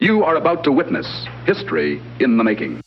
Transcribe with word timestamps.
You 0.00 0.22
are 0.22 0.36
about 0.36 0.62
to 0.62 0.70
witness 0.70 1.26
history 1.44 2.00
in 2.20 2.36
the 2.36 2.44
making. 2.44 2.80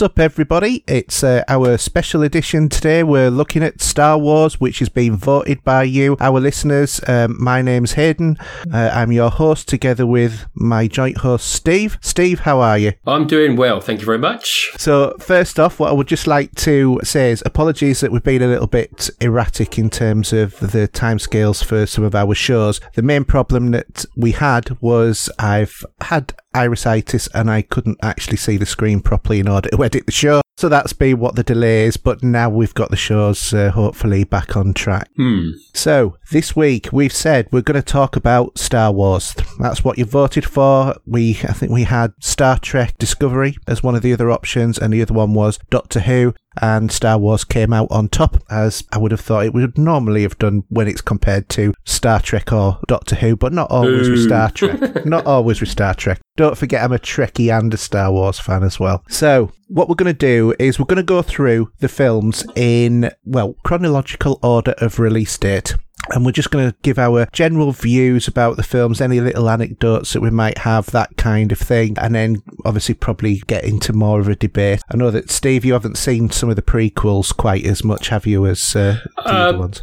What's 0.00 0.12
up, 0.12 0.18
everybody? 0.18 0.82
It's 0.86 1.22
uh, 1.22 1.44
our 1.46 1.76
special 1.76 2.22
edition 2.22 2.70
today. 2.70 3.02
We're 3.02 3.28
looking 3.28 3.62
at 3.62 3.82
Star 3.82 4.16
Wars, 4.16 4.58
which 4.58 4.78
has 4.78 4.88
been 4.88 5.14
voted 5.14 5.62
by 5.62 5.82
you, 5.82 6.16
our 6.20 6.40
listeners. 6.40 7.02
Um, 7.06 7.36
my 7.38 7.60
name's 7.60 7.92
Hayden. 7.92 8.38
Uh, 8.72 8.90
I'm 8.94 9.12
your 9.12 9.28
host, 9.28 9.68
together 9.68 10.06
with 10.06 10.46
my 10.54 10.86
joint 10.86 11.18
host, 11.18 11.48
Steve. 11.48 11.98
Steve, 12.00 12.40
how 12.40 12.60
are 12.60 12.78
you? 12.78 12.94
I'm 13.06 13.26
doing 13.26 13.56
well, 13.56 13.82
thank 13.82 14.00
you 14.00 14.06
very 14.06 14.16
much. 14.16 14.70
So, 14.78 15.14
first 15.20 15.60
off, 15.60 15.78
what 15.78 15.90
I 15.90 15.92
would 15.92 16.08
just 16.08 16.26
like 16.26 16.54
to 16.54 16.98
say 17.04 17.30
is 17.30 17.42
apologies 17.44 18.00
that 18.00 18.10
we've 18.10 18.22
been 18.22 18.40
a 18.40 18.48
little 18.48 18.68
bit 18.68 19.10
erratic 19.20 19.78
in 19.78 19.90
terms 19.90 20.32
of 20.32 20.58
the 20.60 20.88
timescales 20.88 21.62
for 21.62 21.84
some 21.84 22.04
of 22.04 22.14
our 22.14 22.34
shows. 22.34 22.80
The 22.94 23.02
main 23.02 23.24
problem 23.24 23.72
that 23.72 24.06
we 24.16 24.32
had 24.32 24.80
was 24.80 25.28
I've 25.38 25.84
had 26.00 26.32
irisitis 26.54 27.28
and 27.34 27.50
I 27.50 27.62
couldn't 27.62 27.98
actually 28.02 28.36
see 28.36 28.56
the 28.56 28.66
screen 28.66 29.00
properly 29.00 29.40
in 29.40 29.48
order 29.48 29.68
to 29.70 29.84
edit 29.84 30.06
the 30.06 30.12
show. 30.12 30.40
So 30.60 30.68
that's 30.68 30.92
been 30.92 31.18
what 31.18 31.36
the 31.36 31.42
delay 31.42 31.86
is, 31.86 31.96
but 31.96 32.22
now 32.22 32.50
we've 32.50 32.74
got 32.74 32.90
the 32.90 32.96
shows 32.96 33.54
uh, 33.54 33.70
hopefully 33.70 34.24
back 34.24 34.58
on 34.58 34.74
track. 34.74 35.08
Hmm. 35.16 35.52
So, 35.72 36.18
this 36.32 36.54
week 36.54 36.90
we've 36.92 37.14
said 37.14 37.48
we're 37.50 37.62
going 37.62 37.80
to 37.80 37.82
talk 37.82 38.14
about 38.14 38.58
Star 38.58 38.92
Wars. 38.92 39.34
That's 39.58 39.82
what 39.82 39.96
you 39.96 40.04
voted 40.04 40.44
for. 40.44 40.96
We, 41.06 41.30
I 41.48 41.54
think 41.54 41.72
we 41.72 41.84
had 41.84 42.12
Star 42.20 42.58
Trek 42.58 42.98
Discovery 42.98 43.56
as 43.66 43.82
one 43.82 43.94
of 43.94 44.02
the 44.02 44.12
other 44.12 44.30
options, 44.30 44.76
and 44.76 44.92
the 44.92 45.00
other 45.00 45.14
one 45.14 45.32
was 45.32 45.58
Doctor 45.70 46.00
Who. 46.00 46.34
And 46.60 46.90
Star 46.90 47.16
Wars 47.16 47.44
came 47.44 47.72
out 47.72 47.88
on 47.92 48.08
top, 48.08 48.42
as 48.50 48.84
I 48.92 48.98
would 48.98 49.12
have 49.12 49.20
thought 49.20 49.46
it 49.46 49.54
would 49.54 49.78
normally 49.78 50.22
have 50.22 50.36
done 50.36 50.64
when 50.68 50.88
it's 50.88 51.00
compared 51.00 51.48
to 51.50 51.72
Star 51.86 52.20
Trek 52.20 52.52
or 52.52 52.80
Doctor 52.88 53.14
Who, 53.16 53.36
but 53.36 53.52
not 53.52 53.70
always 53.70 54.10
with 54.10 54.24
Star 54.24 54.50
Trek. 54.50 55.06
not 55.06 55.26
always 55.26 55.60
with 55.60 55.70
Star 55.70 55.94
Trek. 55.94 56.20
Don't 56.36 56.58
forget, 56.58 56.82
I'm 56.82 56.92
a 56.92 56.98
Trekkie 56.98 57.56
and 57.56 57.72
a 57.72 57.76
Star 57.76 58.10
Wars 58.10 58.40
fan 58.40 58.64
as 58.64 58.80
well. 58.80 59.04
So, 59.08 59.52
what 59.68 59.88
we're 59.88 59.94
going 59.94 60.12
to 60.12 60.12
do 60.12 60.49
is 60.58 60.78
we're 60.78 60.86
going 60.86 60.96
to 60.96 61.02
go 61.02 61.22
through 61.22 61.72
the 61.78 61.88
films 61.88 62.44
in, 62.56 63.10
well, 63.24 63.54
chronological 63.64 64.38
order 64.42 64.74
of 64.78 64.98
release 64.98 65.36
date. 65.38 65.74
And 66.12 66.24
we're 66.24 66.32
just 66.32 66.50
going 66.50 66.68
to 66.68 66.76
give 66.82 66.98
our 66.98 67.26
general 67.32 67.72
views 67.72 68.26
about 68.26 68.56
the 68.56 68.62
films, 68.62 69.00
any 69.00 69.20
little 69.20 69.48
anecdotes 69.48 70.12
that 70.12 70.22
we 70.22 70.30
might 70.30 70.58
have, 70.58 70.86
that 70.86 71.16
kind 71.16 71.52
of 71.52 71.58
thing. 71.58 71.96
And 71.98 72.14
then 72.14 72.42
obviously 72.64 72.94
probably 72.94 73.42
get 73.46 73.64
into 73.64 73.92
more 73.92 74.18
of 74.18 74.26
a 74.26 74.34
debate. 74.34 74.80
I 74.92 74.96
know 74.96 75.10
that, 75.10 75.30
Steve, 75.30 75.64
you 75.64 75.74
haven't 75.74 75.98
seen 75.98 76.30
some 76.30 76.48
of 76.48 76.56
the 76.56 76.62
prequels 76.62 77.36
quite 77.36 77.64
as 77.66 77.84
much, 77.84 78.08
have 78.08 78.26
you, 78.26 78.46
as 78.46 78.74
uh, 78.74 78.98
the 79.18 79.22
other 79.24 79.54
Um, 79.54 79.58
ones? 79.58 79.82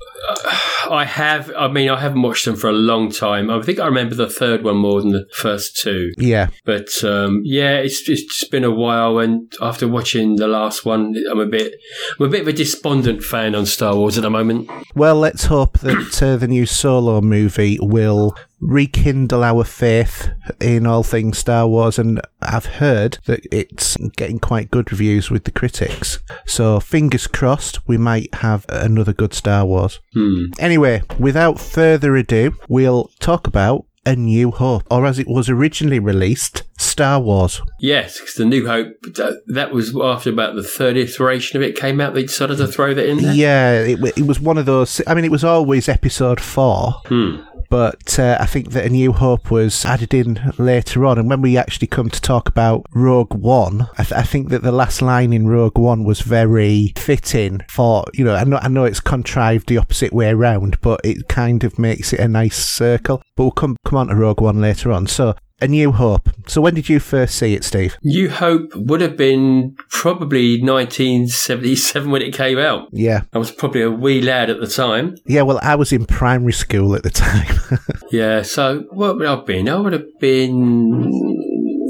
I 0.89 1.05
have, 1.05 1.51
I 1.57 1.67
mean, 1.67 1.89
I 1.89 1.99
haven't 1.99 2.21
watched 2.21 2.45
them 2.45 2.55
for 2.55 2.69
a 2.69 2.73
long 2.73 3.11
time. 3.11 3.49
I 3.49 3.61
think 3.61 3.79
I 3.79 3.85
remember 3.85 4.15
the 4.15 4.29
third 4.29 4.63
one 4.63 4.77
more 4.77 5.01
than 5.01 5.11
the 5.11 5.25
first 5.33 5.77
two. 5.77 6.11
Yeah. 6.17 6.47
But 6.65 6.89
um, 7.03 7.41
yeah, 7.43 7.77
it's, 7.77 8.07
it's 8.09 8.23
just 8.23 8.51
been 8.51 8.63
a 8.63 8.71
while, 8.71 9.19
and 9.19 9.51
after 9.61 9.87
watching 9.87 10.35
the 10.37 10.47
last 10.47 10.85
one, 10.85 11.15
I'm 11.29 11.39
a 11.39 11.45
bit, 11.45 11.73
I'm 12.19 12.25
a 12.25 12.29
bit 12.29 12.41
of 12.41 12.47
a 12.47 12.53
despondent 12.53 13.23
fan 13.23 13.55
on 13.55 13.65
Star 13.65 13.95
Wars 13.95 14.17
at 14.17 14.21
the 14.21 14.29
moment. 14.29 14.69
Well, 14.95 15.15
let's 15.15 15.45
hope 15.45 15.79
that 15.79 16.23
uh, 16.23 16.37
the 16.37 16.47
new 16.47 16.65
Solo 16.65 17.21
movie 17.21 17.77
will 17.81 18.35
rekindle 18.59 19.43
our 19.43 19.63
faith 19.63 20.29
in 20.59 20.85
all 20.87 21.03
things 21.03 21.37
Star 21.37 21.67
Wars. 21.67 21.99
And 21.99 22.19
I've 22.41 22.65
heard 22.65 23.19
that 23.25 23.41
it's 23.51 23.95
getting 24.15 24.39
quite 24.39 24.71
good 24.71 24.91
reviews 24.91 25.29
with 25.29 25.43
the 25.43 25.51
critics. 25.51 26.19
So 26.45 26.79
fingers 26.79 27.27
crossed, 27.27 27.87
we 27.87 27.97
might 27.97 28.33
have 28.35 28.65
another 28.69 29.13
good 29.13 29.33
Star 29.33 29.65
Wars. 29.65 29.99
Hmm. 30.13 30.45
Anyway, 30.59 31.03
without 31.19 31.59
further 31.59 32.15
ado, 32.15 32.55
we'll 32.67 33.11
talk 33.19 33.47
about 33.47 33.85
A 34.05 34.15
New 34.15 34.51
Hope, 34.51 34.83
or 34.89 35.05
as 35.05 35.19
it 35.19 35.27
was 35.27 35.49
originally 35.49 35.99
released, 35.99 36.63
Star 36.79 37.19
Wars. 37.19 37.61
Yes, 37.79 38.19
'cause 38.19 38.33
the 38.35 38.45
New 38.45 38.65
Hope 38.67 38.87
that, 39.15 39.41
that 39.47 39.71
was 39.71 39.95
after 40.01 40.29
about 40.29 40.55
the 40.55 40.63
third 40.63 40.95
iteration 40.97 41.57
of 41.57 41.63
it 41.67 41.75
came 41.75 41.99
out. 41.99 42.13
They 42.13 42.21
decided 42.23 42.57
to 42.57 42.67
throw 42.67 42.93
that 42.93 43.07
in 43.07 43.17
there. 43.17 43.33
Yeah, 43.33 43.81
it, 43.81 43.99
it 44.17 44.25
was 44.27 44.39
one 44.39 44.57
of 44.57 44.65
those. 44.65 45.01
I 45.05 45.13
mean, 45.13 45.25
it 45.25 45.31
was 45.31 45.43
always 45.43 45.89
episode 45.89 46.39
four. 46.39 47.01
Hmm. 47.05 47.37
But 47.69 48.17
uh, 48.19 48.37
I 48.39 48.45
think 48.45 48.71
that 48.71 48.85
A 48.85 48.89
New 48.89 49.13
Hope 49.13 49.51
was 49.51 49.85
added 49.85 50.13
in 50.13 50.53
later 50.57 51.05
on. 51.05 51.17
And 51.17 51.29
when 51.29 51.41
we 51.41 51.57
actually 51.57 51.87
come 51.87 52.09
to 52.09 52.21
talk 52.21 52.47
about 52.47 52.85
Rogue 52.93 53.33
One, 53.33 53.87
I, 53.97 54.03
th- 54.03 54.19
I 54.19 54.23
think 54.23 54.49
that 54.49 54.63
the 54.63 54.71
last 54.71 55.01
line 55.01 55.33
in 55.33 55.47
Rogue 55.47 55.77
One 55.77 56.03
was 56.03 56.21
very 56.21 56.93
fitting 56.95 57.61
for, 57.69 58.05
you 58.13 58.23
know, 58.23 58.35
I 58.35 58.43
know, 58.43 58.59
I 58.61 58.67
know 58.67 58.85
it's 58.85 58.99
contrived 58.99 59.67
the 59.67 59.77
opposite 59.77 60.13
way 60.13 60.29
around, 60.29 60.79
but 60.81 61.01
it 61.03 61.27
kind 61.27 61.63
of 61.63 61.77
makes 61.79 62.13
it 62.13 62.19
a 62.19 62.27
nice 62.27 62.57
circle. 62.57 63.21
But 63.35 63.43
we'll 63.43 63.51
come, 63.51 63.77
come 63.85 63.97
on 63.97 64.07
to 64.07 64.15
Rogue 64.15 64.41
One 64.41 64.61
later 64.61 64.91
on. 64.91 65.07
So, 65.07 65.35
A 65.59 65.67
New 65.67 65.91
Hope. 65.91 66.29
So, 66.47 66.61
when 66.61 66.75
did 66.75 66.87
you 66.87 66.99
first 66.99 67.35
see 67.35 67.53
it, 67.55 67.63
Steve? 67.63 67.97
New 68.03 68.29
Hope 68.29 68.75
would 68.75 69.01
have 69.01 69.17
been 69.17 69.75
probably 69.89 70.61
1977 70.61 72.11
when 72.11 72.21
it 72.21 72.33
came 72.33 72.59
out. 72.59 72.89
Yeah. 72.91 73.21
I 73.33 73.39
was 73.39 73.51
probably 73.51 73.81
a 73.81 73.89
wee 73.89 74.21
lad 74.21 74.49
at 74.51 74.59
the 74.59 74.67
time. 74.67 75.15
Yeah, 75.25 75.41
well, 75.41 75.59
I 75.63 75.75
was 75.75 75.91
in 75.91 76.05
primary 76.05 76.53
school 76.53 76.93
at 76.95 77.01
the 77.03 77.09
time. 77.09 77.57
Yeah, 78.11 78.43
so 78.43 78.85
what 78.91 79.17
would 79.17 79.25
I 79.25 79.31
have 79.35 79.45
been? 79.45 79.67
I 79.67 79.75
would 79.77 79.93
have 79.93 80.19
been 80.19 81.11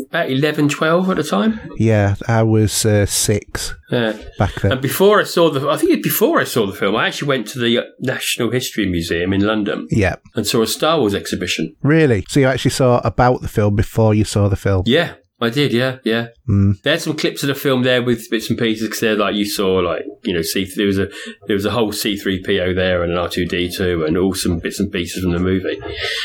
about 0.10 0.30
11, 0.30 0.70
12 0.70 1.10
at 1.10 1.18
the 1.18 1.24
time. 1.24 1.60
yeah, 1.78 2.16
I 2.28 2.44
was 2.44 2.86
uh, 2.86 3.06
six 3.06 3.74
Yeah. 3.92 4.18
back 4.38 4.56
then. 4.62 4.72
And 4.74 4.82
before 4.82 5.20
I 5.20 5.24
saw 5.24 5.50
the, 5.50 5.70
I 5.70 5.78
think 5.78 6.04
before 6.04 6.40
I 6.40 6.44
saw 6.44 6.66
the 6.66 6.74
film, 6.74 6.96
I 6.96 7.08
actually 7.08 7.28
went 7.30 7.48
to 7.50 7.60
the 7.60 7.86
National 8.00 8.52
History 8.52 8.86
Museum 8.88 9.34
in 9.34 9.42
London 9.42 9.88
yeah. 9.92 10.16
and 10.36 10.46
saw 10.46 10.62
a 10.62 10.68
Star 10.68 11.00
Wars 11.00 11.14
exhibition. 11.14 11.76
Really? 11.82 12.26
So, 12.28 12.40
you 12.40 12.48
actually 12.48 12.72
saw 12.72 13.00
about 13.04 13.42
the 13.42 13.48
film 13.48 13.76
before 13.76 14.14
you 14.14 14.24
saw 14.24 14.48
the 14.50 14.56
film? 14.56 14.84
Yeah, 14.86 15.16
I 15.40 15.50
did. 15.50 15.72
Yeah, 15.74 15.98
yeah. 16.04 16.28
Mm. 16.50 16.82
There's 16.82 17.04
some 17.04 17.16
clips 17.16 17.44
of 17.44 17.48
the 17.48 17.56
film 17.56 17.84
there 17.84 18.02
with 18.02 18.30
bits 18.30 18.50
and 18.50 18.58
pieces 18.58 18.88
because 18.88 19.02
they're 19.02 19.16
like 19.16 19.36
you 19.36 19.46
saw, 19.46 19.76
like 19.76 20.04
you 20.24 20.34
know, 20.34 20.42
C 20.42 20.66
there 20.76 20.88
was 20.88 20.98
a 20.98 21.10
there 21.48 21.56
was 21.56 21.66
a 21.66 21.72
whole 21.72 21.92
C3PO 21.92 22.76
there 22.76 23.04
and 23.04 23.12
an 23.12 23.18
R2D2 23.20 24.08
and 24.08 24.18
all 24.18 24.34
some 24.34 24.60
bits 24.60 24.80
and 24.80 24.92
pieces 24.92 25.22
from 25.24 25.34
the 25.34 25.40
movie. 25.40 25.80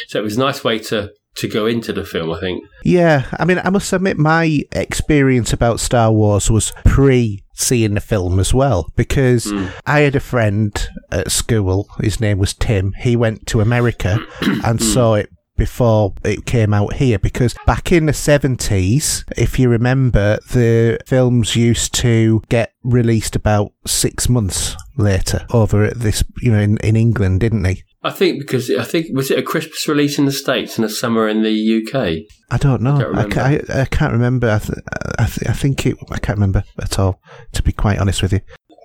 So 0.09 0.19
it 0.19 0.23
was 0.23 0.37
a 0.37 0.41
nice 0.41 0.65
way 0.65 0.79
to 0.79 1.11
to 1.37 1.49
go 1.49 1.67
into 1.67 1.93
the 1.93 2.05
film. 2.05 2.31
I 2.33 2.41
think. 2.41 2.65
Yeah, 2.85 3.27
I 3.39 3.45
mean, 3.45 3.61
I 3.63 3.71
must 3.71 3.93
admit, 3.93 4.19
my 4.19 4.63
experience 4.73 5.53
about 5.53 5.81
Star 5.81 6.13
Wars 6.13 6.51
was 6.51 6.73
pre 6.85 7.45
seeing 7.55 7.95
the 7.95 8.01
film 8.01 8.41
as 8.41 8.53
well, 8.53 8.91
because 8.97 9.51
hmm. 9.51 9.67
I 9.87 10.01
had 10.01 10.17
a 10.17 10.21
friend 10.21 10.75
at 11.11 11.31
school, 11.31 11.89
his 12.01 12.21
name 12.21 12.39
was 12.39 12.55
Tim. 12.55 12.93
He 12.99 13.17
went 13.17 13.47
to 13.49 13.61
America 13.61 14.17
hmm. 14.41 14.61
and 14.65 14.83
saw 14.83 15.15
it 15.15 15.31
before 15.57 16.15
it 16.25 16.47
came 16.47 16.73
out 16.73 16.95
here 16.95 17.19
because 17.19 17.55
back 17.67 17.93
in 17.93 18.07
the 18.07 18.13
70s 18.13 19.25
if 19.37 19.59
you 19.59 19.69
remember 19.69 20.39
the 20.53 20.99
films 21.07 21.55
used 21.57 21.95
to 21.95 22.43
get 22.49 22.73
released 22.83 23.37
about 23.37 23.73
6 23.87 24.29
months 24.29 24.77
later 24.97 25.47
over 25.53 25.85
at 25.85 25.99
this 26.01 26.25
you 26.41 26.51
know 26.51 26.59
in, 26.59 26.77
in 26.79 26.97
England 26.97 27.41
didn't 27.41 27.63
they 27.63 27.83
I 28.05 28.11
think 28.11 28.41
because 28.41 28.69
I 28.69 28.83
think 28.83 29.15
was 29.17 29.31
it 29.31 29.39
a 29.39 29.43
Christmas 29.43 29.87
release 29.87 30.19
in 30.19 30.25
the 30.25 30.33
states 30.33 30.77
and 30.77 30.85
a 30.85 30.89
summer 30.89 31.29
in 31.29 31.43
the 31.43 31.53
UK. 31.53 32.27
I 32.51 32.57
don't 32.59 32.83
know. 32.83 32.99
don't 32.99 33.39
I, 33.39 33.61
I, 33.69 33.83
I 33.83 33.85
can't 33.85 34.13
remember. 34.13 34.51
I, 34.51 34.59
th- 34.59 34.79
I, 35.21 35.27
th- 35.27 35.49
I 35.49 35.53
think 35.53 35.87
it. 35.87 35.97
I 36.11 36.19
can't 36.19 36.37
remember 36.37 36.65
at 36.81 36.99
all. 36.99 37.21
To 37.53 37.63
be 37.63 37.71
quite 37.71 37.99
honest 37.99 38.21
with 38.21 38.33
you, 38.33 38.41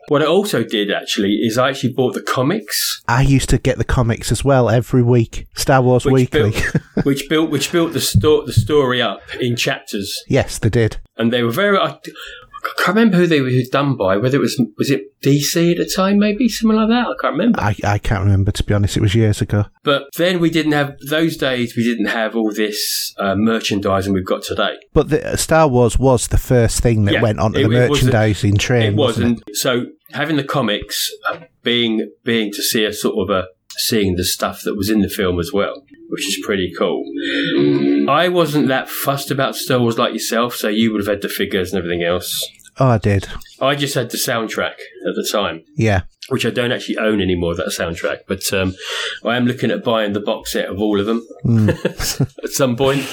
What 0.09 0.21
I 0.21 0.25
also 0.25 0.63
did 0.63 0.92
actually 0.92 1.33
is 1.42 1.57
I 1.57 1.69
actually 1.69 1.94
bought 1.94 2.13
the 2.13 2.21
comics, 2.21 3.01
I 3.07 3.21
used 3.21 3.50
to 3.50 3.57
get 3.57 3.77
the 3.77 3.83
comics 3.83 4.31
as 4.31 4.44
well 4.44 4.69
every 4.69 5.04
week. 5.04 5.48
Star 5.56 5.81
Wars 5.81 6.06
which 6.06 6.13
Weekly. 6.13 6.51
built, 6.51 6.75
which 7.06 7.27
built 7.30 7.50
which 7.50 7.71
built 7.71 7.94
the 7.94 8.00
sto- 8.01 8.45
the 8.45 8.54
story 8.54 9.01
up 9.01 9.21
in 9.39 9.56
chapters, 9.56 10.24
yes, 10.27 10.59
they 10.59 10.69
did. 10.69 10.98
and 11.18 11.31
they 11.33 11.44
were 11.44 11.51
very. 11.51 11.77
I, 11.77 11.98
I 12.63 12.69
can't 12.83 12.98
remember 12.98 13.18
who 13.18 13.27
they 13.27 13.39
were 13.39 13.51
done 13.71 13.95
by. 13.95 14.18
Whether 14.18 14.38
it 14.38 14.42
was 14.42 14.62
was 14.77 14.89
it 14.92 15.04
DC 15.21 15.71
at 15.71 15.77
the 15.77 15.86
time, 15.95 16.19
maybe 16.19 16.50
something 16.50 16.75
like 16.77 16.89
that. 16.89 17.07
I 17.07 17.13
can't 17.21 17.33
remember. 17.38 17.59
I, 17.62 17.75
I 17.83 17.98
can't 17.98 18.24
remember 18.24 18.51
to 18.51 18.63
be 18.63 18.74
honest. 18.74 18.98
It 18.98 19.01
was 19.01 19.15
years 19.15 19.42
ago. 19.42 19.65
But 19.83 20.09
then 20.18 20.39
we 20.39 20.50
didn't 20.50 20.71
have 20.74 20.98
those 21.09 21.38
days. 21.38 21.75
We 21.77 21.83
didn't 21.83 22.07
have 22.07 22.36
all 22.36 22.51
this 22.51 23.13
uh, 23.19 23.36
merchandising 23.36 24.12
we've 24.13 24.25
got 24.25 24.42
today. 24.44 24.75
But 24.94 25.09
the, 25.09 25.33
uh, 25.33 25.36
Star 25.38 25.68
Wars 25.68 25.98
was 26.00 26.27
the 26.27 26.38
first 26.38 26.81
thing 26.81 27.06
that 27.06 27.13
Yeah, 27.13 27.21
went 27.21 27.39
onto 27.39 27.59
it- 27.59 27.69
the 27.69 27.86
it 27.86 27.89
was 27.89 28.01
merchandising 28.04 28.57
train. 28.57 28.94
it 28.94 28.95
was, 28.95 29.18
wasn't 29.18 29.44
and 29.48 29.56
so 29.56 29.86
having 30.12 30.36
the 30.38 30.44
comics 30.44 31.09
uh, 31.30 31.39
being 31.63 32.12
being 32.24 32.51
to 32.54 32.62
see 32.63 32.83
a 32.86 32.94
sort 32.94 33.18
of 33.18 33.36
a 33.36 33.48
seeing 33.80 34.15
the 34.15 34.25
stuff 34.25 34.62
that 34.63 34.75
was 34.75 34.89
in 34.89 35.01
the 35.01 35.09
film 35.09 35.39
as 35.39 35.51
well, 35.54 35.83
which 36.09 36.25
is 36.27 36.39
pretty 36.45 36.71
cool. 36.77 37.04
I 38.09 38.27
wasn't 38.30 38.69
that 38.69 38.89
fussed 38.89 39.30
about 39.31 39.56
Star 39.56 39.80
Wars 39.80 39.98
like 40.00 40.13
yourself, 40.13 40.56
so 40.56 40.68
you 40.68 40.92
would 40.92 41.01
have 41.01 41.07
had 41.07 41.21
the 41.21 41.30
figures 41.30 41.71
and 41.74 41.77
everything 41.77 42.04
else. 42.04 42.44
Oh, 42.80 42.88
I 42.89 42.98
did. 43.00 43.27
I 43.62 43.75
just 43.75 43.95
had 43.95 44.09
the 44.12 44.18
soundtrack 44.18 44.74
at 44.74 45.15
the 45.15 45.27
time, 45.31 45.63
Yeah. 45.75 46.04
which 46.30 46.45
I 46.45 46.51
don't 46.51 46.71
actually 46.71 46.98
own 46.98 47.21
anymore, 47.21 47.56
that 47.56 47.68
soundtrack, 47.68 48.19
but 48.27 48.42
um, 48.54 48.75
I 49.25 49.36
am 49.36 49.45
looking 49.45 49.71
at 49.71 49.83
buying 49.83 50.13
the 50.13 50.19
box 50.21 50.51
set 50.54 50.69
of 50.69 50.80
all 50.80 51.00
of 51.00 51.06
them 51.07 51.27
at 51.69 52.50
some 52.51 52.75
point. 52.75 53.04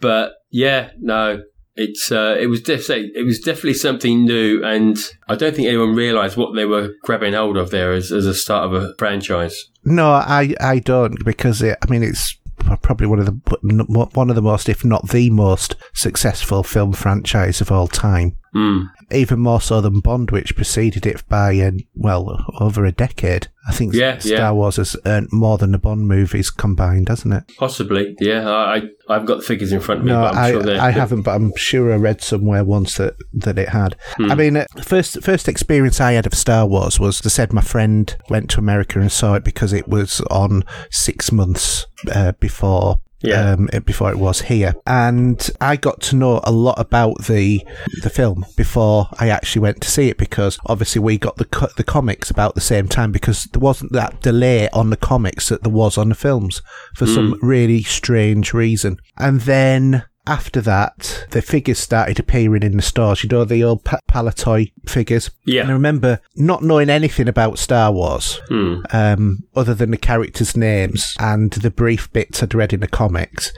But 0.00 0.34
yeah, 0.50 0.90
no. 1.00 1.42
It's 1.82 2.12
uh, 2.12 2.36
it 2.38 2.46
was 2.46 2.62
definitely 2.62 3.12
it 3.14 3.24
was 3.24 3.40
definitely 3.40 3.74
something 3.74 4.24
new, 4.24 4.64
and 4.64 4.96
I 5.28 5.34
don't 5.34 5.54
think 5.54 5.68
anyone 5.68 5.94
realised 5.94 6.36
what 6.36 6.54
they 6.54 6.64
were 6.64 6.94
grabbing 7.02 7.34
hold 7.34 7.56
of 7.56 7.70
there 7.70 7.92
as, 7.92 8.12
as 8.12 8.26
a 8.26 8.34
start 8.34 8.64
of 8.64 8.74
a 8.74 8.94
franchise. 8.98 9.70
No, 9.84 10.10
I 10.10 10.54
I 10.60 10.78
don't 10.78 11.24
because 11.24 11.62
it, 11.62 11.78
I 11.82 11.90
mean 11.90 12.02
it's 12.02 12.38
probably 12.82 13.06
one 13.06 13.18
of 13.18 13.26
the 13.26 14.08
one 14.12 14.30
of 14.30 14.36
the 14.36 14.42
most, 14.42 14.68
if 14.68 14.84
not 14.84 15.08
the 15.08 15.30
most, 15.30 15.76
successful 15.94 16.62
film 16.62 16.92
franchise 16.92 17.60
of 17.60 17.72
all 17.72 17.88
time. 17.88 18.36
Mm. 18.54 18.86
Even 19.12 19.40
more 19.40 19.60
so 19.60 19.80
than 19.80 20.00
Bond, 20.00 20.30
which 20.30 20.56
preceded 20.56 21.06
it 21.06 21.22
by 21.28 21.58
uh, 21.58 21.72
well 21.94 22.44
over 22.60 22.84
a 22.84 22.92
decade. 22.92 23.48
I 23.68 23.72
think 23.72 23.94
Yeah, 23.94 24.18
Star 24.18 24.36
yeah. 24.36 24.50
Wars 24.50 24.76
has 24.76 24.96
earned 25.06 25.28
more 25.30 25.56
than 25.58 25.72
the 25.72 25.78
Bond 25.78 26.08
movies 26.08 26.50
combined, 26.50 27.08
hasn't 27.08 27.34
it? 27.34 27.44
Possibly, 27.56 28.16
yeah. 28.18 28.48
I, 28.48 28.82
I've 29.08 29.26
got 29.26 29.36
the 29.36 29.42
figures 29.44 29.72
in 29.72 29.80
front 29.80 30.00
of 30.00 30.06
me, 30.06 30.12
No, 30.12 30.22
but 30.22 30.34
I'm 30.34 30.38
I, 30.38 30.50
sure. 30.50 30.80
I 30.80 30.90
haven't, 30.90 31.22
but 31.22 31.34
I'm 31.34 31.54
sure 31.56 31.92
I 31.92 31.96
read 31.96 32.22
somewhere 32.22 32.64
once 32.64 32.96
that, 32.96 33.14
that 33.34 33.58
it 33.58 33.68
had. 33.68 33.96
Hmm. 34.16 34.32
I 34.32 34.34
mean, 34.34 34.56
uh, 34.56 34.66
first 34.82 35.22
first 35.22 35.48
experience 35.48 36.00
I 36.00 36.12
had 36.12 36.26
of 36.26 36.34
Star 36.34 36.66
Wars 36.66 36.98
was 36.98 37.20
they 37.20 37.28
said 37.30 37.52
my 37.52 37.60
friend 37.60 38.16
went 38.28 38.50
to 38.50 38.58
America 38.58 38.98
and 38.98 39.12
saw 39.12 39.34
it 39.34 39.44
because 39.44 39.72
it 39.72 39.86
was 39.88 40.20
on 40.22 40.64
six 40.90 41.30
months 41.30 41.86
uh, 42.12 42.32
before. 42.32 43.00
Yeah. 43.22 43.52
Um, 43.52 43.68
before 43.84 44.10
it 44.10 44.18
was 44.18 44.42
here, 44.42 44.74
and 44.86 45.50
I 45.60 45.76
got 45.76 46.00
to 46.02 46.16
know 46.16 46.40
a 46.44 46.52
lot 46.52 46.78
about 46.78 47.24
the 47.24 47.64
the 48.02 48.10
film 48.10 48.44
before 48.56 49.08
I 49.18 49.28
actually 49.28 49.62
went 49.62 49.80
to 49.82 49.90
see 49.90 50.08
it 50.08 50.18
because 50.18 50.58
obviously 50.66 51.00
we 51.00 51.18
got 51.18 51.36
the 51.36 51.44
co- 51.44 51.68
the 51.76 51.84
comics 51.84 52.30
about 52.30 52.54
the 52.54 52.60
same 52.60 52.88
time 52.88 53.12
because 53.12 53.44
there 53.44 53.60
wasn't 53.60 53.92
that 53.92 54.20
delay 54.22 54.68
on 54.70 54.90
the 54.90 54.96
comics 54.96 55.48
that 55.48 55.62
there 55.62 55.72
was 55.72 55.96
on 55.96 56.08
the 56.08 56.14
films 56.14 56.62
for 56.94 57.06
some 57.06 57.38
really 57.42 57.82
strange 57.82 58.52
reason, 58.52 58.98
and 59.18 59.42
then 59.42 60.04
after 60.26 60.60
that, 60.60 61.26
the 61.30 61.42
figures 61.42 61.78
started 61.78 62.18
appearing 62.18 62.62
in 62.62 62.76
the 62.76 62.82
stores. 62.82 63.22
You 63.24 63.28
know, 63.30 63.44
the 63.44 63.64
old 63.64 63.84
pa- 63.84 63.98
Palitoy 64.08 64.70
figures. 64.86 65.30
Yeah. 65.46 65.62
And 65.62 65.70
I 65.70 65.74
remember 65.74 66.20
not 66.36 66.62
knowing 66.62 66.90
anything 66.90 67.28
about 67.28 67.58
Star 67.58 67.90
Wars, 67.92 68.40
Hmm. 68.48 68.82
um, 68.92 69.40
other 69.56 69.74
than 69.74 69.90
the 69.90 69.96
characters' 69.96 70.56
names 70.56 71.14
and 71.18 71.50
the 71.52 71.70
brief 71.70 72.12
bits 72.12 72.42
I'd 72.42 72.54
read 72.54 72.72
in 72.72 72.80
the 72.80 72.86
comics. 72.88 73.52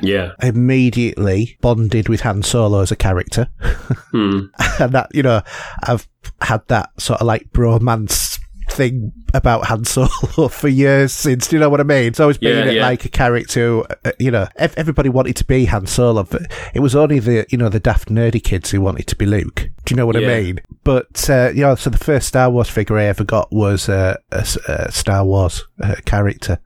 yeah. 0.00 0.32
Immediately 0.42 1.56
bonded 1.60 2.08
with 2.08 2.20
Han 2.22 2.42
Solo 2.42 2.80
as 2.80 2.90
a 2.92 2.96
character. 2.96 3.48
Hmm. 4.12 4.46
and 4.80 4.92
that, 4.92 5.08
you 5.12 5.22
know, 5.22 5.42
I've 5.82 6.08
had 6.40 6.62
that 6.68 6.90
sort 7.00 7.20
of 7.20 7.26
like 7.26 7.50
bromance 7.52 8.38
thing 8.76 9.12
about 9.34 9.66
Han 9.66 9.84
Solo 9.84 10.48
for 10.48 10.68
years 10.68 11.12
since. 11.12 11.48
Do 11.48 11.56
you 11.56 11.60
know 11.60 11.68
what 11.68 11.80
I 11.80 11.84
mean? 11.84 12.06
It's 12.06 12.20
always 12.20 12.38
been 12.38 12.66
Yeah, 12.66 12.72
yeah. 12.72 12.82
like 12.86 13.04
a 13.04 13.08
character. 13.08 13.80
uh, 14.04 14.12
you 14.18 14.30
know, 14.30 14.46
ev- 14.56 14.74
everybody 14.76 15.08
wanted 15.08 15.36
to 15.36 15.44
be 15.44 15.64
Han 15.66 15.86
Solo, 15.86 16.22
but 16.24 16.42
it 16.74 16.80
was 16.80 16.94
only 16.94 17.18
the 17.18 17.46
you 17.50 17.58
know 17.58 17.68
the 17.68 17.80
daft 17.80 18.08
nerdy 18.08 18.42
kids 18.42 18.70
who 18.70 18.80
wanted 18.80 19.06
to 19.08 19.16
be 19.16 19.26
Luke. 19.26 19.70
Do 19.84 19.92
you 19.92 19.96
know 19.96 20.06
what 20.06 20.20
Yeah. 20.20 20.28
I 20.30 20.42
mean? 20.42 20.60
But 20.84 21.28
uh, 21.30 21.50
you 21.54 21.62
know, 21.62 21.74
so 21.74 21.90
the 21.90 21.98
first 21.98 22.28
Star 22.28 22.50
Wars 22.50 22.68
figure 22.68 22.98
I 22.98 23.04
ever 23.04 23.24
got 23.24 23.50
was 23.52 23.88
uh, 23.88 24.16
a, 24.30 24.46
a 24.68 24.92
Star 24.92 25.24
Wars 25.24 25.64
uh, 25.82 25.96
character, 26.04 26.58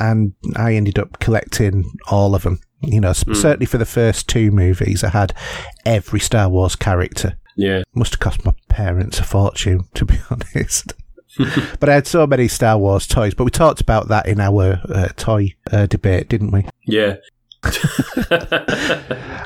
and 0.00 0.32
I 0.56 0.74
ended 0.74 0.98
up 0.98 1.18
collecting 1.20 1.84
all 2.10 2.34
of 2.34 2.42
them. 2.42 2.60
You 2.82 3.00
know, 3.00 3.12
Hmm. 3.12 3.32
certainly 3.34 3.66
for 3.66 3.78
the 3.78 3.86
first 3.86 4.28
two 4.28 4.50
movies, 4.50 5.02
I 5.02 5.08
had 5.08 5.32
every 5.86 6.20
Star 6.20 6.48
Wars 6.48 6.76
character 6.76 7.38
Yeah. 7.56 7.82
must 7.94 8.12
have 8.12 8.20
cost 8.20 8.44
my 8.44 8.52
parents 8.68 9.18
a 9.18 9.24
fortune, 9.24 9.84
to 9.94 10.04
be 10.04 10.18
honest. 10.30 10.92
but 11.80 11.88
I 11.88 11.94
had 11.94 12.06
so 12.06 12.26
many 12.26 12.48
Star 12.48 12.78
Wars 12.78 13.06
toys. 13.06 13.34
But 13.34 13.44
we 13.44 13.50
talked 13.50 13.80
about 13.80 14.08
that 14.08 14.26
in 14.26 14.40
our 14.40 14.80
uh, 14.88 15.08
toy 15.16 15.54
uh, 15.70 15.86
debate, 15.86 16.28
didn't 16.28 16.50
we? 16.50 16.66
Yeah. 16.86 17.16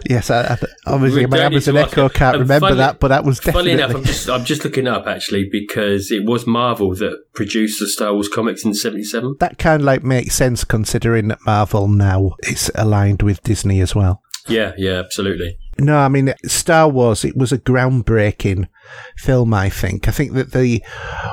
Yes, 0.09 0.31
I, 0.31 0.55
I, 0.55 0.59
obviously 0.87 1.27
my 1.27 1.39
Amazon 1.39 1.77
ask 1.77 1.93
Echo 1.93 2.07
it. 2.07 2.15
can't 2.15 2.39
remember 2.39 2.69
funny- 2.69 2.77
that, 2.79 2.99
but 3.01 3.09
that 3.09 3.25
was 3.25 3.39
Funny 3.39 3.53
definitely. 3.71 3.73
enough, 3.73 3.95
I'm 3.97 4.05
just 4.05 4.29
I'm 4.31 4.45
just 4.45 4.65
looking 4.65 4.89
up 4.89 5.07
actually 5.07 5.49
because 5.51 6.11
it 6.11 6.25
was 6.25 6.47
Marvel 6.47 6.95
that 6.97 7.17
produced 7.35 7.79
the 7.81 7.87
Star 7.87 8.13
Wars 8.15 8.29
comics 8.29 8.65
in 8.65 8.75
'77. 8.75 9.37
that 9.41 9.59
kind 9.59 9.83
of 9.83 9.87
like 9.87 10.03
makes 10.03 10.35
sense 10.35 10.65
considering 10.65 11.29
that 11.29 11.39
Marvel 11.47 11.87
now 11.87 12.33
is 12.41 12.73
aligned 12.75 13.23
with 13.23 13.43
Disney 13.43 13.81
as 13.81 13.95
well. 13.95 14.23
Yeah, 14.49 14.73
yeah, 14.77 14.93
absolutely. 14.99 15.59
No, 15.81 15.99
I 15.99 16.09
mean 16.09 16.35
Star 16.45 16.89
Wars. 16.89 17.25
It 17.25 17.37
was 17.37 17.53
a 17.53 17.59
groundbreaking 17.59 18.69
film. 19.17 19.55
I 19.55 19.69
think. 19.69 20.09
I 20.09 20.11
think 20.11 20.33
that 20.35 20.53
the 20.53 20.83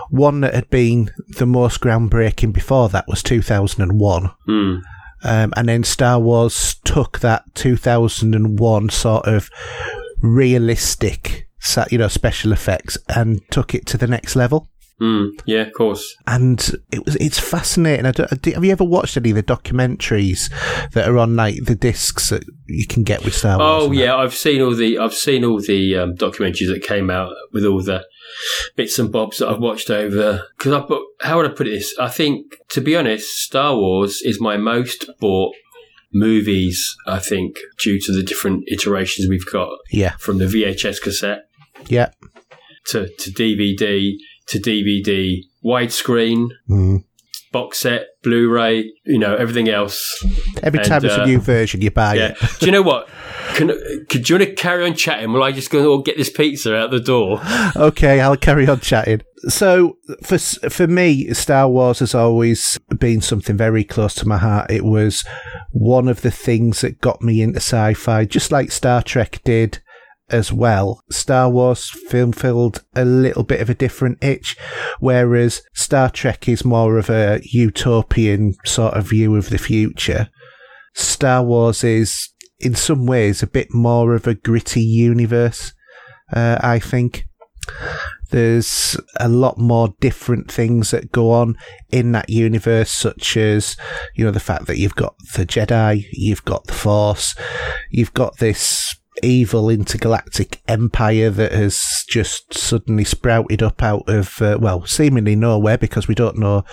one 0.09 0.41
that 0.41 0.53
had 0.53 0.69
been 0.69 1.11
the 1.37 1.45
most 1.45 1.81
groundbreaking 1.81 2.53
before 2.53 2.89
that 2.89 3.07
was 3.07 3.21
two 3.21 3.41
thousand 3.41 3.83
and 3.83 3.99
one. 3.99 4.31
Hmm. 4.45 4.77
Um, 5.23 5.53
and 5.57 5.67
then 5.67 5.83
Star 5.83 6.19
Wars 6.19 6.75
took 6.83 7.19
that 7.19 7.43
2001 7.55 8.89
sort 8.89 9.25
of 9.25 9.49
realistic, 10.21 11.47
you 11.89 11.97
know, 11.97 12.07
special 12.07 12.51
effects 12.51 12.97
and 13.09 13.41
took 13.49 13.73
it 13.73 13.85
to 13.87 13.97
the 13.97 14.07
next 14.07 14.35
level. 14.35 14.69
Hmm. 14.99 15.27
Yeah, 15.45 15.61
of 15.61 15.73
course. 15.73 16.15
And 16.25 16.59
it 16.91 17.05
was 17.05 17.15
it's 17.17 17.39
fascinating. 17.39 18.07
I 18.07 18.11
don't, 18.11 18.29
have 18.31 18.65
you 18.65 18.71
ever 18.71 18.83
watched 18.83 19.15
any 19.15 19.29
of 19.29 19.35
the 19.35 19.43
documentaries 19.43 20.51
that 20.93 21.07
are 21.07 21.19
on 21.19 21.35
like 21.35 21.65
the 21.65 21.75
discs 21.75 22.29
that 22.29 22.43
you 22.65 22.87
can 22.87 23.03
get 23.03 23.23
with 23.23 23.35
Star 23.35 23.59
Wars? 23.59 23.83
Oh 23.83 23.85
and 23.85 23.93
that? 23.95 24.01
yeah, 24.01 24.15
I've 24.15 24.33
seen 24.33 24.61
all 24.61 24.73
the 24.73 24.97
I've 24.97 25.13
seen 25.13 25.43
all 25.43 25.61
the 25.61 25.95
um, 25.97 26.15
documentaries 26.15 26.73
that 26.73 26.83
came 26.83 27.11
out 27.11 27.31
with 27.53 27.63
all 27.63 27.83
the 27.83 28.05
bits 28.75 28.97
and 28.97 29.11
bobs 29.11 29.37
that 29.37 29.49
I've 29.49 29.59
watched 29.59 29.91
over. 29.91 30.45
Because 30.57 30.73
I 30.73 30.81
put 30.81 31.03
how 31.21 31.37
would 31.37 31.51
I 31.51 31.53
put 31.53 31.65
this? 31.65 31.93
I 31.99 32.09
think 32.09 32.55
to 32.69 32.81
be 32.81 32.95
honest, 32.95 33.29
Star 33.37 33.75
Wars 33.75 34.21
is 34.23 34.41
my 34.41 34.57
most 34.57 35.07
bought 35.19 35.53
movies. 36.11 36.95
I 37.05 37.19
think 37.19 37.57
due 37.77 37.99
to 38.01 38.11
the 38.11 38.23
different 38.23 38.63
iterations 38.67 39.29
we've 39.29 39.45
got 39.45 39.77
yeah, 39.91 40.15
from 40.17 40.39
the 40.39 40.45
VHS 40.45 41.01
cassette 41.01 41.47
yeah. 41.87 42.09
to, 42.87 43.07
to 43.07 43.31
DVD 43.31 44.13
to 44.49 44.59
DVD, 44.59 45.41
widescreen, 45.63 46.49
Mm. 46.69 47.03
box 47.51 47.79
set, 47.79 48.07
Blu-ray, 48.23 48.91
you 49.05 49.17
know 49.19 49.35
everything 49.35 49.69
else. 49.69 50.23
Every 50.63 50.79
And, 50.79 50.87
time 50.87 51.01
there's 51.01 51.17
uh, 51.17 51.21
a 51.21 51.25
new 51.25 51.39
version, 51.39 51.81
you 51.81 51.91
buy 51.91 52.15
Yeah. 52.15 52.27
it. 52.29 52.37
Do 52.59 52.65
you 52.65 52.71
know 52.71 52.81
what? 52.81 53.07
Can, 53.55 53.69
could 54.09 54.23
do 54.23 54.33
you 54.33 54.39
want 54.39 54.49
to 54.49 54.55
carry 54.55 54.85
on 54.85 54.93
chatting 54.93 55.31
while 55.31 55.41
I 55.43 55.51
just 55.51 55.71
go 55.71 55.95
and 55.95 56.03
get 56.03 56.17
this 56.17 56.29
pizza 56.29 56.75
out 56.75 56.91
the 56.91 56.99
door? 56.99 57.41
okay, 57.75 58.19
I'll 58.19 58.35
carry 58.37 58.67
on 58.67 58.81
chatting. 58.81 59.21
So 59.47 59.97
for 60.23 60.37
for 60.37 60.87
me, 60.87 61.33
Star 61.33 61.69
Wars 61.69 61.99
has 61.99 62.13
always 62.13 62.77
been 62.99 63.21
something 63.21 63.55
very 63.55 63.83
close 63.83 64.13
to 64.15 64.27
my 64.27 64.37
heart. 64.37 64.69
It 64.69 64.83
was 64.83 65.23
one 65.71 66.07
of 66.09 66.21
the 66.21 66.31
things 66.31 66.81
that 66.81 66.99
got 67.01 67.21
me 67.21 67.41
into 67.41 67.57
sci-fi, 67.57 68.25
just 68.25 68.51
like 68.51 68.71
Star 68.71 69.01
Trek 69.01 69.39
did 69.45 69.79
as 70.29 70.51
well. 70.51 71.03
Star 71.09 71.49
Wars 71.49 71.89
film 71.89 72.31
filled 72.31 72.83
a 72.95 73.05
little 73.05 73.43
bit 73.43 73.61
of 73.61 73.69
a 73.69 73.75
different 73.75 74.23
itch, 74.23 74.57
whereas 74.99 75.61
Star 75.73 76.09
Trek 76.09 76.47
is 76.47 76.65
more 76.65 76.97
of 76.97 77.09
a 77.09 77.41
utopian 77.43 78.55
sort 78.65 78.93
of 78.93 79.09
view 79.09 79.35
of 79.35 79.49
the 79.49 79.57
future. 79.57 80.29
Star 80.93 81.43
Wars 81.43 81.83
is, 81.83 82.29
in 82.59 82.75
some 82.75 83.05
ways, 83.05 83.43
a 83.43 83.47
bit 83.47 83.73
more 83.73 84.15
of 84.15 84.27
a 84.27 84.35
gritty 84.35 84.81
universe. 84.81 85.73
Uh, 86.33 86.57
I 86.61 86.79
think 86.79 87.25
there's 88.31 88.97
a 89.19 89.29
lot 89.29 89.57
more 89.57 89.93
different 90.01 90.51
things 90.51 90.91
that 90.91 91.11
go 91.11 91.31
on 91.31 91.55
in 91.89 92.11
that 92.11 92.29
universe, 92.29 92.91
such 92.91 93.37
as, 93.37 93.77
you 94.15 94.25
know, 94.25 94.31
the 94.31 94.39
fact 94.39 94.65
that 94.67 94.77
you've 94.77 94.95
got 94.95 95.15
the 95.35 95.45
Jedi, 95.45 96.05
you've 96.11 96.43
got 96.43 96.65
the 96.65 96.73
Force, 96.73 97.35
you've 97.89 98.13
got 98.13 98.37
this 98.37 98.95
evil 99.23 99.69
intergalactic 99.69 100.61
empire 100.67 101.29
that 101.29 101.51
has 101.51 102.05
just 102.09 102.53
suddenly 102.53 103.03
sprouted 103.03 103.63
up 103.63 103.81
out 103.83 104.07
of, 104.07 104.41
uh, 104.41 104.57
well, 104.59 104.85
seemingly 104.85 105.35
nowhere 105.35 105.77
because 105.77 106.07
we 106.07 106.15
don't 106.15 106.37
know 106.37 106.63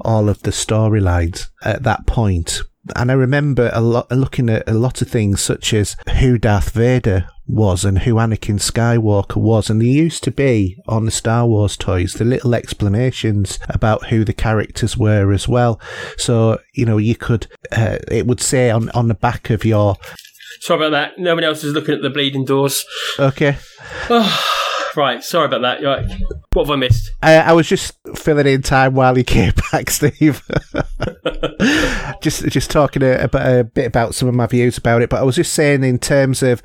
all 0.00 0.28
of 0.28 0.42
the 0.42 0.50
storylines 0.50 1.48
at 1.62 1.82
that 1.82 2.06
point. 2.06 2.62
And 2.96 3.12
I 3.12 3.14
remember 3.14 3.70
a 3.72 3.80
lot 3.80 4.10
looking 4.10 4.50
at 4.50 4.68
a 4.68 4.74
lot 4.74 5.02
of 5.02 5.08
things 5.08 5.40
such 5.40 5.72
as 5.72 5.96
who 6.18 6.36
Darth 6.36 6.70
Vader 6.70 7.28
was 7.46 7.84
and 7.84 8.00
who 8.00 8.14
Anakin 8.14 8.58
Skywalker 8.58 9.36
was, 9.36 9.70
and 9.70 9.80
there 9.80 9.88
used 9.88 10.24
to 10.24 10.30
be 10.30 10.78
on 10.88 11.04
the 11.04 11.10
Star 11.10 11.46
Wars 11.46 11.76
toys 11.76 12.14
the 12.14 12.24
little 12.24 12.54
explanations 12.54 13.58
about 13.68 14.06
who 14.06 14.24
the 14.24 14.32
characters 14.32 14.96
were 14.96 15.32
as 15.32 15.46
well. 15.46 15.80
So 16.16 16.58
you 16.74 16.84
know 16.84 16.98
you 16.98 17.14
could 17.14 17.46
uh, 17.70 17.98
it 18.08 18.26
would 18.26 18.40
say 18.40 18.70
on 18.70 18.90
on 18.90 19.08
the 19.08 19.14
back 19.14 19.50
of 19.50 19.64
your 19.64 19.96
Sorry 20.60 20.86
about 20.86 20.90
that. 20.90 21.18
No 21.18 21.34
one 21.34 21.44
else 21.44 21.64
is 21.64 21.72
looking 21.74 21.94
at 21.94 22.02
the 22.02 22.10
bleeding 22.10 22.44
doors. 22.44 22.84
okay 23.18 23.56
right. 24.96 25.22
Sorry 25.24 25.46
about 25.46 25.62
that. 25.62 25.82
Right. 25.82 26.06
What 26.52 26.66
have 26.66 26.70
I 26.72 26.76
missed? 26.76 27.10
I, 27.22 27.36
I 27.36 27.52
was 27.52 27.66
just 27.66 27.96
filling 28.14 28.46
in 28.46 28.62
time 28.62 28.94
while 28.94 29.14
he 29.14 29.24
came 29.24 29.52
back, 29.72 29.90
Steve. 29.90 30.42
just 32.20 32.46
just 32.48 32.70
talking 32.70 33.02
a, 33.02 33.28
a, 33.32 33.60
a, 33.60 33.64
bit 33.64 33.86
about 33.86 34.14
some 34.14 34.28
of 34.28 34.34
my 34.34 34.46
views 34.46 34.78
about 34.78 35.02
it, 35.02 35.10
but 35.10 35.20
I 35.20 35.24
was 35.24 35.36
just 35.36 35.54
saying 35.54 35.82
in 35.84 35.98
terms 35.98 36.42
of 36.42 36.62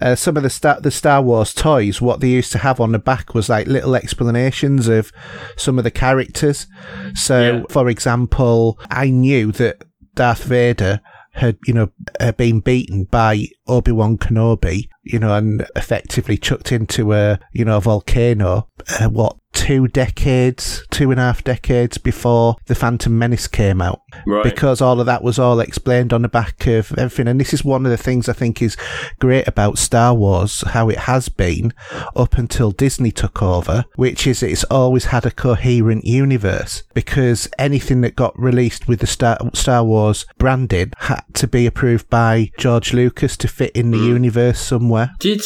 uh, 0.00 0.14
some 0.14 0.36
of 0.36 0.42
the 0.42 0.50
Star, 0.50 0.80
the 0.80 0.90
Star 0.90 1.22
Wars 1.22 1.54
toys, 1.54 2.00
what 2.00 2.20
they 2.20 2.28
used 2.28 2.52
to 2.52 2.58
have 2.58 2.80
on 2.80 2.92
the 2.92 2.98
back 2.98 3.34
was 3.34 3.48
like 3.48 3.66
little 3.66 3.96
explanations 3.96 4.88
of 4.88 5.12
some 5.56 5.78
of 5.78 5.84
the 5.84 5.90
characters. 5.90 6.66
So, 7.14 7.40
Yeah. 7.40 7.62
for 7.70 7.88
example, 7.88 8.78
I 8.90 9.08
knew 9.10 9.52
that 9.52 9.82
Darth 10.14 10.44
Vader 10.44 11.00
had, 11.32 11.58
you 11.66 11.74
know, 11.74 11.90
been 12.36 12.60
beaten 12.60 13.04
by 13.04 13.46
Obi 13.66 13.92
Wan 13.92 14.18
Kenobi, 14.18 14.88
you 15.02 15.18
know, 15.18 15.34
and 15.34 15.66
effectively 15.76 16.36
chucked 16.36 16.72
into 16.72 17.12
a, 17.12 17.38
you 17.52 17.64
know, 17.64 17.78
a 17.78 17.80
volcano. 17.80 18.68
Uh, 18.88 19.08
what 19.08 19.36
two 19.62 19.86
decades, 19.86 20.84
two 20.90 21.12
and 21.12 21.20
a 21.20 21.22
half 21.22 21.44
decades 21.44 21.96
before 21.96 22.56
the 22.66 22.74
Phantom 22.74 23.16
Menace 23.16 23.46
came 23.46 23.80
out, 23.80 24.02
Right. 24.26 24.42
because 24.42 24.80
all 24.80 24.98
of 24.98 25.06
that 25.06 25.22
was 25.22 25.38
all 25.38 25.60
explained 25.60 26.12
on 26.12 26.22
the 26.22 26.28
back 26.28 26.66
of 26.66 26.92
everything. 26.98 27.28
And 27.28 27.40
this 27.40 27.54
is 27.54 27.64
one 27.64 27.86
of 27.86 27.92
the 27.92 27.96
things 27.96 28.28
I 28.28 28.32
think 28.32 28.60
is 28.60 28.76
great 29.20 29.46
about 29.46 29.78
Star 29.78 30.14
Wars, 30.14 30.64
how 30.66 30.88
it 30.88 30.98
has 30.98 31.28
been 31.28 31.72
up 32.16 32.38
until 32.38 32.72
Disney 32.72 33.12
took 33.12 33.40
over, 33.40 33.84
which 33.94 34.26
is 34.26 34.42
it's 34.42 34.64
always 34.64 35.06
had 35.06 35.26
a 35.26 35.30
coherent 35.30 36.04
universe 36.04 36.82
because 36.92 37.48
anything 37.56 38.00
that 38.00 38.16
got 38.16 38.36
released 38.36 38.88
with 38.88 38.98
the 38.98 39.06
Star, 39.06 39.38
Star 39.52 39.84
Wars 39.84 40.26
branding 40.38 40.92
had 40.98 41.22
to 41.34 41.46
be 41.46 41.66
approved 41.66 42.10
by 42.10 42.50
George 42.58 42.92
Lucas 42.92 43.36
to 43.36 43.46
fit 43.46 43.70
in 43.76 43.92
the 43.92 43.98
mm. 43.98 44.08
universe 44.08 44.58
somewhere. 44.60 45.12
Did 45.20 45.40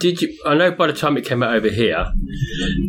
did 0.00 0.20
you? 0.20 0.36
I 0.44 0.54
know 0.54 0.72
by 0.72 0.88
the 0.88 0.92
time 0.92 1.16
it 1.16 1.24
came 1.24 1.44
out 1.44 1.54
over 1.54 1.68
here. 1.68 2.12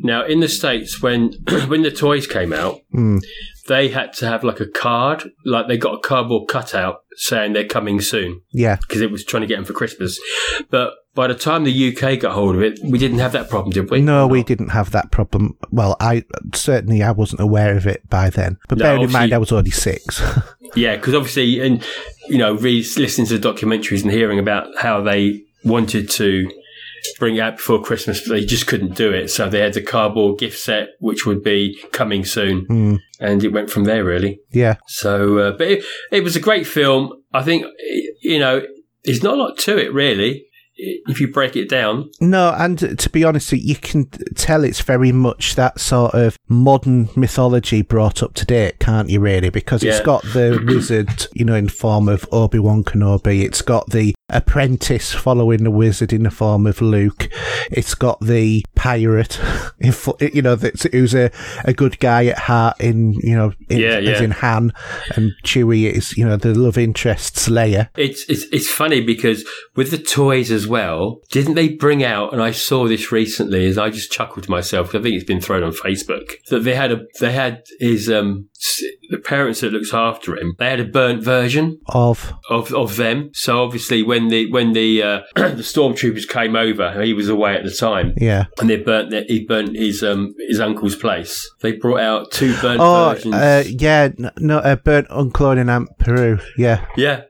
Now 0.02 0.26
in 0.26 0.40
the 0.40 0.50
states, 0.64 1.02
when 1.02 1.32
when 1.68 1.82
the 1.82 1.92
toys 1.92 2.26
came 2.28 2.54
out, 2.54 2.80
hmm. 2.92 3.18
they 3.68 3.90
had 3.90 4.14
to 4.14 4.28
have 4.28 4.44
like 4.44 4.60
a 4.60 4.68
card, 4.68 5.30
like 5.46 5.68
they 5.68 5.78
got 5.78 5.96
a 5.96 6.00
cardboard 6.00 6.48
cutout 6.48 6.98
saying 7.16 7.54
they're 7.54 7.68
coming 7.68 8.02
soon 8.02 8.42
Yeah. 8.52 8.78
because 8.78 9.02
it 9.02 9.12
was 9.12 9.24
trying 9.24 9.42
to 9.42 9.48
get 9.48 9.58
them 9.58 9.66
for 9.66 9.74
Christmas. 9.74 10.20
But 10.70 10.94
by 11.14 11.28
the 11.28 11.36
time 11.36 11.64
the 11.64 11.96
UK 11.96 12.20
got 12.20 12.34
hold 12.34 12.56
of 12.56 12.62
it, 12.62 12.80
we 12.84 12.98
didn't 12.98 13.20
have 13.20 13.34
that 13.34 13.50
problem, 13.50 13.72
did 13.72 13.92
we? 13.92 14.02
No, 14.02 14.26
we 14.26 14.44
didn't 14.44 14.70
have 14.70 14.92
that 14.92 15.12
problem. 15.12 15.58
Well, 15.70 15.96
I 16.00 16.24
certainly 16.56 17.04
I 17.04 17.12
wasn't 17.12 17.42
aware 17.42 17.78
of 17.78 17.86
it 17.86 18.10
by 18.10 18.30
then. 18.30 18.58
But 18.68 18.80
No, 18.80 18.86
bearing 18.86 19.04
in 19.04 19.12
mind, 19.12 19.34
I 19.34 19.38
was 19.38 19.52
already 19.52 19.72
six. 19.72 20.22
Yeah, 20.76 20.96
because 20.96 21.14
obviously, 21.14 21.60
and 21.60 21.84
you 22.30 22.40
know, 22.40 22.56
read, 22.56 22.84
listening 22.98 23.28
to 23.28 23.38
the 23.38 23.48
documentaries 23.48 24.02
and 24.02 24.12
hearing 24.12 24.40
about 24.40 24.76
how 24.76 25.02
they 25.02 25.44
wanted 25.64 26.10
to 26.10 26.50
bring 27.20 27.36
it 27.36 27.40
out 27.42 27.58
before 27.58 27.82
Christmas, 27.82 28.28
but 28.28 28.34
they 28.36 28.46
just 28.46 28.68
couldn't 28.68 28.96
do 28.96 29.12
it. 29.12 29.30
So 29.30 29.50
they 29.50 29.60
had 29.60 29.74
the 29.74 29.82
cardboard 29.82 30.40
gift 30.40 30.60
set, 30.60 30.90
which 31.00 31.26
would 31.26 31.44
be 31.44 31.78
coming 31.92 32.26
soon, 32.26 33.00
and 33.20 33.44
it 33.44 33.52
went 33.54 33.70
from 33.70 33.84
there 33.86 34.04
really. 34.04 34.40
yeah, 34.52 34.76
So, 34.88 35.38
uh, 35.40 35.52
but 35.52 35.68
it, 35.68 35.86
it 36.12 36.24
was 36.24 36.36
a 36.36 36.40
great 36.42 36.68
film. 36.68 37.12
I 37.34 37.44
think 37.44 37.66
you 38.22 38.40
know, 38.40 38.62
there's 39.04 39.24
not 39.24 39.34
a 39.38 39.42
lot 39.42 39.58
to 39.60 39.78
it 39.78 39.94
really. 39.94 40.46
If 40.76 41.22
you 41.22 41.28
break 41.32 41.56
it 41.56 41.70
down, 41.70 42.10
No, 42.20 42.52
and 42.58 42.98
to 42.98 43.10
be 43.12 43.24
honest, 43.24 43.52
you 43.52 43.76
can 43.76 44.06
tell 44.36 44.64
it's 44.64 44.82
very 44.82 45.12
much 45.12 45.54
that 45.54 45.80
sort 45.80 46.16
of 46.16 46.36
modern 46.50 47.10
mythology 47.16 47.84
brought 47.84 48.24
up 48.24 48.34
to 48.34 48.46
date, 48.46 48.80
can't 48.80 49.08
you? 49.08 49.20
Really, 49.20 49.50
because 49.52 49.84
it's 49.84 50.00
Yeah. 50.00 50.04
got 50.04 50.24
the 50.24 50.64
wizard, 50.66 51.28
you 51.34 51.46
know, 51.46 51.54
in 51.54 51.70
form 51.70 52.10
of 52.10 52.26
Obi 52.32 52.58
Wan 52.58 52.84
Kenobi. 52.84 53.44
It's 53.44 53.62
got 53.62 53.92
the 53.92 54.16
apprentice 54.30 55.14
following 55.14 55.64
the 55.64 55.72
wizard 55.72 56.14
in 56.14 56.24
the 56.24 56.32
form 56.32 56.66
of 56.66 56.82
Luke. 56.82 57.30
It's 57.72 57.94
got 57.94 58.20
the 58.22 58.64
pirate, 58.76 59.40
you 60.20 60.42
know, 60.42 60.56
that's 60.56 60.84
who's 60.84 61.14
a, 61.14 61.32
a 61.66 61.74
good 61.74 62.00
guy 62.00 62.26
at 62.28 62.40
heart. 62.40 62.80
In 62.80 63.14
you 63.14 63.36
know, 63.36 63.54
in, 63.70 63.80
Yeah, 63.80 63.98
as 63.98 64.22
in 64.22 64.32
Han, 64.32 64.74
and 65.16 65.32
Chewie 65.44 65.92
is 65.92 66.18
you 66.18 66.26
know 66.26 66.38
the 66.38 66.54
love 66.54 66.78
interest's 66.78 67.48
Leia. 67.50 67.90
It's, 67.98 68.28
it's 68.30 68.46
it's 68.52 68.70
funny 68.70 69.02
because 69.02 69.46
with 69.76 69.92
the 69.92 69.98
toys 69.98 70.52
as 70.52 70.68
well, 70.68 71.22
didn't 71.30 71.56
they 71.56 71.70
bring 71.70 72.04
out? 72.04 72.34
And 72.34 72.42
I 72.42 72.52
saw 72.52 72.88
this 72.88 73.12
recently, 73.12 73.66
as 73.68 73.78
I 73.78 73.90
just 73.90 74.12
chuckled 74.12 74.46
to 74.46 74.52
myself. 74.52 74.90
I 74.90 75.02
think 75.02 75.16
it's 75.16 75.24
been 75.24 75.42
thrown 75.42 75.64
on 75.64 75.72
Facebook 75.72 76.32
that 76.50 76.60
they 76.60 76.76
had 76.76 76.92
a 76.92 77.02
they 77.20 77.32
had 77.32 77.64
his 77.80 78.10
um 78.10 78.50
the 79.10 79.18
parents 79.18 79.62
that 79.62 79.72
looks 79.74 79.94
after 79.94 80.38
him. 80.38 80.56
They 80.60 80.70
had 80.70 80.80
a 80.80 80.86
burnt 80.86 81.24
version 81.24 81.80
Of 81.90 82.34
of 82.50 82.74
of 82.74 82.96
them. 82.98 83.30
So 83.34 83.64
obviously, 83.64 84.04
when 84.04 84.28
the 84.30 84.52
when 84.52 84.74
the 84.74 85.04
uh, 85.04 85.20
the 85.36 85.64
stormtroopers 85.64 86.28
came 86.28 86.56
over, 86.56 87.02
he 87.04 87.14
was 87.14 87.30
away 87.30 87.56
at 87.56 87.64
the 87.64 87.72
time. 87.72 88.14
yeah, 88.18 88.46
And 88.60 88.70
they 88.70 88.78
burnt 88.78 89.10
the, 89.12 89.24
he 89.28 89.46
burnt 89.46 89.76
his 89.76 90.04
um 90.04 90.34
his 90.48 90.60
uncle's 90.60 90.96
place. 90.96 91.50
They 91.62 91.74
brought 91.74 92.00
out 92.02 92.32
two 92.32 92.56
burnt 92.62 92.80
Oh, 92.82 93.14
versions. 93.14 93.36
uh, 93.36 93.64
yeah, 93.68 94.10
no, 94.40 94.58
uh, 94.60 94.76
burnt 94.78 95.08
Uncle 95.10 95.48
Owen 95.48 95.58
in 95.58 95.70
Aunt 95.70 95.90
Beru. 96.00 96.40
Yeah, 96.58 96.86
yeah, 96.98 97.24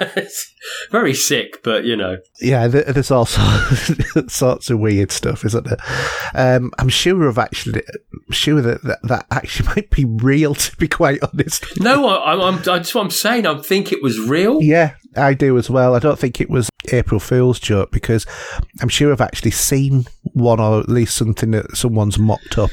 It's 0.00 0.54
very 0.90 1.14
sick, 1.14 1.62
but 1.62 1.84
you 1.84 1.96
know. 1.96 2.18
yeah. 2.40 2.66
There's 2.66 3.10
all 3.10 3.26
sorts, 4.28 4.70
of 4.70 4.78
weird 4.78 5.12
stuff, 5.12 5.44
isn't 5.44 5.66
there? 5.66 5.78
Um, 6.34 6.72
I'm 6.78 6.88
sure 6.88 7.26
of 7.28 7.38
actually, 7.38 7.82
sure 8.30 8.60
that, 8.60 8.82
that 8.82 9.02
that 9.04 9.26
actually 9.30 9.68
might 9.76 9.90
be 9.90 10.04
real. 10.04 10.54
To 10.54 10.76
be 10.76 10.88
quite 10.88 11.20
honest. 11.22 11.80
No, 11.80 12.06
I, 12.06 12.32
I'm, 12.32 12.40
I'm, 12.40 12.62
that's 12.62 12.94
what 12.94 13.02
I'm 13.02 13.10
saying. 13.10 13.46
I 13.46 13.58
think 13.60 13.92
it 13.92 14.02
was 14.02 14.18
real. 14.18 14.62
Yeah, 14.62 14.94
I 15.16 15.34
do 15.34 15.56
as 15.58 15.70
well. 15.70 15.94
I 15.94 15.98
don't 15.98 16.18
think 16.18 16.40
it 16.40 16.50
was 16.50 16.70
April 16.92 17.20
Fool's 17.20 17.60
joke 17.60 17.90
because 17.90 18.26
I'm 18.80 18.88
sure 18.88 19.12
I've 19.12 19.20
actually 19.20 19.50
seen 19.52 20.06
one 20.22 20.60
or 20.60 20.80
at 20.80 20.88
least 20.88 21.16
something 21.16 21.52
that 21.52 21.76
someone's 21.76 22.18
mocked 22.18 22.58
up. 22.58 22.70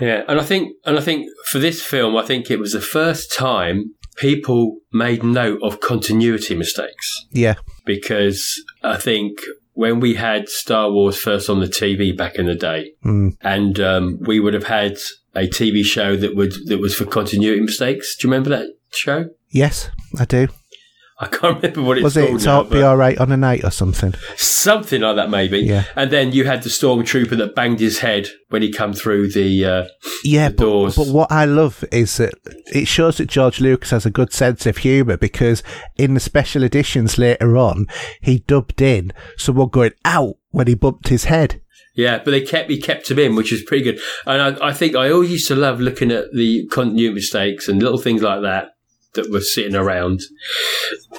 Yeah, 0.00 0.22
and 0.26 0.40
I 0.40 0.44
think, 0.44 0.74
and 0.86 0.98
I 0.98 1.02
think 1.02 1.28
for 1.50 1.58
this 1.58 1.82
film, 1.82 2.16
I 2.16 2.24
think 2.24 2.50
it 2.50 2.58
was 2.58 2.72
the 2.72 2.80
first 2.80 3.34
time 3.36 3.94
people 4.16 4.78
made 4.92 5.22
note 5.22 5.58
of 5.62 5.80
continuity 5.80 6.54
mistakes 6.54 7.26
Yeah, 7.30 7.54
because 7.86 8.62
I 8.82 8.96
think 8.96 9.38
when 9.74 10.00
we 10.00 10.14
had 10.14 10.48
Star 10.48 10.90
Wars 10.90 11.16
first 11.16 11.48
on 11.48 11.60
the 11.60 11.66
TV 11.66 12.16
back 12.16 12.36
in 12.36 12.46
the 12.46 12.54
day, 12.54 12.92
Mm. 13.04 13.36
and 13.40 13.80
um, 13.80 14.18
we 14.20 14.38
would 14.40 14.54
have 14.54 14.64
had 14.66 14.98
a 15.34 15.48
TV 15.48 15.82
show 15.82 16.14
that 16.16 16.36
would 16.36 16.52
that 16.66 16.78
was 16.78 16.94
for 16.94 17.06
continuity 17.06 17.60
mistakes. 17.62 18.16
Do 18.16 18.26
you 18.28 18.32
remember 18.32 18.50
that 18.50 18.66
show? 18.92 19.30
yes, 19.50 19.88
I 20.18 20.24
do. 20.26 20.48
I 21.22 21.28
can't 21.28 21.56
remember 21.56 21.82
what 21.82 21.98
it's 21.98 22.04
Was 22.04 22.14
called 22.14 22.28
it 22.28 22.32
now, 22.44 22.62
"Talk 22.62 22.68
Be 22.70 22.76
but 22.76 22.82
All 22.84 22.96
Right 22.96 23.16
on 23.18 23.30
a 23.30 23.36
Night" 23.36 23.62
or 23.64 23.70
something? 23.70 24.12
something 24.36 25.00
like 25.00 25.16
that, 25.16 25.30
maybe. 25.30 25.60
Yeah. 25.60 25.84
And 25.94 26.10
then 26.10 26.32
you 26.32 26.44
had 26.44 26.62
the 26.64 26.68
stormtrooper 26.68 27.36
that 27.38 27.54
banged 27.54 27.78
his 27.78 28.00
head 28.00 28.26
when 28.48 28.62
he 28.62 28.72
come 28.72 28.92
through 28.92 29.30
the. 29.30 29.64
Uh, 29.64 29.84
Yeah, 30.24 30.48
the 30.48 30.54
but, 30.54 30.64
doors. 30.64 30.96
but 30.96 31.06
what 31.08 31.30
I 31.30 31.44
love 31.44 31.84
is 31.92 32.16
that 32.16 32.34
it 32.72 32.88
shows 32.88 33.18
that 33.18 33.28
George 33.28 33.60
Lucas 33.60 33.90
has 33.90 34.04
a 34.04 34.10
good 34.10 34.32
sense 34.32 34.66
of 34.66 34.78
humour 34.78 35.16
because 35.16 35.62
in 35.96 36.14
the 36.14 36.20
special 36.20 36.64
editions 36.64 37.18
later 37.18 37.56
on, 37.56 37.86
he 38.20 38.40
dubbed 38.40 38.82
in 38.82 39.12
someone 39.36 39.68
going 39.68 39.92
out 40.04 40.34
when 40.50 40.66
he 40.66 40.74
bumped 40.74 41.08
his 41.08 41.24
head. 41.24 41.60
Yeah, 41.94 42.18
but 42.24 42.30
they 42.32 42.40
kept 42.40 42.70
he 42.70 42.80
kept 42.80 43.10
him 43.10 43.18
in, 43.18 43.36
which 43.36 43.52
is 43.52 43.62
pretty 43.62 43.84
good. 43.84 44.00
And 44.26 44.58
I, 44.58 44.68
I 44.68 44.72
think 44.72 44.96
I 44.96 45.10
always 45.10 45.30
used 45.30 45.48
to 45.48 45.54
love 45.54 45.78
looking 45.78 46.10
at 46.10 46.32
the 46.32 46.66
continuity 46.68 47.14
mistakes 47.14 47.68
and 47.68 47.82
little 47.82 47.98
things 47.98 48.22
like 48.22 48.40
that 48.42 48.70
that 49.14 49.30
were 49.30 49.40
sitting 49.40 49.74
around 49.74 50.20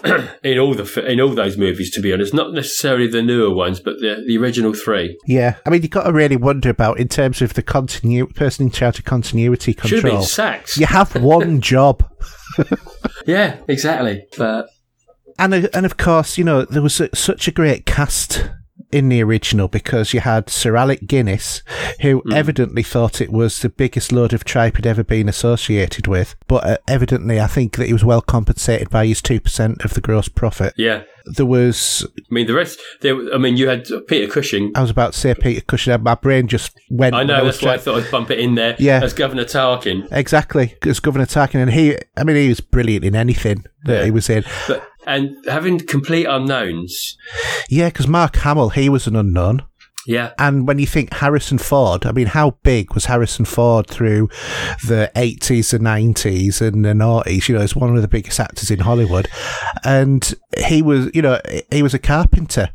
in 0.44 0.58
all 0.60 0.74
the 0.74 1.06
in 1.08 1.22
all 1.22 1.34
those 1.34 1.58
movies. 1.58 1.92
To 1.92 2.02
be 2.02 2.12
honest, 2.14 2.34
not 2.34 2.54
necessarily 2.54 3.08
the 3.08 3.22
newer 3.22 3.54
ones, 3.54 3.80
but 3.80 4.00
the 4.00 4.24
the 4.26 4.38
original 4.38 4.74
three. 4.74 5.18
Yeah, 5.26 5.56
I 5.66 5.70
mean, 5.70 5.82
you've 5.82 5.92
got 5.92 6.04
to 6.04 6.12
really 6.14 6.38
wonder 6.38 6.70
about 6.70 7.00
in 7.00 7.08
terms 7.08 7.42
of 7.42 7.54
the 7.54 7.64
continu- 7.64 8.34
person 8.36 8.66
in 8.68 8.72
charge 8.72 9.00
of 9.00 9.06
continuity 9.06 9.74
control. 9.74 9.90
Should 9.90 9.96
have 9.98 10.04
been 10.04 10.12
control. 10.12 10.26
sacked. 10.26 10.78
You 10.78 10.86
have 10.88 11.16
one 11.22 11.62
job. 11.74 12.04
Yeah, 13.26 13.58
exactly. 13.68 14.26
But 14.38 14.68
And 15.40 15.54
uh, 15.54 15.68
and 15.74 15.86
of 15.86 15.98
course, 15.98 16.38
you 16.38 16.44
know 16.44 16.64
there 16.66 16.82
was 16.82 17.02
such 17.14 17.48
a 17.48 17.52
great 17.52 17.86
cast 17.86 18.50
in 18.94 19.10
the 19.10 19.22
original 19.24 19.68
because 19.68 20.14
you 20.14 20.20
had 20.20 20.50
Sir 20.50 20.76
Alec 20.76 21.08
Guinness, 21.08 21.62
who 22.02 22.22
Hmm. 22.26 22.34
evidently 22.34 22.84
thought 22.84 23.20
it 23.22 23.32
was 23.32 23.60
the 23.60 23.70
biggest 23.70 24.12
load 24.12 24.34
of 24.34 24.44
tripe 24.44 24.76
he'd 24.78 24.88
ever 24.88 25.04
been 25.04 25.28
associated 25.28 26.08
with. 26.08 26.36
But 26.48 26.64
uh, 26.66 26.78
evidently, 26.88 27.40
I 27.42 27.48
think 27.48 27.78
that 27.78 27.88
he 27.88 27.94
was 27.94 28.06
well 28.06 28.22
compensated 28.22 28.90
by 28.90 29.06
his 29.08 29.22
two 29.22 29.40
percent 29.40 29.84
of 29.84 29.94
the 29.94 30.02
gross 30.02 30.28
profit. 30.30 30.74
yeah, 30.78 31.04
There 31.26 31.46
was, 31.46 32.06
I 32.18 32.34
mean 32.34 32.48
the 32.48 32.54
rest. 32.54 32.80
There, 33.02 33.16
I 33.34 33.38
mean 33.38 33.58
you 33.58 33.68
had 33.68 33.88
Peter 34.08 34.32
Cushing. 34.32 34.72
I 34.76 34.82
was 34.82 34.90
about 34.92 35.14
to 35.14 35.20
say 35.20 35.34
Peter 35.34 35.62
Cushing. 35.62 36.02
My 36.04 36.16
brain 36.16 36.48
just 36.48 36.72
went. 36.90 37.16
I 37.16 37.24
know 37.24 37.44
that's 37.46 37.62
why 37.62 37.74
I 37.74 37.78
thought 37.78 38.04
I'd 38.04 38.12
bump 38.12 38.30
it 38.32 38.40
in 38.40 38.56
there. 38.56 38.76
Yeah. 38.80 39.02
as 39.04 39.14
Governor 39.14 39.46
Tarkin. 39.46 40.08
Exactly, 40.12 40.76
as 40.86 41.00
Governor 41.00 41.26
Tarkin, 41.26 41.62
and 41.62 41.72
he. 41.72 41.98
I 42.18 42.24
mean, 42.24 42.36
he 42.36 42.50
was 42.50 42.60
brilliant 42.62 43.06
in 43.06 43.16
anything 43.16 43.66
that 43.86 44.00
Yeah. 44.00 44.06
he 44.06 44.12
was 44.12 44.30
in. 44.30 44.44
But 44.68 44.86
and 45.06 45.36
having 45.48 45.80
complete 45.80 46.26
unknowns. 46.26 47.18
Yeah, 47.70 47.90
because 47.90 48.08
Mark 48.08 48.36
Hamill, 48.38 48.70
he 48.70 48.90
was 48.90 49.08
an 49.08 49.16
unknown. 49.16 49.64
Yeah, 50.06 50.34
And 50.38 50.68
when 50.68 50.80
you 50.80 50.86
think 50.86 51.14
Harrison 51.14 51.58
Ford, 51.58 52.06
I 52.06 52.12
mean, 52.12 52.28
how 52.28 52.58
big 52.64 52.94
was 52.94 53.06
Harrison 53.06 53.46
Ford 53.46 53.88
through 53.88 54.28
the 54.86 55.10
80s, 55.16 55.72
the 55.72 55.80
90s, 55.80 56.62
and 56.62 56.84
the 56.84 56.90
90s? 56.90 57.48
You 57.48 57.56
know, 57.56 57.62
he's 57.62 57.76
one 57.76 57.96
of 57.96 58.02
the 58.02 58.10
biggest 58.10 58.38
actors 58.38 58.70
in 58.70 58.80
Hollywood. 58.80 59.30
And 59.86 60.34
he 60.58 60.82
was, 60.82 61.10
you 61.14 61.22
know, 61.22 61.40
he 61.72 61.82
was 61.82 61.94
a 61.94 62.00
carpenter. 62.00 62.72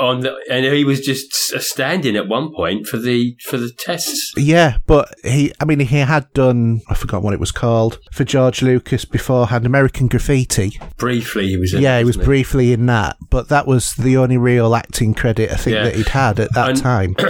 On 0.00 0.20
the, 0.20 0.34
and 0.50 0.64
he 0.64 0.84
was 0.84 1.00
just 1.00 1.52
uh, 1.54 1.58
standing 1.60 2.16
at 2.16 2.26
one 2.26 2.52
point 2.54 2.86
for 2.86 2.96
the 2.96 3.36
for 3.44 3.56
the 3.58 3.70
tests. 3.78 4.32
Yeah, 4.36 4.78
but 4.86 5.14
he, 5.22 5.52
I 5.60 5.64
mean, 5.64 5.80
he 5.80 5.98
had 5.98 6.32
done, 6.32 6.80
I 6.88 6.94
forgot 6.94 7.22
what 7.22 7.34
it 7.34 7.40
was 7.40 7.52
called, 7.52 7.98
for 8.12 8.24
George 8.24 8.62
Lucas 8.62 9.04
beforehand, 9.04 9.66
American 9.66 10.08
Graffiti. 10.08 10.80
Briefly, 10.96 11.48
he 11.48 11.56
was 11.56 11.74
in 11.74 11.82
Yeah, 11.82 11.96
it, 11.96 12.00
he 12.00 12.04
was 12.06 12.16
briefly 12.16 12.72
in 12.72 12.86
that, 12.86 13.16
but 13.30 13.48
that 13.48 13.66
was 13.66 13.92
the 13.94 14.16
only 14.16 14.38
real 14.38 14.74
acting 14.74 15.14
credit 15.14 15.50
I 15.52 15.56
think 15.56 15.74
Yeah. 15.76 15.84
that 15.84 15.94
he'd 15.96 16.08
had 16.08 16.40
at 16.40 16.54
that 16.54 16.70
And- 16.70 16.78
time. 16.78 17.16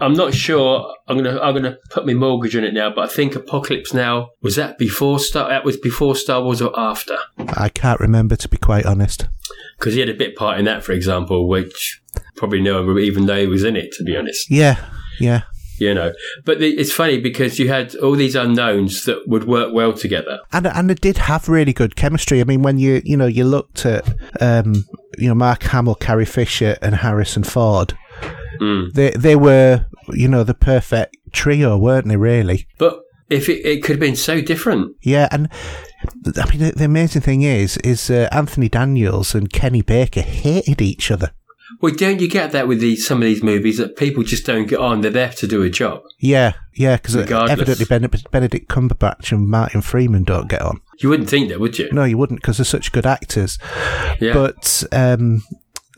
I'm 0.00 0.14
not 0.14 0.34
sure. 0.34 0.92
I'm 1.06 1.16
gonna 1.16 1.38
I'm 1.40 1.54
gonna 1.54 1.76
put 1.90 2.04
my 2.06 2.12
mortgage 2.14 2.56
on 2.56 2.64
it 2.64 2.74
now, 2.74 2.90
but 2.92 3.08
I 3.08 3.12
think 3.12 3.36
Apocalypse 3.36 3.94
Now 3.94 4.30
was 4.42 4.56
that 4.56 4.76
before 4.76 5.20
Star 5.20 5.48
that 5.48 5.64
was 5.64 5.76
before 5.76 6.16
Star 6.16 6.42
Wars 6.42 6.60
or 6.60 6.76
after? 6.76 7.16
I 7.56 7.68
can't 7.68 8.00
remember, 8.00 8.34
to 8.34 8.48
be 8.48 8.56
quite 8.56 8.84
honest. 8.84 9.28
Because 9.78 9.94
he 9.94 10.00
had 10.00 10.08
a 10.08 10.14
bit 10.14 10.34
part 10.34 10.58
in 10.58 10.64
that, 10.64 10.82
for 10.82 10.90
example, 10.90 11.48
which 11.48 12.01
probably 12.36 12.60
no 12.60 12.82
one 12.82 12.98
even 12.98 13.26
know 13.26 13.40
he 13.40 13.46
was 13.46 13.64
in 13.64 13.76
it. 13.76 13.92
To 13.92 14.04
be 14.04 14.16
honest, 14.16 14.50
Yeah, 14.50 14.76
yeah. 15.20 15.42
you 15.78 15.94
know. 15.94 16.12
But 16.44 16.58
the, 16.60 16.68
it's 16.70 16.92
funny 16.92 17.18
because 17.20 17.58
you 17.58 17.68
had 17.68 17.94
all 17.96 18.14
these 18.16 18.34
unknowns 18.34 19.04
that 19.04 19.26
would 19.28 19.44
work 19.44 19.72
well 19.72 19.92
together. 19.92 20.40
and 20.52 20.66
and 20.66 20.90
it 20.90 21.00
did 21.00 21.18
have 21.18 21.48
really 21.48 21.72
good 21.72 21.96
chemistry. 21.96 22.40
I 22.40 22.44
mean, 22.44 22.62
when 22.62 22.78
you 22.78 23.00
you 23.04 23.16
know 23.16 23.26
you 23.26 23.44
looked 23.44 23.84
at 23.86 24.06
um, 24.40 24.84
you 25.18 25.28
know 25.28 25.34
Mark 25.34 25.62
Hamill, 25.64 25.94
Carrie 25.96 26.24
Fisher, 26.24 26.76
and 26.82 26.94
Harrison 26.96 27.44
Ford, 27.44 27.94
Mm. 28.60 28.92
they 28.92 29.10
they 29.10 29.34
were 29.36 29.86
you 30.12 30.28
know 30.28 30.44
the 30.44 30.54
perfect 30.54 31.16
trio, 31.32 31.76
weren't 31.78 32.06
they? 32.06 32.16
Really? 32.16 32.66
But 32.78 33.00
if 33.30 33.48
it, 33.48 33.64
it 33.66 33.82
could 33.82 33.92
have 33.96 34.00
been 34.00 34.14
so 34.16 34.40
different, 34.42 34.94
Yeah, 35.02 35.26
and 35.32 35.48
I 36.36 36.48
mean 36.50 36.58
the, 36.58 36.72
the 36.76 36.84
amazing 36.84 37.22
thing 37.22 37.42
is 37.42 37.78
is 37.78 38.10
uh, 38.10 38.28
Anthony 38.30 38.68
Daniels 38.68 39.34
and 39.34 39.50
Kenny 39.50 39.80
Baker 39.82 40.20
hated 40.20 40.82
each 40.82 41.10
other. 41.10 41.30
Well, 41.82 41.92
don't 41.92 42.20
you 42.20 42.28
get 42.28 42.52
that 42.52 42.68
with 42.68 42.80
these 42.80 43.04
some 43.04 43.18
of 43.18 43.24
these 43.24 43.42
movies 43.42 43.76
that 43.78 43.96
people 43.96 44.22
just 44.22 44.46
don't 44.46 44.68
get 44.68 44.78
on? 44.78 45.00
They're 45.00 45.10
there 45.10 45.32
to 45.32 45.46
do 45.48 45.62
a 45.62 45.68
job. 45.68 46.04
Yeah, 46.20 46.52
yeah, 46.74 46.96
because 46.96 47.16
evidently 47.16 47.84
Benedict, 47.84 48.68
Cumberbatch 48.68 49.32
and 49.32 49.48
Martin 49.48 49.82
Freeman 49.82 50.22
don't 50.22 50.48
get 50.48 50.62
on. 50.62 50.80
You 51.00 51.08
wouldn't 51.08 51.28
think 51.28 51.48
that, 51.48 51.58
would 51.58 51.78
you? 51.80 51.90
No, 51.92 52.04
you 52.04 52.16
wouldn't 52.16 52.40
because 52.40 52.58
they're 52.58 52.64
such 52.64 52.92
good 52.92 53.04
actors. 53.04 53.58
Yeah. 54.20 54.32
But 54.32 54.84
um, 54.92 55.42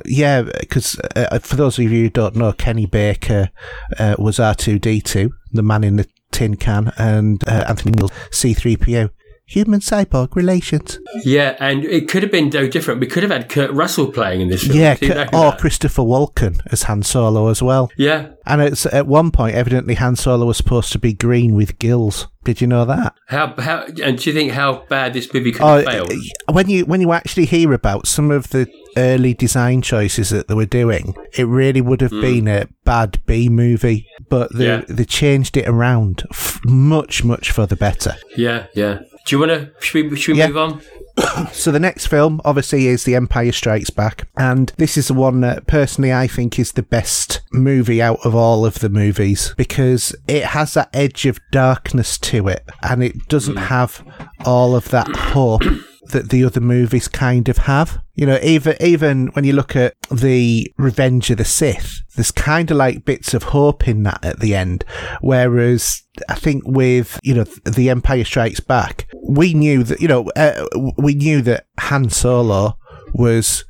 yeah, 0.06 0.42
because 0.42 0.98
uh, 1.14 1.38
for 1.40 1.56
those 1.56 1.78
of 1.78 1.84
you 1.84 1.90
who 1.90 2.08
don't 2.08 2.34
know, 2.34 2.52
Kenny 2.54 2.86
Baker 2.86 3.50
uh, 3.98 4.16
was 4.18 4.40
R 4.40 4.54
two 4.54 4.78
D 4.78 5.02
two, 5.02 5.34
the 5.52 5.62
man 5.62 5.84
in 5.84 5.96
the 5.96 6.08
tin 6.32 6.56
can, 6.56 6.94
and 6.96 7.46
uh, 7.46 7.66
Anthony 7.68 7.92
Daniels 7.92 8.12
C 8.30 8.54
three 8.54 8.78
PO. 8.78 9.10
Human 9.46 9.80
cyborg 9.80 10.34
relations. 10.34 10.98
Yeah, 11.22 11.56
and 11.60 11.84
it 11.84 12.08
could 12.08 12.22
have 12.22 12.32
been 12.32 12.48
no 12.48 12.66
different. 12.66 13.00
We 13.00 13.06
could 13.06 13.22
have 13.22 13.30
had 13.32 13.50
Kurt 13.50 13.70
Russell 13.72 14.10
playing 14.10 14.40
in 14.40 14.48
this 14.48 14.64
film. 14.66 14.78
Yeah, 14.78 14.94
Do 14.94 15.06
you 15.06 15.12
c- 15.12 15.18
know 15.18 15.24
or 15.34 15.50
that? 15.50 15.58
Christopher 15.60 16.02
Walken 16.02 16.60
as 16.72 16.84
Han 16.84 17.02
Solo 17.02 17.48
as 17.48 17.62
well. 17.62 17.90
yeah. 17.98 18.28
And 18.46 18.60
it's 18.60 18.84
at 18.86 19.06
one 19.06 19.30
point, 19.30 19.54
evidently, 19.54 19.94
Han 19.94 20.16
Solo 20.16 20.46
was 20.46 20.56
supposed 20.58 20.92
to 20.92 20.98
be 20.98 21.12
green 21.14 21.54
with 21.54 21.78
gills. 21.78 22.26
Did 22.44 22.60
you 22.60 22.66
know 22.66 22.84
that? 22.84 23.14
How 23.28 23.54
how 23.58 23.84
and 24.02 24.18
do 24.18 24.28
you 24.30 24.34
think 24.34 24.52
how 24.52 24.84
bad 24.90 25.14
this 25.14 25.32
movie 25.32 25.52
could 25.52 25.62
Oh, 25.62 25.76
have 25.76 25.84
failed? 25.86 26.12
when 26.52 26.68
you 26.68 26.84
when 26.84 27.00
you 27.00 27.12
actually 27.12 27.46
hear 27.46 27.72
about 27.72 28.06
some 28.06 28.30
of 28.30 28.50
the 28.50 28.66
early 28.98 29.32
design 29.32 29.80
choices 29.82 30.28
that 30.30 30.48
they 30.48 30.54
were 30.54 30.66
doing, 30.66 31.14
it 31.32 31.44
really 31.46 31.80
would 31.80 32.02
have 32.02 32.10
mm. 32.12 32.20
been 32.20 32.48
a 32.48 32.66
bad 32.84 33.18
B 33.24 33.48
movie. 33.48 34.06
But 34.28 34.54
they 34.54 34.66
Yeah. 34.66 34.84
they 34.88 35.04
changed 35.06 35.56
it 35.56 35.66
around 35.66 36.24
f- 36.30 36.60
much 36.64 37.24
much 37.24 37.50
for 37.50 37.64
the 37.66 37.76
better. 37.76 38.16
Yeah, 38.36 38.66
yeah. 38.74 38.98
Do 39.24 39.36
you 39.36 39.40
want 39.40 39.52
to? 39.52 39.70
Should 39.80 40.10
we, 40.10 40.16
should 40.16 40.32
we 40.32 40.38
Yeah. 40.38 40.48
move 40.48 40.56
on? 40.56 40.82
So 41.52 41.70
the 41.70 41.80
next 41.80 42.08
film, 42.08 42.40
obviously, 42.44 42.88
is 42.88 43.04
The 43.04 43.14
Empire 43.14 43.52
Strikes 43.52 43.90
Back, 43.90 44.26
and 44.36 44.72
this 44.76 44.96
is 44.96 45.08
the 45.08 45.14
one 45.14 45.40
that 45.40 45.66
personally 45.66 46.12
I 46.12 46.26
think 46.26 46.58
is 46.58 46.72
the 46.72 46.82
best 46.82 47.40
movie 47.52 48.02
out 48.02 48.18
of 48.24 48.34
all 48.34 48.66
of 48.66 48.80
the 48.80 48.88
movies 48.88 49.54
because 49.56 50.14
it 50.26 50.44
has 50.44 50.74
that 50.74 50.90
edge 50.92 51.24
of 51.26 51.38
darkness 51.52 52.18
to 52.18 52.48
it, 52.48 52.64
and 52.82 53.02
it 53.02 53.28
doesn't 53.28 53.56
hmm. 53.56 53.64
have 53.64 54.02
all 54.44 54.74
of 54.74 54.88
that 54.90 55.08
hope 55.14 55.62
that 56.08 56.30
the 56.30 56.44
other 56.44 56.60
movies 56.60 57.08
kind 57.08 57.48
of 57.48 57.58
have. 57.58 57.98
You 58.14 58.26
know, 58.26 58.38
even 58.42 58.76
even 58.80 59.26
when 59.28 59.44
you 59.44 59.52
look 59.52 59.74
at 59.74 59.94
the 60.10 60.72
Revenge 60.78 61.30
of 61.30 61.38
the 61.38 61.44
Sith, 61.44 62.00
there's 62.14 62.30
kind 62.30 62.70
of 62.70 62.76
like 62.76 63.04
bits 63.04 63.34
of 63.34 63.44
hope 63.44 63.88
in 63.88 64.04
that 64.04 64.24
at 64.24 64.40
the 64.40 64.54
end, 64.54 64.84
whereas 65.20 66.02
I 66.28 66.34
think 66.34 66.62
with 66.66 67.18
you 67.22 67.34
know 67.34 67.44
the 67.64 67.90
Empire 67.90 68.24
Strikes 68.24 68.60
Back, 68.60 69.08
we 69.22 69.54
knew 69.54 69.82
that 69.82 70.00
you 70.00 70.08
know 70.08 70.30
uh, 70.36 70.66
we 70.96 71.14
knew 71.14 71.42
that 71.42 71.66
Han 71.80 72.10
Solo 72.10 72.78
was 73.12 73.64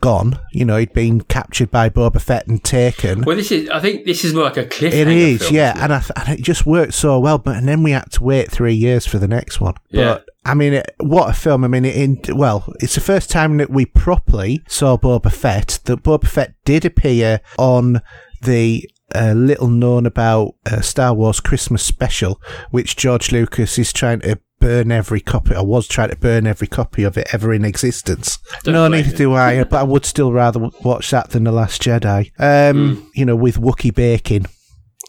gone. 0.00 0.38
You 0.52 0.64
know, 0.64 0.76
he'd 0.76 0.92
been 0.92 1.20
captured 1.22 1.70
by 1.70 1.88
Boba 1.88 2.20
Fett 2.20 2.46
and 2.46 2.62
taken. 2.62 3.22
Well, 3.22 3.36
this 3.36 3.52
is. 3.52 3.68
I 3.70 3.80
think 3.80 4.04
this 4.04 4.24
is 4.24 4.34
more 4.34 4.44
like 4.44 4.56
a 4.56 4.64
cliffhanger. 4.64 4.92
It 4.92 5.08
is, 5.08 5.42
film, 5.42 5.54
yeah, 5.54 5.74
and, 5.76 5.92
I 5.92 6.00
th- 6.00 6.12
and 6.16 6.38
it 6.38 6.42
just 6.42 6.66
worked 6.66 6.94
so 6.94 7.18
well. 7.18 7.38
But 7.38 7.56
and 7.56 7.68
then 7.68 7.82
we 7.82 7.92
had 7.92 8.10
to 8.12 8.24
wait 8.24 8.50
three 8.50 8.74
years 8.74 9.06
for 9.06 9.18
the 9.18 9.28
next 9.28 9.60
one. 9.60 9.74
Yeah. 9.90 10.04
But 10.04 10.26
I 10.44 10.54
mean, 10.54 10.74
it, 10.74 10.94
what 10.98 11.30
a 11.30 11.32
film! 11.32 11.64
I 11.64 11.68
mean, 11.68 11.84
it, 11.84 11.96
in 11.96 12.36
well, 12.36 12.72
it's 12.80 12.94
the 12.94 13.00
first 13.00 13.30
time 13.30 13.56
that 13.58 13.70
we 13.70 13.86
properly 13.86 14.62
saw 14.68 14.96
Boba 14.96 15.32
Fett. 15.32 15.80
That 15.84 16.02
Boba 16.02 16.26
Fett 16.26 16.54
did 16.64 16.84
appear 16.84 17.40
on 17.58 18.00
the 18.42 18.88
uh, 19.14 19.32
little 19.32 19.68
known 19.68 20.06
about 20.06 20.54
uh, 20.66 20.80
Star 20.80 21.14
Wars 21.14 21.40
Christmas 21.40 21.82
special, 21.82 22.40
which 22.70 22.96
George 22.96 23.32
Lucas 23.32 23.78
is 23.78 23.92
trying 23.92 24.20
to 24.20 24.38
burn 24.60 24.92
every 24.92 25.20
copy, 25.20 25.54
I 25.54 25.62
was 25.62 25.88
trying 25.88 26.10
to 26.10 26.16
burn 26.16 26.46
every 26.46 26.66
copy 26.68 27.02
of 27.02 27.16
it 27.18 27.28
ever 27.32 27.52
in 27.52 27.64
existence. 27.64 28.38
Don't 28.62 28.74
no, 28.74 28.86
neither 28.88 29.08
him. 29.10 29.16
do 29.16 29.34
I, 29.34 29.64
but 29.64 29.80
I 29.80 29.82
would 29.82 30.04
still 30.04 30.32
rather 30.32 30.68
watch 30.84 31.10
that 31.10 31.30
than 31.30 31.44
The 31.44 31.52
Last 31.52 31.82
Jedi. 31.82 32.30
Um, 32.38 32.96
Hmm. 32.96 33.08
You 33.14 33.24
know, 33.24 33.36
with 33.36 33.56
Wookiee 33.60 33.94
baking, 33.94 34.46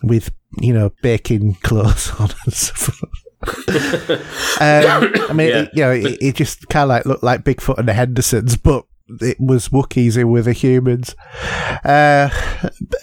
with, 0.03 0.31
you 0.59 0.73
know, 0.73 0.91
baking 1.03 1.55
clothes 1.61 2.11
on 2.19 2.29
and 2.45 2.53
stuff. 2.53 2.99
um, 4.61 5.13
I 5.29 5.33
mean, 5.33 5.49
Yeah. 5.49 5.61
it, 5.61 5.69
you 5.73 5.81
know, 5.83 5.91
it, 5.91 6.17
it 6.21 6.35
just 6.35 6.67
kind 6.69 6.83
of 6.83 6.89
like 6.89 7.05
looked 7.05 7.23
like 7.23 7.43
Bigfoot 7.43 7.77
and 7.77 7.87
the 7.87 7.93
Hendersons, 7.93 8.55
but 8.57 8.85
it 9.19 9.37
was 9.39 9.69
Wookiees 9.69 10.17
in 10.17 10.29
with 10.31 10.45
the 10.45 10.53
humans. 10.53 11.15
Uh, 11.83 12.29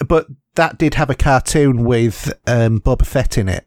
but 0.06 0.26
that 0.54 0.78
did 0.78 0.94
have 0.94 1.10
a 1.10 1.14
cartoon 1.14 1.84
with 1.84 2.32
um, 2.46 2.80
Boba 2.80 3.06
Fett 3.06 3.38
in 3.38 3.48
it, 3.48 3.66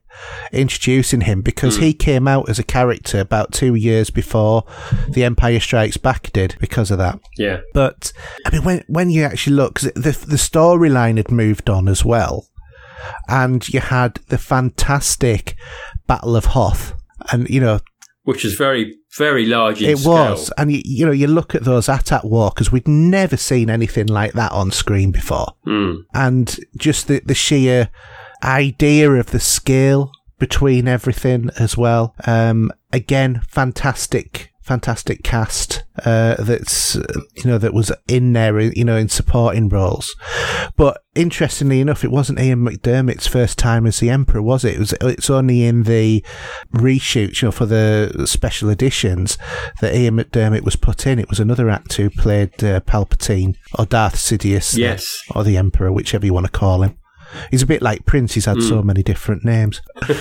introducing 0.51 1.21
him 1.21 1.41
because 1.41 1.77
he 1.77 1.93
came 1.93 2.27
out 2.27 2.49
as 2.49 2.59
a 2.59 2.63
character 2.63 3.19
about 3.19 3.51
two 3.51 3.75
years 3.75 4.09
before 4.09 4.63
The 5.09 5.23
Empire 5.23 5.59
Strikes 5.59 5.97
Back 5.97 6.31
did 6.33 6.55
because 6.59 6.91
of 6.91 6.97
that. 6.97 7.19
yeah. 7.37 7.61
But 7.73 8.11
I 8.45 8.51
mean, 8.51 8.63
when 8.63 8.83
when 8.87 9.09
you 9.09 9.23
actually 9.23 9.55
look, 9.55 9.75
'cause 9.75 9.91
the 9.95 10.11
the 10.11 10.37
storyline 10.37 11.17
had 11.17 11.31
moved 11.31 11.69
on 11.69 11.87
as 11.87 12.03
well, 12.05 12.47
and 13.27 13.67
you 13.69 13.79
had 13.79 14.19
the 14.27 14.37
fantastic 14.37 15.55
Battle 16.07 16.35
of 16.35 16.45
Hoth, 16.45 16.93
and 17.31 17.49
you 17.49 17.59
know 17.59 17.79
Which 18.23 18.45
is 18.45 18.53
very, 18.55 18.97
very 19.17 19.45
large 19.45 19.81
in 19.81 19.89
it 19.89 19.97
scale. 19.99 20.11
was, 20.11 20.51
and 20.57 20.71
you, 20.71 20.81
you 20.85 21.05
know 21.05 21.11
you 21.11 21.27
look 21.27 21.55
at 21.55 21.63
those 21.63 21.89
Attack 21.89 22.23
walkers, 22.23 22.71
we'd 22.71 22.87
never 22.87 23.37
seen 23.37 23.69
anything 23.69 24.07
like 24.07 24.33
that 24.33 24.51
on 24.51 24.71
screen 24.71 25.11
before, 25.11 25.53
Mm. 25.67 26.03
and 26.13 26.59
just 26.77 27.07
the 27.07 27.21
the 27.25 27.33
sheer 27.33 27.89
idea 28.43 29.11
of 29.11 29.27
the 29.27 29.39
scale 29.39 30.11
between 30.39 30.87
everything 30.87 31.49
as 31.59 31.77
well. 31.77 32.15
Um, 32.25 32.71
again, 32.91 33.41
fantastic, 33.47 34.51
fantastic 34.61 35.23
cast 35.23 35.83
uh, 36.05 36.35
that's 36.39 36.95
uh, 36.95 37.21
you 37.35 37.43
know 37.45 37.57
that 37.59 37.73
was 37.73 37.91
in 38.07 38.33
there, 38.33 38.59
you 38.59 38.83
know, 38.83 38.97
in 38.97 39.07
supporting 39.09 39.69
roles. 39.69 40.15
But 40.75 41.03
interestingly 41.13 41.79
enough, 41.79 42.03
it 42.03 42.09
wasn't 42.11 42.39
Ian 42.39 42.65
McDiarmid's 42.65 43.27
first 43.27 43.59
time 43.59 43.85
as 43.85 43.99
the 43.99 44.09
Emperor, 44.09 44.41
was 44.41 44.63
it? 44.65 44.75
It 44.75 44.79
was. 44.79 44.93
It's 45.01 45.29
only 45.29 45.63
in 45.63 45.83
the 45.83 46.25
reshoots, 46.73 47.41
you 47.41 47.47
know, 47.47 47.51
for 47.51 47.65
the 47.67 48.23
special 48.25 48.69
editions 48.69 49.37
that 49.81 49.93
Ian 49.93 50.17
McDiarmid 50.17 50.61
was 50.63 50.75
put 50.75 51.05
in. 51.05 51.19
It 51.19 51.29
was 51.29 51.39
another 51.39 51.69
actor 51.69 52.03
who 52.03 52.09
played 52.09 52.63
uh, 52.63 52.79
Palpatine 52.81 53.55
or 53.77 53.85
Darth 53.85 54.15
Sidious, 54.15 54.75
Yes. 54.75 55.21
or 55.35 55.43
the 55.43 55.57
Emperor, 55.57 55.91
whichever 55.91 56.25
you 56.25 56.33
want 56.33 56.47
to 56.47 56.51
call 56.51 56.81
him. 56.81 56.97
He's 57.49 57.61
a 57.61 57.65
bit 57.67 57.81
like 57.81 58.05
Prince. 58.05 58.33
He's 58.33 58.45
had 58.45 58.57
Hmm. 58.57 58.61
so 58.67 58.81
many 58.83 59.03
different 59.03 59.43
names. 59.45 59.81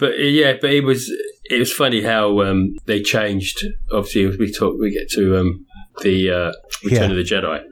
But 0.00 0.12
uh, 0.12 0.16
yeah, 0.22 0.52
but 0.60 0.70
it 0.70 0.84
was 0.84 1.10
it 1.50 1.58
was 1.58 1.72
funny 1.72 2.02
how 2.02 2.40
um, 2.42 2.76
they 2.86 3.02
changed. 3.02 3.64
Obviously, 3.92 4.26
we 4.36 4.52
talk, 4.52 4.78
we 4.78 4.92
get 4.92 5.08
to 5.10 5.36
um, 5.38 5.66
the 6.02 6.30
uh, 6.30 6.52
Return 6.84 7.10
Yeah. 7.10 7.16
of 7.16 7.16
the 7.16 7.22
Jedi 7.24 7.62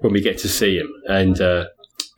when 0.00 0.12
we 0.12 0.20
get 0.20 0.38
to 0.38 0.48
see 0.48 0.76
him, 0.78 0.88
and 1.08 1.40
uh, 1.40 1.64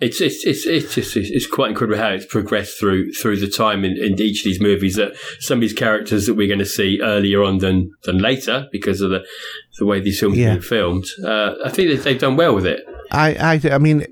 it's 0.01 0.21
it's 0.21 0.45
it's 0.45 0.67
it's 0.67 0.95
just 0.95 1.17
it's, 1.17 1.31
it's 1.31 1.47
quite 1.47 1.71
incredible 1.71 1.99
how 1.99 2.11
it's 2.11 2.27
progressed 2.27 2.79
through 2.79 3.13
through 3.13 3.37
the 3.39 3.49
time 3.49 3.83
in, 3.85 3.93
in 3.97 4.21
each 4.21 4.41
of 4.41 4.45
these 4.45 4.61
movies. 4.61 4.97
That 4.97 5.13
some 5.41 5.59
of 5.59 5.63
these 5.63 5.73
characters 5.73 6.27
that 6.27 6.35
we're 6.35 6.49
going 6.49 6.59
to 6.59 6.67
see 6.67 7.01
earlier 7.03 7.43
on 7.43 7.59
than 7.59 7.93
than 8.05 8.19
later 8.19 8.69
because 8.73 9.01
of 9.01 9.11
the 9.11 9.25
the 9.79 9.87
way 9.87 10.01
these 10.01 10.21
films 10.21 10.37
Yeah. 10.37 10.51
have 10.51 10.61
been 10.61 10.69
filmed. 10.69 11.07
Uh, 11.25 11.55
I 11.65 11.71
think 11.71 11.89
that 11.91 12.05
they've 12.05 12.19
done 12.21 12.37
well 12.37 12.55
with 12.55 12.67
it. 12.67 12.81
I, 13.11 13.35
I, 13.65 13.75
I 13.75 13.79
mean, 13.79 14.05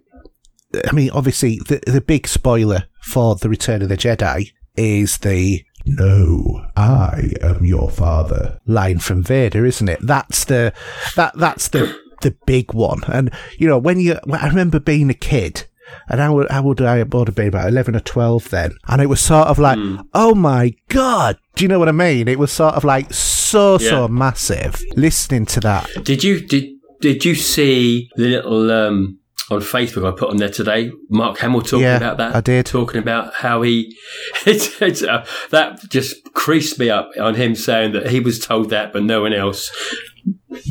I 0.89 0.93
mean, 0.93 1.11
obviously, 1.11 1.59
the 1.67 1.81
the 1.87 2.01
big 2.01 2.27
spoiler 2.29 2.85
for 3.03 3.35
the 3.37 3.49
Return 3.49 3.83
of 3.83 3.89
the 3.89 3.97
Jedi 3.97 4.53
is 4.77 5.19
the 5.19 5.65
"No, 5.85 6.65
I 6.77 7.31
am 7.43 7.65
your 7.65 7.91
father" 7.91 8.61
line 8.67 8.99
from 9.01 9.23
Vader, 9.23 9.65
isn't 9.67 9.89
it? 9.89 9.99
That's 10.03 10.45
the 10.45 10.73
that 11.17 11.33
that's 11.37 11.69
the 11.69 11.97
the 12.23 12.37
big 12.47 12.73
one. 12.73 13.01
And 13.09 13.31
you 13.59 13.67
know, 13.67 13.79
when 13.79 13.99
you, 13.99 14.19
I 14.33 14.47
remember 14.49 14.79
being 14.81 15.11
a 15.11 15.15
kid. 15.15 15.67
And 16.09 16.21
how, 16.21 16.35
would- 16.35 16.51
how 16.53 16.63
would 16.63 16.81
I 16.81 17.03
would 17.03 17.27
have 17.27 17.35
been 17.35 17.49
about 17.49 17.67
eleven 17.69 17.97
or 17.97 18.01
twelve 18.01 18.49
then? 18.51 18.75
And 18.87 19.03
it 19.03 19.07
was 19.07 19.21
sort 19.21 19.49
of 19.49 19.59
like, 19.59 19.77
oh 20.15 20.37
my 20.37 20.73
god, 20.87 21.37
do 21.57 21.65
you 21.65 21.69
know 21.69 21.81
what 21.81 21.89
I 21.89 21.93
mean? 21.93 22.29
It 22.29 22.39
was 22.39 22.53
sort 22.53 22.77
of 22.77 22.85
like 22.85 23.13
so 23.13 23.77
so 23.77 24.07
massive. 24.07 24.81
Listening 24.95 25.47
to 25.47 25.59
that, 25.61 25.89
Did 26.05 26.23
you 26.23 26.47
did 26.47 26.69
did 27.01 27.25
you 27.25 27.35
see 27.35 28.09
the 28.15 28.29
little 28.29 28.71
um, 28.71 29.19
on 29.51 29.61
Facebook 29.61 30.07
I 30.07 30.17
put 30.17 30.31
on 30.31 30.37
there 30.37 30.49
today? 30.51 30.93
Mark 31.09 31.39
Hamill 31.39 31.63
talking 31.63 31.81
Yeah, 31.81 31.97
about 31.97 32.17
that. 32.19 32.35
I 32.37 32.41
did. 32.41 32.67
talking 32.67 33.01
about 33.01 33.35
how 33.35 33.63
he 33.63 33.97
it's, 34.47 34.81
it's, 34.81 35.03
uh, 35.03 35.27
that 35.51 35.81
just 35.91 36.33
creased 36.35 36.79
me 36.79 36.89
up 36.91 37.11
on 37.21 37.35
him 37.35 37.55
saying 37.55 37.93
that 37.93 38.11
he 38.11 38.21
was 38.21 38.39
told 38.39 38.71
that, 38.71 38.93
but 38.93 39.03
no 39.03 39.23
one 39.23 39.33
else. 39.33 39.71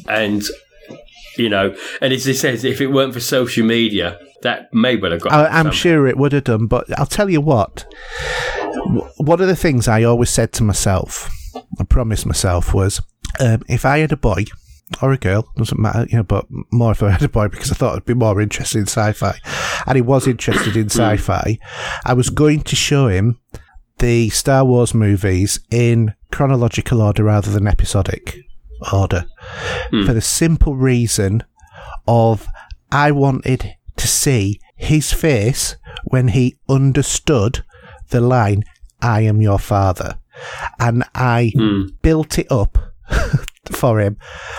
And 0.08 0.44
you 1.38 1.50
know, 1.50 1.76
and 2.02 2.12
as 2.14 2.26
he 2.26 2.34
says, 2.34 2.64
if 2.66 2.82
it 2.82 2.88
weren't 2.88 3.14
for 3.14 3.20
social 3.22 3.66
media, 3.66 4.20
that 4.42 4.74
may 4.74 4.96
well 4.98 5.12
have 5.12 5.22
got. 5.22 5.32
I, 5.32 5.46
I'm 5.48 5.66
some- 5.68 5.72
sure 5.74 6.08
it 6.08 6.18
would 6.18 6.34
have 6.34 6.44
done. 6.46 6.68
But 6.68 6.86
I'll 7.00 7.06
tell 7.06 7.30
you 7.30 7.42
what. 7.42 7.86
One 9.18 9.42
of 9.42 9.48
the 9.48 9.56
things 9.56 9.88
I 9.88 10.04
always 10.04 10.30
said 10.30 10.52
to 10.54 10.64
myself, 10.64 11.30
I 11.80 11.84
promised 11.84 12.26
myself, 12.26 12.74
was 12.74 13.02
um, 13.40 13.62
if 13.70 13.86
I 13.86 14.00
had 14.00 14.12
a 14.12 14.18
boy 14.18 14.46
or 15.02 15.12
a 15.12 15.18
girl, 15.18 15.52
doesn't 15.56 15.80
matter, 15.80 16.06
you 16.10 16.18
know, 16.18 16.24
but 16.24 16.46
more 16.72 16.92
if 16.92 17.04
I 17.04 17.12
had 17.12 17.24
a 17.24 17.30
boy 17.30 17.48
because 17.48 17.72
I 17.72 17.76
thought 17.76 17.96
I'd 17.96 18.06
be 18.06 18.14
more 18.14 18.42
interested 18.42 18.80
in 18.80 18.88
sci-fi, 18.88 19.38
and 19.86 19.96
he 19.96 20.02
was 20.02 20.28
interested 20.28 20.76
in 20.76 20.86
sci-fi. 20.90 21.58
I 22.06 22.14
was 22.14 22.30
going 22.30 22.62
to 22.62 22.76
show 22.76 23.08
him 23.08 23.40
the 24.00 24.30
Star 24.30 24.66
Wars 24.66 24.94
movies 24.94 25.60
in 25.70 26.14
chronological 26.32 27.02
order 27.02 27.24
rather 27.24 27.52
than 27.52 27.68
episodic 27.68 28.38
order, 28.94 29.26
hmm. 29.92 30.06
for 30.06 30.14
the 30.14 30.22
simple 30.22 30.76
reason 30.76 31.44
of 32.08 32.48
I 32.92 33.12
wanted 33.12 33.76
to 33.98 34.08
see 34.08 34.60
his 34.76 35.14
face 35.14 35.76
when 36.06 36.30
he 36.30 36.58
understood 36.68 37.64
the 38.10 38.22
line 38.22 38.64
"I 39.02 39.22
am 39.22 39.42
your 39.42 39.60
father," 39.60 40.20
and 40.80 41.04
I 41.14 41.52
hmm. 41.56 41.88
built 42.02 42.40
it 42.40 42.52
up 42.52 42.78
for 43.76 44.00
him. 44.00 44.18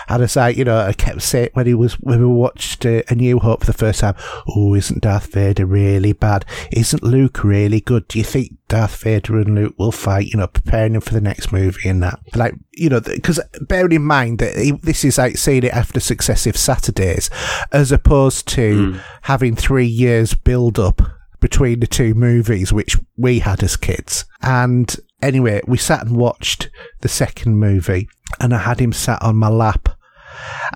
And 0.09 0.23
it's 0.23 0.37
like 0.37 0.57
you 0.57 0.65
know, 0.65 0.79
I 0.79 0.93
kept 0.93 1.23
saying 1.23 1.51
when 1.55 1.67
he 1.67 1.75
was 1.75 1.95
when 1.95 2.21
we 2.21 2.27
watched 2.27 2.85
uh, 2.87 3.03
A 3.09 3.15
New 3.15 3.39
Hope 3.39 3.61
for 3.61 3.67
the 3.67 3.73
first 3.73 4.01
time, 4.01 4.15
"Oh, 4.49 4.75
isn't 4.75 5.03
Darth 5.03 5.33
Vader 5.33 5.67
really 5.67 6.13
bad? 6.13 6.45
Isn't 6.73 7.03
Luke 7.03 7.45
really 7.45 7.81
good? 7.81 8.09
Do 8.09 8.19
you 8.19 8.25
think 8.25 8.55
Darth 8.69 8.97
Vader 9.03 9.39
and 9.39 9.55
Luke 9.55 9.75
will 9.79 9.93
fight?" 9.93 10.29
You 10.29 10.39
know, 10.39 10.47
preparing 10.47 10.95
him 10.95 11.01
for 11.01 11.15
the 11.15 11.21
next 11.21 11.53
movie 11.53 11.89
and 11.89 12.03
that. 12.03 12.19
Like 12.35 12.55
you 12.73 12.89
know, 12.89 13.01
because 13.01 13.41
bearing 13.61 13.93
in 13.93 14.05
mind 14.05 14.39
that 14.39 14.57
he, 14.57 14.73
this 14.73 15.05
is 15.05 15.19
like 15.19 15.37
seeing 15.37 15.65
it 15.65 15.73
after 15.73 16.01
successive 16.01 16.57
Saturdays, 16.57 17.31
as 17.73 17.93
opposed 17.93 18.49
to 18.49 18.99
having 19.23 19.57
three 19.57 19.87
years 19.87 20.35
build 20.35 20.79
up 20.79 21.03
between 21.41 21.81
the 21.81 21.87
two 21.87 22.15
movies, 22.15 22.73
which 22.73 22.97
we 23.17 23.41
had 23.41 23.63
as 23.63 23.77
kids. 23.77 24.25
And 24.43 24.95
anyway, 25.23 25.61
we 25.67 25.79
sat 25.79 26.07
and 26.07 26.17
watched 26.17 26.71
the 27.01 27.09
second 27.09 27.57
movie, 27.57 28.09
and 28.41 28.55
I 28.55 28.59
had 28.59 28.81
him 28.81 28.93
sat 28.93 29.23
on 29.23 29.37
my 29.37 29.49
lap. 29.49 29.89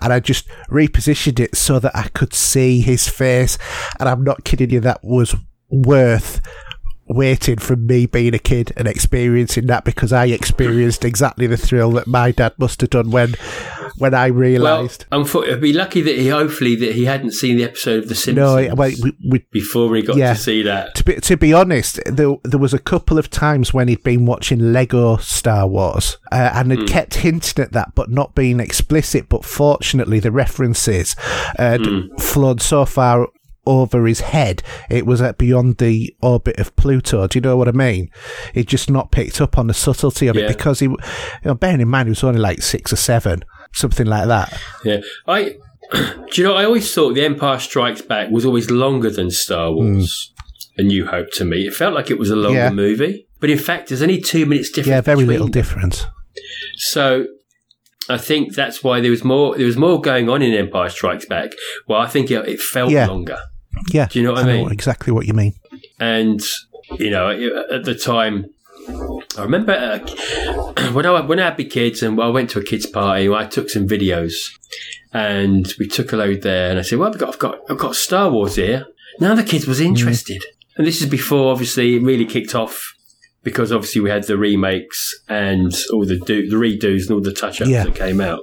And 0.03 0.13
I 0.13 0.21
just 0.21 0.47
repositioned 0.69 1.41
it 1.41 1.57
so 1.57 1.79
that 1.79 1.97
I 1.97 2.09
could 2.09 2.35
see 2.35 2.81
his 2.81 3.09
face. 3.09 3.57
And 3.99 4.09
I'm 4.09 4.23
not 4.23 4.45
kidding 4.45 4.71
you, 4.71 4.81
that 4.81 5.03
was 5.03 5.35
worth 5.71 6.41
waiting 7.07 7.59
from 7.59 7.87
me 7.87 8.07
being 8.07 8.35
a 8.35 8.39
kid 8.39 8.73
and 8.77 8.89
experiencing 8.89 9.67
that 9.67 9.85
because 9.85 10.13
I 10.13 10.27
experienced 10.27 11.05
exactly 11.05 11.47
the 11.47 11.57
thrill 11.57 11.91
that 11.93 12.07
my 12.07 12.31
dad 12.31 12.55
must 12.59 12.81
have 12.81 12.91
done 12.91 13.11
when 13.11 13.35
when 13.99 14.13
I 14.15 14.31
Well, 14.31 14.41
realised. 14.41 15.05
unfor- 15.13 15.45
it'd 15.45 15.61
be 15.61 15.73
lucky 15.73 16.01
that 16.01 16.17
he 16.19 16.29
hopefully 16.29 16.75
that 16.77 16.95
he 16.95 17.05
hadn't 17.05 17.33
seen 17.33 17.57
the 17.59 17.65
episode 17.65 18.03
of 18.05 18.09
The 18.09 18.15
Simpsons 18.15 18.37
no, 18.69 18.75
well, 18.75 18.91
we, 19.03 19.13
we 19.29 19.45
before 19.53 19.95
he 19.95 20.03
got 20.03 20.17
Yeah. 20.17 20.33
to 20.33 20.39
see 20.39 20.63
that. 20.63 20.95
to 20.97 21.05
be, 21.05 21.15
to 21.17 21.37
be 21.37 21.53
honest, 21.53 22.01
there, 22.07 22.35
there 22.43 22.59
was 22.59 22.75
a 22.75 22.79
couple 22.79 23.19
of 23.19 23.31
times 23.31 23.73
when 23.73 23.87
he'd 23.89 24.03
been 24.03 24.27
watching 24.27 24.73
Lego 24.73 25.17
Star 25.19 25.67
Wars 25.69 26.17
uh, 26.33 26.51
and 26.55 26.71
had 26.73 26.89
kept 26.89 27.17
hinting 27.17 27.63
at 27.63 27.73
that, 27.73 27.95
but 27.95 28.11
not 28.11 28.35
being 28.35 28.59
explicit. 28.61 29.29
But 29.29 29.45
fortunately, 29.45 30.19
the 30.21 30.33
references 30.33 31.15
had 31.57 31.83
flown 32.19 32.59
so 32.59 32.85
far 32.87 33.29
over 33.67 34.07
his 34.07 34.21
head, 34.21 34.63
it 34.91 35.07
was 35.07 35.21
at 35.23 35.39
beyond 35.39 35.79
the 35.79 36.15
orbit 36.23 36.59
of 36.59 36.75
Pluto. 36.77 37.27
Do 37.27 37.37
you 37.39 37.41
know 37.41 37.57
what 37.57 37.69
I 37.69 37.73
mean? 37.73 38.11
He'd 38.53 38.69
just 38.69 38.91
not 38.91 39.11
picked 39.13 39.41
up 39.41 39.57
on 39.59 39.67
the 39.67 39.75
subtlety 39.75 40.27
of 40.27 40.37
Yeah. 40.37 40.45
it 40.45 40.49
because 40.49 40.81
he, 40.81 40.87
you 40.87 40.97
know, 41.45 41.55
bearing 41.55 41.81
in 41.81 41.89
mind, 41.89 42.09
he 42.09 42.11
was 42.11 42.25
only 42.25 42.41
like 42.41 42.63
six 42.63 42.93
or 42.93 42.97
seven, 42.97 43.45
something 43.73 44.07
like 44.07 44.27
that. 44.29 44.59
Yeah, 44.85 45.01
I. 45.27 45.57
Do 45.93 46.25
you 46.35 46.45
know? 46.45 46.55
I 46.55 46.65
always 46.65 46.93
thought 46.95 47.15
The 47.15 47.25
Empire 47.25 47.59
Strikes 47.59 48.01
Back 48.01 48.31
was 48.31 48.47
always 48.47 48.71
longer 48.71 49.11
than 49.11 49.31
Star 49.31 49.71
Wars. 49.71 50.33
A 50.79 50.83
New 50.83 51.07
Hope 51.07 51.29
to 51.35 51.45
me, 51.45 51.67
it 51.67 51.75
felt 51.75 51.95
like 51.95 52.11
it 52.11 52.19
was 52.19 52.31
a 52.31 52.35
longer 52.37 52.59
Hmm. 52.71 52.79
Yeah. 52.79 52.83
movie, 52.85 53.29
but 53.39 53.49
in 53.51 53.59
fact, 53.59 53.89
there's 53.91 54.03
only 54.03 54.21
two 54.21 54.45
minutes 54.47 54.71
difference. 54.71 54.89
Yeah, 54.89 55.01
very 55.03 55.25
little 55.25 55.47
difference. 55.47 56.05
So, 56.77 57.27
I 58.09 58.19
think 58.19 58.55
that's 58.55 58.83
why 58.83 59.01
there 59.01 59.11
was 59.11 59.23
more. 59.25 59.57
There 59.57 59.67
was 59.67 59.77
more 59.77 60.01
going 60.01 60.29
on 60.29 60.43
in 60.43 60.53
Empire 60.53 60.89
Strikes 60.89 61.27
Back. 61.27 61.53
Well, 61.87 62.01
I 62.01 62.07
think 62.09 62.31
it, 62.31 62.49
it 62.49 62.61
felt 62.61 62.91
Yeah. 62.91 63.07
longer, 63.07 63.39
Yeah, 63.93 64.07
Do 64.11 64.19
you 64.21 64.25
know 64.27 64.33
what 64.33 64.45
I 64.45 64.47
know 64.47 64.63
mean? 64.65 64.73
exactly 64.73 65.13
what 65.13 65.27
you 65.27 65.35
mean. 65.35 65.55
and 66.01 66.41
you 66.99 67.11
know, 67.11 67.31
at 67.71 67.85
the 67.85 67.95
time. 67.95 68.47
I 69.39 69.43
remember 69.43 69.73
uh, 69.73 70.91
when 70.93 71.07
I 71.07 71.21
when 71.23 71.41
I 71.41 71.45
had 71.47 71.59
my 71.59 71.65
kids 71.65 72.03
and 72.03 72.21
I 72.21 72.29
went 72.29 72.51
to 72.51 72.59
a 72.59 72.63
kids 72.63 72.85
party. 72.87 73.29
I 73.33 73.47
took 73.47 73.71
some 73.71 73.89
videos, 73.89 74.35
and 75.13 75.73
we 75.79 75.89
took 75.89 76.13
a 76.13 76.17
load 76.17 76.43
there. 76.43 76.71
And 76.71 76.79
I 76.79 76.83
said, 76.83 76.99
"Well, 76.99 77.09
I've 77.11 77.19
got 77.19 77.29
I've 77.31 77.39
got 77.39 77.59
I've 77.71 77.79
got 77.79 77.97
Star 77.97 78.31
Wars 78.31 78.57
here." 78.57 78.87
Now 79.21 79.35
the 79.35 79.43
kids 79.45 79.67
was 79.67 79.81
interested, 79.81 80.45
and 80.77 80.87
this 80.87 81.01
is 81.01 81.09
before 81.09 81.51
obviously 81.51 81.97
it 81.97 82.03
really 82.03 82.27
kicked 82.27 82.55
off 82.55 82.95
because 83.43 83.73
obviously 83.73 84.01
we 84.03 84.11
had 84.11 84.25
the 84.25 84.37
remakes 84.37 85.15
and 85.29 85.73
all 85.93 86.05
the 86.05 86.19
do, 86.19 86.49
the 86.49 86.57
redos 86.57 87.03
and 87.03 87.13
all 87.13 87.21
the 87.23 87.33
touch 87.33 87.61
ups 87.61 87.71
Yeah. 87.71 87.85
that 87.85 87.95
came 87.95 88.21
out. 88.21 88.41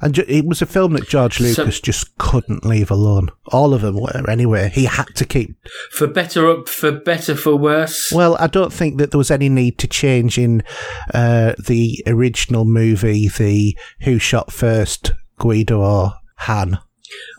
And 0.00 0.14
ju- 0.14 0.24
it 0.28 0.44
was 0.44 0.60
a 0.62 0.66
film 0.66 0.92
that 0.94 1.08
George 1.08 1.38
So- 1.38 1.44
Lucas 1.44 1.80
just 1.80 2.16
couldn't 2.18 2.64
leave 2.66 2.90
alone. 2.90 3.30
All 3.48 3.72
of 3.74 3.82
them 3.82 4.00
were 4.00 4.28
anyway. 4.28 4.70
He 4.74 4.84
had 4.84 5.06
to 5.16 5.24
keep. 5.24 5.56
For 5.90 6.06
better 6.06 6.50
up, 6.50 6.68
for 6.68 6.90
better, 6.92 7.34
for 7.34 7.56
worse. 7.56 8.10
Well, 8.12 8.36
I 8.40 8.46
don't 8.46 8.72
think 8.72 8.98
that 8.98 9.10
there 9.10 9.18
was 9.18 9.30
any 9.30 9.48
need 9.48 9.78
to 9.78 9.86
change 9.86 10.38
in 10.38 10.62
uh, 11.12 11.54
the 11.66 12.02
original 12.06 12.64
movie, 12.64 13.28
the 13.28 13.76
Who 14.02 14.18
Shot 14.18 14.52
First, 14.52 15.12
Greedo 15.38 15.78
or 15.78 16.14
Han. 16.38 16.78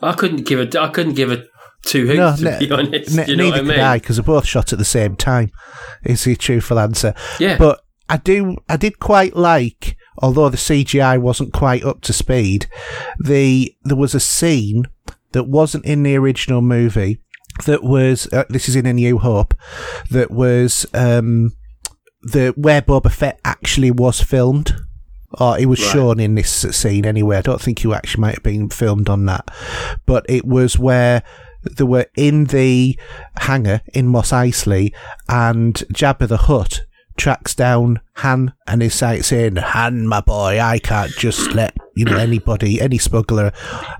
I 0.02 0.12
couldn't 0.12 0.46
give 0.46 0.58
a 0.74 0.80
I 0.80 0.88
couldn't 0.88 1.14
give 1.14 1.30
a 1.30 1.44
two 1.84 2.06
hoots 2.06 2.40
No, 2.40 2.50
to 2.52 2.58
be 2.58 2.70
honest. 2.72 3.14
ne- 3.16 3.26
you 3.26 3.36
know 3.36 3.44
neither 3.44 3.56
what 3.56 3.58
I 3.58 3.62
mean? 3.62 3.74
could 3.76 3.80
I 3.80 3.98
because 3.98 4.16
they're 4.16 4.24
both 4.24 4.46
shot 4.46 4.72
at 4.72 4.78
the 4.78 4.84
same 4.84 5.16
time. 5.16 5.50
Is 6.04 6.24
the 6.24 6.34
truthful 6.36 6.78
answer? 6.78 7.14
Yeah. 7.38 7.58
But 7.58 7.80
I 8.08 8.16
do, 8.18 8.56
I 8.68 8.76
did 8.76 9.00
quite 9.00 9.34
like, 9.36 9.95
although 10.18 10.48
the 10.48 10.56
CGI 10.56 11.20
wasn't 11.20 11.52
quite 11.52 11.84
up 11.84 12.00
to 12.02 12.12
speed. 12.12 12.66
The 13.18 13.74
there 13.84 13.96
was 13.96 14.14
a 14.14 14.20
scene 14.20 14.84
that 15.32 15.44
wasn't 15.44 15.84
in 15.84 16.02
the 16.02 16.16
original 16.16 16.62
movie. 16.62 17.20
That 17.66 17.82
was 17.82 18.30
uh, 18.32 18.44
this 18.48 18.68
is 18.68 18.76
in 18.76 18.86
A 18.86 18.92
New 18.92 19.18
Hope. 19.18 19.54
That 20.10 20.30
was 20.30 20.86
um, 20.94 21.52
the 22.22 22.52
where 22.56 22.82
Boba 22.82 23.10
Fett 23.10 23.40
actually 23.44 23.90
was 23.90 24.20
filmed. 24.20 24.74
Or 25.40 25.58
it 25.58 25.66
was 25.66 25.80
Right. 25.82 25.92
shown 25.92 26.20
in 26.20 26.34
this 26.36 26.50
scene 26.50 27.04
anyway. 27.04 27.36
I 27.38 27.42
don't 27.42 27.60
think 27.60 27.82
you 27.82 27.92
actually 27.92 28.20
might 28.22 28.34
have 28.36 28.42
been 28.44 28.70
filmed 28.70 29.08
on 29.08 29.26
that, 29.26 29.50
but 30.06 30.24
it 30.28 30.46
was 30.46 30.78
where 30.78 31.22
they 31.76 31.84
were 31.84 32.06
in 32.16 32.44
the 32.44 32.96
hangar 33.38 33.80
in 33.92 34.06
Mos 34.06 34.30
Eisley, 34.30 34.94
and 35.28 35.74
Jabba 35.92 36.28
the 36.28 36.36
Hutt 36.36 36.82
tracks 37.16 37.54
down 37.54 38.00
Han 38.16 38.52
and 38.66 38.82
is 38.82 39.00
like 39.02 39.24
saying, 39.24 39.56
"Han, 39.56 40.06
my 40.06 40.20
boy, 40.20 40.60
I 40.60 40.78
can't 40.78 41.12
just 41.12 41.52
let 41.52 41.76
you 41.96 42.04
know 42.04 42.16
anybody, 42.16 42.80
any 42.80 42.98
smuggler, 42.98 43.52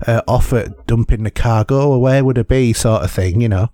uh, 0.05 0.21
off 0.27 0.53
at 0.53 0.87
dumping 0.87 1.23
the 1.23 1.31
cargo. 1.31 1.97
Where 1.97 2.23
would 2.23 2.37
it 2.37 2.47
be?" 2.47 2.73
Sort 2.73 3.03
of 3.03 3.11
thing, 3.11 3.41
you 3.41 3.49
know 3.49 3.69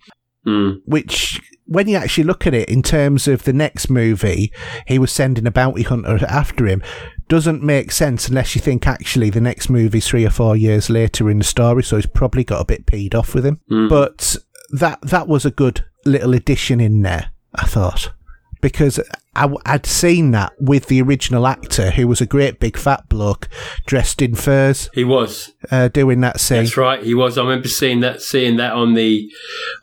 Mm. 0.45 0.79
which 0.83 1.39
when 1.65 1.87
you 1.87 1.95
actually 1.95 2.25
look 2.25 2.45
at 2.45 2.53
it 2.53 2.67
in 2.67 2.81
terms 2.83 3.29
of 3.29 3.43
the 3.43 3.53
next 3.53 3.89
movie, 3.89 4.51
he 4.85 4.99
was 4.99 5.09
sending 5.09 5.47
a 5.47 5.51
bounty 5.51 5.83
hunter 5.83 6.25
after 6.27 6.65
him. 6.67 6.83
Doesn't 7.29 7.63
make 7.63 7.93
sense 7.93 8.27
unless 8.27 8.53
you 8.53 8.59
think 8.59 8.85
actually 8.85 9.29
the 9.29 9.39
next 9.39 9.69
movie's 9.69 10.05
three 10.05 10.25
or 10.25 10.29
four 10.29 10.57
years 10.57 10.89
later 10.89 11.29
in 11.29 11.37
the 11.37 11.45
story, 11.45 11.81
so 11.81 11.95
he's 11.95 12.05
probably 12.05 12.43
got 12.43 12.59
a 12.59 12.65
bit 12.65 12.85
peed 12.85 13.15
off 13.15 13.33
with 13.33 13.45
him. 13.45 13.61
But 13.87 14.35
that 14.73 14.99
that 15.03 15.29
was 15.29 15.45
a 15.45 15.51
good 15.51 15.85
little 16.05 16.33
addition 16.33 16.81
in 16.81 17.03
there, 17.03 17.27
I 17.55 17.65
thought, 17.65 18.11
because 18.63 18.97
I, 19.35 19.45
would 19.45 19.85
seen 19.85 20.31
that 20.31 20.53
with 20.57 20.85
the 20.85 21.01
original 21.01 21.45
actor, 21.47 21.91
who 21.91 22.07
was 22.07 22.21
a 22.21 22.25
great 22.25 22.61
big 22.61 22.77
fat 22.77 23.09
bloke 23.09 23.49
dressed 23.85 24.21
in 24.21 24.35
furs, 24.35 24.89
He 24.93 25.03
was. 25.03 25.51
uh, 25.69 25.89
doing 25.89 26.21
that 26.21 26.39
scene. 26.39 26.59
That's 26.63 26.77
right. 26.77 27.03
He 27.03 27.13
was. 27.13 27.37
I 27.37 27.41
remember 27.41 27.67
seeing 27.67 27.99
that. 27.99 28.21
Seeing 28.21 28.55
that 28.55 28.71
on 28.71 28.93
the. 28.93 29.29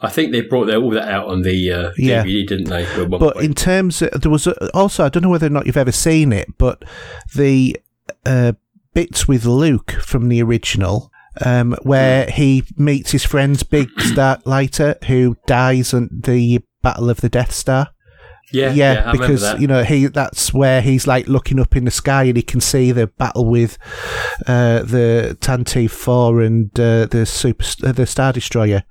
I 0.01 0.09
think 0.09 0.33
they 0.33 0.41
brought 0.41 0.65
that, 0.69 0.79
all 0.79 0.91
that 0.93 1.07
out 1.07 1.27
on 1.29 1.43
the 1.43 1.71
uh, 1.71 1.93
Yeah. 1.99 2.25
DVD, 2.25 2.47
didn't 2.49 2.69
they? 2.71 2.87
But 3.07 3.35
point? 3.35 3.45
in 3.45 3.53
terms 3.53 4.01
of, 4.01 4.19
there 4.23 4.31
was 4.31 4.47
also, 4.47 5.05
I 5.05 5.11
don't 5.11 5.23
know 5.25 5.29
whether 5.29 5.47
or 5.47 5.51
not 5.51 5.67
you've 5.67 5.77
ever 5.77 5.93
seen 5.93 6.33
it, 6.33 6.49
but 6.57 6.83
the 7.35 7.77
uh, 8.25 8.53
bits 8.95 9.29
with 9.29 9.45
Luke 9.45 9.93
from 10.01 10.31
the 10.31 10.43
original, 10.43 11.13
um, 11.45 11.77
where 11.83 12.31
he 12.31 12.65
meets 12.79 13.11
his 13.11 13.27
friend's 13.27 13.63
Biggs 13.63 14.13
Star 14.13 14.39
Darklighter 14.39 15.05
who 15.05 15.37
dies 15.47 15.93
at 15.93 16.23
the 16.23 16.61
Battle 16.81 17.11
of 17.11 17.21
the 17.21 17.29
Death 17.29 17.53
Star. 17.53 17.91
Yeah, 18.53 18.73
yeah, 18.73 18.93
yeah, 18.93 19.13
because 19.13 19.61
you 19.61 19.67
know 19.67 19.85
he 19.85 20.07
that's 20.07 20.53
where 20.53 20.83
he's 20.83 21.07
like 21.07 21.29
looking 21.29 21.61
up 21.61 21.77
in 21.77 21.85
the 21.85 21.91
sky 21.91 22.25
and 22.25 22.37
he 22.37 22.43
can 22.43 22.61
see 22.61 22.91
the 22.93 23.07
battle 23.07 23.47
with 23.47 23.79
uh, 24.47 24.83
the 24.83 25.37
Tantive 25.41 25.91
Four 25.91 26.41
and 26.43 26.69
uh, 26.79 27.07
the 27.07 27.27
super 27.27 27.65
uh, 27.85 27.93
the 27.93 28.07
Star 28.07 28.33
Destroyer 28.33 28.85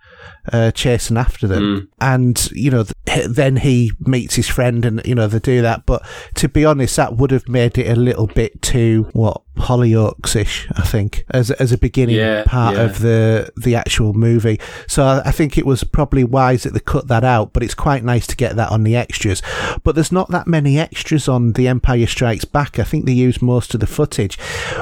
uh, 0.52 0.72
chasing 0.72 1.18
after 1.18 1.48
them, 1.48 1.60
Mm. 1.62 1.88
and 2.02 2.52
you 2.52 2.72
know 2.72 2.86
th- 3.06 3.28
then 3.28 3.58
he 3.58 3.92
meets 4.00 4.36
his 4.36 4.48
friend 4.48 4.86
and 4.86 5.02
you 5.06 5.16
know 5.16 5.28
they 5.28 5.40
do 5.40 5.62
that. 5.62 5.86
But 5.86 6.04
to 6.36 6.48
be 6.50 6.66
honest, 6.66 6.96
that 6.96 7.16
would 7.18 7.32
have 7.32 7.48
made 7.48 7.78
it 7.78 7.88
a 7.90 8.00
little 8.00 8.28
bit 8.28 8.62
too 8.62 9.10
what 9.14 9.42
Hollyoaks 9.58 10.36
ish, 10.36 10.68
I 10.76 10.82
think, 10.84 11.26
as 11.32 11.52
as 11.52 11.72
a 11.72 11.78
beginning 11.78 12.16
Yeah, 12.16 12.44
part 12.46 12.76
yeah. 12.76 12.84
of 12.84 13.00
the 13.00 13.52
the 13.58 13.76
actual 13.76 14.14
movie. 14.14 14.60
So 14.88 15.04
I, 15.04 15.22
I 15.26 15.32
think 15.32 15.58
it 15.58 15.66
was 15.66 15.84
probably 15.84 16.24
wise 16.24 16.64
that 16.64 16.74
they 16.74 16.80
cut 16.80 17.08
that 17.10 17.24
out, 17.24 17.54
but 17.54 17.62
it's 17.64 17.76
quite 17.76 18.04
nice 18.04 18.26
to 18.28 18.36
get 18.36 18.56
that 18.56 18.72
on 18.72 18.84
the 18.84 18.96
extras. 18.96 19.42
But 19.84 19.96
there's 19.96 20.12
not 20.12 20.30
that 20.32 20.48
many 20.48 20.80
extras 20.80 21.28
on 21.28 21.54
The 21.54 21.68
Empire 21.68 22.08
Strikes 22.08 22.46
Back. 22.46 22.80
I 22.80 22.84
think 22.84 23.06
they 23.06 23.12
use 23.14 23.42
most 23.42 23.74
of 23.74 23.80
the 23.82 23.88
footage. 23.88 24.40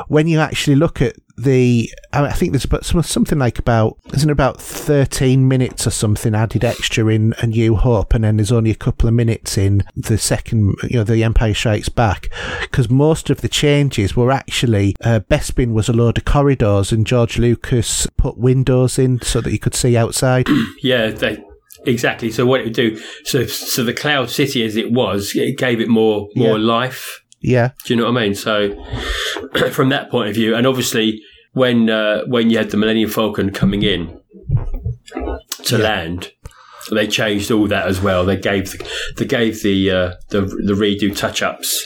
When 0.07 0.27
you 0.27 0.39
actually 0.39 0.75
look 0.75 1.01
at 1.01 1.15
the, 1.37 1.91
I 2.13 2.31
think 2.33 2.51
there's 2.51 2.65
about 2.65 2.83
something 2.85 3.37
like 3.37 3.59
about 3.59 3.97
isn't 4.13 4.29
it 4.29 4.33
about 4.33 4.59
13 4.59 5.47
minutes 5.47 5.85
or 5.85 5.91
something 5.91 6.33
added 6.33 6.63
extra 6.63 7.07
in 7.07 7.33
A 7.39 7.47
New 7.47 7.75
Hope, 7.75 8.13
and 8.13 8.23
then 8.23 8.37
there's 8.37 8.51
only 8.51 8.71
a 8.71 8.75
couple 8.75 9.07
of 9.07 9.13
minutes 9.13 9.57
in 9.57 9.83
the 9.95 10.17
second, 10.17 10.75
you 10.83 10.97
know, 10.97 11.03
The 11.03 11.23
Empire 11.23 11.53
Strikes 11.53 11.89
Back, 11.89 12.29
because 12.61 12.89
most 12.89 13.29
of 13.29 13.41
the 13.41 13.49
changes 13.49 14.15
were 14.15 14.31
actually 14.31 14.95
uh, 15.03 15.19
Bespin 15.29 15.73
was 15.73 15.89
a 15.89 15.93
load 15.93 16.17
of 16.17 16.25
corridors, 16.25 16.91
and 16.91 17.05
George 17.05 17.37
Lucas 17.37 18.07
put 18.17 18.37
windows 18.37 18.97
in 18.97 19.21
so 19.21 19.39
that 19.41 19.51
you 19.51 19.59
could 19.59 19.75
see 19.75 19.95
outside. 19.95 20.47
Yeah, 20.81 21.09
they, 21.11 21.43
exactly. 21.85 22.31
So 22.31 22.45
what 22.45 22.61
it 22.61 22.65
would 22.65 22.73
do, 22.73 22.97
so 23.23 23.45
so 23.45 23.83
the 23.83 23.93
Cloud 23.93 24.29
City 24.29 24.63
as 24.63 24.75
it 24.75 24.91
was, 24.91 25.33
it 25.35 25.57
gave 25.57 25.81
it 25.81 25.87
more 25.89 26.29
more 26.35 26.57
Yeah. 26.57 26.63
life. 26.65 27.23
Yeah, 27.47 27.71
Do 27.85 27.93
you 27.93 27.99
know 27.99 28.11
what 28.11 28.17
I 28.21 28.25
mean? 28.25 28.35
So 28.35 28.75
from 29.71 29.89
that 29.89 30.09
point 30.11 30.29
of 30.29 30.35
view, 30.35 30.53
and 30.55 30.67
obviously 30.67 31.21
when 31.53 31.89
uh, 31.89 32.23
when 32.27 32.49
you 32.49 32.57
had 32.57 32.69
the 32.71 32.77
Millennium 32.77 33.09
Falcon 33.09 33.51
coming 33.51 33.81
in 33.83 34.19
to 35.63 35.77
land, 35.77 36.31
they 36.91 37.07
changed 37.07 37.49
all 37.51 37.67
that 37.67 37.87
as 37.87 37.99
well. 38.01 38.25
They 38.25 38.37
gave 38.37 38.71
the, 38.71 38.89
they 39.17 39.25
gave 39.25 39.63
the 39.63 39.91
uh, 39.91 40.13
the 40.29 40.41
the 40.41 40.73
redo 40.73 41.15
touch 41.15 41.41
ups 41.41 41.85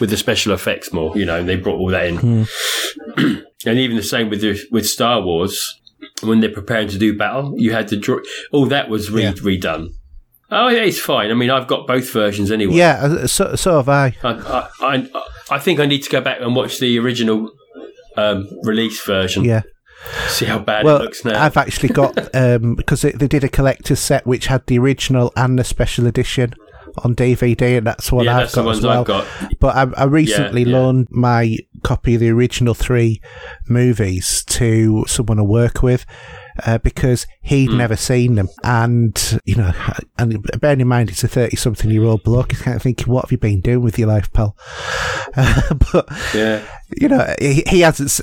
with 0.00 0.10
the 0.10 0.16
special 0.16 0.52
effects 0.52 0.92
more. 0.92 1.16
You 1.16 1.24
know, 1.26 1.38
and 1.38 1.48
they 1.48 1.56
brought 1.56 1.78
all 1.78 1.90
that 1.90 2.06
in. 2.06 2.46
and 3.66 3.78
even 3.78 3.96
the 3.96 4.02
same 4.02 4.28
with 4.30 4.40
the, 4.40 4.58
with 4.70 4.86
Star 4.86 5.22
Wars 5.22 5.80
when 6.22 6.40
they're 6.40 6.50
preparing 6.52 6.88
to 6.88 6.98
do 6.98 7.16
battle, 7.16 7.54
you 7.56 7.72
had 7.72 7.88
to 7.88 7.96
draw. 7.96 8.18
All 8.52 8.66
that 8.66 8.88
was 8.88 9.10
re- 9.10 9.22
Yeah. 9.22 9.32
redone. 9.32 9.88
Oh, 10.54 10.68
yeah, 10.68 10.82
it's 10.82 11.00
fine. 11.00 11.30
I 11.30 11.34
mean, 11.34 11.50
I've 11.50 11.66
got 11.66 11.86
both 11.86 12.10
versions 12.10 12.50
anyway. 12.50 12.74
yeah. 12.74 13.00
uh, 13.02 13.26
So, 13.26 13.54
so 13.56 13.76
have 13.76 13.88
I. 13.88 14.16
I, 14.22 14.30
I, 14.30 14.68
I, 14.80 15.22
I 15.50 15.58
think 15.58 15.80
I 15.80 15.86
need 15.86 16.02
to 16.04 16.10
go 16.10 16.20
back 16.20 16.40
and 16.40 16.54
watch 16.54 16.78
the 16.78 16.98
original 16.98 17.50
um, 18.16 18.48
release 18.62 19.04
version. 19.04 19.44
Yeah. 19.44 19.62
See 20.28 20.44
how 20.44 20.58
bad 20.58 20.84
Well, 20.84 20.96
it 20.98 21.02
looks 21.02 21.24
now. 21.24 21.42
I've 21.42 21.56
actually 21.56 21.88
got 21.88 22.34
um 22.36 22.74
because 22.74 23.00
they, 23.02 23.12
they 23.12 23.26
did 23.26 23.42
a 23.42 23.48
collector's 23.48 24.00
set 24.00 24.26
which 24.26 24.48
had 24.48 24.66
the 24.66 24.78
original 24.78 25.32
and 25.34 25.58
the 25.58 25.64
special 25.64 26.06
edition 26.06 26.52
on 26.98 27.14
DVD, 27.16 27.78
and 27.78 27.86
that's 27.86 28.12
what 28.12 28.26
yeah, 28.26 28.36
I've 28.36 28.40
that's 28.42 28.54
got 28.54 28.62
the 28.62 28.66
ones 28.66 28.78
as 28.80 28.84
well. 28.84 29.00
I've 29.00 29.06
got. 29.06 29.26
But 29.60 29.74
I, 29.76 30.02
I 30.02 30.04
recently 30.04 30.62
Yeah, 30.62 30.68
yeah. 30.68 30.78
loaned 30.78 31.08
my 31.10 31.56
copy 31.82 32.14
of 32.14 32.20
the 32.20 32.28
original 32.30 32.74
three 32.74 33.20
movies 33.68 34.44
to 34.48 35.04
someone 35.08 35.38
I 35.38 35.42
work 35.42 35.82
with. 35.82 36.04
Uh, 36.64 36.78
because 36.78 37.26
he'd 37.42 37.70
Hmm. 37.70 37.78
never 37.78 37.96
seen 37.96 38.36
them, 38.36 38.48
and 38.62 39.40
you 39.44 39.56
know, 39.56 39.72
and 40.18 40.40
bearing 40.60 40.80
in 40.80 40.86
mind 40.88 41.10
it's 41.10 41.24
a 41.24 41.28
thirty-something-year-old 41.28 42.22
bloke, 42.22 42.52
he's 42.52 42.62
kind 42.62 42.76
of 42.76 42.82
thinking, 42.82 43.12
"What 43.12 43.24
have 43.24 43.32
you 43.32 43.38
been 43.38 43.60
doing 43.60 43.82
with 43.82 43.98
your 43.98 44.08
life, 44.08 44.32
pal?" 44.32 44.56
Uh, 45.36 45.74
but 45.92 46.08
Yeah. 46.34 46.62
you 47.00 47.08
know, 47.08 47.34
he, 47.40 47.64
he 47.66 47.80
hasn't. 47.80 48.20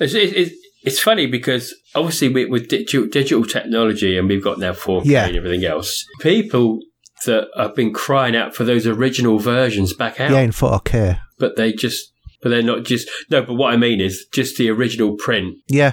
It's, 0.00 0.14
it, 0.14 0.36
it, 0.36 0.52
it's 0.84 1.00
funny 1.00 1.26
because 1.26 1.74
obviously 1.94 2.28
with, 2.28 2.48
with 2.50 2.68
digital, 2.68 3.06
digital 3.06 3.44
technology 3.44 4.16
and 4.18 4.28
we've 4.28 4.42
got 4.44 4.58
now 4.58 4.72
4K 4.72 5.02
Yeah. 5.06 5.26
and 5.26 5.36
everything 5.36 5.64
else, 5.64 6.04
people 6.20 6.80
that 7.26 7.48
have 7.56 7.74
been 7.74 7.92
crying 7.92 8.36
out 8.36 8.54
for 8.54 8.64
those 8.64 8.86
original 8.86 9.38
versions 9.38 9.94
back 9.94 10.20
out, 10.20 10.30
Yeah, 10.30 10.40
in 10.40 10.50
4K. 10.50 11.18
but 11.38 11.56
they 11.56 11.72
just, 11.72 12.12
but 12.42 12.50
they're 12.50 12.62
not 12.62 12.84
just, 12.84 13.08
no, 13.30 13.42
but 13.42 13.54
what 13.54 13.72
I 13.72 13.76
mean 13.76 14.00
is 14.00 14.26
just 14.32 14.58
the 14.58 14.68
original 14.70 15.16
print 15.16 15.56
Yeah, 15.68 15.92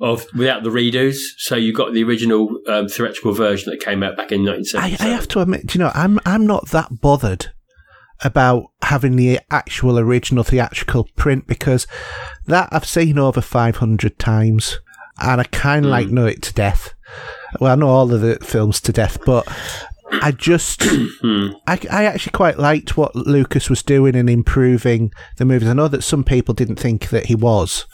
of 0.00 0.26
without 0.34 0.62
the 0.62 0.70
redos. 0.70 1.18
So 1.36 1.56
you 1.56 1.72
got 1.72 1.92
the 1.92 2.02
original 2.02 2.48
um, 2.66 2.88
theatrical 2.88 3.32
version 3.32 3.70
that 3.70 3.80
came 3.80 4.02
out 4.02 4.16
back 4.16 4.32
in 4.32 4.48
I, 4.48 4.96
I 4.98 5.08
have 5.08 5.28
to 5.28 5.40
admit, 5.40 5.74
you 5.74 5.78
know, 5.78 5.92
I'm 5.94 6.18
I'm 6.24 6.46
not 6.46 6.70
that 6.70 7.00
bothered 7.00 7.52
about 8.22 8.70
having 8.82 9.16
the 9.16 9.40
actual 9.50 9.98
original 9.98 10.44
theatrical 10.44 11.08
print 11.16 11.46
because 11.46 11.86
that 12.46 12.68
I've 12.70 12.84
seen 12.84 13.18
over 13.18 13.40
500 13.40 14.18
times 14.18 14.78
and 15.18 15.40
I 15.40 15.44
kind 15.44 15.86
of 15.86 15.90
like 15.90 16.08
know 16.08 16.26
it 16.26 16.42
to 16.42 16.54
death. 16.54 16.94
Well, 17.60 17.72
I 17.72 17.74
know 17.74 17.88
all 17.88 18.12
of 18.12 18.20
the 18.20 18.38
films 18.42 18.80
to 18.82 18.92
death, 18.92 19.18
but 19.24 19.46
I 20.12 20.32
just, 20.32 20.82
I, 21.22 21.78
I 21.90 22.04
actually 22.04 22.32
quite 22.32 22.58
liked 22.58 22.96
what 22.96 23.16
Lucas 23.16 23.68
was 23.68 23.82
doing 23.82 24.14
in 24.14 24.28
improving 24.28 25.12
the 25.36 25.44
movies. 25.44 25.68
I 25.68 25.72
know 25.72 25.88
that 25.88 26.04
some 26.04 26.24
people 26.24 26.54
didn't 26.54 26.76
think 26.76 27.10
that 27.10 27.26
he 27.26 27.34
was. 27.34 27.86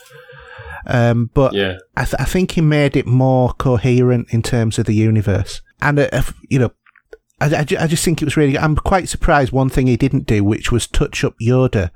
Um, 0.86 1.30
but 1.34 1.52
Yeah. 1.52 1.78
I, 1.96 2.04
th- 2.04 2.14
I 2.20 2.24
think 2.24 2.52
he 2.52 2.60
made 2.60 2.96
it 2.96 3.06
more 3.06 3.52
coherent 3.54 4.28
in 4.30 4.42
terms 4.42 4.78
of 4.78 4.86
the 4.86 4.94
universe. 4.94 5.62
And, 5.80 5.98
uh, 5.98 6.22
you 6.48 6.58
know, 6.58 6.72
I, 7.40 7.54
I, 7.56 7.64
ju- 7.64 7.76
I 7.78 7.86
just 7.86 8.04
think 8.04 8.22
it 8.22 8.24
was 8.24 8.36
really. 8.36 8.56
I'm 8.58 8.76
quite 8.76 9.08
surprised 9.08 9.52
one 9.52 9.68
thing 9.68 9.86
he 9.88 9.96
didn't 9.96 10.26
do, 10.26 10.42
which 10.44 10.70
was 10.72 10.86
touch 10.86 11.22
up 11.24 11.34
Yoda 11.42 11.90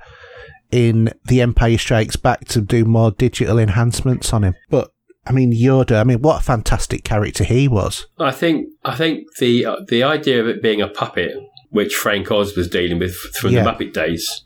in 0.71 1.11
The 1.25 1.41
Empire 1.41 1.77
Strikes 1.77 2.15
Back 2.15 2.45
to 2.49 2.61
do 2.61 2.85
more 2.85 3.11
digital 3.11 3.57
enhancements 3.57 4.31
on 4.33 4.43
him. 4.43 4.55
But, 4.69 4.91
I 5.25 5.31
mean, 5.31 5.51
Yoda, 5.53 5.99
I 5.99 6.03
mean, 6.03 6.21
what 6.21 6.41
a 6.41 6.43
fantastic 6.43 7.03
character 7.03 7.43
he 7.43 7.67
was. 7.67 8.07
I 8.19 8.31
think 8.31 8.67
I 8.85 8.95
think 8.95 9.27
the 9.39 9.65
uh, 9.65 9.75
the 9.87 10.03
idea 10.03 10.39
of 10.41 10.47
it 10.47 10.61
being 10.61 10.81
a 10.81 10.87
puppet, 10.87 11.31
which 11.69 11.95
Frank 11.95 12.29
Oz 12.31 12.55
was 12.55 12.67
dealing 12.67 12.99
with 12.99 13.15
from 13.39 13.51
Yeah. 13.51 13.63
the 13.63 13.71
Muppet 13.71 13.93
days, 13.93 14.41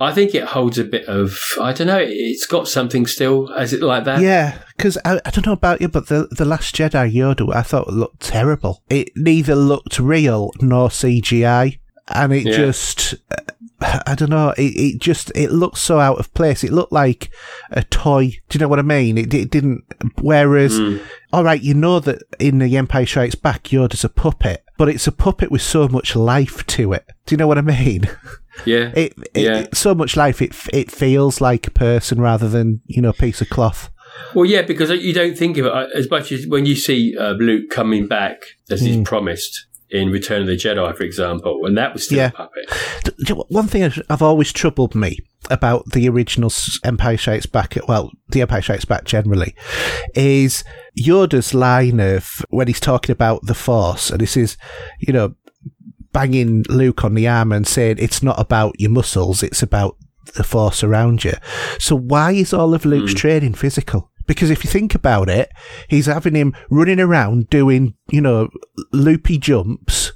I 0.00 0.12
think 0.12 0.34
it 0.34 0.44
holds 0.44 0.78
a 0.78 0.84
bit 0.84 1.04
of 1.06 1.36
I 1.60 1.72
don't 1.74 1.86
know. 1.86 1.98
It's 2.02 2.46
got 2.46 2.68
something 2.68 3.06
still. 3.06 3.52
Is 3.52 3.72
it 3.74 3.82
like 3.82 4.04
that? 4.04 4.20
Yeah, 4.22 4.58
because 4.76 4.96
I, 5.04 5.20
I 5.26 5.30
don't 5.30 5.44
know 5.46 5.52
about 5.52 5.80
you, 5.82 5.88
but 5.88 6.06
the 6.08 6.26
the 6.30 6.44
Last 6.46 6.74
Jedi 6.74 7.12
Yoda, 7.12 7.54
I 7.54 7.62
thought 7.62 7.88
looked 7.88 8.20
terrible. 8.20 8.82
It 8.88 9.10
neither 9.14 9.54
looked 9.54 9.98
real 9.98 10.52
nor 10.60 10.88
CGI, 10.88 11.78
and 12.08 12.32
it 12.32 12.46
Yeah. 12.46 12.56
just, 12.56 13.14
I 13.82 14.14
don't 14.16 14.30
know, 14.30 14.50
it, 14.56 14.62
it 14.62 14.98
just 15.00 15.32
it 15.34 15.52
looked 15.52 15.78
so 15.78 15.98
out 16.00 16.18
of 16.18 16.32
place. 16.34 16.64
It 16.64 16.72
looked 16.72 16.92
like 16.92 17.30
a 17.70 17.82
toy. 17.84 18.38
Do 18.48 18.56
you 18.58 18.60
know 18.60 18.68
what 18.68 18.78
I 18.78 18.82
mean? 18.82 19.18
It, 19.18 19.32
it 19.34 19.50
didn't. 19.50 19.84
Whereas, 20.20 20.78
Mm. 20.80 21.02
all 21.32 21.44
right, 21.44 21.60
you 21.62 21.74
know 21.74 22.00
that 22.00 22.22
in 22.38 22.58
the 22.58 22.76
Empire 22.76 23.04
Strikes 23.06 23.34
Back, 23.34 23.64
Yoda's 23.64 24.04
a 24.04 24.08
puppet, 24.08 24.64
but 24.78 24.88
it's 24.88 25.06
a 25.06 25.12
puppet 25.12 25.50
with 25.50 25.62
so 25.62 25.88
much 25.88 26.16
life 26.16 26.66
to 26.68 26.92
it. 26.94 27.04
Do 27.26 27.34
you 27.34 27.36
know 27.36 27.46
what 27.46 27.58
I 27.58 27.62
mean? 27.62 28.08
Yeah. 28.64 28.92
It, 28.94 29.14
it, 29.34 29.42
Yeah. 29.42 29.58
it- 29.60 29.74
so 29.76 29.94
much 29.94 30.16
life. 30.16 30.42
It 30.42 30.54
it 30.72 30.90
feels 30.90 31.40
like 31.40 31.66
a 31.66 31.70
person 31.70 32.20
rather 32.20 32.48
than 32.48 32.80
you 32.86 33.00
know 33.02 33.10
a 33.10 33.14
piece 33.14 33.40
of 33.40 33.48
cloth. 33.50 33.90
Well, 34.34 34.44
yeah, 34.44 34.62
because 34.62 34.90
you 34.90 35.12
don't 35.14 35.36
think 35.38 35.56
of 35.56 35.66
it 35.66 35.72
uh, 35.72 35.86
as 35.94 36.10
much 36.10 36.32
as 36.32 36.46
when 36.46 36.66
you 36.66 36.74
see 36.76 37.16
uh, 37.16 37.32
Luke 37.32 37.70
coming 37.70 38.06
back 38.08 38.38
as 38.70 38.80
Hmm. 38.80 38.86
he's 38.86 39.08
promised 39.08 39.66
in 39.88 40.10
Return 40.10 40.42
of 40.42 40.46
the 40.46 40.54
Jedi, 40.56 40.96
for 40.96 41.02
example, 41.02 41.60
and 41.66 41.76
that 41.76 41.92
was 41.92 42.04
still 42.04 42.18
Yeah. 42.18 42.28
a 42.28 42.30
puppet. 42.32 42.64
Do 43.04 43.12
you 43.18 43.24
know 43.30 43.34
what- 43.38 43.50
One 43.50 43.66
thing 43.66 43.82
I've- 43.84 44.24
always 44.24 44.52
troubled 44.52 44.94
me 44.94 45.18
about 45.50 45.84
the 45.92 46.08
original 46.08 46.52
Empire 46.84 47.16
Strikes 47.16 47.46
Back, 47.46 47.76
at 47.76 47.88
well, 47.88 48.12
the 48.28 48.40
Empire 48.42 48.62
Strikes 48.62 48.84
Back 48.84 49.04
generally, 49.04 49.52
is 50.14 50.62
Yoda's 50.98 51.54
line 51.54 51.98
of 51.98 52.44
when 52.50 52.66
he's 52.68 52.78
talking 52.80 53.12
about 53.12 53.46
the 53.46 53.54
Force, 53.54 54.10
and 54.10 54.20
this 54.20 54.36
is, 54.36 54.56
you 55.00 55.12
know, 55.12 55.34
banging 56.12 56.64
Luke 56.68 57.04
on 57.04 57.14
the 57.14 57.28
arm 57.28 57.52
and 57.52 57.66
saying 57.66 57.96
it's 57.98 58.22
not 58.22 58.40
about 58.40 58.78
your 58.78 58.90
muscles, 58.90 59.42
it's 59.42 59.62
about 59.62 59.96
the 60.34 60.44
Force 60.44 60.82
around 60.84 61.24
you. 61.24 61.32
So 61.78 61.96
why 61.96 62.32
is 62.32 62.52
all 62.52 62.74
of 62.74 62.84
Luke's 62.84 63.12
hmm. 63.12 63.18
training 63.18 63.54
physical? 63.54 64.10
Because 64.26 64.50
if 64.50 64.64
you 64.64 64.70
think 64.70 64.94
about 64.94 65.28
it, 65.28 65.50
he's 65.88 66.06
having 66.06 66.36
him 66.36 66.54
running 66.70 67.00
around 67.00 67.50
doing, 67.50 67.94
you 68.10 68.20
know, 68.20 68.48
loopy 68.92 69.38
jumps, 69.38 70.12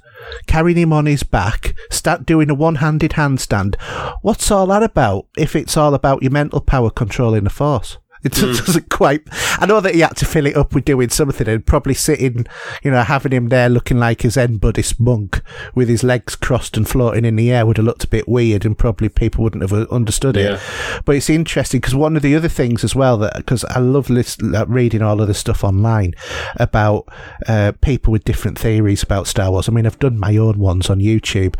carrying 0.47 0.77
him 0.77 0.93
on 0.93 1.05
his 1.05 1.23
back, 1.23 1.75
start 1.89 2.25
doing 2.25 2.49
a 2.49 2.53
one-handed 2.53 3.11
handstand. 3.11 3.75
What's 4.21 4.49
all 4.51 4.67
that 4.67 4.83
about? 4.83 5.27
If 5.37 5.55
it's 5.55 5.75
all 5.75 5.93
about 5.93 6.23
your 6.23 6.31
mental 6.31 6.61
power 6.61 6.89
controlling 6.89 7.43
the 7.43 7.49
force, 7.49 7.97
It 8.25 8.31
doesn't 8.65 8.89
quite. 8.89 9.21
I 9.59 9.65
know 9.65 9.79
that 9.81 9.93
he 9.93 10.01
had 10.01 10.17
to 10.17 10.25
fill 10.25 10.45
it 10.47 10.57
up 10.57 10.73
with 10.73 10.85
doing 10.85 11.09
something 11.09 11.47
and 11.47 11.65
probably 11.65 11.93
sitting, 11.93 12.45
you 12.83 12.91
know, 12.91 13.03
having 13.03 13.31
him 13.31 13.49
there 13.49 13.69
looking 13.69 13.99
like 13.99 14.23
his 14.23 14.33
Zen 14.33 14.57
Buddhist 14.57 14.99
monk 14.99 15.41
with 15.75 15.87
his 15.87 16.03
legs 16.03 16.35
crossed 16.35 16.75
and 16.75 16.87
floating 16.89 17.23
in 17.25 17.35
the 17.35 17.51
air 17.51 17.65
would 17.65 17.77
have 17.77 17.85
looked 17.85 18.03
a 18.03 18.07
bit 18.07 18.27
weird 18.27 18.65
and 18.65 18.77
probably 18.77 19.09
people 19.09 19.43
wouldn't 19.43 19.61
have 19.61 19.73
uh, 19.73 19.85
understood 19.91 20.35
Yeah. 20.35 20.55
it. 20.55 21.03
But 21.05 21.15
it's 21.17 21.29
interesting 21.29 21.79
because 21.81 21.95
one 21.95 22.15
of 22.15 22.21
the 22.23 22.35
other 22.35 22.49
things 22.49 22.83
as 22.83 22.95
well 22.95 23.17
that 23.19 23.35
because 23.37 23.63
I 23.65 23.79
love 23.79 24.09
list, 24.09 24.41
like, 24.41 24.67
reading 24.67 25.01
all 25.01 25.21
of 25.21 25.27
the 25.27 25.33
stuff 25.33 25.63
online 25.63 26.13
about 26.57 27.07
uh, 27.47 27.73
people 27.81 28.11
with 28.11 28.25
different 28.25 28.57
theories 28.57 29.03
about 29.03 29.27
Star 29.27 29.51
Wars. 29.51 29.69
I 29.69 29.71
mean, 29.71 29.85
I've 29.85 29.99
done 29.99 30.17
my 30.19 30.35
own 30.37 30.57
ones 30.57 30.89
on 30.89 30.99
YouTube, 30.99 31.55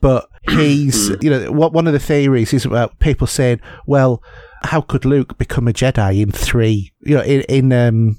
but 0.00 0.28
he's 0.50 1.08
you 1.20 1.30
know 1.30 1.52
what 1.52 1.72
one 1.72 1.86
of 1.86 1.92
the 1.92 1.98
theories 2.00 2.52
is 2.52 2.64
about 2.64 2.98
people 2.98 3.26
saying, 3.26 3.60
well, 3.86 4.22
how 4.64 4.80
could 4.80 5.04
Luke 5.04 5.38
become 5.38 5.68
a 5.68 5.72
Jedi 5.72 6.22
in 6.22 6.32
three? 6.32 6.92
You 7.00 7.16
know, 7.16 7.22
in 7.22 7.42
in 7.42 7.72
um. 7.72 8.18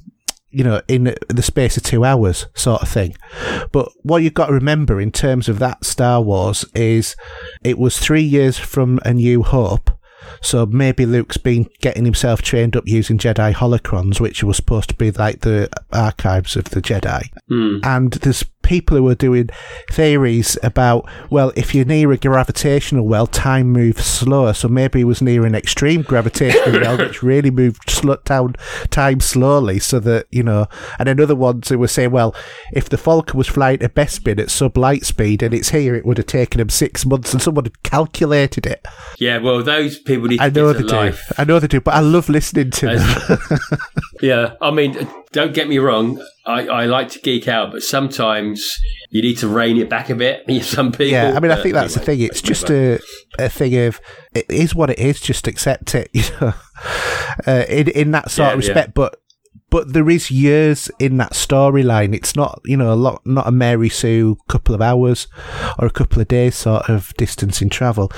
You 0.55 0.63
know, 0.63 0.83
in 0.87 1.15
the 1.29 1.41
space 1.41 1.77
of 1.77 1.83
two 1.83 2.05
hours, 2.05 2.45
sort 2.53 2.83
of 2.83 2.87
thing. 2.87 3.15
But 3.71 3.89
what 4.03 4.21
you've 4.21 4.35
got 4.35 4.45
to 4.49 4.53
remember 4.53 5.01
in 5.01 5.11
terms 5.11 5.49
of 5.49 5.57
that 5.57 5.83
Star 5.83 6.21
Wars 6.21 6.63
is 6.75 7.15
it 7.63 7.79
was 7.79 7.97
three 7.97 8.21
years 8.21 8.59
from 8.59 8.99
A 9.03 9.15
New 9.15 9.41
Hope. 9.41 9.89
So 10.43 10.67
maybe 10.67 11.07
Luke's 11.07 11.37
been 11.37 11.67
getting 11.81 12.05
himself 12.05 12.43
trained 12.43 12.75
up 12.75 12.83
using 12.85 13.17
Jedi 13.17 13.51
holocrons, 13.51 14.19
which 14.19 14.43
was 14.43 14.57
supposed 14.57 14.89
to 14.89 14.95
be 14.95 15.09
like 15.09 15.39
the 15.39 15.69
archives 15.91 16.55
of 16.55 16.65
the 16.65 16.83
Jedi. 16.83 17.29
And 17.83 18.13
there's 18.13 18.45
people 18.63 18.97
who 18.97 19.07
are 19.09 19.15
doing 19.15 19.49
theories 19.91 20.57
about, 20.63 21.09
well, 21.29 21.51
if 21.55 21.75
you're 21.75 21.85
near 21.85 22.11
a 22.11 22.17
gravitational 22.17 23.05
well, 23.05 23.27
time 23.27 23.71
moves 23.71 24.05
slower. 24.05 24.53
So 24.53 24.67
maybe 24.67 24.99
he 24.99 25.03
was 25.03 25.21
near 25.21 25.45
an 25.45 25.53
extreme 25.55 26.01
gravitational 26.01 26.79
well, 26.81 26.97
which 26.97 27.21
really 27.23 27.51
moved 27.51 27.89
sl- 27.89 28.13
down 28.23 28.55
time 28.89 29.19
slowly. 29.19 29.79
So 29.79 29.99
that, 29.99 30.27
you 30.31 30.43
know, 30.43 30.67
and 30.97 31.09
another 31.09 31.35
ones 31.35 31.69
who 31.69 31.77
were 31.77 31.87
saying, 31.87 32.11
well, 32.11 32.35
if 32.71 32.89
the 32.89 32.97
Falcon 32.97 33.37
was 33.37 33.47
flying 33.47 33.81
at 33.81 33.93
best 33.93 34.23
Bespin 34.23 34.39
at 34.39 34.51
sub 34.51 34.77
light 34.77 35.05
speed 35.05 35.41
and 35.41 35.53
it's 35.53 35.69
here, 35.69 35.95
it 35.95 36.05
would 36.05 36.17
have 36.17 36.27
taken 36.27 36.61
him 36.61 36.69
six 36.69 37.05
months 37.05 37.33
and 37.33 37.41
someone 37.41 37.65
had 37.65 37.83
calculated 37.83 38.65
it. 38.65 38.85
Yeah, 39.17 39.37
well, 39.39 39.63
those 39.63 39.97
people 39.99 40.27
need 40.27 40.37
to 40.37 40.43
I 40.43 40.49
know 40.49 40.71
they 40.73 40.81
do. 40.81 40.87
life. 40.87 41.31
I 41.37 41.43
know 41.43 41.59
they 41.59 41.67
do, 41.67 41.81
but 41.81 41.93
I 41.93 41.99
love 41.99 42.29
listening 42.29 42.71
to 42.71 42.85
them. 42.97 43.39
Yeah, 44.21 44.53
I 44.61 44.71
mean, 44.71 44.95
don't 45.33 45.53
get 45.53 45.67
me 45.67 45.79
wrong. 45.79 46.23
I, 46.45 46.67
I 46.67 46.85
like 46.85 47.09
to 47.09 47.19
geek 47.19 47.47
out, 47.47 47.71
but 47.71 47.83
sometimes 47.83 48.79
you 49.09 49.21
need 49.21 49.37
to 49.39 49.47
rein 49.47 49.77
it 49.77 49.89
back 49.89 50.09
a 50.09 50.15
bit. 50.15 50.45
Some 50.63 50.91
people. 50.91 51.07
Yeah, 51.07 51.33
I 51.35 51.39
mean, 51.39 51.51
I 51.51 51.61
think 51.61 51.73
that's 51.73 51.95
the 51.95 51.99
thing. 51.99 52.21
It's 52.21 52.41
just 52.41 52.69
a, 52.69 52.99
a 53.39 53.49
thing 53.49 53.75
of 53.87 53.99
it 54.33 54.45
is 54.49 54.73
what 54.73 54.89
it 54.89 54.99
is. 54.99 55.19
Just 55.19 55.47
accept 55.47 55.95
it, 55.95 56.09
you 56.13 56.23
know, 56.39 56.53
uh, 57.47 57.65
in 57.67 57.89
in 57.89 58.11
that 58.11 58.31
sort 58.31 58.47
Yeah, 58.47 58.53
of 58.53 58.57
respect. 58.59 58.93
But 58.93 59.19
but 59.73 59.91
there 59.91 60.07
is 60.07 60.29
years 60.29 60.91
in 60.99 61.17
that 61.17 61.33
storyline. 61.33 62.13
It's 62.13 62.35
not 62.35 62.61
you 62.63 62.77
know 62.77 62.93
a 62.93 62.95
lot, 62.95 63.25
not 63.25 63.47
a 63.47 63.51
Mary 63.51 63.89
Sue 63.89 64.37
couple 64.47 64.75
of 64.75 64.83
hours 64.83 65.25
or 65.79 65.87
a 65.87 65.91
couple 65.91 66.21
of 66.21 66.27
days 66.27 66.55
sort 66.55 66.89
of 66.91 67.11
distance 67.15 67.59
in 67.59 67.69
travel. 67.69 68.11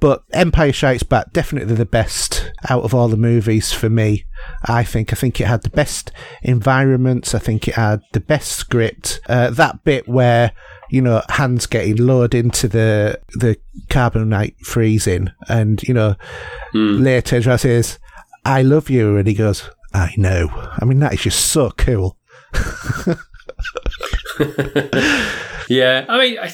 But 0.00 0.24
Empire 0.32 0.72
Strikes 0.72 1.04
Back 1.04 1.32
definitely 1.32 1.76
the 1.76 1.86
best 1.86 2.50
out 2.68 2.82
of 2.82 2.94
all 2.94 3.06
the 3.06 3.16
movies 3.16 3.72
for 3.72 3.88
me. 3.88 4.24
I 4.64 4.82
think. 4.82 5.12
I 5.12 5.16
think 5.16 5.40
it 5.40 5.46
had 5.46 5.62
the 5.62 5.70
best 5.70 6.10
environments. 6.42 7.32
I 7.32 7.38
think 7.38 7.68
it 7.68 7.74
had 7.74 8.00
the 8.12 8.20
best 8.20 8.52
script. 8.52 9.20
Uh, 9.28 9.50
that 9.50 9.84
bit 9.84 10.08
where 10.08 10.50
you 10.90 11.00
know 11.00 11.22
Han's 11.28 11.66
getting 11.66 11.96
lowered 11.96 12.34
into 12.34 12.66
the 12.66 13.20
the 13.34 13.56
carbonite 13.88 14.58
freezing, 14.66 15.30
and 15.48 15.80
you 15.84 15.94
know 15.94 16.16
later 16.72 17.36
Ezra 17.36 17.56
says, 17.56 18.00
"I 18.44 18.62
love 18.62 18.90
you," 18.90 19.16
and 19.16 19.28
he 19.28 19.34
goes, 19.34 19.70
"I 19.92 20.14
know." 20.16 20.48
I 20.52 20.84
mean, 20.84 21.00
that 21.00 21.14
is 21.14 21.22
just 21.22 21.46
so 21.46 21.70
cool. 21.70 22.16
Yeah, 25.68 26.06
I 26.08 26.18
mean, 26.18 26.38
I, 26.38 26.52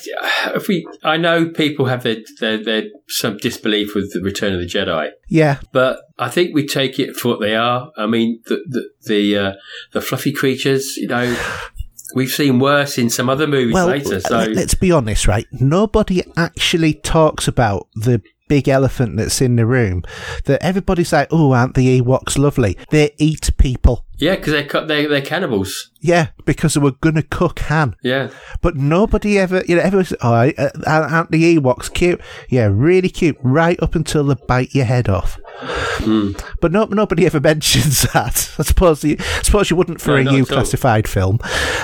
if 0.55 0.69
we, 0.69 0.87
I 1.03 1.17
know 1.17 1.49
people 1.49 1.87
have 1.87 2.03
their, 2.03 2.17
their, 2.41 2.63
their 2.63 2.83
some 3.09 3.37
disbelief 3.39 3.95
with 3.95 4.13
the 4.13 4.21
Return 4.21 4.53
of 4.53 4.61
the 4.61 4.67
Jedi, 4.67 5.11
Yeah, 5.29 5.61
but 5.73 6.01
I 6.19 6.29
think 6.29 6.55
we 6.55 6.67
take 6.67 6.99
it 6.99 7.17
for 7.17 7.29
what 7.29 7.41
they 7.41 7.55
are. 7.55 7.91
I 7.97 8.07
mean, 8.07 8.41
the 8.47 8.65
the 8.69 8.91
the, 9.07 9.39
uh, 9.39 9.53
the 9.93 10.01
fluffy 10.01 10.33
creatures, 10.33 10.97
you 10.97 11.09
know, 11.09 11.37
we've 12.15 12.31
seen 12.31 12.59
worse 12.59 12.99
in 12.99 13.11
some 13.11 13.29
other 13.29 13.47
movies 13.47 13.75
well, 13.75 13.87
later. 13.87 14.21
So 14.21 14.45
let's 14.45 14.75
be 14.75 14.93
honest, 14.93 15.27
right? 15.27 15.47
Nobody 15.53 16.23
actually 16.37 16.95
talks 16.95 17.49
about 17.49 17.89
the 17.95 18.23
big 18.49 18.69
elephant 18.69 19.17
that's 19.17 19.41
in 19.41 19.57
the 19.57 19.67
room. 19.67 20.03
That 20.45 20.63
everybody's 20.63 21.13
like, 21.13 21.29
"Oh, 21.31 21.53
aren't 21.53 21.75
the 21.75 22.01
Ewoks 22.01 22.39
lovely? 22.39 22.77
They 22.91 23.11
eat 23.19 23.51
people." 23.59 24.05
yeah, 24.19 24.37
because 24.37 24.53
they're 24.53 24.65
cut- 24.67 24.87
they 24.89 25.07
they're 25.07 25.21
cannibals. 25.21 25.91
Yeah, 26.01 26.29
because 26.45 26.75
they 26.75 26.81
were 26.81 26.93
gonna 26.93 27.23
cook 27.23 27.59
Han. 27.61 27.97
Yeah, 28.03 28.31
But 28.63 28.77
nobody 28.77 29.39
ever, 29.39 29.63
you 29.67 29.77
know, 29.77 29.83
everyone's, 29.83 30.13
oh, 30.23 30.33
uh, 30.57 30.71
aren't 30.87 31.31
the 31.31 31.57
Ewoks 31.59 31.93
cute? 31.93 32.21
Yeah, 32.49 32.69
really 32.71 33.09
cute, 33.09 33.37
right 33.43 33.83
up 33.83 33.95
until 33.95 34.25
they 34.25 34.35
bite 34.47 34.75
your 34.75 34.85
head 34.85 35.09
off. 35.09 35.39
Hmm. 35.59 36.33
But 36.61 36.73
no, 36.73 36.85
nobody 36.85 37.27
ever 37.27 37.41
mentions 37.51 38.03
that. 38.13 38.53
I 38.59 38.63
suppose 38.63 39.03
you, 39.05 39.17
I 39.19 39.43
suppose 39.43 39.71
you 39.71 39.77
wouldn't 39.77 40.01
for 40.01 40.23
No, 40.23 40.31
a 40.31 40.35
U 40.37 40.47
classified 40.47 41.09
film. 41.09 41.39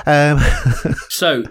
Um, 0.07 0.38
so 1.09 1.42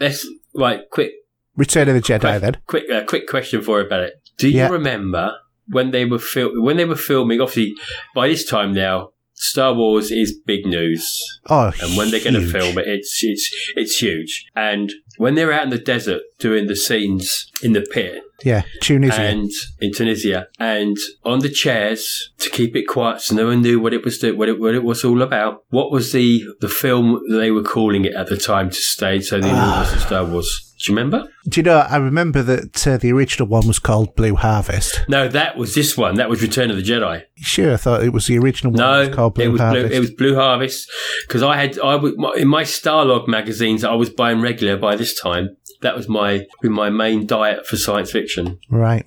let's 0.00 0.26
right 0.54 0.80
quick 0.90 1.12
Return 1.56 1.88
of 1.88 1.94
the 1.94 2.00
Jedi, 2.00 2.20
quick 2.20 2.40
then. 2.40 2.56
quick 2.66 2.84
uh, 2.90 3.04
quick 3.04 3.26
question 3.26 3.62
for 3.62 3.80
you 3.80 3.86
about 3.86 4.02
it. 4.04 4.12
Do 4.38 4.48
you 4.48 4.58
Yeah. 4.58 4.68
remember 4.68 5.36
when 5.68 5.90
they 5.90 6.04
were 6.04 6.18
fil- 6.18 6.62
when 6.62 6.76
they 6.76 6.84
were 6.84 6.96
filming? 6.96 7.40
Obviously, 7.40 7.74
by 8.14 8.28
this 8.28 8.44
time 8.44 8.72
now, 8.72 9.10
Star 9.34 9.72
Wars 9.74 10.10
is 10.10 10.36
big 10.46 10.66
news. 10.66 11.04
Oh, 11.48 11.70
and 11.82 11.96
when 11.96 12.10
they're 12.10 12.20
going 12.24 12.34
to 12.34 12.46
film 12.46 12.78
it, 12.78 12.86
it's 12.88 13.20
it's 13.22 13.50
it's 13.76 13.98
huge. 13.98 14.46
And 14.56 14.92
when 15.16 15.34
they're 15.34 15.52
out 15.52 15.64
in 15.64 15.70
the 15.70 15.78
desert 15.78 16.22
doing 16.38 16.66
the 16.66 16.76
scenes 16.76 17.50
in 17.62 17.72
the 17.72 17.82
pit 17.82 18.20
Yeah, 18.44 18.62
Tunisia. 18.80 19.20
and 19.20 19.50
in 19.80 19.92
Tunisia, 19.92 20.46
and 20.58 20.96
on 21.24 21.38
the 21.40 21.48
chairs 21.48 22.30
to 22.38 22.50
keep 22.50 22.74
it 22.76 22.86
quiet, 22.88 23.20
so 23.20 23.34
no 23.36 23.46
one 23.46 23.62
knew 23.62 23.78
what 23.80 23.92
it 23.94 24.04
was 24.04 24.18
do- 24.18 24.36
what 24.36 24.48
it 24.48 24.58
what 24.58 24.74
it 24.74 24.82
was 24.84 25.04
all 25.04 25.22
about. 25.22 25.62
What 25.70 25.90
was 25.92 26.10
the 26.12 26.44
the 26.60 26.68
film 26.68 27.20
they 27.30 27.50
were 27.52 27.62
calling 27.62 28.04
it 28.04 28.14
at 28.14 28.28
the 28.28 28.36
time 28.36 28.70
to 28.70 28.76
stay 28.76 29.20
so 29.20 29.36
they 29.40 29.48
knew 29.52 29.56
it 29.56 29.78
was 29.82 29.92
ah. 29.94 30.04
Star 30.06 30.24
Wars? 30.24 30.67
Do 30.78 30.92
you 30.92 30.96
remember? 30.96 31.28
Do 31.48 31.58
you 31.60 31.64
know, 31.64 31.78
I 31.78 31.96
remember 31.96 32.42
that 32.42 32.86
uh, 32.86 32.96
the 32.98 33.10
original 33.12 33.48
one 33.48 33.66
was 33.66 33.78
called 33.78 34.14
Blue 34.14 34.36
Harvest. 34.36 35.02
No, 35.08 35.26
that 35.28 35.56
was 35.56 35.74
this 35.74 35.96
one. 35.96 36.14
That 36.16 36.30
was 36.30 36.40
Return 36.40 36.70
of 36.70 36.76
the 36.76 36.82
Jedi. 36.82 37.22
Sure, 37.36 37.72
I 37.74 37.76
thought 37.76 38.04
it 38.04 38.12
was 38.12 38.26
the 38.26 38.38
original 38.38 38.72
one 38.72 38.78
No, 38.78 39.06
was 39.08 39.14
called 39.14 39.34
Blue 39.34 39.44
it 39.44 39.48
was 39.48 39.60
Harvest. 39.60 39.88
Blue, 39.88 39.96
it 39.96 40.00
was 40.00 40.10
Blue 40.12 40.34
Harvest 40.36 40.90
because 41.26 41.42
I 41.42 41.56
had 41.56 41.78
I 41.80 41.96
was 41.96 42.12
my- 42.16 42.34
in 42.36 42.48
my 42.48 42.62
Starlog 42.62 43.26
magazines 43.28 43.82
I 43.84 43.94
was 43.94 44.08
buying 44.10 44.40
regular 44.40 44.76
by 44.76 44.94
this 44.96 45.18
time. 45.18 45.56
That 45.80 45.96
was 45.96 46.08
my 46.08 46.44
my 46.62 46.90
main 46.90 47.24
diet 47.26 47.64
for 47.66 47.76
science 47.76 48.10
fiction. 48.10 48.58
right. 48.68 49.04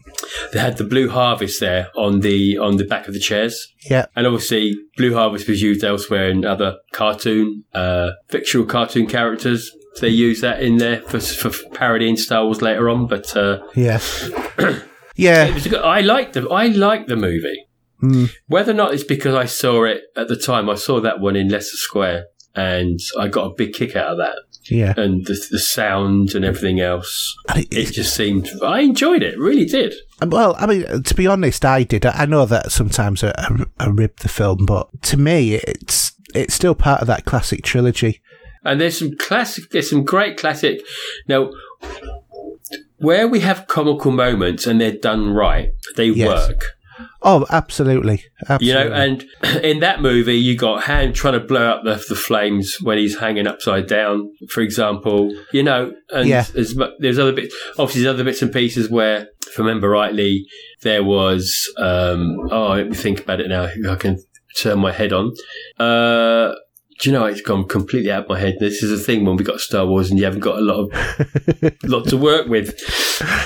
They 0.53 0.59
had 0.59 0.77
the 0.77 0.85
Blue 0.85 1.09
Harvest 1.09 1.59
there 1.59 1.89
on 1.97 2.21
the 2.21 2.57
on 2.57 2.77
the 2.77 2.85
back 2.85 3.07
of 3.07 3.13
the 3.13 3.19
chairs, 3.19 3.67
Yeah, 3.89 4.05
and 4.15 4.25
obviously 4.25 4.75
Blue 4.97 5.13
Harvest 5.13 5.47
was 5.49 5.61
used 5.61 5.83
elsewhere 5.83 6.29
in 6.29 6.45
other 6.45 6.77
cartoon, 6.93 7.63
uh, 7.73 8.11
fictional 8.29 8.65
cartoon 8.65 9.07
characters. 9.07 9.71
They 9.99 10.09
use 10.09 10.41
that 10.41 10.61
in 10.63 10.77
there 10.77 11.01
for, 11.01 11.19
for 11.19 11.51
parodying 11.73 12.15
Star 12.17 12.45
Wars 12.45 12.61
later 12.61 12.89
on, 12.89 13.07
but 13.07 13.35
uh, 13.35 13.59
yeah. 13.75 13.99
it 14.57 14.83
yeah, 15.15 15.53
was 15.53 15.65
a 15.65 15.69
good, 15.69 15.81
I 15.81 16.01
liked 16.01 16.33
the 16.33 16.47
I 16.49 16.67
liked 16.67 17.07
the 17.09 17.15
movie. 17.17 17.65
Mm. 18.01 18.31
Whether 18.47 18.71
or 18.71 18.75
not 18.75 18.93
it's 18.93 19.03
because 19.03 19.35
I 19.35 19.45
saw 19.45 19.83
it 19.83 20.03
at 20.15 20.27
the 20.27 20.35
time, 20.37 20.69
I 20.69 20.75
saw 20.75 20.99
that 21.01 21.19
one 21.19 21.35
in 21.35 21.49
Leicester 21.49 21.77
Square, 21.77 22.25
and 22.55 22.99
I 23.19 23.27
got 23.27 23.51
a 23.51 23.53
big 23.55 23.73
kick 23.73 23.95
out 23.95 24.11
of 24.13 24.17
that, 24.17 24.37
yeah. 24.69 24.93
and 24.97 25.23
the, 25.25 25.39
the 25.51 25.59
sound 25.59 26.33
and 26.33 26.43
everything 26.43 26.79
else. 26.79 27.35
And 27.49 27.59
it- 27.59 27.67
It 27.71 27.91
just 27.93 28.15
seemed 28.15 28.49
I 28.63 28.79
enjoyed 28.79 29.21
it, 29.23 29.37
really 29.37 29.65
did. 29.65 29.93
Well, 30.25 30.55
I 30.57 30.65
mean, 30.67 31.03
to 31.03 31.13
be 31.15 31.27
honest, 31.27 31.63
I 31.65 31.83
did. 31.83 32.05
I 32.05 32.25
know 32.25 32.45
that 32.45 32.71
sometimes 32.71 33.23
I, 33.23 33.33
I, 33.37 33.65
I 33.79 33.87
rib 33.87 34.17
the 34.17 34.29
film, 34.29 34.65
but 34.65 34.87
to 35.03 35.17
me, 35.17 35.55
it's 35.55 36.13
it's 36.33 36.53
still 36.53 36.73
part 36.75 37.01
of 37.01 37.07
that 37.07 37.25
classic 37.25 37.61
trilogy. 37.63 38.21
And 38.63 38.79
there's 38.79 38.99
some 38.99 39.15
classic, 39.17 39.69
there's 39.71 39.89
some 39.89 40.03
great 40.03 40.37
classic. 40.37 40.81
Now, 41.27 41.51
where 42.97 43.27
we 43.27 43.39
have 43.39 43.67
comical 43.67 44.11
moments 44.11 44.67
and 44.67 44.79
they're 44.79 44.91
done 44.97 45.31
right, 45.31 45.71
they 45.95 46.05
Yes. 46.07 46.47
work. 46.47 46.65
Oh, 47.23 47.45
absolutely, 47.49 48.23
absolutely. 48.47 48.67
You 48.67 48.73
know, 48.73 48.95
and 48.95 49.25
in 49.63 49.79
that 49.79 50.01
movie, 50.01 50.35
you 50.37 50.55
got 50.57 50.83
Han 50.83 51.13
trying 51.13 51.33
to 51.33 51.39
blow 51.39 51.67
up 51.67 51.83
the, 51.83 51.95
the 52.09 52.15
flames 52.15 52.77
when 52.81 52.97
he's 52.99 53.17
hanging 53.19 53.47
upside 53.47 53.87
down, 53.87 54.31
for 54.49 54.61
example. 54.61 55.33
You 55.51 55.63
know, 55.63 55.93
and 56.11 56.27
Yeah. 56.29 56.45
there's, 56.53 56.75
there's 56.99 57.17
other 57.19 57.31
bits, 57.33 57.55
obviously, 57.79 58.03
there's 58.03 58.13
other 58.13 58.23
bits 58.23 58.41
and 58.43 58.53
pieces 58.53 58.89
where, 58.89 59.27
if 59.47 59.59
I 59.59 59.63
remember 59.63 59.89
rightly, 59.89 60.45
there 60.83 61.03
was, 61.03 61.67
um, 61.77 62.37
oh, 62.51 62.73
let 62.73 62.89
me 62.89 62.95
think 62.95 63.21
about 63.21 63.39
it 63.41 63.47
now. 63.49 63.67
I 63.89 63.95
can 63.95 64.17
turn 64.59 64.79
my 64.79 64.91
head 64.91 65.11
on. 65.13 65.33
Uh, 65.79 66.53
do 67.01 67.09
you 67.09 67.17
know, 67.17 67.25
it's 67.25 67.41
gone 67.41 67.67
completely 67.67 68.11
out 68.11 68.23
of 68.23 68.29
my 68.29 68.39
head. 68.39 68.57
This 68.59 68.83
is 68.83 68.91
a 68.91 69.03
thing 69.03 69.25
when 69.25 69.35
we 69.35 69.43
got 69.43 69.59
Star 69.59 69.87
Wars 69.87 70.11
and 70.11 70.19
you 70.19 70.25
haven't 70.25 70.41
got 70.41 70.59
a 70.59 70.61
lot 70.61 70.91
of, 70.91 71.73
lot 71.83 72.07
to 72.09 72.17
work 72.17 72.47
with. 72.47 72.77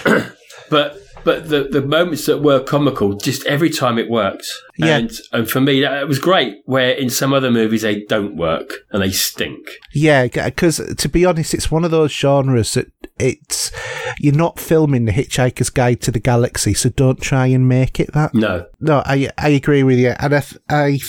but, 0.69 0.99
but 1.23 1.47
the, 1.47 1.69
the 1.71 1.81
moments 1.81 2.25
that 2.25 2.39
were 2.39 2.61
comical, 2.61 3.13
just 3.13 3.45
every 3.45 3.69
time 3.69 3.97
it 3.97 4.09
worked. 4.09 4.51
Yeah. 4.77 4.97
And 4.97 5.11
and 5.31 5.49
for 5.49 5.61
me, 5.61 5.81
that 5.81 6.07
was 6.07 6.19
great. 6.19 6.57
Where 6.65 6.91
in 6.91 7.09
some 7.09 7.33
other 7.33 7.49
movies 7.51 7.83
they 7.83 8.03
don't 8.03 8.35
work 8.35 8.71
and 8.91 9.01
they 9.01 9.11
stink. 9.11 9.67
Yeah, 9.93 10.27
because 10.27 10.79
uh, 10.79 10.87
uh, 10.91 10.93
to 10.95 11.09
be 11.09 11.25
honest, 11.25 11.53
it's 11.53 11.71
one 11.71 11.85
of 11.85 11.91
those 11.91 12.11
genres 12.11 12.73
that 12.73 12.91
it's 13.17 13.71
you're 14.19 14.35
not 14.35 14.59
filming 14.59 15.05
the 15.05 15.13
Hitchhiker's 15.13 15.69
Guide 15.69 16.01
to 16.01 16.11
the 16.11 16.19
Galaxy, 16.19 16.73
so 16.73 16.89
don't 16.89 17.21
try 17.21 17.47
and 17.47 17.69
make 17.69 17.99
it 17.99 18.11
that. 18.13 18.33
No, 18.33 18.65
No, 18.81 19.01
I 19.05 19.29
I 19.37 19.49
agree 19.49 19.83
with 19.83 19.97
you, 19.97 20.13
and 20.19 20.35
I 20.35 20.43
I 20.69 20.99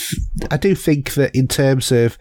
I 0.50 0.56
do 0.56 0.74
think 0.74 1.14
that 1.14 1.34
in 1.34 1.48
terms 1.48 1.90
of 1.90 2.16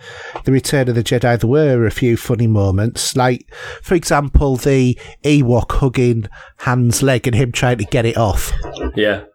the 0.46 0.52
Return 0.52 0.90
of 0.90 0.96
the 0.96 1.04
Jedi, 1.04 1.40
there 1.40 1.48
were 1.48 1.86
a 1.86 1.92
few 1.92 2.18
funny 2.18 2.48
moments, 2.48 3.16
like 3.16 3.54
for 3.84 3.94
example 3.94 4.56
the 4.56 4.98
Ewok 5.24 5.74
hugging 5.74 6.28
Han's 6.58 7.04
leg 7.04 7.28
and 7.28 7.36
him 7.36 7.52
trying 7.52 7.78
to 7.78 7.86
get 7.86 8.06
it 8.06 8.18
off. 8.18 8.52
yeah, 8.96 9.26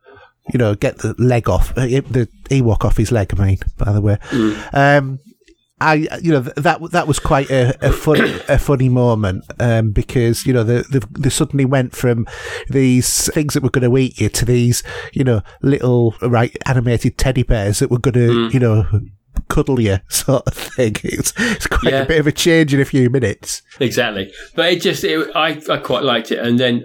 You 0.52 0.58
know, 0.58 0.74
get 0.74 0.98
the 0.98 1.14
leg 1.18 1.48
off 1.48 1.70
uh, 1.76 1.86
the 1.86 2.28
Ewok 2.50 2.84
off 2.84 2.96
his 2.96 3.12
leg. 3.12 3.32
I 3.38 3.44
mean, 3.46 3.58
by 3.78 3.92
the 3.92 4.00
way. 4.00 4.18
Um, 4.72 5.18
I, 5.82 5.94
you 6.22 6.30
know, 6.32 6.40
that 6.40 6.80
that 6.92 7.08
was 7.08 7.18
quite 7.18 7.50
a, 7.50 7.74
a 7.80 7.90
funny 7.90 8.38
a 8.48 8.58
funny 8.58 8.90
moment 8.90 9.44
um, 9.58 9.92
because 9.92 10.44
you 10.44 10.52
know 10.52 10.62
they, 10.62 10.82
they 10.90 11.00
they 11.18 11.30
suddenly 11.30 11.64
went 11.64 11.96
from 11.96 12.26
these 12.68 13.32
things 13.32 13.54
that 13.54 13.62
were 13.62 13.70
going 13.70 13.90
to 13.90 13.96
eat 13.98 14.20
you 14.20 14.28
to 14.28 14.44
these 14.44 14.82
you 15.14 15.24
know 15.24 15.40
little 15.62 16.14
right 16.20 16.54
animated 16.66 17.16
teddy 17.16 17.44
bears 17.44 17.78
that 17.78 17.90
were 17.90 17.98
going 17.98 18.12
to 18.12 18.50
you 18.52 18.60
know 18.60 18.84
cuddle 19.48 19.80
you 19.80 19.98
sort 20.08 20.46
of 20.46 20.52
thing. 20.52 20.96
It's 21.02 21.32
it's 21.38 21.66
quite 21.66 21.92
Yeah. 21.94 22.02
a 22.02 22.06
bit 22.06 22.20
of 22.20 22.26
a 22.26 22.32
change 22.32 22.74
in 22.74 22.80
a 22.80 22.84
few 22.84 23.08
minutes. 23.08 23.62
exactly. 23.80 24.30
But 24.54 24.72
it 24.74 24.82
just, 24.82 25.02
it, 25.02 25.34
I 25.34 25.62
I 25.70 25.78
quite 25.78 26.02
liked 26.04 26.30
it. 26.30 26.40
And 26.40 26.60
then 26.60 26.84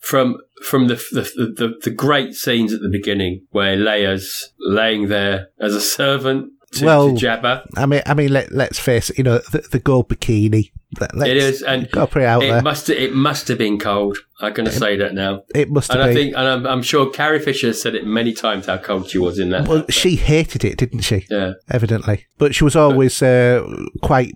from 0.00 0.38
from 0.62 0.88
the 0.88 0.94
the, 1.12 1.22
the 1.56 1.74
the 1.82 1.90
great 1.90 2.34
scenes 2.34 2.72
at 2.72 2.80
the 2.80 2.88
beginning 2.88 3.46
where 3.50 3.76
Leia's 3.76 4.52
laying 4.58 5.08
there 5.08 5.48
as 5.60 5.74
a 5.74 5.80
servant 5.80 6.50
to, 6.72 6.84
Well, 6.84 7.16
to 7.16 7.26
Jabba. 7.26 7.66
I 7.76 7.86
mean, 7.86 8.02
I 8.06 8.14
mean, 8.14 8.32
let 8.32 8.52
let's 8.52 8.78
face 8.78 9.10
it. 9.10 9.18
You 9.18 9.24
know, 9.24 9.38
the, 9.38 9.66
the 9.70 9.78
gold 9.78 10.08
bikini. 10.08 10.72
Let, 11.00 11.14
let's 11.16 11.30
It 11.30 11.36
is, 11.36 11.62
and 11.62 11.90
go 11.90 12.06
put 12.06 12.22
it 12.22 12.26
out 12.26 12.42
it 12.44 12.48
there. 12.52 12.62
must 12.62 12.88
it 12.88 13.12
must 13.12 13.48
have 13.48 13.58
been 13.58 13.78
cold. 13.78 14.18
I'm 14.40 14.52
going 14.52 14.66
to 14.66 14.72
say 14.72 14.96
that 14.96 15.14
now. 15.14 15.42
it 15.54 15.68
must 15.68 15.90
have 15.90 16.00
And 16.00 16.10
I 16.10 16.14
been. 16.14 16.24
think, 16.26 16.36
and 16.36 16.46
I'm, 16.48 16.66
I'm 16.66 16.82
sure 16.82 17.10
Carrie 17.10 17.40
Fisher 17.40 17.72
said 17.72 17.94
it 17.94 18.06
many 18.06 18.32
times 18.32 18.66
how 18.66 18.76
cold 18.78 19.08
she 19.10 19.18
was 19.18 19.38
in 19.38 19.48
that. 19.50 19.66
well, 19.66 19.84
she 19.88 20.14
hated 20.16 20.64
it, 20.64 20.78
didn't 20.78 21.00
she? 21.00 21.26
yeah, 21.30 21.54
evidently. 21.70 22.26
But 22.38 22.54
she 22.54 22.62
was 22.62 22.76
always 22.76 23.20
uh, 23.20 23.66
quite 24.02 24.32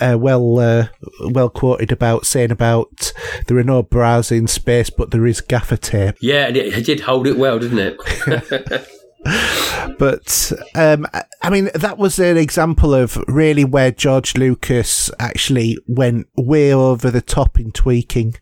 uh, 0.00 0.16
well 0.20 0.58
uh, 0.58 0.88
well 1.30 1.48
quoted 1.48 1.90
about 1.90 2.26
saying 2.26 2.50
about 2.50 3.12
there 3.46 3.56
are 3.56 3.64
no 3.64 3.82
bras 3.82 4.30
in 4.30 4.46
space, 4.46 4.90
but 4.90 5.10
there 5.10 5.26
is 5.26 5.40
gaffer 5.40 5.76
tape. 5.78 6.16
yeah, 6.20 6.46
and 6.48 6.56
it, 6.56 6.76
it 6.78 6.84
did 6.84 7.00
hold 7.00 7.26
it 7.26 7.38
well, 7.38 7.58
didn't 7.58 7.78
it? 7.78 8.88
But 9.98 10.52
um, 10.74 11.06
I- 11.42 11.50
mean, 11.50 11.70
that 11.74 11.98
was 11.98 12.18
an 12.18 12.36
example 12.36 12.94
of 12.94 13.16
really 13.28 13.64
where 13.64 13.90
George 13.92 14.34
Lucas 14.36 15.10
actually 15.20 15.78
went 15.86 16.26
way 16.36 16.72
over 16.72 17.10
the 17.10 17.20
top 17.20 17.60
in 17.60 17.70
tweaking. 17.70 18.34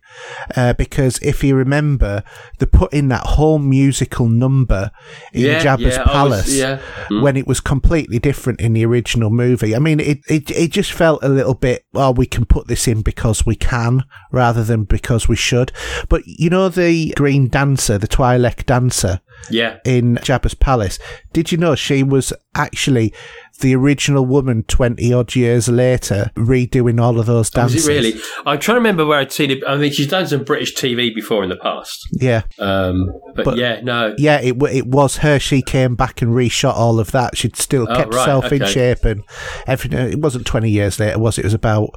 Uh, 0.57 0.73
because 0.75 1.19
if 1.19 1.43
you 1.45 1.55
remember, 1.55 2.23
they 2.59 2.67
put 2.67 2.93
in 2.93 3.09
that 3.09 3.23
whole 3.27 3.59
musical 3.59 4.29
number 4.29 4.91
in 5.33 5.43
Yeah, 5.43 5.63
Jabba's 5.63 5.97
yeah, 5.97 6.03
I 6.03 6.05
was- 6.05 6.13
palace 6.13 6.55
yeah. 6.57 6.81
Mm. 7.11 7.23
when 7.23 7.37
it 7.37 7.47
was 7.47 7.61
completely 7.61 8.19
different 8.19 8.61
in 8.61 8.73
the 8.73 8.87
original 8.87 9.31
movie. 9.31 9.75
I 9.77 9.79
mean, 9.79 10.01
it, 10.01 10.21
it 10.29 10.51
it 10.51 10.71
just 10.71 10.93
felt 10.93 11.23
a 11.23 11.29
little 11.29 11.55
bit, 11.55 11.85
oh, 11.95 12.13
we 12.13 12.27
can 12.27 12.45
put 12.47 12.67
this 12.69 12.87
in 12.89 13.03
because 13.03 13.45
we 13.45 13.57
can 13.57 14.05
rather 14.31 14.63
than 14.65 14.85
because 14.85 15.29
we 15.29 15.37
should. 15.37 15.73
But 16.09 16.23
you 16.27 16.49
know, 16.51 16.69
the 16.69 17.13
Green 17.17 17.49
Dancer, 17.49 17.99
the 17.99 18.09
Twi'lek 18.09 18.65
Dancer 18.65 19.21
yeah. 19.51 19.79
in 19.85 20.17
Jabba's 20.17 20.55
palace, 20.55 20.99
did 21.33 21.53
you 21.53 21.59
know 21.59 21.75
she 21.75 22.03
was 22.03 22.33
actually 22.55 23.13
the 23.61 23.75
original 23.77 24.27
woman 24.27 24.63
20 24.65 25.13
odd 25.13 25.35
years 25.37 25.69
later 25.69 26.31
redoing 26.37 27.01
all 27.01 27.21
of 27.21 27.27
those 27.27 27.51
Oh, 27.57 27.63
Was 27.65 27.73
dances? 27.73 27.87
it 27.87 27.93
really? 27.93 28.13
I'm 28.45 28.59
trying 28.59 28.75
to 28.77 28.81
remember 28.81 29.07
where 29.07 29.19
I'd 29.21 29.31
seen 29.31 29.51
it. 29.53 29.63
I 29.67 29.77
mean, 29.77 29.93
she's 29.93 30.09
done 30.09 30.27
some 30.27 30.43
British 30.43 30.75
TV 30.75 31.15
before 31.15 31.45
in 31.45 31.49
the 31.51 31.57
past. 31.57 32.01
Yeah. 32.13 32.43
Um, 32.59 33.13
but, 33.37 33.45
But- 33.45 33.59
yeah, 33.59 33.81
no. 33.83 34.15
Yeah, 34.19 34.41
it 34.41 34.57
it 34.73 34.87
was 34.87 35.19
her. 35.19 35.39
She 35.39 35.63
came 35.63 35.95
back 35.95 36.23
and 36.23 36.33
reshot 36.33 36.75
all 36.75 36.99
of 36.99 37.13
that. 37.13 37.37
She'd 37.37 37.57
still 37.57 37.87
Oh, 37.89 37.95
kept 37.95 38.13
right, 38.15 38.21
herself 38.21 38.51
in 38.53 38.65
shape 38.67 39.05
and 39.05 39.23
everything. 39.67 39.99
It 40.13 40.19
wasn't 40.21 40.47
20 40.47 40.69
years 40.71 40.99
later, 40.99 41.19
was 41.19 41.39
it? 41.39 41.43
It 41.43 41.47
was 41.47 41.55
about 41.55 41.91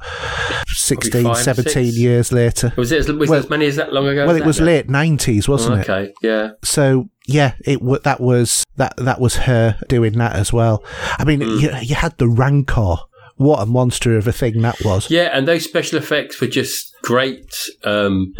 16, 0.68 1.24
five, 1.24 1.36
17 1.38 1.72
six? 1.72 1.98
years 1.98 2.32
later. 2.32 2.72
Was 2.76 2.92
it 2.92 3.00
as, 3.00 3.08
was 3.12 3.28
Well- 3.28 3.40
it 3.40 3.44
as 3.44 3.50
many 3.50 3.66
as 3.66 3.76
that 3.76 3.92
long 3.92 4.06
ago? 4.06 4.26
Well, 4.26 4.36
it 4.36 4.44
was 4.44 4.58
that? 4.58 4.64
late 4.64 4.88
90s, 4.88 5.48
wasn't 5.48 5.80
it? 5.80 5.90
Okay, 5.90 6.12
yeah. 6.22 6.50
So 6.62 7.08
yeah, 7.26 7.54
it 7.64 7.80
w- 7.80 8.00
that 8.04 8.20
was 8.20 8.64
that 8.76 8.96
that 8.96 9.20
was 9.20 9.36
her 9.36 9.78
doing 9.88 10.14
that 10.18 10.34
as 10.34 10.52
well. 10.52 10.82
I 11.18 11.24
mean, 11.24 11.40
Hmm. 11.42 11.58
you, 11.58 11.70
you 11.82 11.94
had 11.94 12.16
the 12.18 12.28
Rancor. 12.28 12.96
What 13.38 13.60
a 13.60 13.66
monster 13.66 14.16
of 14.16 14.26
a 14.26 14.32
thing 14.32 14.62
that 14.62 14.78
was. 14.82 15.10
Yeah, 15.10 15.28
and 15.30 15.46
those 15.46 15.64
special 15.64 15.98
effects 15.98 16.40
were 16.40 16.46
just 16.46 16.94
great 17.02 17.54
um, 17.84 18.32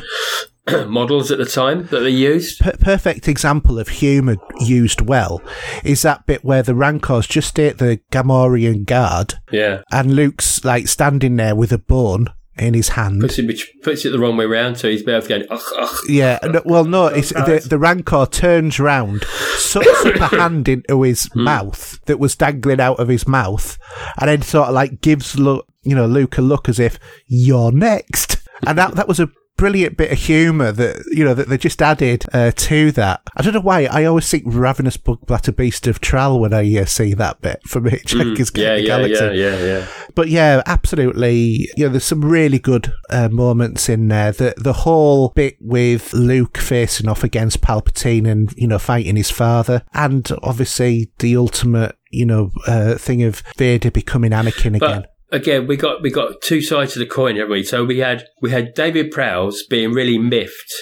models 0.89 1.31
at 1.31 1.37
the 1.37 1.45
time 1.45 1.87
that 1.89 2.01
they 2.01 2.09
used. 2.09 2.61
Per- 2.61 2.73
perfect 2.81 3.29
example 3.29 3.79
of 3.79 3.89
humour 3.89 4.37
used 4.61 5.03
well 5.03 5.43
is 5.85 6.01
that 6.01 6.25
bit 6.27 6.45
where 6.45 6.63
the 6.63 6.75
Rancors 6.75 7.27
just 7.27 7.59
ate 7.59 7.77
the 7.77 8.01
Gamorrean 8.11 8.87
guard, 8.87 9.35
Yeah. 9.53 9.83
and 9.93 10.17
Luke's 10.17 10.65
like 10.65 10.89
standing 10.89 11.37
there 11.37 11.55
with 11.55 11.73
a 11.73 11.79
bone 11.79 12.29
in 12.59 12.75
his 12.75 12.91
hand. 12.91 13.21
Puts 13.21 13.39
it, 13.39 13.47
which 13.47 13.73
puts 13.83 14.05
it 14.05 14.11
the 14.11 14.19
wrong 14.19 14.37
way 14.37 14.47
round, 14.47 14.79
so 14.79 14.89
he's 14.89 15.03
both 15.03 15.29
going, 15.29 15.45
ugh, 15.51 15.63
ugh. 15.79 15.97
Yeah, 16.09 16.39
no, 16.43 16.63
well, 16.65 16.85
no, 16.85 17.07
it's 17.07 17.31
the, 17.31 17.65
the 17.69 17.79
Rancor 17.79 18.27
turns 18.27 18.81
round, 18.81 19.25
sucks 19.57 20.07
up 20.07 20.17
a 20.17 20.37
hand 20.37 20.69
into 20.69 21.03
his 21.03 21.27
hmm. 21.27 21.45
mouth 21.45 22.01
that 22.07 22.19
was 22.19 22.37
dangling 22.37 22.81
out 22.81 22.99
of 22.99 23.09
his 23.09 23.27
mouth, 23.27 23.79
and 24.19 24.29
then 24.29 24.43
sort 24.43 24.69
of 24.69 24.75
like 24.75 25.01
gives 25.01 25.39
look, 25.39 25.67
you 25.83 25.95
know, 25.95 26.07
Luke 26.07 26.39
a 26.39 26.43
look 26.43 26.69
as 26.69 26.79
if 26.79 26.99
you're 27.27 27.73
next, 27.73 28.39
and 28.67 28.79
that 28.79 28.95
that 28.95 29.09
was 29.09 29.21
a 29.21 29.29
brilliant 29.57 29.97
bit 29.97 30.13
of 30.13 30.19
humour 30.19 30.71
that 30.73 31.03
you 31.11 31.25
know 31.25 31.35
that 31.35 31.49
they 31.49 31.59
just 31.59 31.81
added 31.81 32.25
uh, 32.33 32.51
to 32.55 32.93
that. 32.93 33.23
I 33.37 33.43
don't 33.43 33.55
know 33.55 33.61
why 33.61 33.85
I 33.87 34.05
always 34.05 34.29
think 34.31 34.45
Ravenous 34.47 34.97
Bug 34.97 35.21
Blatter 35.27 35.53
Beast 35.53 35.87
of 35.87 36.01
Tral 36.01 36.39
when 36.39 36.53
I 36.53 36.77
uh, 36.79 36.85
see 36.85 37.15
that 37.15 37.41
bit 37.41 37.61
from 37.67 37.85
Hitchhiker's 37.85 38.51
Mm, 38.57 38.59
Yeah, 38.59 38.77
Guide 38.77 38.77
to 38.77 38.79
the 38.79 38.83
yeah, 38.83 38.87
Galaxy 38.87 39.39
yeah, 39.39 39.59
yeah, 39.59 39.65
yeah. 39.65 39.87
but 40.15 40.29
yeah, 40.29 40.63
absolutely. 40.67 41.69
You 41.77 41.87
know, 41.87 41.89
there's 41.91 42.05
some 42.05 42.25
really 42.25 42.59
good 42.59 42.93
uh, 43.11 43.29
moments 43.29 43.89
in 43.89 44.09
there. 44.09 44.33
The 44.33 44.55
the 44.57 44.73
whole 44.73 45.31
bit 45.31 45.57
with 45.61 46.13
Luke 46.13 46.59
facing 46.59 47.09
off 47.09 47.25
against 47.25 47.61
Palpatine 47.61 48.29
and 48.31 48.53
you 48.57 48.67
know 48.67 48.79
fighting 48.79 49.17
his 49.17 49.31
father, 49.31 49.83
and 49.93 50.31
obviously 50.43 51.11
the 51.19 51.37
ultimate 51.37 51.97
you 52.11 52.27
know 52.27 52.51
uh, 52.67 52.95
thing 52.97 53.23
of 53.23 53.43
Vader 53.57 53.91
becoming 53.91 54.31
Anakin 54.33 54.77
again. 54.77 55.03
But 55.03 55.16
again, 55.31 55.67
we 55.67 55.77
got 55.77 56.03
we 56.03 56.11
got 56.11 56.41
two 56.43 56.61
sides 56.63 56.93
to 56.95 56.99
the 56.99 57.07
coin, 57.07 57.37
haven't 57.37 57.51
we? 57.53 57.63
So 57.63 57.85
we 57.85 57.99
had 57.99 58.25
we 58.43 58.51
had 58.51 58.75
David 58.75 59.11
Prowse 59.11 59.63
being 59.65 59.93
really 59.93 60.19
miffed 60.19 60.75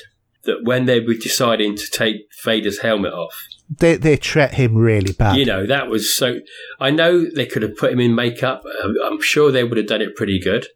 that 0.45 0.59
when 0.62 0.84
they 0.86 1.01
were 1.01 1.14
deciding 1.14 1.76
to 1.76 1.90
take 1.90 2.16
Vader's 2.45 2.80
helmet 2.80 3.12
off, 3.12 3.34
They 3.78 3.97
they 3.97 4.16
treat 4.16 4.53
him 4.53 4.76
really 4.76 5.12
bad. 5.12 5.36
you 5.36 5.45
know, 5.47 5.66
that 5.66 5.88
was 5.88 6.14
so. 6.14 6.40
I 6.78 6.90
know 6.90 7.24
they 7.24 7.47
could 7.47 7.62
have 7.62 7.76
put 7.76 7.92
him 7.92 8.01
in 8.01 8.14
makeup. 8.14 8.62
I'm- 8.82 8.95
I'm 9.05 9.20
sure 9.22 9.51
they 9.51 9.64
would 9.64 9.78
have 9.78 9.86
done 9.86 10.03
it 10.03 10.14
pretty 10.16 10.38
good. 10.38 10.66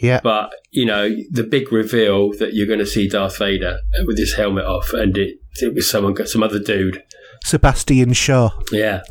yeah, 0.00 0.20
But 0.22 0.52
you 0.70 0.84
know, 0.84 1.08
the 1.30 1.42
big 1.42 1.72
reveal 1.72 2.32
that 2.38 2.54
you're 2.54 2.68
going 2.68 2.78
to 2.78 2.86
see 2.86 3.08
Darth 3.08 3.38
Vader 3.38 3.78
with 4.06 4.18
his 4.18 4.34
helmet 4.34 4.64
off, 4.64 4.92
and 4.92 5.16
it 5.18 5.38
it 5.60 5.74
was 5.74 5.90
someone, 5.90 6.14
got 6.14 6.28
some 6.28 6.44
other 6.44 6.60
dude. 6.60 7.02
Sebastian 7.44 8.12
Shaw. 8.12 8.50
Yeah, 8.72 9.02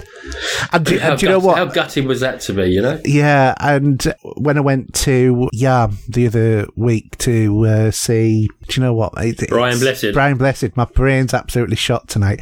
And, 0.71 0.85
do, 0.85 0.99
how, 0.99 1.11
and 1.11 1.19
do 1.19 1.25
you 1.25 1.31
know 1.31 1.39
what? 1.39 1.57
How 1.57 1.65
gutting 1.65 2.07
was 2.07 2.19
that 2.19 2.41
to 2.41 2.53
me, 2.53 2.67
You 2.67 2.81
know. 2.81 2.99
Yeah, 3.05 3.55
and 3.59 4.01
when 4.35 4.57
I 4.57 4.61
went 4.61 4.93
to 4.95 5.49
Yam 5.53 5.97
the 6.07 6.27
other 6.27 6.67
week 6.75 7.17
to 7.19 7.65
uh, 7.65 7.91
see, 7.91 8.47
do 8.67 8.79
you 8.79 8.83
know 8.83 8.93
what? 8.93 9.13
It- 9.17 9.49
Brian 9.49 9.79
Blessed. 9.79 10.13
Brian 10.13 10.37
Blessed. 10.37 10.75
My 10.75 10.85
brain's 10.85 11.33
absolutely 11.33 11.75
shot 11.77 12.07
tonight. 12.07 12.41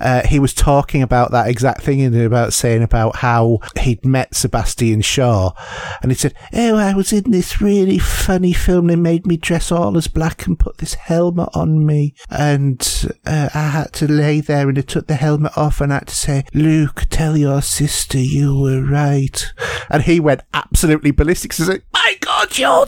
Uh, 0.00 0.24
he 0.26 0.38
was 0.38 0.54
talking 0.54 1.02
about 1.02 1.32
that 1.32 1.48
exact 1.48 1.82
thing 1.82 2.00
and 2.00 2.14
about 2.22 2.52
saying 2.52 2.82
about 2.82 3.16
how 3.16 3.58
he'd 3.80 4.04
met 4.04 4.34
Sebastian 4.34 5.02
Shaw, 5.02 5.50
and 6.02 6.12
he 6.12 6.16
said, 6.16 6.34
"Oh, 6.52 6.76
I 6.76 6.94
was 6.94 7.12
in 7.12 7.30
this 7.32 7.60
really 7.60 7.98
funny 7.98 8.52
film. 8.52 8.86
They 8.86 8.96
made 8.96 9.26
me 9.26 9.36
dress 9.36 9.72
all 9.72 9.96
as 9.96 10.06
black 10.06 10.46
and 10.46 10.56
put 10.58 10.78
this 10.78 10.94
helmet 10.94 11.48
on 11.52 11.84
me, 11.84 12.14
and 12.30 12.80
uh, 13.26 13.48
I 13.52 13.68
had 13.70 13.92
to 13.94 14.06
lay 14.10 14.40
there 14.40 14.68
and 14.68 14.78
I 14.78 14.82
took 14.82 15.07
the 15.08 15.16
helmet 15.16 15.56
off 15.56 15.80
and 15.80 15.92
I 15.92 15.96
had 15.96 16.08
to 16.08 16.14
say, 16.14 16.44
Luke, 16.54 17.04
tell 17.10 17.36
your 17.36 17.60
sister 17.62 18.18
you 18.18 18.58
were 18.58 18.82
right." 18.82 19.52
And 19.90 20.02
he 20.02 20.20
went 20.20 20.42
absolutely 20.54 21.10
ballistic. 21.10 21.52
He's 21.54 21.68
like, 21.68 21.84
"My 21.92 22.16
God, 22.20 22.56
you're 22.58 22.86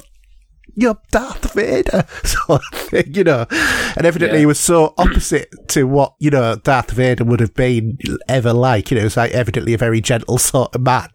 you're 0.76 0.96
Darth 1.10 1.52
Vader, 1.54 2.06
sort 2.24 2.62
of 2.72 2.78
thing, 2.78 3.12
you 3.12 3.24
know. 3.24 3.44
And 3.50 4.06
evidently 4.06 4.36
Yeah. 4.38 4.42
he 4.42 4.46
was 4.46 4.60
so 4.60 4.94
opposite 4.96 5.52
to 5.70 5.82
what, 5.84 6.14
you 6.20 6.30
know, 6.30 6.54
Darth 6.56 6.92
Vader 6.92 7.24
would 7.24 7.40
have 7.40 7.54
been 7.54 7.98
ever 8.28 8.52
like. 8.52 8.90
You 8.90 8.98
know, 8.98 9.04
it's 9.04 9.16
like 9.16 9.32
evidently 9.32 9.74
a 9.74 9.78
very 9.78 10.00
gentle 10.00 10.38
sort 10.38 10.74
of 10.74 10.80
man. 10.82 11.08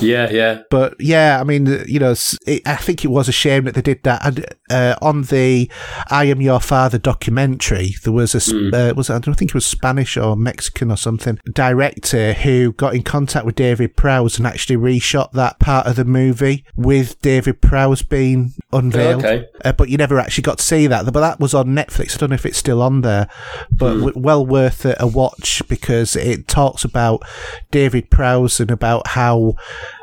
Yeah, 0.00 0.30
yeah. 0.30 0.62
But 0.70 0.96
yeah, 1.00 1.40
I 1.40 1.44
mean, 1.44 1.66
you 1.88 1.98
know, 1.98 2.14
it, 2.46 2.62
I 2.66 2.76
think 2.76 3.02
it 3.04 3.08
was 3.08 3.26
a 3.28 3.32
shame 3.32 3.64
that 3.64 3.74
they 3.74 3.82
did 3.82 4.02
that. 4.04 4.24
And 4.24 4.44
uh, 4.70 4.96
on 5.02 5.22
the 5.24 5.70
"I 6.08 6.24
Am 6.24 6.40
Your 6.40 6.60
Father" 6.60 6.98
documentary, 6.98 7.94
there 8.02 8.12
was 8.12 8.34
a 8.34 8.40
Hmm. 8.40 8.70
uh, 8.74 8.92
was 8.96 9.10
I 9.10 9.18
don't 9.18 9.34
think 9.34 9.50
it 9.50 9.54
was 9.54 9.66
Spanish 9.66 10.16
or 10.16 10.36
Mexican 10.36 10.90
or 10.90 10.96
something 10.96 11.38
director 11.52 12.32
who 12.32 12.72
got 12.72 12.94
in 12.94 13.02
contact 13.02 13.44
with 13.44 13.54
David 13.54 13.96
Prowse 13.96 14.38
and 14.38 14.46
actually 14.46 14.76
reshot 14.76 15.32
that 15.32 15.58
part 15.58 15.86
of 15.86 15.96
the 15.96 16.04
movie 16.04 16.64
with 16.76 17.20
David 17.20 17.60
Prowse 17.60 18.02
being 18.02 18.52
unveiled. 18.72 19.24
Okay. 19.24 19.46
Uh, 19.64 19.72
but 19.72 19.88
you 19.88 19.96
never 19.98 20.18
actually 20.18 20.42
got 20.42 20.58
to 20.58 20.64
see 20.64 20.86
that. 20.86 21.04
But 21.12 21.20
that 21.20 21.40
was 21.40 21.54
on 21.54 21.68
Netflix. 21.68 22.14
I 22.14 22.18
don't 22.18 22.30
know 22.30 22.34
if 22.34 22.46
it's 22.46 22.58
still 22.58 22.80
on 22.82 23.02
there, 23.02 23.28
but 23.70 23.94
w- 23.94 24.12
well 24.16 24.44
worth 24.44 24.84
a, 24.84 24.96
a 24.98 25.06
watch 25.06 25.62
because 25.68 26.16
it 26.16 26.48
talks 26.48 26.84
about 26.84 27.22
David 27.70 28.10
Prowse 28.10 28.60
and 28.60 28.70
about 28.70 29.08
how 29.08 29.54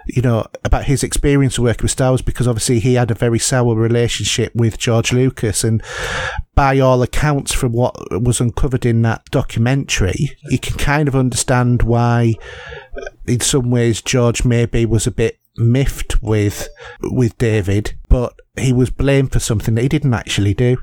you 0.08 0.22
know 0.22 0.46
about 0.64 0.86
his 0.86 1.04
experience 1.04 1.58
of 1.58 1.64
working 1.64 1.84
with 1.84 1.92
Star 1.92 2.12
Wars 2.12 2.22
because 2.22 2.48
obviously 2.48 2.80
he 2.80 2.96
had 2.96 3.12
a 3.12 3.16
very 3.16 3.40
sour 3.40 3.76
relationship 3.76 4.54
with 4.56 4.78
George 4.78 5.12
Lucas 5.14 5.64
and 5.64 5.84
by 6.56 6.80
all 6.80 7.02
accounts 7.02 7.54
from 7.54 7.72
what 7.72 7.96
was 8.22 8.40
uncovered 8.40 8.86
in 8.86 9.02
that 9.04 9.26
documentary 9.26 10.38
you 10.50 10.60
can 10.60 10.78
kind 10.78 11.08
of 11.08 11.16
understand 11.16 11.84
why 11.84 12.36
uh, 12.96 13.06
in 13.26 13.40
some 13.40 13.70
ways 13.70 14.02
George 14.02 14.46
maybe 14.46 14.86
was 14.86 15.06
a 15.06 15.12
bit 15.12 15.40
miffed 15.58 16.22
with 16.22 16.68
with 17.02 17.38
David 17.38 17.98
but 18.10 18.34
he 18.58 18.74
was 18.74 18.90
blamed 18.90 19.32
for 19.32 19.40
something 19.40 19.76
that 19.76 19.82
he 19.82 19.90
didn't 19.90 20.14
actually 20.14 20.54
do. 20.54 20.78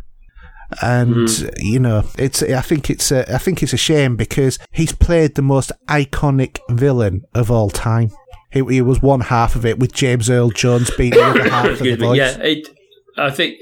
And 0.82 1.28
hmm. 1.28 1.46
you 1.58 1.78
know 1.78 2.04
it's 2.18 2.42
i 2.42 2.60
think 2.60 2.88
it's 2.90 3.12
a, 3.12 3.32
i 3.32 3.38
think 3.38 3.62
it's 3.62 3.74
a 3.74 3.76
shame 3.76 4.16
because 4.16 4.58
he's 4.72 4.92
played 4.92 5.34
the 5.34 5.42
most 5.42 5.70
iconic 5.88 6.58
villain 6.70 7.22
of 7.34 7.50
all 7.50 7.70
time 7.70 8.10
he, 8.54 8.64
he 8.74 8.80
was 8.80 9.02
one 9.02 9.20
half 9.20 9.56
of 9.56 9.66
it 9.66 9.78
with 9.78 9.92
james 9.92 10.30
earl 10.30 10.50
jones 10.50 10.90
being 10.96 11.10
the 11.10 11.22
other 11.22 11.48
half 11.50 11.66
of 11.66 11.78
the 11.80 11.96
voice 11.96 12.16
Yeah, 12.16 12.36
it, 12.38 12.68
I 13.16 13.30
think 13.30 13.56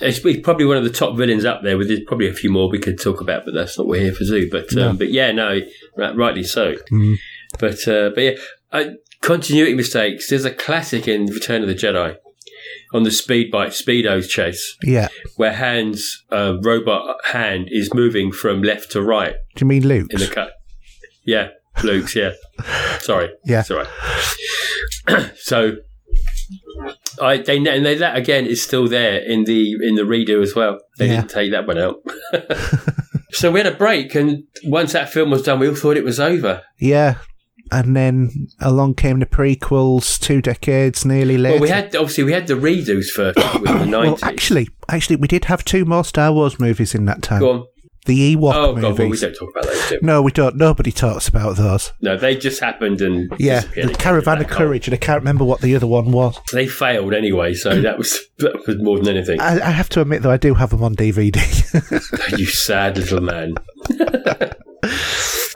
it's 0.00 0.18
he's 0.18 0.40
probably 0.40 0.64
one 0.64 0.76
of 0.76 0.84
the 0.84 0.90
top 0.90 1.16
villains 1.16 1.44
up 1.44 1.62
there. 1.62 1.78
With 1.78 1.88
there's 1.88 2.00
probably 2.06 2.28
a 2.28 2.32
few 2.32 2.50
more 2.50 2.68
we 2.68 2.80
could 2.80 3.00
talk 3.00 3.20
about, 3.20 3.44
but 3.44 3.54
that's 3.54 3.78
not 3.78 3.86
what 3.86 3.98
we're 3.98 4.04
here 4.04 4.12
for. 4.12 4.24
Zoo, 4.24 4.48
but 4.50 4.76
um, 4.76 4.96
but 4.96 5.12
yeah, 5.12 5.30
no, 5.30 5.60
right, 5.96 6.16
rightly 6.16 6.42
so. 6.42 6.74
Mm. 6.90 7.16
But 7.60 7.86
uh, 7.86 8.10
but 8.14 8.20
yeah, 8.20 8.32
uh, 8.72 8.84
continuity 9.20 9.74
mistakes. 9.74 10.28
There's 10.28 10.44
a 10.44 10.50
classic 10.50 11.06
in 11.06 11.26
Return 11.26 11.62
of 11.62 11.68
the 11.68 11.74
Jedi 11.74 12.16
on 12.92 13.04
the 13.04 13.10
speed 13.10 13.50
bike 13.50 13.70
speedos 13.70 14.28
chase 14.28 14.76
yeah 14.82 15.08
where 15.36 15.52
Han's 15.52 16.24
uh, 16.30 16.56
robot 16.60 17.16
hand 17.26 17.68
is 17.70 17.94
moving 17.94 18.32
from 18.32 18.62
left 18.62 18.90
to 18.92 19.02
right 19.02 19.34
do 19.54 19.64
you 19.64 19.66
mean 19.66 19.86
Luke 19.86 20.12
in 20.12 20.20
the 20.20 20.26
cut. 20.26 20.52
Yeah, 21.24 21.48
Luke's. 21.84 22.14
Yeah, 22.16 22.32
sorry. 23.00 23.30
Yeah. 23.44 23.62
sorry. 23.62 23.86
so, 25.36 25.76
I 27.20 27.38
they 27.38 27.56
and 27.58 27.84
they, 27.86 27.94
that 27.96 28.16
again 28.16 28.46
is 28.46 28.62
still 28.62 28.88
there 28.88 29.18
in 29.18 29.44
the 29.44 29.72
in 29.82 29.94
the 29.96 30.02
redo 30.02 30.42
as 30.42 30.54
well. 30.54 30.78
They 30.98 31.06
Yeah. 31.08 31.16
didn't 31.16 31.30
take 31.30 31.50
that 31.52 31.66
one 31.66 31.78
out. 31.78 31.96
so 33.32 33.50
we 33.50 33.60
had 33.60 33.66
a 33.66 33.76
break, 33.76 34.14
and 34.14 34.44
once 34.64 34.92
that 34.92 35.10
film 35.10 35.30
was 35.30 35.42
done, 35.42 35.58
we 35.58 35.68
all 35.68 35.74
thought 35.74 35.96
it 35.96 36.04
was 36.04 36.20
over. 36.20 36.62
yeah 36.78 37.16
and 37.72 37.94
then 37.94 38.48
along 38.60 38.94
came 38.94 39.20
the 39.20 39.26
prequels 39.26 40.18
two 40.18 40.42
decades 40.42 41.04
nearly 41.04 41.38
later 41.38 41.52
Well, 41.54 41.62
we 41.62 41.68
had 41.68 41.94
obviously 41.94 42.24
we 42.24 42.32
had 42.32 42.48
the 42.48 42.54
redos 42.54 43.10
first 43.10 43.36
with 43.60 43.62
the 43.62 43.88
well 43.92 44.18
actually 44.22 44.68
actually 44.88 45.14
we 45.14 45.28
did 45.28 45.44
have 45.44 45.64
two 45.64 45.84
more 45.84 46.02
star 46.02 46.32
wars 46.32 46.58
movies 46.58 46.96
in 46.96 47.04
that 47.04 47.22
time 47.22 47.38
Go 47.38 47.50
on. 47.52 47.66
The 48.06 48.34
ewok 48.34 48.54
Oh 48.54 48.74
god, 48.74 48.98
well, 48.98 49.08
we 49.08 49.16
don't 49.18 49.34
talk 49.34 49.50
about 49.50 49.64
those. 49.64 49.88
Do 49.88 49.98
we? 50.00 50.06
no 50.06 50.22
we 50.22 50.32
don't 50.32 50.56
nobody 50.56 50.90
talks 50.90 51.28
about 51.28 51.56
those 51.56 51.92
No, 52.00 52.16
they 52.16 52.34
just 52.36 52.60
happened 52.60 53.00
and 53.02 53.32
yeah 53.38 53.60
the 53.60 53.94
caravan 53.98 54.40
of 54.40 54.48
courage 54.48 54.86
and 54.88 54.94
i 54.94 54.96
can't 54.96 55.20
remember 55.20 55.44
what 55.44 55.60
the 55.60 55.76
other 55.76 55.86
one 55.86 56.10
was 56.12 56.38
They 56.52 56.66
failed 56.66 57.12
anyway, 57.14 57.54
so 57.54 57.80
that 57.82 57.98
was 57.98 58.18
that 58.38 58.66
was 58.66 58.78
more 58.78 58.98
than 58.98 59.08
anything. 59.14 59.40
I, 59.40 59.60
I 59.60 59.70
have 59.70 59.88
to 59.90 60.00
admit, 60.00 60.22
though, 60.22 60.30
I 60.30 60.36
do 60.38 60.54
have 60.54 60.70
them 60.70 60.82
on 60.82 60.96
DVD. 60.96 61.36
you 62.38 62.46
sad 62.46 62.96
little 62.96 63.20
man. 63.20 63.54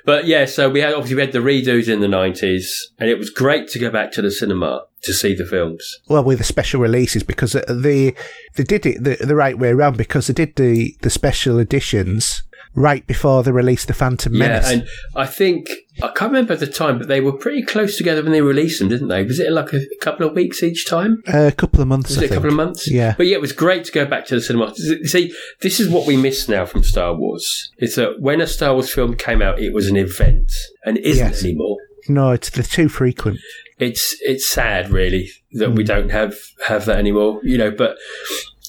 but 0.04 0.26
yeah, 0.26 0.44
so 0.44 0.68
we 0.68 0.80
had 0.80 0.94
obviously 0.94 1.16
we 1.16 1.22
had 1.22 1.32
the 1.32 1.38
redos 1.38 1.88
in 1.88 2.00
the 2.00 2.08
nineties, 2.08 2.90
and 2.98 3.08
it 3.08 3.18
was 3.18 3.30
great 3.30 3.68
to 3.68 3.78
go 3.78 3.90
back 3.90 4.12
to 4.12 4.22
the 4.22 4.30
cinema 4.30 4.84
to 5.02 5.12
see 5.12 5.34
the 5.34 5.44
films. 5.44 5.98
well, 6.08 6.24
with 6.24 6.38
the 6.38 6.44
special 6.44 6.80
releases, 6.80 7.22
because 7.22 7.52
they 7.68 8.14
they 8.54 8.64
did 8.64 8.86
it 8.86 9.02
the, 9.02 9.16
the 9.20 9.36
right 9.36 9.58
way 9.58 9.70
around, 9.70 9.96
because 9.96 10.26
they 10.26 10.34
did 10.34 10.56
the, 10.56 10.96
the 11.02 11.10
special 11.10 11.58
editions 11.58 12.42
right 12.74 13.06
before 13.06 13.42
they 13.42 13.52
released 13.52 13.86
the 13.86 13.94
Phantom 13.94 14.36
Menace. 14.36 14.66
Yeah, 14.66 14.72
and 14.78 14.88
I 15.14 15.26
think 15.26 15.68
I 16.02 16.08
can't 16.08 16.32
remember 16.32 16.56
the 16.56 16.66
time, 16.66 16.98
but 16.98 17.08
they 17.08 17.20
were 17.20 17.32
pretty 17.32 17.62
close 17.62 17.96
together 17.96 18.22
when 18.22 18.32
they 18.32 18.40
released 18.40 18.80
them, 18.80 18.88
didn't 18.88 19.08
they? 19.08 19.22
Was 19.22 19.38
it 19.38 19.52
like 19.52 19.72
a 19.72 19.80
couple 20.00 20.26
of 20.26 20.34
weeks 20.34 20.62
each 20.62 20.86
time? 20.88 21.22
Uh, 21.32 21.46
a 21.46 21.52
couple 21.52 21.80
of 21.80 21.88
months, 21.88 22.10
Was 22.10 22.18
I 22.18 22.22
it 22.22 22.30
a 22.30 22.34
couple 22.34 22.50
of 22.50 22.56
months? 22.56 22.90
Yeah. 22.90 23.14
But 23.16 23.26
yeah, 23.26 23.36
it 23.36 23.40
was 23.40 23.52
great 23.52 23.84
to 23.84 23.92
go 23.92 24.04
back 24.04 24.26
to 24.26 24.34
the 24.34 24.40
cinema. 24.40 24.74
See, 24.74 25.34
this 25.60 25.78
is 25.80 25.88
what 25.88 26.06
we 26.06 26.16
miss 26.16 26.48
now 26.48 26.66
from 26.66 26.82
Star 26.82 27.14
Wars. 27.14 27.72
It's 27.78 27.96
that 27.96 28.20
when 28.20 28.40
a 28.40 28.46
Star 28.46 28.72
Wars 28.74 28.92
film 28.92 29.16
came 29.16 29.40
out, 29.40 29.60
it 29.60 29.72
was 29.72 29.88
an 29.88 29.96
event, 29.96 30.50
and 30.84 30.98
isn't 30.98 31.26
Yes. 31.26 31.44
anymore. 31.44 31.76
No, 32.08 32.32
it's 32.32 32.50
they're 32.50 32.62
too 32.62 32.88
frequent. 32.88 33.38
it's 33.78 34.16
it's 34.20 34.48
sad 34.48 34.90
really 34.90 35.30
that 35.52 35.72
we 35.72 35.82
hmm. 35.82 35.86
don't 35.86 36.10
have 36.10 36.36
have 36.66 36.84
that 36.84 36.98
anymore 36.98 37.40
you 37.42 37.58
know 37.58 37.70
but 37.70 37.96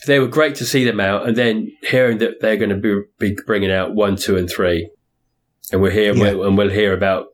they 0.06 0.20
were 0.20 0.28
great 0.28 0.56
to 0.56 0.66
see 0.66 0.84
them 0.86 1.00
out 1.00 1.28
and 1.28 1.36
then 1.36 1.72
hearing 1.82 2.18
that 2.20 2.40
they're 2.42 2.58
going 2.58 2.70
to 2.70 2.76
be, 2.76 3.02
be 3.20 3.38
bringing 3.46 3.72
out 3.72 3.94
one 3.96 4.16
two 4.16 4.38
and 4.38 4.50
three 4.50 4.90
and 5.72 5.82
we're 5.82 5.90
here 5.92 6.14
Yeah. 6.16 6.46
and 6.46 6.58
we'll 6.58 6.70
hear 6.70 6.94
about 6.94 7.28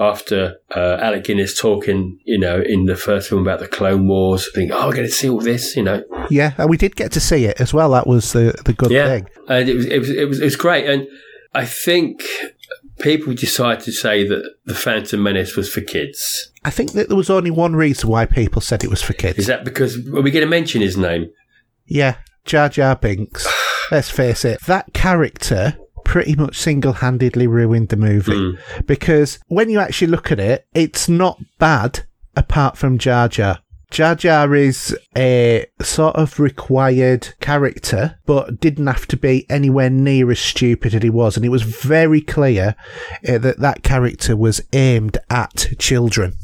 after 0.00 0.56
uh, 0.74 0.98
Alec 1.00 1.24
Guinness 1.24 1.58
talking 1.58 2.18
you 2.24 2.38
know 2.38 2.60
in 2.60 2.86
the 2.86 2.96
first 2.96 3.28
film 3.28 3.42
about 3.42 3.60
the 3.60 3.68
Clone 3.68 4.08
Wars 4.08 4.48
think 4.54 4.70
oh 4.72 4.86
we're 4.86 4.94
going 4.94 5.06
to 5.06 5.12
see 5.12 5.28
all 5.28 5.40
this 5.40 5.76
you 5.76 5.82
know 5.82 6.02
Yeah, 6.30 6.54
and 6.58 6.70
we 6.70 6.76
did 6.76 6.96
get 6.96 7.12
to 7.12 7.20
see 7.20 7.44
it 7.44 7.60
as 7.60 7.72
well. 7.74 7.90
That 7.90 8.06
was 8.06 8.32
the 8.32 8.58
the 8.64 8.72
good 8.72 8.90
yeah 8.90 9.08
thing. 9.08 9.28
and 9.48 9.68
it 9.68 9.74
was, 9.74 9.86
it 9.86 9.98
was 9.98 10.10
it 10.10 10.28
was 10.28 10.40
it 10.40 10.44
was 10.44 10.56
great 10.56 10.88
and 10.88 11.06
I 11.54 11.64
think 11.64 12.22
people 13.00 13.32
decided 13.34 13.84
to 13.84 13.92
say 13.92 14.26
that 14.26 14.42
the 14.66 14.74
Phantom 14.74 15.22
Menace 15.22 15.56
was 15.56 15.72
for 15.72 15.80
kids 15.80 16.50
I 16.64 16.70
think 16.70 16.92
that 16.92 17.08
there 17.08 17.16
was 17.16 17.30
only 17.30 17.50
one 17.50 17.76
reason 17.76 18.08
why 18.10 18.26
people 18.26 18.60
said 18.60 18.82
it 18.84 18.90
was 18.90 19.02
for 19.02 19.12
kids. 19.12 19.38
is 19.38 19.46
that 19.46 19.64
because 19.64 19.96
are 20.08 20.20
we 20.22 20.30
going 20.30 20.44
to 20.44 20.46
mention 20.46 20.80
his 20.80 20.96
name 20.96 21.30
Yeah, 21.88 22.16
Jar 22.44 22.68
Jar 22.68 22.96
Binks. 22.96 23.46
Let's 23.90 24.10
face 24.10 24.44
it, 24.44 24.60
that 24.62 24.92
character 24.92 25.78
pretty 26.04 26.34
much 26.34 26.58
single 26.58 26.94
handedly 26.94 27.46
ruined 27.46 27.88
the 27.88 27.96
movie. 27.96 28.56
Because 28.86 29.38
when 29.48 29.70
you 29.70 29.78
actually 29.78 30.08
look 30.08 30.30
at 30.30 30.40
it, 30.40 30.66
it's 30.74 31.08
not 31.08 31.38
bad 31.58 32.00
apart 32.36 32.76
from 32.76 32.98
Jar 32.98 33.28
Jar. 33.28 33.60
Jar 33.90 34.14
Jar 34.14 34.54
is 34.54 34.96
a 35.16 35.66
sort 35.80 36.16
of 36.16 36.38
required 36.38 37.34
character, 37.40 38.18
but 38.26 38.60
didn't 38.60 38.86
have 38.86 39.06
to 39.08 39.16
be 39.16 39.46
anywhere 39.48 39.88
near 39.88 40.30
as 40.30 40.38
stupid 40.38 40.94
as 40.94 41.02
he 41.02 41.08
was. 41.08 41.36
And 41.36 41.46
it 41.46 41.50
was 41.50 41.62
very 41.62 42.20
clear 42.20 42.74
uh, 43.26 43.38
that 43.38 43.60
that 43.60 43.82
character 43.82 44.36
was 44.36 44.60
aimed 44.72 45.16
at 45.30 45.68
children 45.78 46.34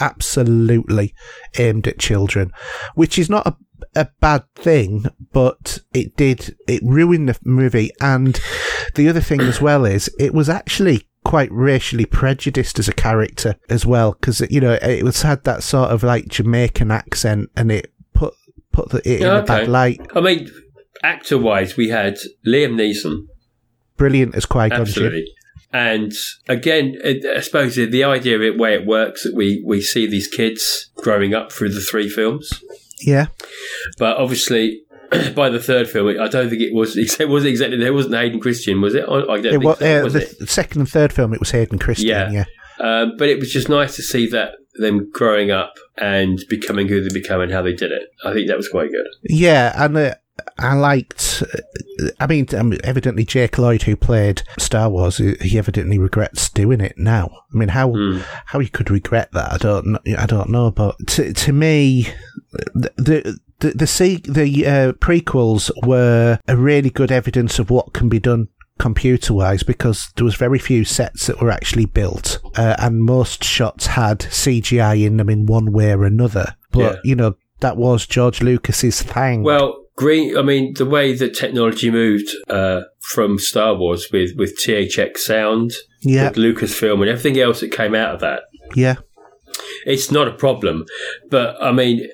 absolutely 0.00 1.14
aimed 1.58 1.86
at 1.88 1.98
children, 1.98 2.52
which 2.94 3.18
is 3.18 3.30
not 3.30 3.46
a, 3.46 3.56
a 3.94 4.08
bad 4.20 4.44
thing, 4.54 5.06
but 5.32 5.78
it 5.92 6.16
did, 6.16 6.56
it 6.66 6.82
ruined 6.84 7.28
the 7.28 7.38
movie. 7.44 7.90
And 8.00 8.40
the 8.94 9.08
other 9.08 9.20
thing 9.20 9.40
as 9.40 9.60
well 9.60 9.84
is 9.84 10.10
it 10.18 10.34
was 10.34 10.48
actually 10.48 11.08
quite 11.24 11.50
racially 11.50 12.04
prejudiced 12.04 12.78
as 12.78 12.88
a 12.88 12.92
character 12.92 13.56
as 13.68 13.86
well, 13.86 14.12
because, 14.12 14.40
you 14.50 14.60
know, 14.60 14.78
it 14.82 15.02
was 15.02 15.22
had 15.22 15.44
that 15.44 15.62
sort 15.62 15.90
of 15.90 16.02
like 16.02 16.28
Jamaican 16.28 16.90
accent 16.90 17.50
and 17.56 17.72
it 17.72 17.92
put, 18.12 18.34
put 18.72 18.90
the, 18.90 18.98
it 19.08 19.22
in 19.22 19.28
a 19.28 19.42
bad 19.42 19.68
light. 19.68 20.00
I 20.14 20.20
mean, 20.20 20.50
actor 21.02 21.38
wise, 21.38 21.76
we 21.76 21.88
had 21.88 22.18
Liam 22.46 22.74
Neeson, 22.74 23.26
Brilliant 23.96 24.34
as 24.34 24.44
Qui 24.44 24.68
Gon 24.70 24.84
Jinn. 24.86 25.24
And 25.72 26.12
again, 26.48 26.96
I 27.04 27.40
suppose 27.40 27.74
the, 27.74 27.86
the 27.86 28.04
idea 28.04 28.36
of 28.36 28.42
it, 28.42 28.58
way 28.58 28.74
it 28.74 28.86
works, 28.86 29.24
that 29.24 29.34
we, 29.34 29.62
we 29.66 29.80
see 29.80 30.06
these 30.06 30.28
kids 30.28 30.90
growing 30.96 31.34
up 31.34 31.50
through 31.50 31.70
the 31.70 31.80
three 31.80 32.08
films. 32.08 32.62
Yeah. 33.00 33.26
But 33.98 34.16
obviously, 34.16 34.82
by 35.34 35.48
the 35.50 35.60
third 35.60 35.88
film, 35.88 36.08
I 36.20 36.28
don't 36.28 36.48
think 36.50 36.62
it 36.62 36.74
was. 36.74 36.96
It 37.20 37.28
wasn't 37.28 37.50
exactly. 37.50 37.78
There 37.78 37.92
wasn't 37.92 38.14
Hayden 38.14 38.40
Christensen, 38.40 38.80
was 38.80 38.94
it? 38.94 39.04
I, 39.08 39.14
I 39.20 39.40
don't 39.40 39.46
It 39.46 39.50
think 39.52 39.64
was, 39.64 39.78
so, 39.78 40.00
uh, 40.00 40.04
was 40.04 40.12
the 40.14 40.22
it? 40.22 40.48
second 40.48 40.80
and 40.82 40.88
third 40.88 41.12
film, 41.12 41.32
it 41.34 41.40
was 41.40 41.50
Hayden 41.50 41.78
Christensen. 41.78 42.08
Yeah. 42.08 42.30
Yeah. 42.30 42.44
Um, 42.80 43.16
but 43.16 43.28
it 43.28 43.38
was 43.38 43.52
just 43.52 43.68
nice 43.68 43.94
to 43.96 44.02
see 44.02 44.26
that 44.30 44.54
them 44.74 45.08
growing 45.12 45.52
up 45.52 45.74
and 45.96 46.40
becoming 46.48 46.88
who 46.88 47.00
they 47.00 47.12
become 47.14 47.40
and 47.40 47.52
how 47.52 47.62
they 47.62 47.72
did 47.72 47.92
it. 47.92 48.08
I 48.24 48.32
think 48.32 48.48
that 48.48 48.56
was 48.56 48.68
quite 48.68 48.90
good. 48.90 49.06
Yeah, 49.22 49.72
and 49.84 49.96
uh, 49.96 50.14
I 50.58 50.74
liked. 50.74 51.42
I 52.20 52.26
mean, 52.26 52.46
um, 52.56 52.72
evidently 52.82 53.24
Jake 53.24 53.56
Lloyd, 53.58 53.82
who 53.82 53.96
played 53.96 54.42
Star 54.58 54.88
Wars, 54.90 55.18
he 55.18 55.34
he 55.40 55.58
evidently 55.58 55.98
regrets 55.98 56.48
doing 56.48 56.80
it 56.80 56.96
now. 56.98 57.30
I 57.52 57.56
mean, 57.56 57.68
how 57.68 57.94
how 58.46 58.58
you 58.58 58.68
could 58.68 58.90
regret 58.90 59.30
that, 59.32 59.52
I 59.52 59.56
don't 59.58 59.86
know. 59.86 59.98
I 60.18 60.26
don't 60.26 60.50
know, 60.50 60.70
but 60.70 60.96
to 61.08 61.32
to 61.32 61.52
me, 61.52 62.08
the. 62.74 62.90
the 62.96 63.38
the 63.60 63.70
the, 63.70 64.20
the 64.28 64.66
uh, 64.66 64.92
prequels 64.94 65.70
were 65.86 66.38
a 66.46 66.56
really 66.56 66.90
good 66.90 67.10
evidence 67.12 67.58
of 67.58 67.70
what 67.70 67.94
can 67.94 68.08
be 68.10 68.18
done 68.18 68.48
computer 68.78 69.32
wise 69.32 69.62
because 69.62 70.12
there 70.16 70.24
was 70.24 70.34
very 70.34 70.58
few 70.58 70.84
sets 70.84 71.28
that 71.28 71.40
were 71.40 71.50
actually 71.52 71.86
built 71.86 72.40
uh, 72.56 72.74
and 72.80 73.04
most 73.04 73.42
shots 73.44 73.86
had 73.86 74.18
CGI 74.18 75.06
in 75.06 75.16
them 75.16 75.30
in 75.30 75.46
one 75.46 75.72
way 75.72 75.92
or 75.92 76.04
another 76.04 76.56
but 76.72 76.80
Yeah. 76.96 76.96
you 77.04 77.14
know 77.14 77.36
that 77.60 77.76
was 77.78 78.06
George 78.06 78.42
Lucas's 78.42 79.00
thing 79.00 79.44
Well, 79.44 79.83
Green. 79.96 80.36
I 80.36 80.42
mean, 80.42 80.74
the 80.74 80.86
way 80.86 81.12
that 81.14 81.34
technology 81.34 81.90
moved 81.90 82.28
uh, 82.48 82.82
from 83.00 83.38
Star 83.38 83.74
Wars 83.74 84.08
with 84.12 84.32
with 84.36 84.58
THX 84.58 85.18
sound, 85.18 85.72
Yeah, 86.02 86.28
with 86.28 86.36
Lucasfilm, 86.36 87.00
and 87.00 87.08
everything 87.08 87.40
else 87.40 87.60
that 87.60 87.70
came 87.70 87.94
out 87.94 88.14
of 88.14 88.20
that, 88.20 88.42
yeah, 88.74 88.96
it's 89.86 90.10
not 90.10 90.28
a 90.28 90.32
problem. 90.32 90.84
But 91.30 91.56
I 91.62 91.70
mean, 91.72 92.08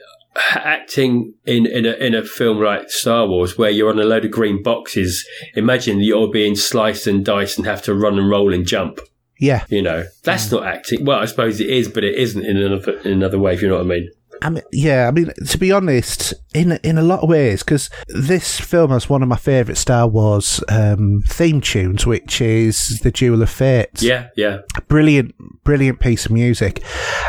acting 0.55 1.35
in 1.47 1.67
in 1.67 1.87
a, 1.87 1.93
in 1.93 2.15
a 2.15 2.25
film 2.25 2.61
like 2.61 2.91
Star 2.91 3.27
Wars, 3.27 3.57
where 3.57 3.71
you're 3.71 3.91
on 3.91 3.99
a 3.99 4.05
load 4.05 4.25
of 4.25 4.31
green 4.31 4.63
boxes, 4.63 5.27
imagine 5.55 6.01
you're 6.01 6.31
being 6.31 6.57
sliced 6.57 7.07
and 7.07 7.25
diced 7.25 7.59
and 7.59 7.67
have 7.67 7.83
to 7.85 7.95
run 7.95 8.19
and 8.19 8.29
roll 8.29 8.53
and 8.53 8.67
jump. 8.67 9.01
yeah. 9.39 9.65
You 9.71 9.83
know, 9.83 10.05
that's 10.23 10.53
not 10.53 10.65
acting. 10.67 11.05
Well, 11.05 11.19
I 11.19 11.25
suppose 11.25 11.61
it 11.61 11.71
is, 11.71 11.89
but 11.89 12.05
it 12.05 12.17
isn't 12.17 12.45
in 12.45 12.57
another 12.59 12.99
in 12.99 13.13
another 13.13 13.39
way. 13.39 13.55
If 13.55 13.63
you 13.63 13.69
know 13.69 13.77
what 13.77 13.87
I 13.87 13.89
mean. 13.89 14.11
I 14.43 14.51
mean, 14.51 14.63
yeah, 14.73 15.07
I 15.09 15.11
mean, 15.11 15.31
to 15.47 15.59
be 15.59 15.73
honest, 15.73 16.35
in 16.55 16.73
in 16.83 16.99
a 16.99 17.03
lot 17.03 17.21
of 17.21 17.29
ways, 17.29 17.63
because 17.63 17.91
this 18.09 18.59
film 18.59 18.91
has 18.91 19.09
one 19.09 19.23
of 19.23 19.29
my 19.29 19.37
favourite 19.37 19.79
Star 19.79 20.07
Wars 20.07 20.63
um, 20.69 21.23
theme 21.29 21.61
tunes, 21.61 22.07
which 22.07 22.41
is 22.41 23.01
the 23.03 23.11
Duel 23.11 23.43
of 23.43 23.51
Fates. 23.51 24.03
Yeah, 24.03 24.29
yeah, 24.37 24.59
brilliant, 24.89 25.35
brilliant 25.65 26.01
piece 26.01 26.27
of 26.27 26.33
music, 26.33 26.83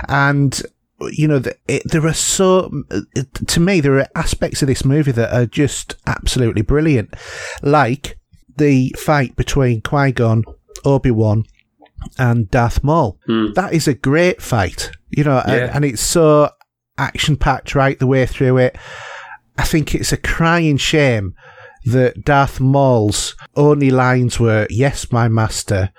and 0.08 0.62
you 1.12 1.28
know, 1.28 1.42
it, 1.68 1.84
there 1.86 2.06
are 2.06 2.14
so 2.14 2.72
to 3.48 3.60
me 3.60 3.82
there 3.82 4.00
are 4.00 4.08
aspects 4.16 4.62
of 4.62 4.68
this 4.68 4.86
movie 4.86 5.12
that 5.12 5.34
are 5.34 5.46
just 5.46 5.96
absolutely 6.08 6.62
brilliant, 6.62 7.14
like 7.62 8.18
the 8.58 8.96
fight 8.98 9.36
between 9.36 9.82
Qui 9.82 10.12
Gon, 10.12 10.44
Obi 10.86 11.12
Wan, 11.12 11.46
and 12.18 12.50
Darth 12.52 12.84
Maul. 12.84 13.20
That 13.54 13.74
is 13.74 13.88
a 13.88 13.94
great 13.94 14.42
fight, 14.42 14.92
you 15.10 15.24
know, 15.24 15.40
and, 15.46 15.72
and 15.72 15.86
it's 15.86 16.02
so 16.02 16.50
action 16.98 17.36
packed 17.36 17.76
right 17.76 17.98
the 18.00 18.08
way 18.08 18.26
through 18.26 18.58
it. 18.58 18.78
I 19.58 19.64
think 19.64 19.94
it's 19.94 20.12
a 20.12 20.18
crying 20.18 20.78
shame 20.78 21.36
that 21.86 22.24
Darth 22.24 22.60
Maul's 22.60 23.36
only 23.56 23.90
lines 23.90 24.40
were 24.40 24.68
"Yes, 24.70 25.12
my 25.12 25.28
master," 25.28 25.92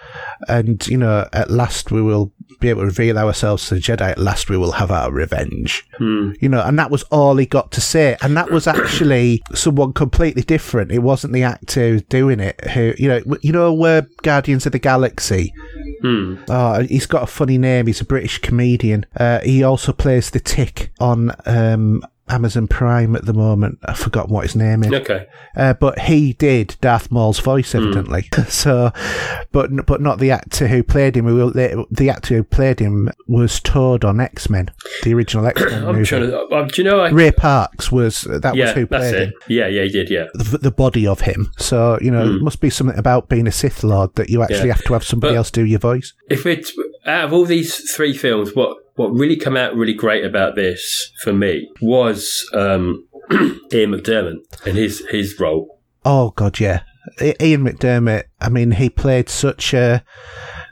and 0.49 0.87
you 0.87 0.97
know, 0.97 1.29
at 1.33 1.51
last 1.51 1.91
we 1.91 2.03
will 2.03 2.33
be 2.61 2.69
able 2.69 2.83
to 2.83 2.87
reveal 2.87 3.19
ourselves 3.19 3.67
to 3.69 3.75
the 3.75 3.81
Jedi. 3.81 4.03
At 4.03 4.19
last 4.19 4.49
we 4.49 4.57
will 4.57 4.73
have 4.73 4.91
our 4.91 5.11
revenge. 5.11 5.87
You 6.41 6.49
know, 6.49 6.63
and 6.63 6.79
that 6.79 6.91
was 6.91 7.03
all 7.05 7.37
he 7.37 7.47
got 7.47 7.71
to 7.73 7.81
say, 7.81 8.17
and 8.23 8.37
that 8.37 8.51
was 8.51 8.67
actually 8.67 9.43
someone 9.55 9.93
completely 9.93 10.43
different. 10.43 10.93
It 10.93 11.01
wasn't 11.01 11.33
the 11.33 11.43
actor 11.43 12.01
doing 12.01 12.41
it. 12.41 12.61
Who 12.71 12.95
you 12.99 13.09
know, 13.09 13.23
you 13.43 13.53
know, 13.53 13.73
where 13.73 14.07
Guardians 14.23 14.67
of 14.67 14.73
the 14.73 14.79
Galaxy. 14.79 15.53
Hmm. 16.03 16.37
Oh, 16.49 16.83
he's 16.83 17.07
got 17.07 17.23
a 17.23 17.27
funny 17.27 17.59
name. 17.59 17.87
He's 17.87 18.01
a 18.01 18.05
British 18.05 18.39
comedian. 18.39 19.07
Uh, 19.17 19.41
he 19.41 19.63
also 19.63 19.93
plays 19.93 20.31
the 20.31 20.41
Tick 20.41 20.93
on 20.99 21.33
um, 21.47 22.03
Amazon 22.29 22.67
Prime 22.69 23.15
at 23.17 23.27
the 23.27 23.33
moment. 23.35 23.79
I've 23.85 23.99
forgotten 23.99 24.33
what 24.33 24.45
his 24.45 24.57
name 24.57 24.83
is. 24.85 24.93
okay. 24.93 25.27
Uh, 25.57 25.75
but 25.75 25.99
he 26.01 26.33
did 26.33 26.77
Darth 26.81 27.11
Maul's 27.11 27.41
voice, 27.41 27.75
evidently. 27.75 28.29
so, 28.49 28.91
but 29.51 29.71
but 29.87 30.01
not 30.01 30.19
the 30.19 30.31
actor 30.31 30.69
who 30.69 30.83
played 30.83 31.17
him. 31.17 31.27
The, 31.27 31.85
the 31.91 32.09
actor 32.11 32.37
who 32.37 32.45
played 32.45 32.79
him 32.81 33.11
was 33.27 33.61
Toad 33.61 34.05
on 34.05 34.21
X 34.21 34.49
Men, 34.49 34.71
the 35.03 35.13
original 35.15 35.47
X 35.49 35.61
Men 35.61 35.85
movie. 35.85 36.05
trying 36.05 36.23
to. 36.31 36.39
Uh, 36.39 36.65
do 36.69 36.83
you 36.83 36.89
know? 36.89 37.01
I, 37.01 37.11
Ray 37.11 37.33
Parks 37.33 37.91
was 37.93 38.23
that 38.23 38.55
yeah, 38.55 38.67
was 38.67 38.73
who 38.75 38.87
played 38.87 39.15
him. 39.15 39.33
Yeah, 39.49 39.67
yeah, 39.67 39.83
he 39.83 39.89
did. 39.91 40.09
Yeah. 40.11 40.27
The, 40.35 40.59
the 40.59 40.71
body 40.71 41.07
of 41.07 41.21
him. 41.23 41.51
So 41.59 41.99
you 42.01 42.11
know, 42.11 42.37
it 42.37 42.43
must 42.43 42.61
be 42.61 42.71
something 42.71 42.99
about 42.99 43.29
being 43.29 43.47
a 43.47 43.53
Sith 43.53 43.83
Lord 43.85 44.15
that 44.15 44.31
you 44.31 44.43
actually 44.43 44.61
Hmm. 44.61 44.67
Yeah. 44.69 44.73
have 44.75 44.85
to 44.85 44.93
have 44.95 45.05
somebody 45.05 45.33
But- 45.35 45.39
else 45.39 45.51
do 45.51 45.65
your 45.67 45.81
voice. 45.81 46.15
If 46.31 46.47
it's 46.47 46.73
out 47.05 47.25
of 47.27 47.33
all 47.33 47.45
these 47.45 47.91
three 47.93 48.15
films, 48.17 48.55
what 48.55 48.77
what 48.95 49.09
really 49.09 49.37
come 49.37 49.57
out 49.57 49.75
really 49.75 49.95
great 49.95 50.25
about 50.25 50.55
this 50.55 51.11
for 51.23 51.33
me 51.33 51.69
was 51.81 52.49
um, 52.55 53.07
Ian 53.31 53.93
McDiarmid 53.93 54.37
and 54.67 54.77
his 54.77 55.05
his 55.11 55.39
role. 55.41 55.81
Oh 56.05 56.31
God, 56.31 56.61
yeah. 56.61 56.83
I- 57.21 57.37
Ian 57.41 57.65
McDiarmid. 57.65 58.25
I 58.41 58.49
mean, 58.49 58.73
he 58.73 58.91
played 58.91 59.29
such 59.29 59.75
a 59.75 60.05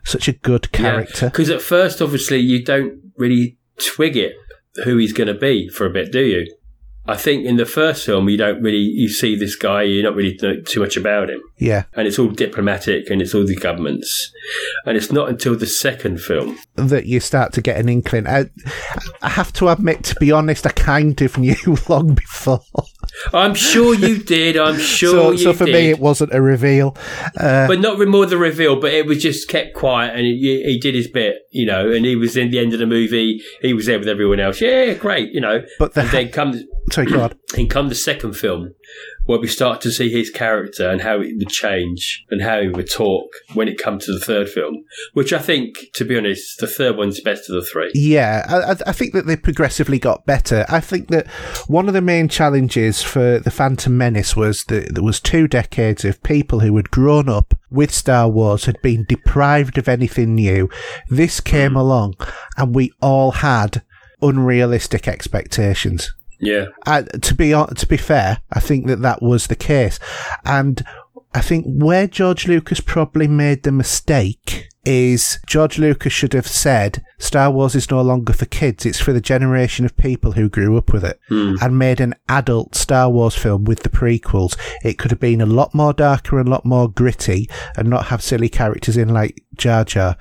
such 0.05 0.29
a 0.29 0.33
good 0.33 0.73
character. 0.73 1.27
Because 1.27 1.51
at 1.51 1.63
first, 1.63 2.01
obviously, 2.01 2.39
you 2.39 2.65
don't 2.65 3.01
really 3.17 3.59
twig 3.79 4.17
it 4.17 4.35
who 4.85 4.97
he's 4.97 5.13
going 5.13 5.27
to 5.27 5.35
be 5.35 5.69
for 5.69 5.87
a 5.87 5.91
bit, 5.91 6.13
do 6.13 6.21
you? 6.21 6.47
I 7.07 7.17
think 7.17 7.45
in 7.47 7.57
the 7.57 7.67
first 7.67 8.05
film, 8.07 8.29
you 8.29 8.37
don't 8.37 8.63
really 8.63 8.79
you 8.79 9.09
see 9.09 9.35
this 9.35 9.57
guy, 9.57 9.83
you're 9.83 10.05
not 10.05 10.15
really 10.15 10.39
know 10.43 10.61
too 10.61 10.81
much 10.81 10.97
about 10.97 11.31
him, 11.31 11.41
Yeah, 11.59 11.85
and 11.95 12.07
it's 12.07 12.19
all 12.19 12.29
diplomatic 12.29 13.11
and 13.11 13.21
it's 13.23 13.35
all 13.35 13.47
the 13.47 13.57
governments, 13.57 14.31
and 14.87 14.97
it's 14.97 15.11
not 15.11 15.29
until 15.29 15.57
the 15.57 15.67
second 15.67 16.21
film. 16.21 16.59
that 16.77 17.07
you 17.07 17.21
start 17.21 17.53
to 17.55 17.63
get 17.63 17.79
an 17.79 17.89
inkling. 17.89 18.27
I, 18.27 18.47
I 19.23 19.31
have 19.31 19.53
to 19.55 19.69
admit, 19.69 20.05
to 20.05 20.15
be 20.17 20.31
honest, 20.31 20.67
I 20.67 20.71
kind 20.71 21.21
of 21.21 21.39
knew 21.39 21.57
long 21.89 22.15
before. 22.15 22.61
I'm 23.33 23.55
sure 23.55 23.95
you 23.95 24.19
did. 24.23 24.57
I'm 24.57 24.79
sure 24.79 25.11
so, 25.11 25.31
you 25.33 25.39
so 25.39 25.53
for 25.53 25.65
did. 25.65 25.75
me, 25.75 25.91
it 25.91 25.99
wasn't 25.99 26.33
a 26.35 26.41
reveal. 26.41 26.97
Uh, 27.37 27.67
but 27.67 27.81
not 27.81 27.99
more 28.09 28.27
the 28.27 28.37
reveal, 28.39 28.81
but 28.81 28.93
it 28.93 29.07
was 29.07 29.23
just 29.23 29.49
kept 29.49 29.75
quiet 29.75 30.15
and 30.15 30.25
he, 30.25 30.63
he 30.65 30.79
did 30.79 30.95
his 30.95 31.09
bit, 31.09 31.37
you 31.51 31.67
know, 31.67 31.91
and 31.91 32.05
he 32.05 32.17
was 32.17 32.37
in 32.37 32.51
the 32.51 32.59
end 32.59 32.73
of 32.73 32.79
the 32.79 32.87
movie, 32.87 33.43
he 33.63 33.75
was 33.75 33.87
there 33.87 33.99
with 33.99 34.09
everyone 34.09 34.41
else. 34.41 34.61
Yeah, 34.61 34.95
great, 34.95 35.33
you 35.33 35.41
know. 35.41 35.65
But 35.79 35.95
the 35.95 36.03
and 36.03 36.11
then 36.11 36.29
come, 36.31 36.55
sorry, 36.91 37.07
go 37.07 37.23
on. 37.23 37.35
and 37.57 37.71
come 37.71 37.89
the 37.89 37.95
second 37.95 38.35
film, 38.35 38.75
where 39.25 39.39
we 39.39 39.47
start 39.47 39.81
to 39.83 39.91
see 39.91 40.11
his 40.11 40.31
character 40.31 40.89
and 40.89 41.03
how 41.03 41.21
it 41.21 41.37
would 41.37 41.49
change 41.49 42.25
and 42.31 42.43
how 42.43 42.61
he 42.61 42.69
would 42.69 42.91
talk 42.91 43.31
when 43.55 43.69
it 43.69 43.79
comes 43.79 44.07
to 44.07 44.13
the 44.13 44.25
third 44.25 44.49
film, 44.49 44.85
which 45.13 45.33
I 45.33 45.39
think, 45.39 45.77
to 45.95 46.05
be 46.05 46.17
honest, 46.17 46.59
the 46.59 46.67
third 46.67 46.97
one's 46.97 47.17
the 47.17 47.23
best 47.23 47.49
of 47.49 47.55
the 47.57 47.63
three. 47.63 47.91
Yeah, 47.95 48.47
I, 48.49 48.73
I- 48.73 48.91
I 48.91 48.93
think 48.93 49.13
that 49.13 49.27
they 49.27 49.37
progressively 49.37 49.99
got 49.99 50.27
better. 50.27 50.65
I 50.69 50.81
think 50.81 51.09
that 51.09 51.27
one 51.69 51.87
of 51.87 51.95
the 51.95 52.01
main 52.01 52.29
challenges 52.29 53.03
for 53.03 53.39
the 53.39 53.51
Phantom 53.51 53.97
Menace 53.97 54.35
was 54.35 54.65
that 54.65 54.95
there 54.95 55.05
was 55.05 55.21
two 55.21 55.47
decades 55.47 56.05
of 56.05 56.23
people 56.23 56.61
who 56.61 56.77
had 56.77 56.91
grown 56.91 57.29
up 57.29 57.55
with 57.71 57.95
Star 57.95 58.29
Wars, 58.29 58.65
had 58.65 58.81
been 58.83 59.05
deprived 59.09 59.79
of 59.79 59.89
anything 59.89 60.35
new. 60.35 60.69
This 61.09 61.41
came 61.41 61.73
hmm. 61.73 61.77
along, 61.77 62.15
and 62.57 62.75
we 62.75 62.93
all 63.01 63.33
had 63.33 63.83
unrealistic 64.23 65.09
expectations. 65.09 66.13
Yeah. 66.41 66.67
I, 66.87 67.03
to 67.03 67.35
be 67.35 67.51
to 67.51 67.87
be 67.87 67.97
fair, 67.97 68.41
I 68.51 68.61
think 68.61 68.87
that 68.87 69.03
that 69.03 69.23
was 69.23 69.47
the 69.47 69.57
case, 69.57 70.01
and 70.45 70.83
I 71.35 71.41
think 71.41 71.65
where 71.67 72.07
George 72.09 72.49
Lucas 72.49 72.81
probably 72.81 73.29
made 73.29 73.63
the 73.63 73.73
mistake 73.73 74.69
is 74.83 75.39
George 75.47 75.79
Lucas 75.79 76.13
should 76.13 76.33
have 76.33 76.47
said 76.47 77.05
Star 77.19 77.51
Wars 77.51 77.75
is 77.75 77.91
no 77.91 78.01
longer 78.01 78.33
for 78.33 78.47
kids; 78.47 78.87
it's 78.87 78.99
for 78.99 79.13
the 79.13 79.21
generation 79.21 79.85
of 79.85 79.97
people 79.97 80.33
who 80.33 80.49
grew 80.49 80.79
up 80.79 80.93
with 80.93 81.05
it, 81.05 81.21
hmm. 81.29 81.57
and 81.61 81.79
made 81.79 82.01
an 82.01 82.15
adult 82.29 82.75
Star 82.75 83.11
Wars 83.11 83.35
film 83.35 83.65
with 83.65 83.83
the 83.83 83.91
prequels. 83.91 84.57
It 84.83 84.97
could 84.97 85.11
have 85.11 85.21
been 85.21 85.43
a 85.43 85.47
lot 85.47 85.75
more 85.75 85.93
darker 85.93 86.39
and 86.39 86.49
a 86.49 86.51
lot 86.51 86.65
more 86.65 86.89
gritty, 86.89 87.51
and 87.77 87.91
not 87.91 88.07
have 88.07 88.23
silly 88.23 88.49
characters 88.49 88.97
in 88.97 89.11
like 89.11 89.45
Jar 89.57 89.85
Jar. 89.85 90.17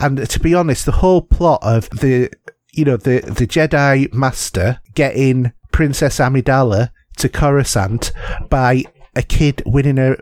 And 0.00 0.28
to 0.28 0.40
be 0.40 0.54
honest, 0.54 0.86
the 0.86 0.92
whole 0.92 1.20
plot 1.20 1.60
of 1.62 1.90
the 1.90 2.30
you 2.72 2.84
know, 2.84 2.96
the, 2.96 3.20
the 3.20 3.46
Jedi 3.46 4.12
Master 4.12 4.80
getting 4.94 5.52
Princess 5.78 6.18
Amidala 6.18 6.90
to 7.18 7.28
Coruscant 7.28 8.10
by 8.50 8.82
a 9.14 9.22
kid 9.22 9.62
winning 9.64 9.96
a 9.96 10.16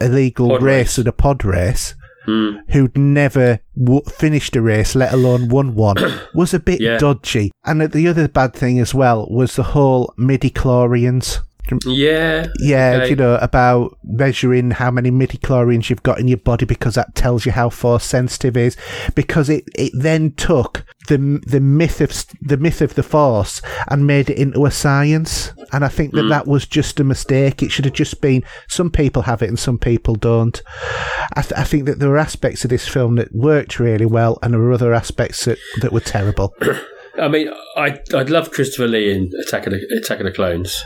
illegal 0.00 0.48
Pod 0.48 0.62
race 0.62 0.96
and 0.96 1.06
a 1.06 1.12
pod 1.12 1.44
race 1.44 1.94
Hmm. 2.24 2.52
who'd 2.70 2.96
never 2.96 3.58
w- 3.78 4.00
finished 4.08 4.56
a 4.56 4.62
race, 4.62 4.94
let 4.94 5.12
alone 5.12 5.50
won 5.50 5.74
one, 5.74 5.96
was 6.34 6.54
a 6.54 6.58
bit 6.58 6.80
Yeah. 6.80 6.96
dodgy. 6.96 7.50
And 7.66 7.82
the 7.82 8.08
other 8.08 8.28
bad 8.28 8.54
thing 8.54 8.78
as 8.80 8.94
well 8.94 9.28
was 9.30 9.56
the 9.56 9.62
whole 9.62 10.14
midi-chlorians. 10.16 11.40
Yeah. 11.86 12.46
Yeah, 12.58 12.98
Okay. 13.00 13.10
you 13.10 13.16
know, 13.16 13.36
about 13.36 13.96
measuring 14.04 14.72
how 14.72 14.90
many 14.90 15.10
midi-chlorians 15.10 15.88
you've 15.88 16.02
got 16.02 16.18
in 16.18 16.28
your 16.28 16.38
body 16.38 16.66
because 16.66 16.94
that 16.94 17.14
tells 17.14 17.46
you 17.46 17.52
how 17.52 17.70
force 17.70 18.04
sensitive 18.04 18.56
is. 18.56 18.76
Because 19.14 19.48
it, 19.48 19.64
it 19.74 19.92
then 19.94 20.32
took 20.32 20.84
the 21.08 21.18
the 21.46 21.60
myth 21.60 22.00
of 22.00 22.12
the 22.40 22.56
myth 22.56 22.80
of 22.80 22.94
the 22.94 23.02
force 23.02 23.60
and 23.88 24.06
made 24.06 24.30
it 24.30 24.38
into 24.38 24.66
a 24.66 24.70
science. 24.70 25.52
And 25.72 25.84
I 25.84 25.88
think 25.88 26.14
that 26.14 26.24
mm. 26.24 26.30
that 26.30 26.46
was 26.46 26.66
just 26.66 27.00
a 27.00 27.04
mistake. 27.04 27.62
It 27.62 27.70
should 27.70 27.84
have 27.84 27.94
just 27.94 28.20
been 28.20 28.44
some 28.68 28.90
people 28.90 29.22
have 29.22 29.42
it 29.42 29.48
and 29.48 29.58
some 29.58 29.78
people 29.78 30.14
don't. 30.14 30.60
I, 31.36 31.42
th- 31.42 31.58
I 31.58 31.64
think 31.64 31.86
that 31.86 31.98
there 31.98 32.10
were 32.10 32.18
aspects 32.18 32.64
of 32.64 32.70
this 32.70 32.86
film 32.86 33.16
that 33.16 33.34
worked 33.34 33.78
really 33.78 34.06
well, 34.06 34.38
and 34.42 34.52
there 34.52 34.60
were 34.60 34.72
other 34.72 34.94
aspects 34.94 35.44
that, 35.46 35.58
that 35.80 35.92
were 35.92 36.00
terrible. 36.00 36.54
I 37.20 37.28
mean, 37.28 37.48
I, 37.76 38.00
I'd 38.12 38.30
love 38.30 38.50
Christopher 38.50 38.88
Lee 38.88 39.12
in 39.12 39.30
Attack 39.46 39.66
of 39.66 39.72
the, 39.72 40.00
Attack 40.02 40.18
of 40.18 40.26
the 40.26 40.32
Clones. 40.32 40.82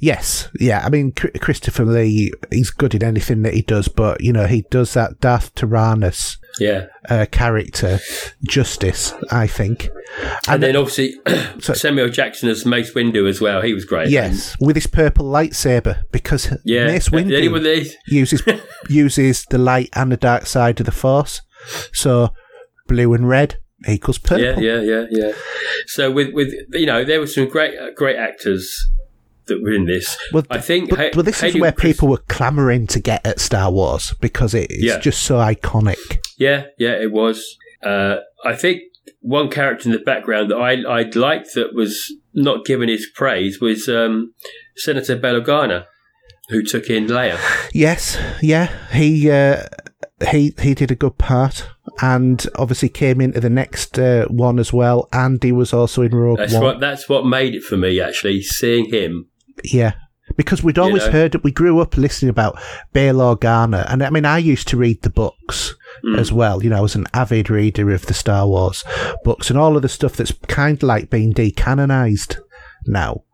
Yes, 0.00 0.48
yeah. 0.58 0.80
I 0.84 0.88
mean, 0.88 1.12
Christopher 1.12 1.84
Lee, 1.84 2.32
he's 2.50 2.70
good 2.70 2.94
in 2.94 3.04
anything 3.04 3.42
that 3.42 3.52
he 3.54 3.60
does, 3.62 3.86
but 3.88 4.22
you 4.22 4.32
know, 4.32 4.46
he 4.46 4.62
does 4.70 4.94
that 4.94 5.20
Darth 5.20 5.54
Tyrannus 5.54 6.38
Yeah. 6.58 6.86
uh, 7.08 7.26
character 7.30 8.00
justice, 8.48 9.12
I 9.30 9.46
think. 9.46 9.90
And, 10.48 10.62
then 10.62 10.74
obviously 10.74 11.14
Samuel 11.60 12.08
Jackson 12.08 12.48
as 12.48 12.64
Mace 12.64 12.94
Windu 12.94 13.28
as 13.28 13.40
well. 13.42 13.60
He 13.60 13.74
was 13.74 13.84
great. 13.84 14.08
Yes, 14.08 14.56
with 14.58 14.76
his 14.76 14.86
purple 14.86 15.26
lightsaber, 15.26 16.02
because 16.12 16.50
Yeah. 16.64 16.86
Mace 16.86 17.10
The 17.10 17.16
only 17.18 17.48
one 17.48 17.62
Windu 17.62 17.90
uses 18.06 18.42
uses 18.88 19.44
the 19.50 19.58
light 19.58 19.90
and 19.94 20.10
the 20.10 20.16
dark 20.16 20.46
side 20.46 20.80
of 20.80 20.86
the 20.86 20.92
Force. 20.92 21.42
So, 21.92 22.32
blue 22.88 23.12
and 23.12 23.28
red 23.28 23.58
equals 23.86 24.18
purple. 24.18 24.44
Yeah, 24.62 24.80
yeah, 24.80 24.80
yeah, 24.80 25.06
yeah. 25.10 25.32
So 25.86 26.10
with 26.10 26.32
with 26.32 26.54
you 26.72 26.86
know 26.86 27.04
there 27.04 27.20
were 27.20 27.26
some 27.26 27.48
great 27.48 27.78
uh, 27.78 27.90
great 27.94 28.16
actors 28.16 28.74
that 29.50 29.60
were 29.62 29.72
in 29.74 29.84
this. 29.84 30.16
Well, 30.32 30.44
I 30.50 30.58
think. 30.58 30.88
but, 30.90 31.12
this 31.24 31.42
is 31.42 31.54
where 31.60 31.70
Chris- 31.72 31.92
people 31.96 32.08
were 32.08 32.22
clamoring 32.28 32.86
to 32.88 33.00
get 33.00 33.26
at 33.26 33.38
Star 33.38 33.70
Wars 33.70 34.14
because 34.20 34.54
it 34.54 34.70
is 34.70 34.82
Yeah. 34.84 34.98
just 34.98 35.20
so 35.22 35.34
iconic. 35.36 35.98
Yeah, 36.38 36.64
yeah, 36.78 36.92
it 36.92 37.12
was. 37.12 37.44
Uh, 37.84 38.16
I 38.44 38.54
think 38.56 38.80
one 39.20 39.50
character 39.50 39.88
in 39.88 39.92
the 39.92 39.98
background 39.98 40.50
that 40.50 40.56
I 40.56 40.72
I 41.00 41.02
liked 41.14 41.54
that 41.54 41.74
was 41.74 42.10
not 42.32 42.64
given 42.64 42.88
his 42.88 43.06
praise 43.14 43.60
was 43.60 43.88
um, 43.88 44.32
Senator 44.76 45.16
Bail 45.16 45.40
Organa, 45.40 45.84
who 46.48 46.62
took 46.62 46.88
in 46.88 47.06
Leia. 47.06 47.38
Yes, 47.74 48.16
yeah, 48.42 48.68
he 48.92 49.30
uh, 49.30 49.64
he 50.30 50.54
he 50.60 50.74
did 50.74 50.90
a 50.90 50.94
good 50.94 51.16
part, 51.18 51.66
and 52.02 52.46
obviously 52.56 52.88
came 52.90 53.20
into 53.20 53.40
the 53.40 53.50
next 53.50 53.98
uh, 53.98 54.26
one 54.28 54.58
as 54.58 54.72
well. 54.72 55.08
And 55.12 55.42
he 55.42 55.52
was 55.52 55.72
also 55.72 56.02
in 56.02 56.14
Rogue 56.14 56.38
That's 56.38 56.52
One. 56.54 56.62
what 56.62 56.80
that's 56.80 57.08
what 57.08 57.24
made 57.26 57.54
it 57.54 57.62
for 57.62 57.76
me 57.78 58.00
actually. 58.00 58.42
Seeing 58.42 58.90
him, 58.92 59.26
Yeah. 59.64 59.92
Because 60.36 60.62
we'd 60.62 60.78
always 60.78 61.06
know? 61.06 61.12
heard, 61.12 61.32
that 61.32 61.42
we 61.42 61.50
grew 61.50 61.80
up 61.80 61.96
listening 61.96 62.30
about 62.30 62.56
Bail 62.92 63.16
Organa. 63.16 63.84
And 63.92 64.02
I 64.02 64.10
mean, 64.10 64.24
I 64.24 64.38
used 64.38 64.68
to 64.68 64.76
read 64.76 65.02
the 65.02 65.10
books 65.10 65.74
as 66.16 66.32
well. 66.32 66.62
You 66.62 66.70
know, 66.70 66.78
I 66.78 66.80
was 66.80 66.94
an 66.94 67.08
avid 67.12 67.50
reader 67.50 67.90
of 67.90 68.06
the 68.06 68.14
Star 68.14 68.46
Wars 68.46 68.84
books 69.24 69.50
and 69.50 69.58
all 69.58 69.74
of 69.76 69.82
the 69.82 69.88
stuff 69.88 70.14
that's 70.16 70.32
kind 70.46 70.76
of 70.76 70.82
like 70.84 71.10
being 71.10 71.32
decanonized 71.34 72.38
now. 72.86 73.24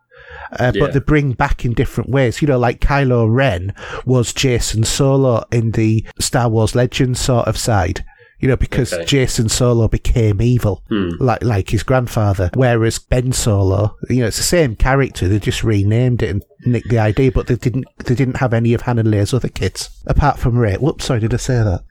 Uh, 0.53 0.73
Yeah. 0.75 0.81
But 0.81 0.93
they 0.95 1.01
bring 1.01 1.33
back 1.33 1.65
in 1.65 1.75
different 1.75 2.11
ways. 2.11 2.41
You 2.41 2.49
know, 2.49 2.59
like 2.59 2.81
Kylo 2.81 3.33
Ren 3.33 3.75
was 4.05 4.33
Jacen 4.33 4.87
Solo 4.87 5.45
in 5.53 5.73
the 5.73 6.07
Star 6.19 6.49
Wars 6.49 6.75
Legends 6.75 7.21
sort 7.21 7.47
of 7.47 7.59
side. 7.59 8.05
You 8.39 8.49
know, 8.49 8.57
because 8.57 8.93
Okay. 8.93 9.05
Jacen 9.05 9.51
Solo 9.51 9.89
became 9.89 10.43
evil, 10.43 10.83
hmm. 10.89 11.11
like 11.19 11.43
like 11.43 11.71
his 11.71 11.83
grandfather. 11.83 12.51
Whereas 12.55 12.99
Ben 12.99 13.33
Solo, 13.33 13.97
you 14.11 14.21
know, 14.21 14.27
it's 14.27 14.37
the 14.37 14.43
same 14.43 14.77
character. 14.77 15.27
They 15.27 15.39
just 15.39 15.65
renamed 15.65 16.23
it 16.23 16.31
and 16.31 16.45
nicked 16.67 16.91
the 16.91 16.99
ID, 16.99 17.31
but 17.31 17.47
they 17.47 17.57
didn't. 17.57 17.87
They 18.05 18.15
didn't 18.15 18.37
have 18.37 18.53
any 18.53 18.75
of 18.75 18.83
Han 18.83 18.99
and 18.99 19.09
Leia's 19.09 19.33
other 19.33 19.49
kids 19.49 19.89
apart 20.07 20.39
from 20.39 20.59
Rey. 20.59 20.75
Whoops, 20.77 21.07
sorry, 21.07 21.21
did 21.21 21.33
I 21.33 21.39
say 21.39 21.55
that? 21.63 21.83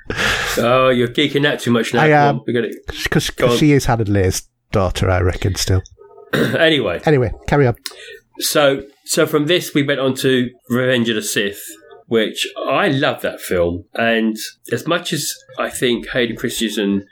oh, 0.60 0.90
you're 0.90 1.08
geeking 1.08 1.46
out 1.48 1.60
too 1.60 1.72
much 1.72 1.94
now. 1.94 2.04
I 2.04 2.10
am. 2.10 2.42
Because 2.46 3.32
she 3.58 3.72
is 3.72 3.86
Han 3.86 4.02
and 4.02 4.10
Leia's 4.10 4.48
daughter, 4.72 5.10
I 5.10 5.22
reckon. 5.22 5.56
Still. 5.56 5.82
anyway, 6.34 7.02
Anyway, 7.06 7.32
carry 7.48 7.66
on. 7.66 7.76
so 8.40 8.84
so 9.06 9.26
from 9.26 9.46
this 9.48 9.74
we 9.74 9.84
went 9.84 10.00
on 10.00 10.14
to 10.16 10.50
Revenge 10.70 11.10
of 11.10 11.16
the 11.16 11.22
Sith, 11.22 11.64
which 12.08 12.48
I 12.68 12.88
love 12.88 13.22
that 13.22 13.42
film, 13.42 13.86
and 13.94 14.36
as 14.72 14.88
much 14.88 15.14
as 15.14 15.34
I 15.58 15.70
think 15.70 16.10
Hayden 16.10 16.36
Christensen 16.36 17.06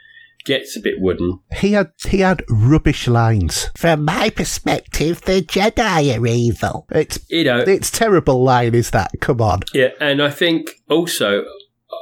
gets 0.45 0.75
a 0.75 0.81
bit 0.81 0.95
wooden, 0.99 1.39
He 1.53 1.73
had 1.73 1.91
he 2.07 2.19
had 2.19 2.43
rubbish 2.49 3.07
lines. 3.07 3.69
From 3.77 4.05
my 4.05 4.29
perspective, 4.29 5.21
the 5.21 5.41
Jedi 5.41 6.17
are 6.17 6.27
evil. 6.27 6.85
It's 6.91 7.19
you 7.29 7.45
know, 7.45 7.59
it's 7.59 7.91
terrible 7.91 8.43
line, 8.43 8.75
is 8.75 8.91
that? 8.91 9.11
Come 9.19 9.41
on. 9.41 9.61
Yeah, 9.73 9.89
and 9.99 10.21
I 10.21 10.29
think 10.29 10.69
also 10.89 11.43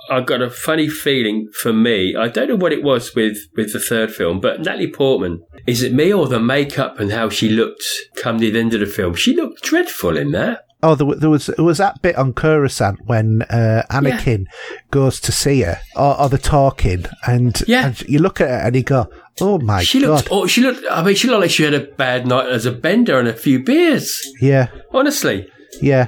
I 0.10 0.22
got 0.22 0.42
a 0.42 0.50
funny 0.50 0.90
feeling 0.90 1.50
for 1.62 1.72
me. 1.72 2.16
I 2.16 2.28
don't 2.28 2.50
know 2.50 2.56
what 2.56 2.74
it 2.74 2.84
was 2.84 3.16
with 3.16 3.38
with 3.56 3.74
the 3.74 3.80
third 3.80 4.14
film, 4.14 4.40
but 4.40 4.62
Natalie 4.62 4.92
Portman. 4.92 5.44
Is 5.68 5.84
it 5.84 5.94
me 5.94 6.12
or 6.12 6.28
the 6.28 6.40
makeup 6.40 7.00
and 7.00 7.12
how 7.12 7.30
she 7.30 7.48
looked 7.50 7.84
come 8.16 8.40
the 8.40 8.58
end 8.58 8.74
of 8.74 8.80
the 8.80 8.86
film? 8.86 9.14
She 9.14 9.36
looked 9.36 9.62
dreadful 9.64 10.18
in 10.18 10.32
that. 10.32 10.66
Oh, 10.84 10.96
there, 10.96 11.16
there 11.16 11.30
was 11.30 11.46
there 11.46 11.64
was 11.66 11.78
that 11.78 12.02
bit 12.02 12.16
on 12.16 12.34
Coruscant 12.34 13.06
when 13.06 13.44
uh, 13.44 13.84
Anakin 13.92 14.46
goes 14.90 15.20
to 15.22 15.32
see 15.32 15.62
her, 15.62 15.80
or, 15.96 16.20
or 16.20 16.30
the 16.30 16.38
talking, 16.40 17.06
and, 17.28 17.62
Yeah. 17.68 17.88
and 17.88 18.02
you 18.02 18.18
look 18.20 18.42
at 18.42 18.50
her 18.50 18.56
and 18.68 18.76
you 18.76 18.82
go, 18.84 19.08
"Oh 19.40 19.60
my 19.60 19.84
She 19.84 20.02
god!" 20.02 20.08
looked. 20.08 20.28
Oh, 20.32 20.48
she 20.48 20.62
looked. 20.62 20.84
I 20.90 21.04
mean, 21.04 21.16
she 21.16 21.28
looked 21.28 21.42
like 21.42 21.52
she 21.52 21.64
had 21.64 21.76
a 21.76 21.82
bad 21.82 22.26
night 22.26 22.48
as 22.50 22.66
a 22.66 22.72
bender 22.72 23.20
and 23.20 23.28
a 23.28 23.34
few 23.34 23.60
beers. 23.64 24.20
Yeah, 24.42 24.70
Honestly, 24.92 25.48
yeah. 25.82 26.08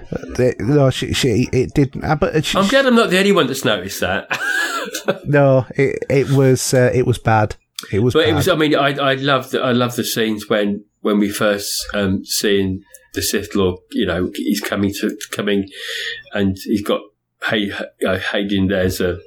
No, 0.59 0.89
she, 0.89 1.13
she 1.13 1.49
it 1.53 1.73
didn't. 1.75 2.03
uh, 2.03 2.15
But 2.15 2.43
she, 2.43 2.57
I'm 2.57 2.67
glad 2.67 2.87
I'm 2.87 2.95
not 2.95 3.11
the 3.11 3.19
only 3.19 3.31
one 3.31 3.45
that's 3.45 3.63
noticed 3.65 3.99
that. 3.99 4.25
no, 5.25 5.65
it 5.75 5.99
it 6.09 6.29
was 6.31 6.73
uh, 6.73 6.91
it 6.95 7.05
was 7.05 7.19
bad. 7.19 7.55
It 7.91 7.99
was. 7.99 8.13
But 8.15 8.25
bad. 8.25 8.29
it 8.31 8.35
was. 8.35 8.47
I 8.47 8.55
mean, 8.55 8.75
I 8.75 8.89
I 8.97 9.13
love 9.15 9.51
the 9.51 9.61
I 9.61 9.71
love 9.71 9.95
the 9.95 10.03
scenes 10.03 10.49
when 10.49 10.83
when 11.01 11.19
we 11.19 11.29
first 11.29 11.85
um 11.93 12.25
seeing 12.25 12.81
the 13.13 13.21
Sith 13.21 13.55
Lord. 13.55 13.79
You 13.91 14.05
know, 14.05 14.31
he's 14.35 14.61
coming 14.61 14.91
to 14.99 15.17
coming, 15.31 15.69
and 16.33 16.57
he's 16.63 16.83
got 16.83 17.01
Hay, 17.49 17.71
uh, 18.07 18.19
Hayden 18.19 18.67
there's 18.67 19.01
a 19.01 19.19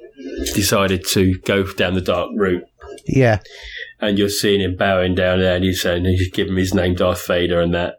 decided 0.53 1.05
to 1.09 1.37
go 1.39 1.63
down 1.73 1.93
the 1.93 2.01
dark 2.01 2.31
route, 2.35 2.63
yeah. 3.05 3.39
and 3.99 4.17
you're 4.17 4.29
seeing 4.29 4.61
him 4.61 4.75
bowing 4.75 5.15
down 5.15 5.39
there, 5.39 5.55
and 5.55 5.63
he's 5.63 5.81
saying 5.81 6.05
he's 6.05 6.31
giving 6.31 6.53
him 6.53 6.57
his 6.57 6.73
name 6.73 6.95
Darth 6.95 7.25
Vader 7.27 7.61
and 7.61 7.73
that. 7.73 7.97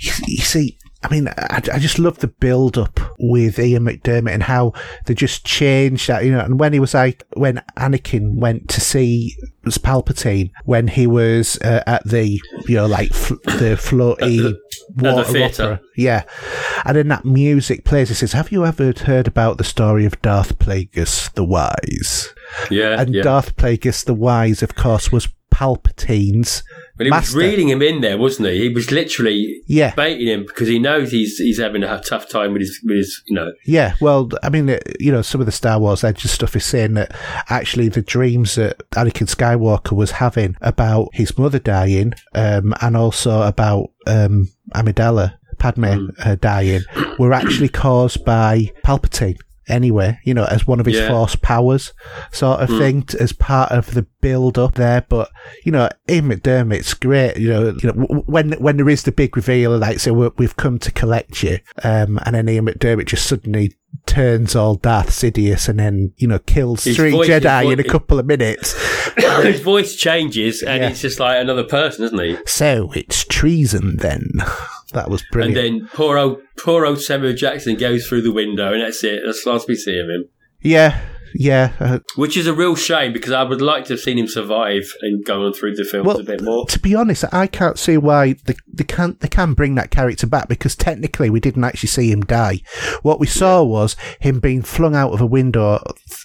You, 0.00 0.12
you 0.26 0.42
see, 0.42 0.78
I 1.04 1.08
mean, 1.10 1.28
I, 1.28 1.60
I 1.72 1.78
just 1.78 1.98
love 1.98 2.18
the 2.18 2.28
build 2.28 2.78
up 2.78 2.98
with 3.18 3.58
Ian 3.58 3.84
McDiarmid 3.84 4.30
and 4.32 4.42
how 4.42 4.72
they 5.04 5.12
just 5.12 5.44
changed 5.44 6.08
that, 6.08 6.24
you 6.24 6.32
know. 6.32 6.40
And 6.40 6.58
when 6.58 6.72
he 6.72 6.80
was 6.80 6.94
like, 6.94 7.24
when 7.34 7.62
Anakin 7.76 8.36
went 8.36 8.70
to 8.70 8.80
see 8.80 9.36
was 9.64 9.76
Palpatine, 9.76 10.50
when 10.64 10.88
he 10.88 11.06
was 11.06 11.58
uh, 11.58 11.82
at 11.86 12.04
the, 12.08 12.40
you 12.66 12.76
know, 12.76 12.86
like 12.86 13.10
f- 13.10 13.28
the 13.44 13.76
floaty 13.78 14.54
water 14.96 15.24
theatre. 15.30 15.62
opera, 15.74 15.80
yeah. 15.96 16.24
And 16.86 16.96
then 16.96 17.08
that 17.08 17.24
music 17.26 17.84
plays. 17.84 18.10
It 18.10 18.14
says, 18.16 18.32
"Have 18.32 18.50
you 18.50 18.64
ever 18.64 18.92
heard 19.04 19.26
about 19.26 19.58
the 19.58 19.64
story 19.64 20.06
of 20.06 20.20
Darth 20.22 20.58
Plagueis 20.58 21.32
the 21.34 21.44
Wise?" 21.44 22.32
Yeah, 22.70 23.00
And 23.00 23.14
yeah. 23.14 23.22
Darth 23.22 23.56
Plagueis 23.56 24.04
the 24.04 24.14
Wise, 24.14 24.62
of 24.62 24.74
course, 24.74 25.12
was 25.12 25.28
Palpatine's 25.50 26.62
But 26.96 27.06
he 27.06 27.10
master. 27.10 27.36
was 27.36 27.44
reading 27.44 27.68
him 27.68 27.82
in 27.82 28.00
there, 28.02 28.16
wasn't 28.16 28.48
he? 28.48 28.62
He 28.62 28.68
was 28.68 28.90
literally 28.92 29.60
Yeah. 29.66 29.94
baiting 29.96 30.28
him 30.28 30.44
because 30.46 30.68
he 30.68 30.78
knows 30.78 31.10
he's 31.10 31.38
he's 31.38 31.58
having 31.58 31.82
a 31.82 32.00
tough 32.00 32.28
time 32.28 32.52
with 32.52 32.62
his 32.62 32.80
with 32.84 32.96
his 32.98 33.22
you 33.26 33.34
know. 33.34 33.52
Yeah, 33.66 33.94
well, 34.00 34.30
I 34.42 34.48
mean, 34.48 34.70
uh, 34.70 34.78
you 35.00 35.10
know, 35.10 35.22
some 35.22 35.40
of 35.40 35.46
the 35.46 35.52
Star 35.52 35.78
Wars 35.80 36.04
Edge 36.04 36.22
stuff 36.22 36.54
is 36.54 36.64
saying 36.64 36.94
that 36.94 37.14
actually 37.50 37.88
the 37.88 38.02
dreams 38.02 38.54
that 38.54 38.78
Anakin 38.90 39.28
Skywalker 39.28 39.92
was 39.96 40.12
having 40.12 40.56
about 40.60 41.08
his 41.12 41.36
mother 41.36 41.58
dying, 41.58 42.12
um, 42.34 42.74
and 42.80 42.96
also 42.96 43.42
about 43.42 43.90
um, 44.06 44.48
Amidala, 44.74 45.34
Padme 45.58 46.10
uh, 46.24 46.36
dying, 46.36 46.82
were 47.18 47.32
actually 47.32 47.68
caused 47.70 48.24
by 48.24 48.72
Palpatine. 48.84 49.38
Anyway, 49.68 50.18
you 50.24 50.34
know, 50.34 50.44
as 50.44 50.66
one 50.66 50.80
of 50.80 50.86
his 50.86 50.96
Yeah. 50.96 51.08
force 51.08 51.36
powers, 51.36 51.92
sort 52.32 52.60
of 52.60 52.68
thing, 52.68 53.02
t- 53.02 53.18
as 53.18 53.32
part 53.32 53.72
of 53.72 53.94
the 53.94 54.06
build 54.20 54.58
up 54.58 54.74
there. 54.74 55.04
But 55.08 55.30
you 55.64 55.72
know, 55.72 55.88
Ian 56.08 56.28
McDiarmid's 56.30 56.94
great. 56.94 57.36
You 57.38 57.48
know, 57.48 57.64
you 57.82 57.88
know, 57.88 57.92
w- 58.06 58.22
when 58.26 58.52
when 58.52 58.76
there 58.76 58.88
is 58.88 59.02
the 59.04 59.12
big 59.12 59.36
reveal, 59.36 59.76
like 59.78 60.00
say 60.00 60.10
we 60.10 60.28
we've 60.36 60.56
come 60.56 60.78
to 60.80 60.92
collect 60.92 61.42
you, 61.42 61.58
um, 61.82 62.18
and 62.26 62.34
then 62.34 62.48
Ian 62.48 62.66
McDiarmid 62.66 63.06
just 63.06 63.26
suddenly 63.26 63.72
turns 64.06 64.56
all 64.56 64.74
Darth 64.74 65.10
Sidious 65.10 65.68
and 65.68 65.78
then 65.78 66.12
you 66.16 66.26
know 66.26 66.40
kills 66.40 66.84
His 66.84 66.96
three 66.96 67.12
voice- 67.12 67.28
Jedi 67.28 67.72
in 67.72 67.78
a 67.80 67.84
couple 67.84 68.18
of 68.18 68.26
minutes. 68.26 68.74
his 69.16 69.60
voice 69.60 69.94
changes 69.96 70.62
and 70.62 70.82
Yeah. 70.82 70.88
he's 70.90 71.00
just 71.00 71.20
like 71.20 71.40
another 71.40 71.62
person, 71.64 72.04
isn't 72.04 72.18
he? 72.18 72.36
so 72.46 72.90
it's 72.94 73.24
treason 73.24 73.96
then. 73.98 74.30
That 74.94 75.10
was 75.10 75.22
pretty 75.30 75.48
And 75.48 75.56
then 75.56 75.88
poor 75.92 76.16
old 76.18 76.38
poor 76.58 76.86
old 76.86 77.00
Samuel 77.00 77.34
Jackson 77.34 77.76
goes 77.76 78.06
through 78.06 78.22
the 78.22 78.32
window, 78.32 78.72
and 78.72 78.82
that's 78.82 79.04
it. 79.04 79.22
That's 79.24 79.44
the 79.44 79.50
last 79.50 79.68
we 79.68 79.76
see 79.76 79.98
of 79.98 80.08
him. 80.08 80.24
yeah, 80.62 81.00
yeah. 81.34 81.72
Uh, 81.80 81.98
Which 82.16 82.36
is 82.36 82.46
a 82.46 82.54
real 82.54 82.76
shame 82.76 83.12
because 83.12 83.32
I 83.32 83.42
would 83.42 83.60
like 83.60 83.86
to 83.86 83.94
have 83.94 84.00
seen 84.00 84.18
him 84.18 84.28
survive 84.28 84.84
and 85.02 85.24
go 85.24 85.44
on 85.44 85.52
through 85.52 85.74
the 85.74 85.84
films 85.84 86.06
Well, 86.06 86.20
a 86.20 86.22
bit 86.22 86.42
more. 86.42 86.64
to 86.66 86.78
be 86.78 86.94
honest, 86.94 87.24
I 87.32 87.48
can't 87.48 87.76
see 87.76 87.96
why 87.98 88.34
they, 88.44 88.54
they 88.72 88.84
can't 88.84 89.18
they 89.18 89.26
can 89.26 89.52
bring 89.54 89.74
that 89.74 89.90
character 89.90 90.28
back 90.28 90.46
because 90.46 90.76
technically 90.76 91.30
we 91.30 91.40
didn't 91.40 91.64
actually 91.64 91.88
see 91.88 92.10
him 92.12 92.20
die. 92.22 92.60
What 93.02 93.18
we 93.18 93.26
saw 93.26 93.64
was 93.64 93.96
him 94.20 94.38
being 94.38 94.62
flung 94.62 94.94
out 94.94 95.12
of 95.12 95.20
a 95.20 95.26
window 95.26 95.80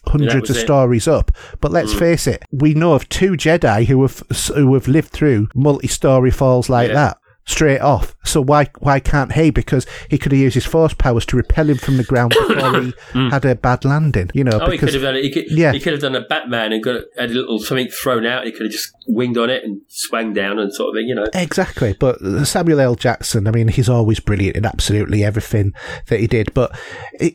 hundreds 0.05 0.51
of 0.51 0.57
it. 0.57 0.59
stories 0.59 1.07
up. 1.07 1.31
But 1.59 1.71
let's 1.71 1.93
face 1.93 2.27
it, 2.27 2.43
we 2.51 2.75
know 2.75 2.93
of 2.93 3.09
two 3.09 3.31
Jedi 3.31 3.85
who 3.87 4.03
have 4.03 4.19
who 4.55 4.73
have 4.75 4.87
lived 4.87 5.09
through 5.09 5.47
multi-story 5.55 6.29
falls 6.31 6.69
like 6.69 6.89
Yeah. 6.89 6.93
that. 6.93 7.17
Straight 7.47 7.79
off. 7.81 8.15
So 8.29 8.41
why 8.41 8.67
why 8.79 8.99
can't 8.99 9.31
he? 9.33 9.49
Because 9.49 9.85
he 10.09 10.17
could 10.17 10.31
have 10.31 10.39
used 10.41 10.53
his 10.55 10.65
force 10.65 10.93
powers 10.93 11.25
to 11.27 11.37
repel 11.37 11.69
him 11.69 11.77
from 11.77 11.97
the 11.97 12.03
ground 12.03 12.31
before 12.47 12.81
he 12.81 12.93
had 13.29 13.45
a 13.45 13.55
bad 13.55 13.85
landing. 13.85 14.29
You 14.33 14.43
know, 14.43 14.59
Oh, 14.61 14.69
he 14.69 14.77
could 14.77 14.93
have 14.93 15.01
done 15.01 15.15
it. 15.15 15.23
He 15.23 15.31
could, 15.31 15.45
Yeah. 15.49 15.71
he 15.71 15.79
could 15.79 15.93
have 15.93 16.01
done 16.01 16.15
a 16.15 16.21
Batman 16.21 16.71
and 16.73 16.83
got 16.83 17.01
had 17.17 17.31
a 17.31 17.33
little 17.33 17.59
something 17.59 17.87
thrown 17.89 18.25
out. 18.25 18.45
He 18.45 18.51
could 18.51 18.63
have 18.63 18.71
just 18.71 18.93
winged 19.07 19.37
on 19.37 19.49
it 19.49 19.63
and 19.63 19.81
swung 19.87 20.33
down 20.33 20.59
and 20.59 20.73
sort 20.73 20.89
of 20.89 20.95
thing, 20.99 21.07
you 21.07 21.15
know. 21.15 21.25
Exactly, 21.33 21.95
but 21.99 22.19
Samuel 22.45 22.79
L. 22.79 22.95
Jackson, 22.95 23.47
I 23.47 23.51
mean, 23.51 23.67
he's 23.69 23.89
always 23.89 24.19
brilliant 24.19 24.55
in 24.55 24.65
absolutely 24.65 25.23
everything 25.23 25.73
that 26.07 26.19
he 26.19 26.27
did. 26.27 26.53
But 26.53 26.77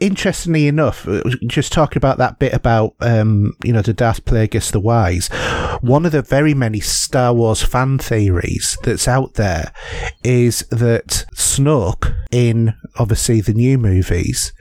interestingly 0.00 0.66
enough, 0.68 1.06
uh, 1.08 1.22
just 1.46 1.72
talking 1.72 1.96
about 1.98 2.18
that 2.18 2.38
bit 2.38 2.52
about, 2.54 2.94
um, 3.00 3.54
you 3.64 3.72
know, 3.72 3.82
the 3.82 3.92
Darth 3.92 4.24
Plagueis 4.24 4.70
the 4.72 4.80
Wise, 4.80 5.28
one 5.80 6.06
of 6.06 6.12
the 6.12 6.22
very 6.22 6.54
many 6.54 6.80
Star 6.80 7.32
Wars 7.34 7.62
fan 7.62 7.98
theories 7.98 8.76
that's 8.82 9.08
out 9.08 9.34
there 9.34 9.72
is 10.22 10.60
that 10.70 10.83
Snoke 11.34 12.14
in 12.30 12.74
obviously 12.96 13.40
the 13.40 13.54
new 13.54 13.78
movies 13.78 14.52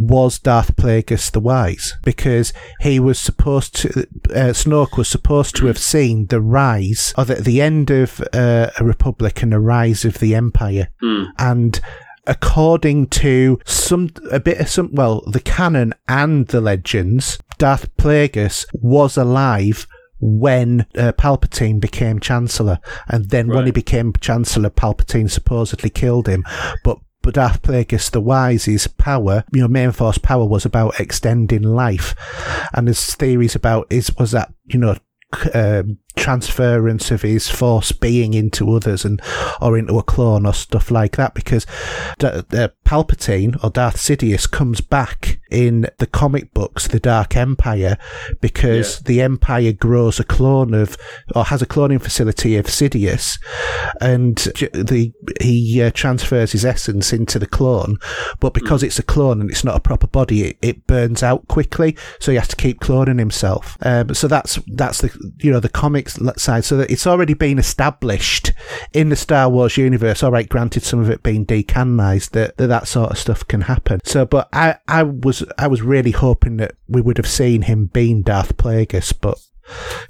was 0.00 0.38
Darth 0.38 0.76
Plagueis 0.76 1.30
the 1.30 1.40
Wise 1.40 1.94
because 2.02 2.52
he 2.80 2.98
was 3.00 3.18
supposed 3.18 3.74
to, 3.76 3.88
uh, 4.30 4.52
Snoke 4.52 4.96
was 4.96 5.08
supposed 5.08 5.56
to 5.56 5.66
have 5.66 5.78
seen 5.78 6.26
the 6.26 6.40
rise, 6.40 7.14
or 7.16 7.24
the, 7.24 7.36
the 7.36 7.60
end 7.60 7.90
of 7.90 8.20
uh, 8.32 8.70
a 8.78 8.84
republic 8.84 9.42
and 9.42 9.52
the 9.52 9.60
rise 9.60 10.04
of 10.04 10.18
the 10.18 10.34
empire. 10.34 10.88
And 11.38 11.80
according 12.26 13.08
to 13.08 13.58
some 13.64 14.10
a 14.30 14.40
bit 14.40 14.60
of 14.60 14.68
some 14.68 14.90
well, 14.92 15.22
the 15.26 15.40
canon 15.40 15.92
and 16.08 16.46
the 16.48 16.60
legends, 16.60 17.38
Darth 17.58 17.94
Plagueis 17.96 18.66
was 18.74 19.16
alive 19.16 19.86
when 20.22 20.86
uh, 20.96 21.12
Palpatine 21.12 21.80
became 21.80 22.20
Chancellor, 22.20 22.78
and 23.08 23.28
then 23.28 23.48
when 23.48 23.66
he 23.66 23.72
became 23.72 24.12
Chancellor, 24.14 24.70
Palpatine 24.70 25.30
supposedly 25.30 25.90
killed 25.90 26.28
him, 26.28 26.44
but. 26.84 26.98
But 27.24 27.34
Darth 27.34 27.62
Plagueis 27.62 28.10
the 28.10 28.20
Wise's 28.20 28.88
power, 28.88 29.44
you 29.52 29.60
know, 29.60 29.68
main 29.68 29.92
force 29.92 30.18
power 30.18 30.44
was 30.44 30.66
about 30.66 30.98
extending 30.98 31.62
life, 31.62 32.16
and 32.74 32.88
there's 32.88 33.14
theories 33.14 33.54
about 33.54 33.86
is 33.90 34.12
was 34.16 34.32
that 34.32 34.52
you 34.64 34.80
know 34.80 34.96
um, 35.54 35.98
transference 36.16 37.10
of 37.10 37.22
his 37.22 37.48
force 37.48 37.92
being 37.92 38.34
into 38.34 38.72
others 38.72 39.04
and 39.04 39.20
or 39.60 39.76
into 39.78 39.98
a 39.98 40.02
clone 40.02 40.46
or 40.46 40.52
stuff 40.52 40.90
like 40.90 41.16
that 41.16 41.34
because 41.34 41.66
D- 42.18 42.26
uh, 42.26 42.68
Palpatine 42.84 43.62
or 43.64 43.70
Darth 43.70 43.96
Sidious 43.96 44.50
comes 44.50 44.80
back 44.80 45.40
in 45.50 45.86
the 45.98 46.06
comic 46.06 46.52
books 46.54 46.88
the 46.88 47.00
Dark 47.00 47.36
Empire 47.36 47.96
because 48.40 48.96
Yeah. 48.96 49.02
the 49.06 49.20
Empire 49.22 49.72
grows 49.72 50.18
a 50.20 50.24
clone 50.24 50.74
of 50.74 50.96
or 51.34 51.44
has 51.44 51.62
a 51.62 51.66
cloning 51.66 52.00
facility 52.00 52.56
of 52.56 52.66
Sidious 52.66 53.38
and 54.00 54.36
the 54.36 55.12
he 55.40 55.82
uh, 55.82 55.90
transfers 55.92 56.52
his 56.52 56.64
essence 56.64 57.12
into 57.12 57.38
the 57.38 57.46
clone 57.46 57.96
but 58.40 58.54
because 58.54 58.82
it's 58.82 58.98
a 58.98 59.02
clone 59.02 59.40
and 59.40 59.50
it's 59.50 59.64
not 59.64 59.76
a 59.76 59.80
proper 59.80 60.06
body 60.06 60.42
it, 60.44 60.58
it 60.62 60.86
burns 60.86 61.22
out 61.22 61.46
quickly 61.48 61.96
so 62.20 62.30
he 62.32 62.38
has 62.38 62.48
to 62.48 62.56
keep 62.56 62.80
cloning 62.80 63.18
himself 63.18 63.76
um, 63.82 64.14
so 64.14 64.28
that's 64.28 64.58
that's 64.74 65.00
the 65.00 65.32
you 65.38 65.50
know 65.50 65.60
the 65.60 65.68
comics 66.02 66.42
side 66.42 66.64
so 66.64 66.76
that 66.76 66.90
it's 66.90 67.06
already 67.06 67.34
been 67.34 67.58
established 67.58 68.52
in 68.92 69.08
the 69.08 69.16
Star 69.16 69.48
Wars 69.48 69.76
universe 69.76 70.22
all 70.22 70.30
right 70.30 70.48
granted 70.48 70.82
some 70.82 71.00
of 71.00 71.10
it 71.10 71.22
being 71.22 71.46
decanonized 71.46 72.30
that, 72.30 72.56
that 72.56 72.68
that 72.68 72.88
sort 72.88 73.10
of 73.10 73.18
stuff 73.18 73.46
can 73.46 73.62
happen 73.62 74.00
so 74.04 74.24
but 74.24 74.48
I 74.52 74.76
I 74.88 75.02
was 75.02 75.44
I 75.58 75.66
was 75.66 75.82
really 75.82 76.12
hoping 76.12 76.56
that 76.58 76.74
we 76.88 77.00
would 77.00 77.18
have 77.18 77.28
seen 77.28 77.62
him 77.62 77.86
being 77.86 78.22
Darth 78.22 78.56
Plagueis 78.56 79.12
but 79.18 79.38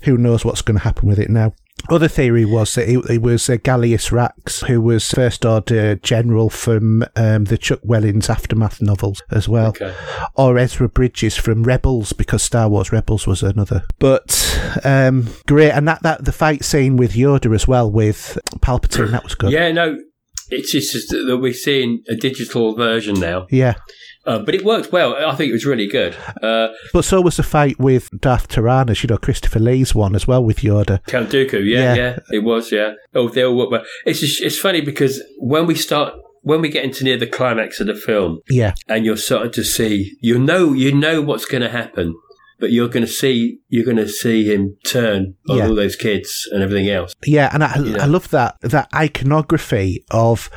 who 0.02 0.16
knows 0.16 0.44
what's 0.44 0.62
going 0.62 0.78
to 0.78 0.84
happen 0.84 1.08
with 1.08 1.18
it 1.18 1.30
now. 1.30 1.52
Other 1.90 2.08
theory 2.08 2.44
was 2.44 2.74
that 2.74 2.88
it, 2.88 3.04
it 3.10 3.22
was 3.22 3.48
uh, 3.50 3.56
Gallius 3.56 4.10
Rax, 4.12 4.60
who 4.62 4.80
was 4.80 5.10
First 5.10 5.44
Order 5.44 5.96
General 5.96 6.48
from 6.50 7.04
um, 7.16 7.44
the 7.44 7.58
Chuck 7.58 7.80
Wendig 7.82 8.28
Aftermath 8.30 8.80
novels 8.80 9.22
as 9.30 9.48
well, 9.48 9.68
Okay. 9.70 9.94
or 10.36 10.58
Ezra 10.58 10.88
Bridger 10.88 11.30
from 11.30 11.62
Rebels, 11.64 12.12
because 12.12 12.42
Star 12.42 12.68
Wars 12.68 12.92
Rebels 12.92 13.26
was 13.26 13.42
another. 13.42 13.82
But 13.98 14.80
um, 14.84 15.28
great, 15.46 15.70
and 15.72 15.86
that, 15.88 16.02
that 16.02 16.24
the 16.24 16.32
fight 16.32 16.64
scene 16.64 16.96
with 16.96 17.12
Yoda 17.14 17.54
as 17.54 17.66
well, 17.68 17.90
with 17.90 18.38
Palpatine, 18.60 19.10
that 19.10 19.24
was 19.24 19.34
good. 19.34 19.52
Yeah, 19.52 19.70
no, 19.72 19.98
it's 20.48 20.72
just 20.72 21.10
that 21.10 21.38
we're 21.40 21.52
seeing 21.52 22.02
a 22.08 22.14
digital 22.16 22.74
version 22.74 23.14
now, 23.20 23.46
Yeah. 23.50 23.74
Uh, 24.26 24.38
but 24.38 24.54
it 24.54 24.64
worked 24.64 24.92
well. 24.92 25.14
I 25.14 25.34
think 25.34 25.50
it 25.50 25.52
was 25.52 25.66
really 25.66 25.86
good. 25.86 26.16
Uh, 26.42 26.68
But 26.92 27.04
so 27.04 27.20
was 27.20 27.36
the 27.36 27.42
fight 27.42 27.78
with 27.78 28.08
Darth 28.20 28.48
Tyrannus, 28.48 29.02
you 29.02 29.08
know, 29.08 29.16
Christopher 29.18 29.58
Lee's 29.58 29.94
one 29.94 30.14
as 30.14 30.26
well 30.26 30.44
with 30.44 30.58
Yoda. 30.58 31.04
Count 31.06 31.30
Dooku, 31.30 31.64
yeah, 31.64 31.80
Yeah. 31.80 31.94
yeah, 31.94 32.18
it 32.30 32.44
was, 32.44 32.70
yeah. 32.72 32.92
Oh, 33.14 33.28
they 33.28 33.42
all 33.44 33.56
work 33.56 33.70
well. 33.70 33.84
It's 34.06 34.20
just, 34.20 34.42
it's 34.42 34.58
funny 34.58 34.80
because 34.80 35.22
when 35.38 35.66
we 35.66 35.74
start, 35.74 36.14
when 36.42 36.60
we 36.60 36.68
get 36.68 36.84
into 36.84 37.04
near 37.04 37.16
the 37.18 37.26
climax 37.26 37.80
of 37.80 37.86
the 37.86 37.94
film, 37.94 38.40
Yeah. 38.50 38.74
and 38.88 39.04
you're 39.04 39.16
starting 39.16 39.52
to 39.52 39.64
see, 39.64 40.16
you 40.20 40.38
know, 40.38 40.72
you 40.72 40.92
know 40.92 41.20
what's 41.22 41.44
going 41.44 41.62
to 41.62 41.68
happen, 41.68 42.14
but 42.58 42.70
you're 42.72 42.88
going 42.88 43.04
to 43.06 43.10
see, 43.12 43.58
you're 43.68 43.84
going 43.84 43.96
to 43.96 44.08
see 44.08 44.44
him 44.52 44.76
turn 44.86 45.34
on 45.48 45.56
Yeah. 45.58 45.66
all 45.68 45.74
those 45.74 45.96
kids 45.96 46.48
and 46.52 46.62
everything 46.62 46.88
else. 46.88 47.12
Yeah, 47.26 47.50
and 47.52 47.62
I, 47.64 47.76
Yeah. 47.78 48.02
I 48.02 48.06
love 48.06 48.28
that 48.30 48.56
that 48.62 48.88
iconography 48.94 50.04
of 50.10 50.50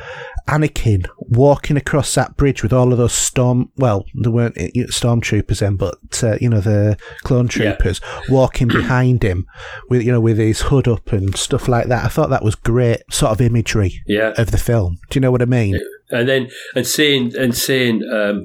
Anakin 0.48 1.06
walking 1.18 1.76
across 1.76 2.14
that 2.14 2.36
bridge 2.36 2.62
with 2.62 2.72
all 2.72 2.92
of 2.92 2.98
those 2.98 3.12
storm. 3.12 3.70
Well, 3.76 4.04
there 4.14 4.30
weren't 4.32 4.54
stormtroopers 4.56 5.58
then, 5.60 5.76
but 5.76 5.98
uh, 6.22 6.36
you 6.40 6.48
know 6.48 6.60
the 6.60 6.96
clone 7.24 7.46
Yeah. 7.46 7.72
troopers 7.74 8.00
walking 8.28 8.68
behind 8.68 9.22
him 9.22 9.46
with 9.88 10.02
you 10.02 10.12
know 10.12 10.20
with 10.20 10.38
his 10.38 10.62
hood 10.62 10.86
up 10.88 11.12
and 11.12 11.36
stuff 11.36 11.68
like 11.68 11.88
that. 11.88 12.04
I 12.04 12.08
thought 12.08 12.30
that 12.30 12.44
was 12.44 12.54
great 12.54 13.00
sort 13.10 13.32
of 13.32 13.40
imagery 13.40 14.00
Yeah, 14.06 14.32
of 14.36 14.50
the 14.52 14.58
film. 14.58 14.98
Do 15.10 15.16
you 15.16 15.20
know 15.20 15.30
what 15.30 15.42
I 15.42 15.46
mean? 15.46 15.78
and 16.10 16.28
then 16.28 16.48
and 16.76 16.86
seeing 16.86 17.36
and 17.36 17.54
seeing 17.56 18.02
um, 18.12 18.44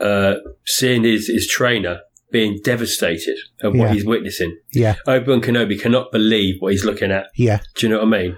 uh, 0.00 0.34
seeing 0.66 1.04
his 1.04 1.28
his 1.28 1.46
trainer 1.48 2.00
being 2.30 2.60
devastated 2.62 3.38
at 3.62 3.70
what 3.72 3.88
Yeah. 3.88 3.92
he's 3.94 4.04
witnessing. 4.04 4.54
Yeah, 4.72 4.96
Obi 5.06 5.30
Wan 5.30 5.40
Kenobi 5.40 5.80
cannot 5.80 6.12
believe 6.12 6.56
what 6.60 6.72
he's 6.72 6.84
looking 6.84 7.10
at. 7.10 7.28
yeah, 7.34 7.60
Do 7.76 7.86
you 7.86 7.90
know 7.94 8.00
what 8.04 8.14
I 8.14 8.22
mean? 8.22 8.36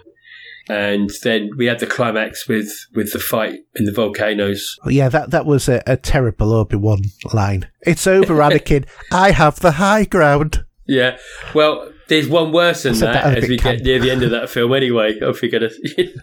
And 0.71 1.11
then 1.23 1.51
we 1.57 1.67
had 1.67 1.81
the 1.81 1.87
climax 1.87 2.47
with 2.47 2.71
with 2.95 3.13
the 3.13 3.19
fight 3.19 3.61
in 3.77 3.85
the 3.87 3.93
volcanoes. 3.93 4.77
Oh, 4.85 4.91
yeah. 4.91 5.09
That 5.09 5.31
that 5.31 5.47
was 5.47 5.69
a, 5.69 5.83
a 5.87 5.97
terrible 5.97 6.53
Obi 6.53 6.77
Wan 6.77 7.01
line. 7.33 7.69
It's 7.83 8.07
over, 8.07 8.35
Anakin. 8.41 8.87
I 9.11 9.33
have 9.33 9.61
the 9.61 9.73
high 9.73 10.05
ground. 10.05 10.65
Yeah. 10.87 11.19
Well, 11.55 11.93
there's 12.09 12.29
one 12.29 12.53
worse 12.53 12.83
than 12.83 12.95
that, 12.95 13.25
that 13.25 13.39
as 13.39 13.49
we 13.49 13.57
get 13.57 13.83
near 13.83 14.01
the 14.01 14.11
end 14.11 14.23
of 14.23 14.31
that 14.33 14.51
film. 14.51 14.73
Anyway, 14.75 15.19
oh, 15.23 15.31
if 15.31 15.43
we're 15.43 15.51
gonna, 15.51 15.71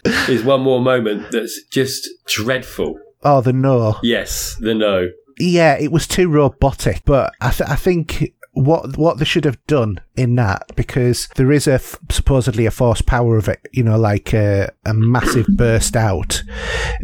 there's 0.28 0.44
one 0.44 0.62
more 0.62 0.82
moment 0.82 1.32
that's 1.32 1.64
just 1.72 2.10
dreadful. 2.28 3.00
Oh, 3.24 3.42
the 3.42 3.54
no. 3.54 3.98
Yes, 4.04 4.56
the 4.60 4.74
no. 4.76 5.10
yeah, 5.40 5.78
it 5.80 5.92
was 5.92 6.08
too 6.08 6.30
robotic. 6.30 7.04
But 7.06 7.34
I, 7.42 7.52
th- 7.52 7.70
I 7.70 7.76
think 7.76 8.34
what 8.58 8.98
what 8.98 9.20
they 9.20 9.26
should 9.26 9.46
have 9.46 9.64
done 9.68 10.00
in 10.16 10.36
that 10.36 10.76
because 10.76 11.28
there 11.36 11.52
is 11.52 11.68
a 11.68 11.74
f- 11.74 12.00
supposedly 12.10 12.66
a 12.66 12.72
force 12.72 13.02
power 13.02 13.38
of 13.38 13.48
it, 13.48 13.60
you 13.72 13.84
know, 13.84 13.98
like 13.98 14.34
a, 14.34 14.72
a 14.86 14.94
massive 14.94 15.46
burst 15.50 15.96
out. 15.96 16.44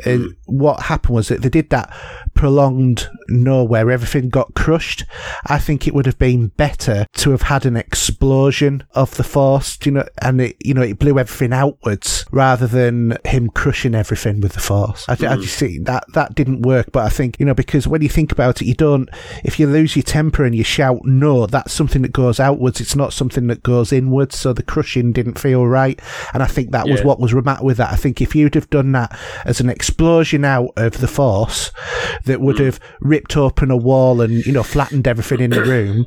Uh, 0.05 0.19
what 0.45 0.83
happened 0.83 1.15
was 1.15 1.27
that 1.27 1.41
they 1.43 1.49
did 1.49 1.69
that 1.69 1.93
prolonged 2.33 3.07
no 3.29 3.63
where 3.63 3.91
everything 3.91 4.29
got 4.29 4.53
crushed. 4.55 5.05
I 5.45 5.59
think 5.59 5.87
it 5.87 5.93
would 5.93 6.07
have 6.07 6.17
been 6.17 6.47
better 6.47 7.05
to 7.13 7.29
have 7.31 7.43
had 7.43 7.65
an 7.65 7.77
explosion 7.77 8.83
of 8.95 9.15
the 9.15 9.23
force, 9.23 9.77
you 9.85 9.91
know, 9.91 10.07
and 10.21 10.41
it 10.41 10.57
you 10.59 10.73
know 10.73 10.81
it 10.81 10.97
blew 10.97 11.19
everything 11.19 11.53
outwards 11.53 12.25
rather 12.31 12.65
than 12.65 13.17
him 13.25 13.49
crushing 13.49 13.93
everything 13.93 14.41
with 14.41 14.53
the 14.53 14.59
force. 14.59 15.05
I, 15.07 15.13
I 15.13 15.35
just 15.35 15.59
think 15.59 15.85
that 15.85 16.05
that 16.13 16.33
didn't 16.33 16.63
work. 16.63 16.91
But 16.91 17.05
I 17.05 17.09
think 17.09 17.39
you 17.39 17.45
know 17.45 17.53
because 17.53 17.87
when 17.87 18.01
you 18.01 18.09
think 18.09 18.31
about 18.31 18.61
it, 18.61 18.65
you 18.65 18.75
don't. 18.75 19.07
If 19.43 19.59
you 19.59 19.67
lose 19.67 19.95
your 19.95 20.03
temper 20.03 20.43
and 20.43 20.55
you 20.55 20.63
shout 20.63 21.01
no, 21.03 21.42
that's 21.51 21.73
something 21.73 22.01
that 22.01 22.11
goes 22.11 22.39
outwards. 22.39 22.81
It's 22.81 22.95
not 22.95 23.13
something 23.13 23.47
that 23.47 23.63
goes 23.63 23.91
inwards. 23.91 24.37
So 24.37 24.53
the 24.53 24.63
crushing 24.63 25.11
didn't 25.11 25.39
feel 25.39 25.65
right, 25.65 25.99
and 26.33 26.43
I 26.43 26.47
think 26.47 26.71
that 26.71 26.87
was 26.87 27.03
what 27.03 27.19
was 27.19 27.33
remarkable 27.33 27.67
with 27.67 27.77
that. 27.77 27.91
I 27.91 27.95
think 27.95 28.21
if 28.21 28.35
you'd 28.35 28.55
have 28.55 28.69
done 28.69 28.91
that 28.93 29.17
as 29.45 29.59
an 29.59 29.69
explosion 29.69 30.45
out 30.45 30.71
of 30.77 30.99
the 30.99 31.07
force, 31.07 31.71
that 32.25 32.41
would 32.41 32.57
mm. 32.57 32.65
have 32.65 32.79
ripped 33.01 33.37
open 33.37 33.71
a 33.71 33.77
wall 33.77 34.21
and 34.21 34.45
you 34.45 34.51
know 34.51 34.63
flattened 34.63 35.07
everything 35.07 35.39
in 35.39 35.51
the 35.51 35.63
room, 35.63 36.05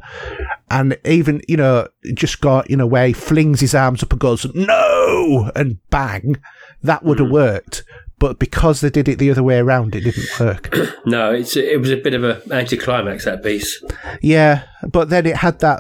and 0.70 0.97
even 1.05 1.41
you 1.49 1.57
know 1.57 1.89
just 2.14 2.41
got 2.41 2.68
in 2.70 2.80
a 2.80 2.87
way, 2.87 3.12
flings 3.12 3.61
his 3.61 3.74
arms 3.74 4.03
up 4.03 4.12
and 4.12 4.20
goes 4.20 4.47
no 4.55 5.51
and 5.55 5.78
bang, 5.91 6.37
that 6.82 7.05
would 7.05 7.18
have 7.18 7.28
mm. 7.28 7.32
worked. 7.32 7.84
But 8.18 8.38
because 8.38 8.80
they 8.80 8.88
did 8.88 9.08
it 9.08 9.18
the 9.18 9.30
other 9.30 9.42
way 9.42 9.58
around, 9.58 9.94
it 9.94 10.00
didn't 10.04 10.40
work. 10.40 10.74
No, 11.06 11.32
it's 11.32 11.56
it 11.56 11.78
was 11.78 11.90
a 11.92 11.96
bit 11.96 12.14
of 12.14 12.24
a 12.24 12.42
anticlimax 12.50 13.26
that 13.26 13.44
piece. 13.44 13.80
yeah, 14.20 14.64
but 14.90 15.08
then 15.08 15.24
it 15.24 15.36
had 15.36 15.60
that 15.60 15.78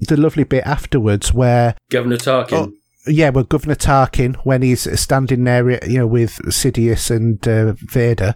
the 0.00 0.16
lovely 0.18 0.44
bit 0.44 0.64
afterwards 0.66 1.32
where 1.32 1.74
Governor 1.90 2.18
Tarkin. 2.18 2.52
Oh, 2.52 2.72
yeah, 3.06 3.30
well, 3.30 3.44
Governor 3.44 3.76
Tarkin 3.76 4.36
when 4.44 4.60
he's 4.60 5.00
standing 5.00 5.44
there, 5.44 5.82
you 5.88 6.00
know, 6.00 6.06
with 6.06 6.32
Sidious 6.48 7.10
and 7.10 7.46
uh, 7.48 7.72
Vader, 7.78 8.34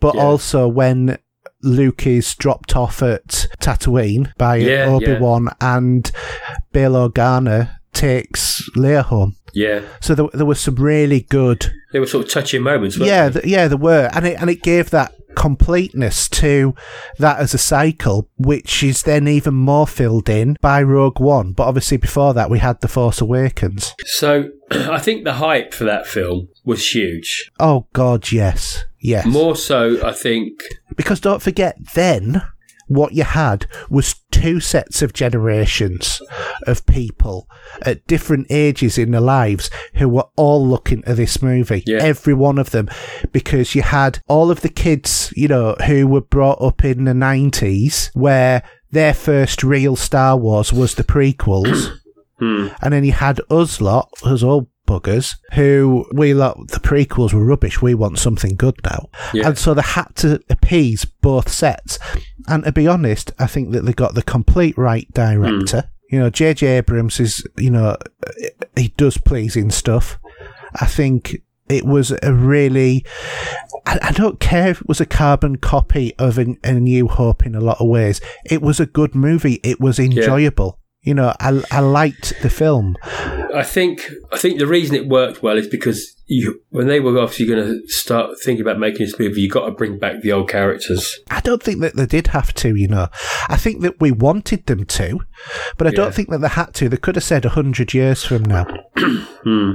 but 0.00 0.16
Yeah. 0.16 0.20
also 0.22 0.68
when 0.68 1.16
Luke 1.62 2.06
is 2.06 2.34
dropped 2.34 2.76
off 2.76 3.02
at 3.02 3.46
Tatooine 3.60 4.36
by 4.36 4.56
Yeah, 4.56 4.84
Obi 4.84 5.16
Wan 5.16 5.48
and 5.62 6.12
Bail 6.72 6.92
Organa 6.92 7.76
takes 7.94 8.68
Leia 8.76 9.02
home. 9.04 9.36
Yeah, 9.54 9.82
So 10.00 10.14
there, 10.14 10.26
there 10.32 10.46
was 10.46 10.60
some 10.60 10.74
really 10.76 11.20
good, 11.20 11.72
they 11.92 12.00
were 12.00 12.06
sort 12.06 12.26
of 12.26 12.30
touching 12.30 12.62
moments. 12.62 12.98
Weren't 12.98 13.08
yeah, 13.08 13.28
they? 13.28 13.40
th- 13.40 13.52
yeah, 13.52 13.68
there 13.68 13.78
were, 13.78 14.10
and 14.12 14.26
it 14.26 14.40
and 14.40 14.50
it 14.50 14.62
gave 14.62 14.90
that 14.90 15.14
completeness 15.34 16.28
to 16.28 16.74
that 17.18 17.38
as 17.38 17.54
a 17.54 17.58
cycle, 17.58 18.28
which 18.36 18.82
is 18.82 19.02
then 19.02 19.28
even 19.28 19.54
more 19.54 19.86
filled 19.86 20.28
in 20.28 20.56
by 20.60 20.82
Rogue 20.82 21.20
One. 21.20 21.52
But 21.52 21.68
obviously, 21.68 21.96
before 21.96 22.34
that, 22.34 22.50
we 22.50 22.58
had 22.58 22.80
The 22.80 22.88
Force 22.88 23.20
Awakens. 23.20 23.94
So 24.04 24.50
I 24.70 24.98
think 24.98 25.24
the 25.24 25.34
hype 25.34 25.74
for 25.74 25.84
that 25.84 26.06
film 26.06 26.48
was 26.64 26.94
huge. 26.94 27.50
Oh 27.60 27.86
God, 27.92 28.32
yes, 28.32 28.84
yes. 28.98 29.26
More 29.26 29.56
so, 29.56 30.04
I 30.06 30.12
think. 30.12 30.60
Because 30.96 31.20
don't 31.20 31.42
forget, 31.42 31.76
then 31.94 32.42
what 32.86 33.12
you 33.12 33.24
had 33.24 33.66
was 33.88 34.16
two 34.30 34.60
sets 34.60 35.02
of 35.02 35.12
generations 35.12 36.20
of 36.66 36.84
people 36.86 37.48
at 37.82 38.06
different 38.06 38.46
ages 38.50 38.98
in 38.98 39.10
their 39.10 39.20
lives 39.20 39.70
who 39.94 40.08
were 40.08 40.26
all 40.36 40.66
looking 40.66 41.04
at 41.06 41.16
this 41.16 41.42
movie. 41.42 41.82
Yeah. 41.86 42.02
Every 42.02 42.34
one 42.34 42.58
of 42.58 42.70
them. 42.70 42.88
Because 43.32 43.74
you 43.74 43.82
had 43.82 44.20
all 44.28 44.50
of 44.50 44.60
the 44.60 44.68
kids, 44.68 45.32
you 45.36 45.48
know, 45.48 45.74
who 45.86 46.06
were 46.06 46.20
brought 46.20 46.60
up 46.60 46.84
in 46.84 47.04
the 47.04 47.12
90s 47.12 48.10
where 48.14 48.62
their 48.90 49.14
first 49.14 49.62
real 49.64 49.96
Star 49.96 50.36
Wars 50.36 50.72
was 50.72 50.94
the 50.94 51.04
prequels. 51.04 51.98
Hmm. 52.38 52.68
And 52.82 52.92
then 52.92 53.04
you 53.04 53.12
had 53.12 53.40
us 53.50 53.80
lot, 53.80 54.10
us 54.24 54.42
all 54.42 54.68
buggers 54.86 55.36
who 55.54 56.06
we 56.12 56.34
lot 56.34 56.56
the 56.68 56.80
prequels 56.80 57.32
were 57.32 57.44
rubbish. 57.44 57.80
We 57.80 57.94
want 57.94 58.18
something 58.18 58.54
good 58.56 58.76
now, 58.84 59.08
Yeah. 59.32 59.48
and 59.48 59.58
so 59.58 59.74
they 59.74 59.82
had 59.82 60.14
to 60.16 60.40
appease 60.50 61.04
both 61.04 61.48
sets. 61.48 61.98
And 62.48 62.64
to 62.64 62.72
be 62.72 62.86
honest, 62.86 63.32
I 63.38 63.46
think 63.46 63.72
that 63.72 63.84
they 63.84 63.92
got 63.92 64.14
the 64.14 64.22
complete 64.22 64.76
right 64.76 65.06
director. 65.14 65.80
Hmm. 65.82 65.88
You 66.14 66.18
know, 66.20 66.30
J.J. 66.30 66.66
Abrams 66.66 67.18
is 67.18 67.46
you 67.56 67.70
know 67.70 67.96
he 68.76 68.88
does 68.96 69.16
pleasing 69.18 69.70
stuff. 69.70 70.18
I 70.80 70.86
think 70.86 71.36
it 71.68 71.84
was 71.86 72.12
a 72.22 72.32
really. 72.34 73.04
I, 73.86 73.98
I 74.02 74.12
don't 74.12 74.38
care 74.38 74.68
if 74.68 74.80
it 74.82 74.88
was 74.88 75.00
a 75.00 75.06
carbon 75.06 75.56
copy 75.56 76.14
of 76.18 76.38
a, 76.38 76.56
a 76.62 76.74
New 76.74 77.08
Hope 77.08 77.46
in 77.46 77.54
a 77.54 77.60
lot 77.60 77.80
of 77.80 77.88
ways. 77.88 78.20
It 78.44 78.60
was 78.60 78.80
a 78.80 78.86
good 78.86 79.14
movie. 79.14 79.60
It 79.62 79.80
was 79.80 79.98
enjoyable. 79.98 80.78
You 81.04 81.12
know, 81.14 81.34
I, 81.38 81.62
I 81.70 81.80
liked 81.80 82.32
the 82.42 82.48
film. 82.50 82.96
I 83.54 83.62
think 83.62 84.10
I 84.32 84.38
think 84.38 84.58
the 84.58 84.66
reason 84.66 84.96
it 84.96 85.06
worked 85.06 85.42
well 85.42 85.58
is 85.58 85.68
because 85.68 86.10
you 86.26 86.62
when 86.70 86.86
they 86.86 86.98
were 86.98 87.18
obviously 87.18 87.46
going 87.46 87.62
to 87.62 87.86
start 87.88 88.40
thinking 88.42 88.62
about 88.62 88.78
making 88.78 89.04
this 89.04 89.18
movie, 89.18 89.42
you 89.42 89.50
got 89.50 89.66
to 89.66 89.70
bring 89.72 89.98
back 89.98 90.22
the 90.22 90.32
old 90.32 90.48
characters. 90.48 91.18
I 91.30 91.40
don't 91.40 91.62
think 91.62 91.80
that 91.82 91.94
they 91.94 92.06
did 92.06 92.28
have 92.28 92.54
to, 92.54 92.74
you 92.74 92.88
know. 92.88 93.08
I 93.48 93.56
think 93.56 93.82
that 93.82 94.00
we 94.00 94.12
wanted 94.12 94.64
them 94.66 94.86
to, 94.86 95.20
but 95.76 95.86
I 95.86 95.90
Yeah. 95.90 95.96
don't 95.96 96.14
think 96.14 96.30
that 96.30 96.38
they 96.38 96.48
had 96.48 96.72
to. 96.74 96.88
They 96.88 96.96
could 96.96 97.16
have 97.16 97.24
said 97.24 97.44
100 97.44 97.92
years 97.92 98.24
from 98.24 98.42
now. 98.44 98.66
Hmm. 99.44 99.72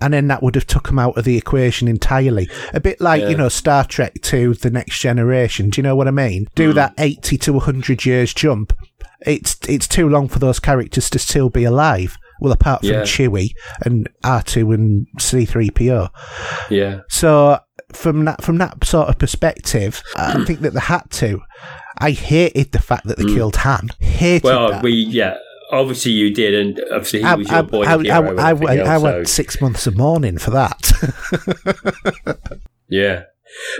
And 0.00 0.14
then 0.14 0.28
that 0.28 0.42
would 0.42 0.54
have 0.54 0.66
took 0.68 0.86
them 0.86 0.98
out 0.98 1.18
of 1.18 1.24
the 1.24 1.36
equation 1.36 1.88
entirely. 1.88 2.48
A 2.72 2.80
bit 2.80 3.00
like, 3.02 3.20
Yeah. 3.22 3.28
you 3.30 3.36
know, 3.36 3.48
Star 3.50 3.84
Trek 3.84 4.14
to 4.22 4.54
The 4.54 4.70
Next 4.70 4.98
Generation. 5.00 5.68
Do 5.68 5.78
you 5.78 5.82
know 5.82 5.94
what 5.96 6.08
I 6.08 6.12
mean? 6.12 6.46
Do 6.54 6.72
that 6.72 6.94
80 6.96 7.36
to 7.38 7.52
100 7.54 8.06
years 8.06 8.32
jump. 8.32 8.72
It's 9.26 9.58
it's 9.68 9.88
too 9.88 10.08
long 10.08 10.28
for 10.28 10.38
those 10.38 10.60
characters 10.60 11.10
to 11.10 11.18
still 11.18 11.50
be 11.50 11.64
alive. 11.64 12.16
Well, 12.40 12.52
apart 12.52 12.80
from 12.80 12.90
Yeah. 12.90 13.02
Chewie 13.02 13.50
and 13.82 14.08
R2 14.24 14.74
and 14.74 15.06
C3PO. 15.18 16.08
Yeah, 16.70 17.00
So 17.10 17.58
from 17.92 18.24
that 18.24 18.42
from 18.42 18.58
that 18.58 18.84
sort 18.84 19.08
of 19.08 19.18
perspective, 19.18 20.02
I 20.16 20.44
think 20.46 20.60
that 20.60 20.72
they 20.72 20.80
had 20.80 21.10
to. 21.12 21.40
I 21.98 22.12
hated 22.12 22.72
the 22.72 22.80
fact 22.80 23.06
that 23.06 23.18
they 23.18 23.24
mm. 23.24 23.34
killed 23.34 23.56
Han. 23.56 23.90
Hated 24.00 24.44
well, 24.44 24.70
that. 24.70 24.82
we 24.82 24.92
yeah. 24.92 25.36
Obviously, 25.72 26.10
you 26.10 26.34
did, 26.34 26.52
and 26.52 26.80
obviously 26.90 27.20
he 27.20 27.26
I, 27.26 27.34
was 27.36 27.48
your 27.48 27.58
I, 27.58 27.62
boy 27.62 27.84
I, 27.84 28.02
hero. 28.02 28.26
I, 28.26 28.30
and 28.30 28.40
I, 28.40 28.50
everything 28.50 28.80
I 28.80 28.94
else, 28.94 29.02
went 29.04 29.28
six 29.28 29.60
months 29.60 29.86
of 29.86 29.96
mourning 29.96 30.36
for 30.38 30.50
that. 30.50 32.58
yeah, 32.88 33.22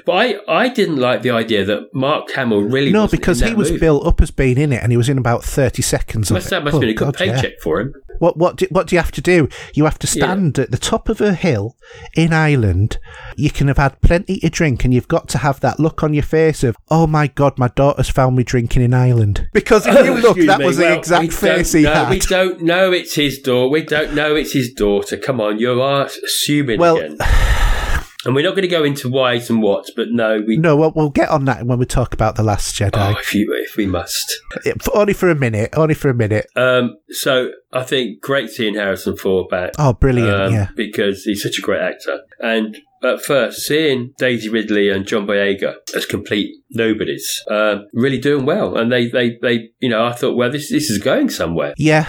but 0.06 0.12
I 0.12 0.38
I 0.48 0.68
didn't 0.68 0.96
like 0.96 1.22
the 1.22 1.30
idea 1.30 1.64
that 1.64 1.88
Mark 1.94 2.30
Hamill 2.32 2.62
really 2.62 2.92
no, 2.92 3.06
because 3.06 3.40
he 3.40 3.54
was 3.54 3.70
movie. 3.70 3.80
built 3.80 4.06
up 4.06 4.20
as 4.20 4.30
being 4.30 4.58
in 4.58 4.72
it, 4.72 4.82
and 4.82 4.92
he 4.92 4.96
was 4.96 5.08
in 5.08 5.18
about 5.18 5.44
thirty 5.44 5.82
seconds 5.82 6.30
of 6.30 6.34
Must, 6.34 6.46
it. 6.46 6.50
that 6.50 6.64
must 6.64 6.74
have 6.74 6.78
oh, 6.78 6.80
been 6.80 6.88
a 6.88 6.92
Oh, 6.92 6.94
good 7.10 7.16
God, 7.16 7.20
yeah. 7.26 7.34
paycheck 7.40 7.60
for 7.60 7.80
him. 7.80 7.94
What 8.18 8.36
what 8.36 8.56
do, 8.56 8.66
what 8.70 8.86
do 8.86 8.96
you 8.96 9.00
have 9.00 9.12
to 9.12 9.20
do? 9.22 9.48
You 9.74 9.84
have 9.84 9.98
to 10.00 10.06
Yeah. 10.06 10.24
stand 10.24 10.58
at 10.58 10.70
the 10.70 10.76
top 10.76 11.08
of 11.08 11.20
a 11.20 11.34
hill 11.34 11.76
in 12.14 12.32
Ireland. 12.32 12.98
You 13.36 13.50
can 13.50 13.68
have 13.68 13.78
had 13.78 14.00
plenty 14.02 14.40
to 14.40 14.50
drink, 14.50 14.84
and 14.84 14.92
you've 14.92 15.08
got 15.08 15.28
to 15.30 15.38
have 15.38 15.60
that 15.60 15.80
look 15.80 16.02
on 16.02 16.12
your 16.14 16.22
face 16.22 16.62
of, 16.62 16.76
"Oh 16.90 17.06
my 17.06 17.28
God, 17.28 17.58
my 17.58 17.68
daughter's 17.68 18.10
found 18.10 18.36
me 18.36 18.42
drinking 18.42 18.82
in 18.82 18.92
Ireland." 18.92 19.48
Because 19.54 19.86
oh, 19.88 19.92
if 19.96 20.04
you 20.06 20.14
look, 20.16 20.36
that 20.46 20.58
me. 20.60 20.66
was 20.66 20.76
the 20.76 20.82
Well, 20.84 20.92
we 20.92 20.98
exact 20.98 21.32
face 21.32 21.72
he 21.72 21.82
know- 21.82 21.94
had. 21.94 22.10
We 22.10 22.18
don't 22.18 22.62
know 22.62 22.92
it's 22.92 23.14
his 23.14 23.38
daughter. 23.38 23.68
We 23.70 23.82
don't 23.82 24.14
know 24.14 24.34
it's 24.34 24.52
his 24.52 24.72
daughter. 24.74 25.16
Come 25.16 25.40
on, 25.40 25.58
you 25.58 25.80
are 25.80 26.06
assuming 26.06 26.78
Well- 26.80 26.96
again. 26.98 27.16
And 28.24 28.34
we're 28.34 28.44
not 28.44 28.50
going 28.50 28.62
to 28.62 28.68
go 28.68 28.84
into 28.84 29.08
whys 29.08 29.48
and 29.48 29.62
whats, 29.62 29.90
but 29.96 30.08
no, 30.10 30.42
we. 30.46 30.58
No, 30.58 30.76
well, 30.76 30.92
we'll 30.94 31.08
get 31.10 31.30
on 31.30 31.46
that 31.46 31.64
when 31.64 31.78
we 31.78 31.86
talk 31.86 32.12
about 32.12 32.36
the 32.36 32.42
Last 32.42 32.74
Jedi. 32.74 33.14
Oh, 33.14 33.18
if 33.18 33.34
you, 33.34 33.50
if 33.66 33.76
we 33.76 33.86
must. 33.86 34.30
Yeah, 34.64 34.74
for- 34.80 34.96
only 34.96 35.14
for 35.14 35.30
a 35.30 35.34
minute. 35.34 35.70
Only 35.74 35.94
for 35.94 36.10
a 36.10 36.14
minute. 36.14 36.46
Um, 36.54 36.96
so 37.08 37.50
I 37.72 37.82
think 37.82 38.20
great 38.20 38.50
seeing 38.50 38.74
Harrison 38.74 39.16
Ford 39.16 39.48
back. 39.48 39.72
Oh, 39.78 39.94
brilliant! 39.94 40.30
um, 40.42 40.52
yeah, 40.52 40.68
because 40.76 41.22
he's 41.24 41.42
such 41.42 41.58
a 41.58 41.62
great 41.62 41.80
actor. 41.80 42.20
And 42.40 42.76
at 43.02 43.22
first, 43.22 43.62
seeing 43.62 44.12
Daisy 44.18 44.50
Ridley 44.50 44.90
and 44.90 45.06
John 45.06 45.26
Boyega 45.26 45.76
as 45.96 46.04
complete 46.04 46.56
nobodies, 46.70 47.42
um, 47.50 47.86
really 47.94 48.18
doing 48.18 48.44
well. 48.44 48.76
And 48.76 48.92
they, 48.92 49.08
they, 49.08 49.38
they, 49.40 49.70
you 49.80 49.88
know, 49.88 50.04
I 50.04 50.12
thought, 50.12 50.36
well, 50.36 50.50
this 50.50 50.68
this 50.70 50.90
is 50.90 50.98
going 50.98 51.30
somewhere. 51.30 51.72
yeah. 51.78 52.06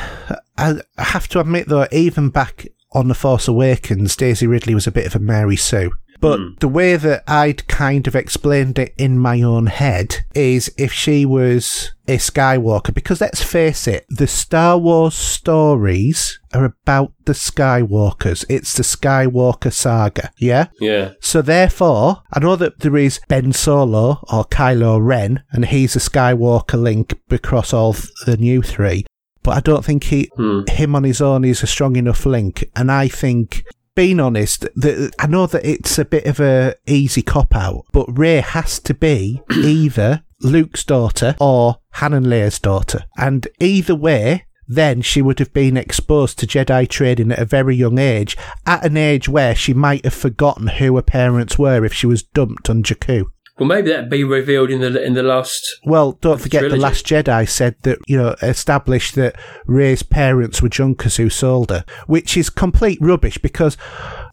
I, 0.58 0.82
I 0.98 1.04
have 1.04 1.28
to 1.30 1.40
admit 1.40 1.70
though, 1.70 1.88
even 1.92 2.30
back 2.30 2.68
on 2.94 3.08
the 3.08 3.16
Force 3.16 3.48
Awakens, 3.48 4.16
Daisy 4.16 4.48
Ridley 4.48 4.76
was 4.76 4.88
a 4.88 4.92
bit 4.92 5.06
of 5.06 5.16
a 5.16 5.20
Mary 5.20 5.56
Sue. 5.56 5.92
But 6.20 6.38
Hmm. 6.38 6.50
the 6.60 6.68
way 6.68 6.98
that 6.98 7.24
I'd 7.28 7.68
kind 7.68 8.06
of 8.06 8.16
explained 8.16 8.78
it 8.78 8.94
in 8.96 9.18
my 9.18 9.42
own 9.42 9.66
head 9.66 10.18
is 10.36 10.72
if 10.78 10.94
she 10.94 11.26
was 11.26 11.94
a 12.08 12.18
Skywalker, 12.18 12.94
because 12.94 13.22
let's 13.22 13.42
face 13.42 13.88
it, 13.88 14.06
the 14.08 14.28
Star 14.28 14.78
Wars 14.78 15.16
stories 15.16 16.40
are 16.54 16.66
about 16.66 17.14
the 17.26 17.34
Skywalkers. 17.34 18.46
It's 18.50 18.74
the 18.74 18.84
Skywalker 18.84 19.72
saga, 19.74 20.30
yeah? 20.38 20.68
Yeah. 20.80 21.14
So 21.22 21.42
therefore, 21.42 22.22
I 22.32 22.40
know 22.40 22.56
that 22.56 22.82
there 22.82 22.98
is 22.98 23.20
Ben 23.28 23.52
Solo 23.54 24.20
or 24.32 24.46
Kylo 24.46 25.04
Ren, 25.04 25.42
and 25.52 25.66
he's 25.66 25.96
a 25.96 26.00
Skywalker 26.00 26.80
link 26.80 27.20
across 27.32 27.74
all 27.74 27.96
the 28.26 28.38
new 28.38 28.62
three. 28.62 29.06
But 29.44 29.58
I 29.58 29.60
don't 29.60 29.84
think 29.86 30.06
he, 30.06 30.30
Hmm. 30.36 30.62
him 30.70 30.96
on 30.96 31.04
his 31.04 31.22
own 31.22 31.44
is 31.46 31.64
a 31.64 31.68
strong 31.68 31.96
enough 31.96 32.26
link. 32.26 32.64
And 32.76 32.92
I 32.92 33.08
think, 33.08 33.64
being 33.96 34.20
honest, 34.20 34.62
that 34.76 35.12
I 35.20 35.28
know 35.28 35.48
that 35.48 35.66
it's 35.66 35.98
a 35.98 36.06
bit 36.06 36.26
of 36.26 36.40
a 36.40 36.76
easy 36.88 37.22
cop 37.22 37.56
out, 37.56 37.86
but 37.92 38.06
Rey 38.18 38.38
has 38.42 38.80
to 38.80 38.94
be 38.94 39.42
either 39.52 40.24
Luke's 40.42 40.84
daughter 40.84 41.36
or 41.40 41.78
Han 41.94 42.14
and 42.14 42.26
Leia's 42.26 42.60
daughter. 42.60 43.04
And 43.18 43.48
either 43.60 43.96
way, 43.96 44.46
then 44.68 45.02
she 45.02 45.22
would 45.22 45.40
have 45.40 45.52
been 45.54 45.76
exposed 45.76 46.40
to 46.40 46.48
Jedi 46.48 46.88
training 46.88 47.32
at 47.34 47.40
a 47.40 47.46
very 47.46 47.76
young 47.76 47.98
age, 48.00 48.38
at 48.66 48.86
an 48.86 48.96
age 48.96 49.28
where 49.28 49.54
she 49.54 49.74
might 49.74 50.06
have 50.06 50.14
forgotten 50.14 50.68
who 50.68 50.96
her 50.96 51.02
parents 51.02 51.60
were 51.60 51.84
if 51.84 51.94
she 51.94 52.08
was 52.08 52.24
dumped 52.24 52.70
on 52.70 52.82
Jakku. 52.82 53.26
Well, 53.62 53.68
maybe 53.68 53.92
that'd 53.92 54.10
be 54.10 54.24
revealed 54.24 54.72
in 54.72 54.82
the 54.82 55.06
in 55.06 55.14
the 55.14 55.22
last. 55.22 55.78
Well, 55.84 56.14
don't 56.14 56.42
forget, 56.42 56.64
The. 56.64 56.78
Last 56.78 57.06
Jedi 57.06 57.48
said 57.48 57.76
that, 57.84 58.00
you 58.08 58.18
know, 58.18 58.36
established 58.42 59.14
that 59.14 59.36
Rey's 59.68 60.02
parents 60.02 60.64
were 60.64 60.68
junkers 60.68 61.18
who 61.18 61.30
sold 61.30 61.70
her, 61.70 61.86
which 62.08 62.36
is 62.36 62.50
complete 62.50 62.98
rubbish 63.00 63.38
because 63.38 63.78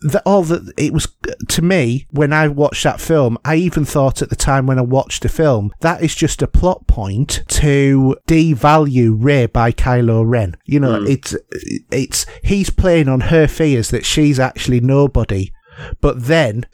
the, 0.01 0.23
all 0.25 0.45
that 0.45 0.73
it 0.79 0.95
was, 0.95 1.09
to 1.49 1.61
me, 1.61 2.07
when 2.11 2.33
I 2.33 2.49
watched 2.49 2.85
that 2.85 3.03
film, 3.03 3.37
I 3.45 3.57
even 3.57 3.85
thought 3.85 4.23
at 4.23 4.31
the 4.31 4.35
time 4.35 4.67
when 4.67 4.79
I 4.79 4.83
watched 4.83 5.21
the 5.21 5.29
film, 5.29 5.75
that 5.81 6.03
is 6.03 6.15
just 6.15 6.41
a 6.41 6.47
plot 6.47 6.87
point 6.87 7.43
to 7.49 8.17
devalue 8.27 9.15
Rey 9.15 9.45
by 9.45 9.73
Kylo 9.73 10.27
Ren. 10.27 10.57
You 10.65 10.81
know, 10.81 11.01
hmm. 11.01 11.07
it's, 11.07 11.37
it's, 11.93 12.25
he's 12.43 12.71
playing 12.71 13.09
on 13.09 13.21
her 13.21 13.47
fears 13.47 13.91
that 13.91 14.07
she's 14.07 14.41
actually 14.41 14.81
nobody, 14.81 15.53
but 16.01 16.25
then 16.25 16.65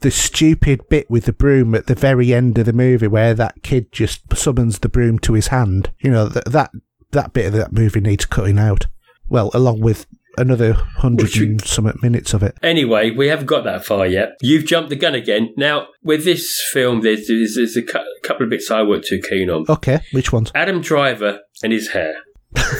the 0.00 0.10
stupid 0.10 0.88
bit 0.88 1.10
with 1.10 1.24
the 1.24 1.32
broom 1.32 1.74
at 1.74 1.86
the 1.86 1.94
very 1.94 2.34
end 2.34 2.58
of 2.58 2.66
the 2.66 2.72
movie 2.72 3.06
where 3.06 3.34
that 3.34 3.62
kid 3.62 3.90
just 3.92 4.20
summons 4.36 4.80
the 4.80 4.88
broom 4.88 5.18
to 5.20 5.32
his 5.32 5.48
hand. 5.48 5.90
You 6.00 6.10
know, 6.10 6.28
that 6.28 6.46
that, 6.46 6.70
that 7.12 7.32
bit 7.32 7.46
of 7.46 7.52
that 7.54 7.72
movie 7.72 8.00
needs 8.00 8.26
cutting 8.26 8.58
out. 8.58 8.86
Well, 9.28 9.50
along 9.54 9.80
with 9.80 10.06
another 10.36 10.72
hundred 10.72 11.34
and 11.36 11.64
something 11.64 11.94
minutes 12.02 12.34
of 12.34 12.42
it. 12.42 12.56
Anyway, 12.62 13.10
we 13.10 13.28
haven't 13.28 13.46
got 13.46 13.64
that 13.64 13.84
far 13.84 14.06
yet. 14.06 14.36
You've 14.42 14.66
jumped 14.66 14.90
the 14.90 14.96
gun 14.96 15.14
again. 15.14 15.54
Now, 15.56 15.88
with 16.02 16.24
this 16.24 16.62
film, 16.72 17.00
there's 17.00 17.28
there's, 17.28 17.54
there's 17.56 17.76
a 17.76 17.82
cou- 17.82 18.04
couple 18.22 18.44
of 18.44 18.50
bits 18.50 18.70
I 18.70 18.82
weren't 18.82 19.04
too 19.04 19.20
keen 19.20 19.48
on. 19.48 19.64
Okay, 19.68 20.00
which 20.12 20.32
ones? 20.32 20.50
Adam 20.54 20.80
Driver 20.80 21.40
and 21.62 21.72
his 21.72 21.90
hair. 21.90 22.16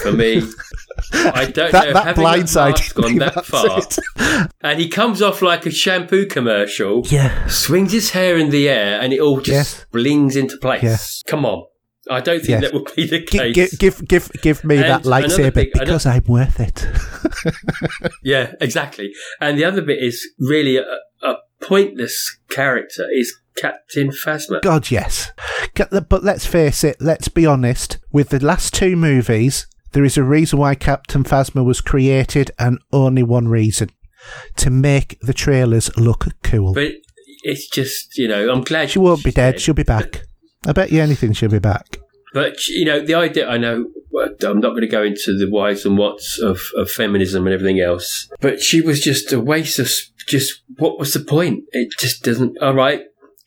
For 0.01 0.11
me, 0.11 0.41
I 1.13 1.45
don't 1.53 1.71
know 1.73 1.79
That, 1.79 1.87
if 1.87 1.93
that 1.93 2.05
having 2.05 2.23
that 2.23 2.39
mask 2.45 2.55
blindsided 2.55 2.93
gone 2.95 3.15
that 3.17 3.45
far, 3.45 3.79
it. 3.79 4.51
and 4.61 4.79
he 4.79 4.87
comes 4.87 5.21
off 5.21 5.41
like 5.41 5.65
a 5.65 5.71
shampoo 5.71 6.25
commercial. 6.27 7.01
Yeah. 7.07 7.47
swings 7.47 7.91
his 7.91 8.11
hair 8.11 8.37
in 8.37 8.49
the 8.51 8.69
air 8.69 8.99
and 9.01 9.11
it 9.13 9.19
all 9.19 9.37
just 9.41 9.49
Yes. 9.77 9.85
blings 9.91 10.35
into 10.35 10.57
place. 10.57 10.83
Yes. 10.83 11.23
Come 11.27 11.45
on. 11.45 11.65
I 12.09 12.21
don't 12.21 12.37
think 12.37 12.49
Yes. 12.49 12.61
that 12.61 12.73
would 12.73 12.95
be 12.95 13.07
the 13.07 13.23
case. 13.23 13.55
gi- 13.71 13.77
give, 13.77 14.07
give, 14.07 14.31
give 14.41 14.63
me 14.63 14.75
And 14.77 14.85
that 14.85 15.03
lightsaber 15.03 15.53
big- 15.55 15.73
because 15.73 16.05
I'm 16.05 16.23
worth 16.27 16.59
it. 16.59 16.87
yeah, 18.23 18.53
exactly. 18.61 19.11
And 19.41 19.57
the 19.57 19.65
other 19.65 19.81
bit 19.81 19.97
is 20.01 20.25
really 20.39 20.77
a, 20.77 20.83
a 21.23 21.35
pointless 21.65 22.37
character 22.49 23.05
is 23.11 23.35
Captain 23.57 24.09
Phasma. 24.09 24.61
God, 24.61 24.91
yes. 24.91 25.31
But 25.75 26.23
let's 26.23 26.45
face 26.45 26.83
it, 26.83 26.97
let's 26.99 27.27
be 27.27 27.45
honest. 27.45 27.97
With 28.11 28.29
the 28.29 28.43
last 28.43 28.73
two 28.73 28.95
movies, 28.95 29.67
there 29.93 30.03
is 30.03 30.17
a 30.17 30.23
reason 30.23 30.59
why 30.59 30.75
Captain 30.75 31.23
Phasma 31.23 31.63
was 31.65 31.81
created, 31.81 32.51
and 32.59 32.79
only 32.91 33.23
one 33.23 33.47
reason 33.47 33.89
to 34.57 34.69
make 34.69 35.19
the 35.21 35.33
trailers 35.33 35.95
look 35.97 36.27
cool. 36.43 36.73
But 36.73 36.93
it's 37.43 37.69
just, 37.69 38.17
you 38.17 38.27
know, 38.27 38.49
I'm 38.51 38.63
glad 38.63 38.89
she 38.89 38.99
won't 38.99 39.23
be 39.23 39.31
dead, 39.31 39.59
she'll 39.61 39.73
be 39.73 39.83
back. 39.83 40.23
I 40.67 40.73
bet 40.73 40.91
you 40.91 41.01
anything 41.01 41.33
she'll 41.33 41.49
be 41.49 41.59
back. 41.59 41.97
But, 42.33 42.67
you 42.67 42.85
know, 42.85 42.99
the 42.99 43.13
idea, 43.13 43.47
I 43.47 43.57
know, 43.57 43.85
I'm 44.43 44.59
not 44.59 44.71
going 44.71 44.81
to 44.81 44.87
go 44.87 45.03
into 45.03 45.37
the 45.37 45.47
whys 45.49 45.85
and 45.85 45.97
whats 45.97 46.39
of, 46.39 46.59
of 46.75 46.89
feminism 46.89 47.45
and 47.45 47.53
everything 47.53 47.79
else, 47.79 48.29
but 48.41 48.61
she 48.61 48.81
was 48.81 48.99
just 48.99 49.31
a 49.31 49.39
waste 49.39 49.79
of 49.79 49.89
just, 50.27 50.63
what 50.77 50.99
was 50.99 51.13
the 51.13 51.19
point? 51.19 51.63
It 51.71 51.93
just 51.99 52.23
doesn't, 52.23 52.57
all 52.61 52.73
right. 52.73 53.01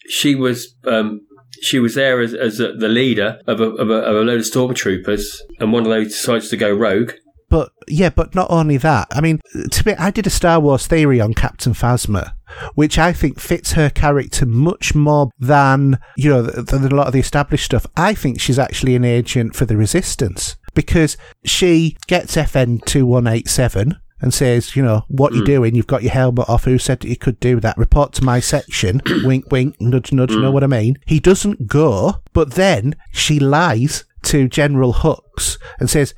She 0.09 0.35
was, 0.35 0.75
um, 0.85 1.23
she 1.61 1.79
was 1.79 1.95
there 1.95 2.21
as, 2.21 2.35
as 2.35 2.61
a, 2.61 2.73
the 2.73 2.89
leader 2.89 3.41
of 3.47 3.61
a, 3.61 3.65
of, 3.65 3.91
a, 3.91 3.95
of 3.95 4.17
a 4.17 4.21
load 4.21 4.41
of 4.41 4.47
stormtroopers, 4.47 5.39
and 5.59 5.73
one 5.73 5.85
of 5.85 5.91
those 5.91 6.09
decides 6.09 6.49
to 6.51 6.57
go 6.57 6.73
rogue. 6.73 7.13
but 7.49 7.73
yeah, 7.89 8.11
but 8.11 8.35
not 8.35 8.51
only 8.51 8.77
that. 8.77 9.09
I 9.11 9.21
mean, 9.21 9.41
to 9.71 10.03
I 10.03 10.11
did 10.11 10.27
a 10.27 10.31
Star 10.31 10.61
Wars 10.61 10.87
theory 10.87 11.21
on 11.21 11.35
Captain 11.35 11.73
Phasma, 11.73 12.35
which 12.75 12.99
I 12.99 13.13
think 13.13 13.41
fits 13.41 13.73
her 13.73 13.91
character 13.91 14.47
much 14.47 14.95
more 14.95 15.31
than 15.39 15.99
you 16.17 16.31
know 16.31 16.43
than 16.43 16.85
a 16.85 16.95
lot 16.95 17.07
of 17.07 17.13
the 17.13 17.21
established 17.21 17.65
stuff. 17.65 17.87
I 17.97 18.15
think 18.15 18.41
she's 18.41 18.59
actually 18.59 18.95
an 18.95 19.05
agent 19.05 19.57
for 19.57 19.65
the 19.65 19.77
Resistance 19.77 20.57
because 20.75 21.17
she 21.45 21.97
gets 22.07 22.37
FN 22.37 22.85
two 22.85 23.07
one 23.07 23.27
eight 23.27 23.49
seven 23.49 23.99
and 24.21 24.35
says, 24.35 24.75
you 24.75 24.83
know, 24.83 25.05
what 25.09 25.33
you 25.33 25.45
doing? 25.45 25.75
You've 25.75 25.87
got 25.87 26.03
your 26.03 26.13
helmet 26.13 26.49
off. 26.49 26.65
Who 26.65 26.79
said 26.79 27.01
that 27.01 27.09
you 27.09 27.17
could 27.17 27.39
do 27.41 27.61
that? 27.61 27.79
Report 27.79 28.13
to 28.15 28.25
my 28.25 28.41
section. 28.41 29.01
wink, 29.25 29.51
wink, 29.51 29.81
nudge, 29.81 30.13
nudge. 30.13 30.31
Know 30.31 30.51
what 30.51 30.65
I 30.65 30.69
mean? 30.69 30.99
He 31.07 31.21
doesn't 31.21 31.67
go, 31.67 32.17
but 32.33 32.55
then 32.55 32.97
she 33.13 33.39
lies 33.39 34.05
to 34.25 34.49
General 34.49 34.93
Hux 34.93 35.59
and 35.79 35.89
says 35.89 36.15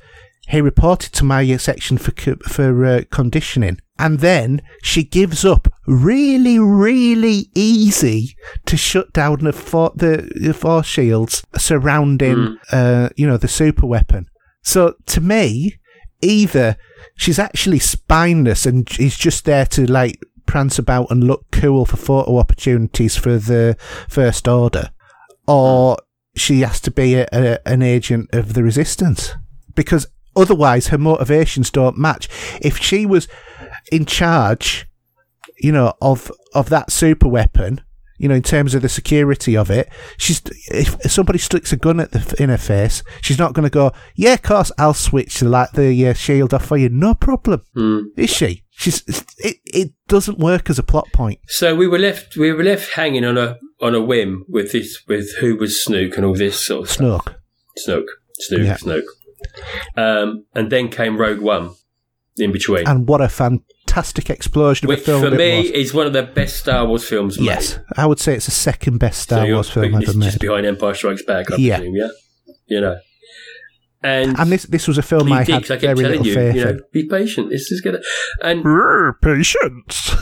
he 0.47 0.59
reported 0.59 1.13
to 1.13 1.23
my 1.23 1.49
uh, 1.51 1.57
section 1.57 1.97
for 1.97 2.11
for 2.47 2.85
uh, 2.85 3.01
conditioning, 3.09 3.79
and 3.97 4.19
then 4.19 4.61
she 4.83 5.03
gives 5.03 5.45
up 5.45 5.71
really, 5.85 6.59
really 6.59 7.49
easy 7.55 8.35
to 8.65 8.75
shut 8.75 9.13
down 9.13 9.43
the 9.43 9.53
for- 9.53 9.93
the, 9.95 10.29
the 10.35 10.53
force 10.53 10.87
shields 10.87 11.43
surrounding, 11.57 12.57
uh, 12.71 13.09
you 13.15 13.27
know, 13.27 13.37
the 13.37 13.47
super 13.47 13.85
weapon. 13.85 14.27
So 14.61 14.95
to 15.07 15.21
me, 15.21 15.75
either 16.21 16.77
she's 17.15 17.39
actually 17.39 17.79
spineless 17.79 18.65
and 18.65 18.87
is 18.99 19.17
just 19.17 19.45
there 19.45 19.65
to 19.65 19.85
like 19.85 20.19
prance 20.45 20.77
about 20.79 21.09
and 21.11 21.23
look 21.23 21.45
cool 21.51 21.85
for 21.85 21.97
photo 21.97 22.37
opportunities 22.37 23.15
for 23.15 23.37
the 23.37 23.77
First 24.09 24.47
Order, 24.47 24.89
or 25.47 25.97
she 26.35 26.61
has 26.61 26.79
to 26.81 26.91
be 26.91 27.15
a, 27.15 27.27
a, 27.31 27.67
an 27.67 27.81
agent 27.81 28.29
of 28.33 28.53
the 28.53 28.63
Resistance 28.63 29.33
because 29.75 30.07
otherwise 30.35 30.87
her 30.87 30.97
motivations 30.97 31.69
don't 31.69 31.97
match. 31.97 32.27
If 32.61 32.77
she 32.77 33.05
was 33.05 33.27
in 33.91 34.05
charge, 34.05 34.87
you 35.57 35.71
know, 35.71 35.93
of 36.01 36.31
of 36.53 36.69
that 36.69 36.91
super 36.91 37.27
weapon, 37.27 37.81
you 38.21 38.27
know, 38.29 38.35
in 38.35 38.43
terms 38.43 38.75
of 38.75 38.81
the 38.83 38.89
security 38.89 39.57
of 39.57 39.71
it, 39.71 39.89
she's 40.17 40.41
if 40.67 41.11
somebody 41.11 41.39
sticks 41.39 41.73
a 41.73 41.77
gun 41.77 41.99
at 41.99 42.11
the 42.11 42.35
in 42.41 42.49
her 42.49 42.57
face, 42.57 43.01
she's 43.21 43.39
not 43.39 43.53
going 43.53 43.63
to 43.63 43.69
go, 43.69 43.91
yeah, 44.15 44.33
of 44.33 44.43
course, 44.43 44.71
I'll 44.77 44.93
switch 44.93 45.39
the 45.39 45.49
like 45.49 45.71
the 45.71 46.07
uh, 46.07 46.13
shield 46.13 46.53
off 46.53 46.65
for 46.65 46.77
you, 46.77 46.89
no 46.89 47.15
problem, 47.15 47.63
is 48.15 48.29
she? 48.29 48.63
She's 48.69 49.03
it. 49.37 49.57
It 49.65 49.91
doesn't 50.07 50.39
work 50.39 50.69
as 50.69 50.79
a 50.79 50.83
plot 50.83 51.07
point. 51.13 51.39
So 51.47 51.75
we 51.75 51.87
were 51.87 51.99
left 51.99 52.37
we 52.37 52.51
were 52.51 52.63
left 52.63 52.93
hanging 52.93 53.25
on 53.25 53.37
a 53.37 53.57
on 53.79 53.95
a 53.95 54.01
whim 54.01 54.45
with 54.47 54.71
this 54.71 55.01
with 55.07 55.35
who 55.39 55.55
was 55.55 55.83
Snook 55.83 56.15
and 56.15 56.25
all 56.25 56.35
this 56.35 56.63
sort 56.65 56.83
of 56.83 56.89
stuff. 56.89 57.25
Snoke. 57.25 57.35
Snook, 57.77 58.05
Snook, 58.39 58.61
Yeah. 58.61 58.75
Snook. 58.75 59.05
Um, 59.97 60.45
and 60.53 60.71
then 60.71 60.89
came 60.89 61.17
Rogue 61.17 61.39
One 61.41 61.71
in 62.37 62.51
between, 62.51 62.87
And 62.87 63.07
what 63.07 63.21
a 63.21 63.29
fantastic 63.91 64.29
explosion 64.29 64.89
of 64.89 64.97
a 64.97 65.01
film 65.01 65.21
for 65.21 65.31
me 65.31 65.61
was. 65.61 65.71
is 65.71 65.93
one 65.93 66.07
of 66.07 66.13
the 66.13 66.23
best 66.23 66.57
Star 66.57 66.85
Wars 66.85 67.07
films 67.07 67.37
made. 67.37 67.45
Yes, 67.47 67.79
I 67.97 68.05
would 68.05 68.19
say 68.19 68.35
it's 68.35 68.45
the 68.45 68.51
second 68.51 68.99
best 68.99 69.21
Star 69.21 69.39
you're- 69.41 69.53
Wars 69.55 69.69
film 69.69 69.93
ever 69.93 70.01
just 70.05 70.17
made. 70.17 70.39
behind 70.39 70.65
Empire 70.65 70.93
Strikes 70.93 71.23
Back, 71.23 71.51
I 71.51 71.55
Yeah. 71.57 71.77
presume, 71.77 71.95
yeah? 71.95 72.07
You 72.67 72.81
know. 72.81 72.97
And, 74.03 74.35
And 74.39 74.51
this 74.51 74.63
this 74.63 74.87
was 74.87 74.97
a 74.97 75.03
film 75.03 75.31
I 75.31 75.43
did, 75.43 75.53
had 75.53 75.63
I 75.65 75.67
kept 75.77 75.81
very 75.81 75.95
little 76.09 76.25
you, 76.25 76.33
faith 76.33 76.55
you 76.55 76.63
know, 76.63 76.69
in. 76.71 76.81
be 76.91 77.07
patient. 77.07 77.49
This 77.51 77.71
is 77.71 77.81
gonna, 77.81 77.99
and 78.41 78.63
Brr, 78.67 79.13
Patience. 79.21 80.15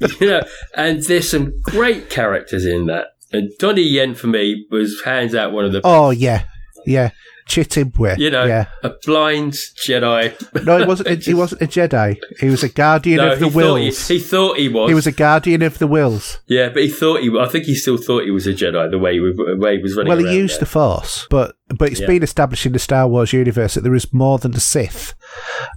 you 0.20 0.26
know, 0.26 0.42
and 0.74 1.02
there's 1.04 1.30
some 1.30 1.60
great 1.62 2.10
characters 2.10 2.64
in 2.66 2.86
that. 2.86 3.08
And 3.32 3.50
Donnie 3.60 3.82
Yen 3.82 4.14
for 4.16 4.26
me 4.26 4.66
was 4.72 5.02
hands 5.04 5.34
out 5.36 5.52
one 5.52 5.64
of 5.64 5.72
the, 5.72 5.80
Oh 5.84 6.10
yeah, 6.10 6.44
yeah. 6.84 7.10
Chirrut 7.48 7.84
Îmwe. 7.92 8.18
you 8.18 8.30
know, 8.30 8.44
yeah. 8.44 8.66
a 8.82 8.90
blind 9.04 9.52
Jedi. 9.52 10.64
No, 10.64 10.78
he 10.78 10.84
wasn't. 10.84 11.08
A, 11.08 11.14
he 11.14 11.32
wasn't 11.42 11.62
a 11.62 11.66
Jedi. 11.66 12.16
He 12.40 12.48
was 12.48 12.62
a 12.64 12.68
guardian 12.68 13.18
No, 13.18 13.32
of 13.32 13.38
the 13.38 13.46
he 13.46 13.50
thought 13.52 13.76
he, 13.76 13.86
Whills. 13.88 14.08
he 14.08 14.18
thought 14.18 14.58
he 14.58 14.68
was. 14.68 14.88
He 14.90 14.94
was 14.94 15.06
a 15.06 15.12
guardian 15.12 15.62
of 15.62 15.78
the 15.78 15.86
Whills. 15.86 16.38
yeah, 16.46 16.68
but 16.70 16.82
he 16.82 16.88
thought 16.88 17.20
he. 17.20 17.30
I 17.38 17.46
think 17.48 17.64
he 17.66 17.74
still 17.74 17.96
thought 17.96 18.24
he 18.24 18.30
was 18.32 18.46
a 18.46 18.52
Jedi. 18.52 18.90
The 18.90 18.98
way 18.98 19.14
he, 19.14 19.20
was- 19.20 19.36
the 19.36 19.56
way 19.58 19.76
he 19.76 19.82
was 19.82 19.96
running. 19.96 20.08
Well, 20.10 20.18
he 20.18 20.36
used 20.36 20.54
there. 20.54 20.60
the 20.60 20.66
Force, 20.66 21.26
but 21.30 21.54
but 21.68 21.90
it's 21.90 22.00
Yeah. 22.00 22.06
been 22.08 22.22
established 22.22 22.66
in 22.66 22.72
the 22.72 22.78
Star 22.78 23.06
Wars 23.08 23.32
universe 23.32 23.74
that 23.74 23.82
there 23.82 23.94
is 23.94 24.12
more 24.12 24.38
than 24.38 24.52
the 24.52 24.60
Sith 24.60 25.14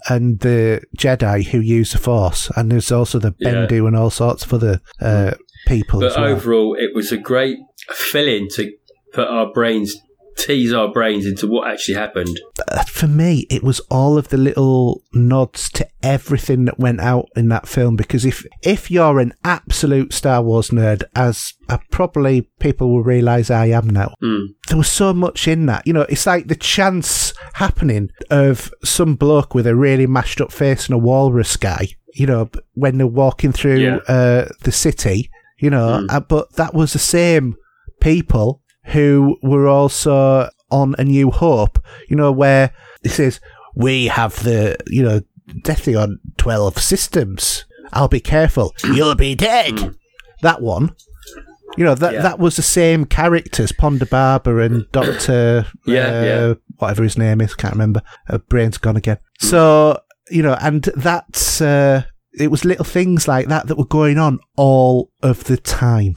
and 0.09 0.39
the 0.39 0.81
Jedi 0.97 1.45
who 1.45 1.59
use 1.59 1.91
the 1.91 1.97
Force, 1.99 2.49
and 2.55 2.71
there's 2.71 2.91
also 2.91 3.19
the 3.19 3.35
Yeah. 3.39 3.51
Bendu 3.67 3.87
and 3.87 3.95
all 3.95 4.09
sorts 4.09 4.43
of 4.43 4.53
other 4.53 4.81
uh, 5.01 5.31
people 5.67 5.99
But 5.99 6.15
well. 6.15 6.25
overall, 6.25 6.75
it 6.79 6.95
was 6.95 7.11
a 7.11 7.17
great 7.17 7.57
fill-in 7.91 8.47
to 8.55 8.71
put 9.13 9.27
our 9.27 9.51
brains, 9.51 9.95
tease 10.39 10.73
our 10.73 10.87
brains 10.91 11.25
into 11.25 11.47
what 11.47 11.67
actually 11.69 11.95
happened. 11.95 12.39
Uh, 12.67 12.83
For 12.83 13.07
me, 13.07 13.45
it 13.49 13.63
was 13.63 13.79
all 13.91 14.17
of 14.17 14.29
the 14.29 14.37
little 14.37 15.03
nods 15.13 15.69
to 15.71 15.87
everything 16.01 16.65
that 16.65 16.79
went 16.79 16.99
out 17.01 17.27
in 17.35 17.49
that 17.49 17.67
film. 17.67 17.95
Because 17.95 18.25
if 18.25 18.45
if 18.63 18.89
you're 18.89 19.19
an 19.19 19.33
absolute 19.43 20.13
Star 20.13 20.41
Wars 20.41 20.69
nerd, 20.69 21.03
as 21.15 21.53
uh, 21.69 21.77
probably 21.91 22.49
people 22.59 22.91
will 22.91 23.03
realise 23.03 23.49
I 23.51 23.67
am 23.67 23.89
now, 23.89 24.13
Mm. 24.23 24.47
there 24.67 24.77
was 24.77 24.91
so 24.91 25.13
much 25.13 25.47
in 25.47 25.65
that. 25.67 25.85
You 25.85 25.93
know, 25.93 26.05
it's 26.09 26.25
like 26.25 26.47
the 26.47 26.55
chance 26.55 27.33
happening 27.53 28.09
of 28.29 28.71
some 28.83 29.15
bloke 29.15 29.53
with 29.53 29.67
a 29.67 29.75
really 29.75 30.07
mashed 30.07 30.41
up 30.41 30.51
face 30.51 30.85
and 30.87 30.95
a 30.95 30.97
walrus 30.97 31.57
guy. 31.57 31.89
You 32.15 32.25
know, 32.25 32.49
when 32.73 32.97
they're 32.97 33.07
walking 33.07 33.51
through 33.51 33.79
Yeah. 33.79 33.97
uh, 34.07 34.47
the 34.63 34.71
city. 34.71 35.29
You 35.61 35.69
know, 35.69 35.99
Mm. 36.03 36.05
uh, 36.13 36.19
but 36.21 36.55
that 36.55 36.73
was 36.73 36.93
the 36.93 36.99
same 36.99 37.55
people 37.99 38.61
who 38.89 39.37
were 39.41 39.67
also 39.67 40.49
on 40.71 40.95
A 40.99 41.03
New 41.03 41.31
Hope. 41.31 41.79
You 42.09 42.15
know, 42.15 42.31
where 42.31 42.71
it 43.03 43.09
says 43.09 43.39
we 43.75 44.07
have 44.07 44.43
the 44.43 44.77
you 44.87 45.03
know 45.03 45.21
Detheon 45.63 46.17
twelve 46.37 46.77
systems. 46.79 47.65
I'll 47.93 48.07
be 48.07 48.19
careful. 48.19 48.73
You'll 48.83 49.15
be 49.15 49.35
dead. 49.35 49.95
That 50.41 50.61
one. 50.61 50.95
You 51.77 51.85
know 51.85 51.95
that 51.95 52.13
Yeah. 52.13 52.21
that 52.23 52.39
was 52.39 52.55
the 52.55 52.61
same 52.63 53.05
characters, 53.05 53.71
Ponda 53.71 54.09
Baba 54.09 54.57
and 54.57 54.85
Doctor, 54.91 55.65
Yeah, 55.85 55.99
uh, 56.07 56.23
yeah. 56.23 56.53
whatever 56.77 57.03
his 57.03 57.17
name 57.17 57.41
is, 57.41 57.53
can't 57.55 57.73
remember. 57.73 58.01
Uh, 58.27 58.39
brain's 58.39 58.77
gone 58.79 58.97
again. 58.97 59.17
So 59.39 59.99
you 60.31 60.41
know, 60.43 60.57
and 60.61 60.83
that's 60.95 61.61
uh, 61.61 62.03
it 62.33 62.49
was 62.51 62.65
little 62.65 62.85
things 62.85 63.27
like 63.27 63.47
that 63.47 63.67
that 63.67 63.77
were 63.77 63.85
going 63.85 64.17
on 64.17 64.39
all 64.55 65.11
of 65.23 65.43
the 65.45 65.57
time, 65.57 66.15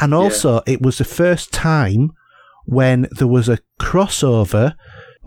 and 0.00 0.14
also 0.14 0.62
it 0.66 0.82
was 0.82 0.98
the 0.98 1.04
first 1.04 1.52
time 1.52 2.12
when 2.66 3.06
there 3.10 3.28
was 3.28 3.48
a 3.48 3.58
crossover. 3.80 4.74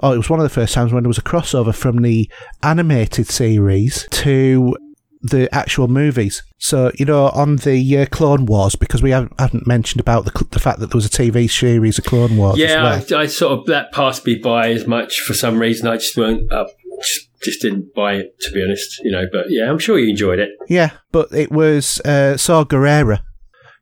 Oh, 0.01 0.13
it 0.13 0.18
was 0.18 0.30
one 0.30 0.39
of 0.39 0.43
the 0.43 0.49
first 0.49 0.74
times 0.74 0.93
when 0.93 1.03
there 1.03 1.09
was 1.09 1.18
a 1.18 1.24
crossover 1.24 1.74
from 1.74 2.01
the 2.01 2.30
animated 2.61 3.28
series 3.28 4.07
to 4.11 4.76
the 5.22 5.53
actual 5.53 5.88
movies. 5.88 6.43
So, 6.57 6.91
you 6.95 7.05
know, 7.05 7.30
on 7.30 7.57
the 7.57 7.97
uh, 7.97 8.05
Clone 8.07 8.45
Wars, 8.45 8.76
because 8.76 9.01
we 9.01 9.11
haven't, 9.11 9.39
hadn't 9.39 9.68
mentioned 9.68 9.99
about 9.99 10.26
the, 10.26 10.45
the 10.51 10.59
fact 10.59 10.80
that 10.80 10.88
there 10.88 10.97
was 10.97 11.05
a 11.05 11.09
TV 11.09 11.49
series 11.49 11.97
of 11.97 12.05
Clone 12.05 12.38
Wars 12.38 12.57
Yeah, 12.57 12.84
well. 12.84 13.20
I, 13.20 13.24
I 13.24 13.26
sort 13.28 13.59
of 13.59 13.65
that 13.68 13.91
passed 13.91 14.26
me 14.26 14.36
by 14.36 14.70
as 14.70 14.88
much 14.88 15.22
for 15.22 15.34
some 15.34 15.59
reason. 15.59 15.88
I 15.88 15.97
just 15.97 16.18
weren't 16.18 16.51
up, 16.51 16.68
just, 17.01 17.30
just 17.43 17.61
didn't 17.61 17.93
buy 17.93 18.15
it 18.15 18.39
to 18.41 18.51
be 18.51 18.63
honest. 18.63 18.99
You 19.03 19.11
know, 19.11 19.26
but 19.32 19.45
yeah, 19.49 19.70
I'm 19.70 19.80
sure 19.80 19.99
you 19.99 20.09
enjoyed 20.09 20.39
it. 20.39 20.49
Yeah, 20.68 20.91
but 21.11 21.32
it 21.32 21.51
was 21.51 21.99
uh, 22.01 22.38
Saw 22.38 22.63
Gerrera, 22.63 23.20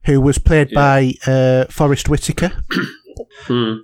who 0.05 0.21
was 0.21 0.37
played 0.37 0.69
Yeah. 0.71 0.75
by 0.75 1.13
uh, 1.27 1.65
Forest 1.65 2.09
Whitaker. 2.09 2.51
Hmm. 3.47 3.75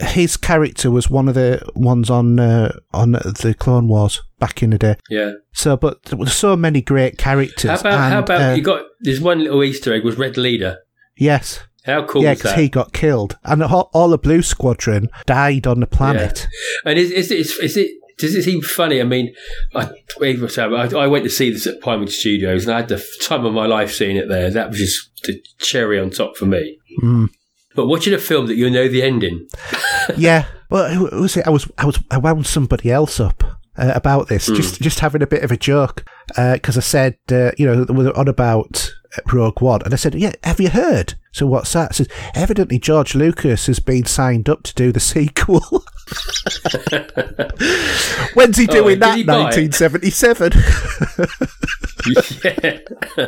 His 0.00 0.36
character 0.38 0.90
was 0.90 1.10
one 1.10 1.28
of 1.28 1.34
the 1.34 1.60
ones 1.74 2.08
on 2.08 2.38
uh, 2.40 2.72
on 2.92 3.12
the 3.12 3.54
Clone 3.58 3.88
Wars 3.88 4.20
back 4.38 4.62
in 4.62 4.70
the 4.70 4.78
day. 4.78 4.96
Yeah. 5.10 5.32
So, 5.52 5.76
but 5.76 6.02
there 6.04 6.18
were 6.18 6.26
so 6.26 6.56
many 6.56 6.80
great 6.80 7.18
characters. 7.18 7.70
How 7.70 7.80
about 7.80 8.10
how 8.10 8.18
about 8.20 8.52
uh, 8.52 8.54
you 8.54 8.62
got? 8.62 8.84
There's 9.00 9.20
one 9.20 9.40
little 9.44 9.62
Easter 9.62 9.92
egg 9.92 10.04
was 10.04 10.16
Red 10.16 10.36
Leader. 10.38 10.78
yes, 11.16 11.60
How 11.84 12.06
cool 12.06 12.22
yeah, 12.22 12.34
because 12.34 12.54
he 12.54 12.68
got 12.70 12.92
killed, 12.94 13.36
and 13.44 13.62
all, 13.62 13.90
all 13.92 14.08
the 14.08 14.18
Blue 14.18 14.40
Squadron 14.42 15.08
died 15.26 15.66
on 15.66 15.80
the 15.80 15.86
planet. 15.86 16.46
And 16.86 16.98
is, 16.98 17.10
is, 17.10 17.30
it, 17.30 17.62
is 17.62 17.76
it? 17.76 17.90
Does 18.20 18.34
it 18.34 18.42
seem 18.42 18.62
funny? 18.62 19.00
I 19.00 19.04
mean, 19.04 19.34
I, 19.74 19.90
I, 20.20 20.88
I 20.96 21.06
went 21.06 21.24
to 21.24 21.30
see 21.30 21.50
this 21.50 21.66
at 21.66 21.80
Pinewood 21.80 22.10
Studios, 22.10 22.64
and 22.66 22.74
I 22.74 22.78
had 22.80 22.88
the 22.88 23.04
time 23.22 23.44
of 23.44 23.52
my 23.52 23.66
life 23.66 23.92
seeing 23.92 24.16
it 24.16 24.28
there. 24.28 24.50
That 24.50 24.70
was 24.70 24.78
just 24.78 25.10
the 25.24 25.40
cherry 25.58 25.98
on 25.98 26.10
top 26.10 26.36
for 26.36 26.46
me. 26.46 26.78
Mm. 27.02 27.28
But 27.74 27.86
watching 27.86 28.14
a 28.14 28.18
film 28.18 28.46
that 28.46 28.56
you 28.56 28.68
know 28.68 28.88
the 28.88 29.02
ending, 29.02 29.48
yeah, 30.16 30.46
well, 30.70 31.08
was 31.12 31.36
it? 31.36 31.46
I 31.46 31.50
was 31.50 31.70
I 31.78 31.86
was 31.86 31.98
I 32.10 32.18
wound 32.18 32.46
somebody 32.46 32.90
else 32.90 33.20
up 33.20 33.44
uh, 33.76 33.92
about 33.94 34.28
this, 34.28 34.46
Hmm. 34.48 34.54
just 34.56 34.80
just 34.82 35.00
having 35.00 35.22
a 35.22 35.26
bit 35.26 35.44
of 35.44 35.50
a 35.52 35.56
joke 35.56 36.04
because 36.36 36.76
I 36.76 36.80
said 36.80 37.16
uh, 37.30 37.52
you 37.56 37.66
know 37.66 37.84
on 38.14 38.28
about 38.28 38.92
Rogue 39.32 39.60
One, 39.60 39.82
and 39.82 39.92
I 39.92 39.96
said, 39.96 40.14
yeah, 40.14 40.32
have 40.44 40.60
you 40.60 40.70
heard? 40.70 41.14
So 41.32 41.46
what's 41.46 41.72
that? 41.74 41.90
I 41.90 41.94
says 41.94 42.08
evidently 42.34 42.78
George 42.78 43.14
Lucas 43.14 43.66
has 43.66 43.78
been 43.78 44.04
signed 44.04 44.48
up 44.48 44.62
to 44.64 44.74
do 44.74 44.90
the 44.92 45.00
sequel. 45.00 45.60
When's 48.34 48.56
he 48.56 48.66
Oh, 48.68 48.72
doing 48.72 48.98
did 48.98 49.02
that? 49.02 49.16
he 49.18 49.24
1977. 49.24 50.52
yeah, 52.44 53.26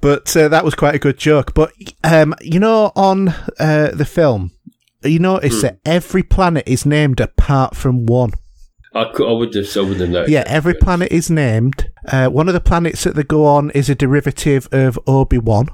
but 0.00 0.36
uh, 0.36 0.48
that 0.48 0.64
was 0.64 0.74
quite 0.74 0.94
a 0.94 0.98
good 0.98 1.16
joke. 1.18 1.54
But 1.54 1.72
um, 2.02 2.34
you 2.40 2.60
know, 2.60 2.92
on 2.94 3.28
uh, 3.58 3.90
the 3.94 4.04
film, 4.04 4.50
you 5.02 5.18
notice 5.18 5.56
Hmm. 5.56 5.60
that 5.62 5.78
every 5.86 6.22
planet 6.22 6.64
is 6.66 6.84
named 6.86 7.20
apart 7.20 7.74
from 7.76 8.04
one. 8.06 8.32
I, 8.94 9.10
could, 9.12 9.28
I 9.28 9.32
would 9.32 9.54
have, 9.54 9.76
I 9.76 9.80
would 9.80 10.00
have 10.00 10.08
noticed. 10.08 10.30
Yeah, 10.32 10.44
every 10.46 10.74
planet 10.74 11.10
is 11.10 11.30
named. 11.30 11.90
Uh, 12.06 12.28
one 12.28 12.48
of 12.48 12.54
the 12.54 12.60
planets 12.60 13.04
that 13.04 13.16
they 13.16 13.24
go 13.24 13.44
on 13.46 13.70
is 13.70 13.88
a 13.90 13.94
derivative 13.94 14.68
of 14.72 14.98
Obi 15.06 15.38
Wan. 15.38 15.68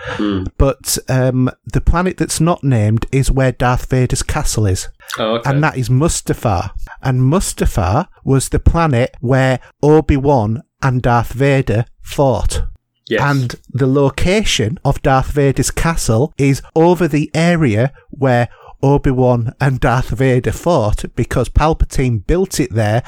Hmm. 0.00 0.44
But 0.56 0.96
um, 1.08 1.50
the 1.66 1.80
planet 1.80 2.16
that's 2.16 2.40
not 2.40 2.62
named 2.62 3.06
is 3.10 3.30
where 3.32 3.50
Darth 3.50 3.90
Vader's 3.90 4.22
castle 4.22 4.66
is. 4.66 4.88
Oh, 5.18 5.36
okay. 5.36 5.50
and 5.50 5.64
that 5.64 5.76
is 5.76 5.88
Mustafar. 5.88 6.70
And 7.02 7.22
Mustafar 7.22 8.06
was 8.24 8.50
the 8.50 8.60
planet 8.60 9.16
where 9.20 9.58
Obi 9.82 10.16
Wan 10.16 10.62
and 10.80 11.02
Darth 11.02 11.32
Vader 11.32 11.86
fought. 12.00 12.62
yes. 13.08 13.20
And 13.20 13.54
the 13.70 13.88
location 13.88 14.78
of 14.84 15.02
Darth 15.02 15.32
Vader's 15.32 15.72
castle 15.72 16.32
is 16.38 16.62
over 16.76 17.08
the 17.08 17.30
area 17.34 17.92
where 18.10 18.48
Obi 18.82 19.10
Wan 19.10 19.54
and 19.60 19.80
Darth 19.80 20.10
Vader 20.10 20.52
fought 20.52 21.04
because 21.16 21.48
Palpatine 21.48 22.26
built 22.26 22.60
it 22.60 22.72
there 22.72 23.02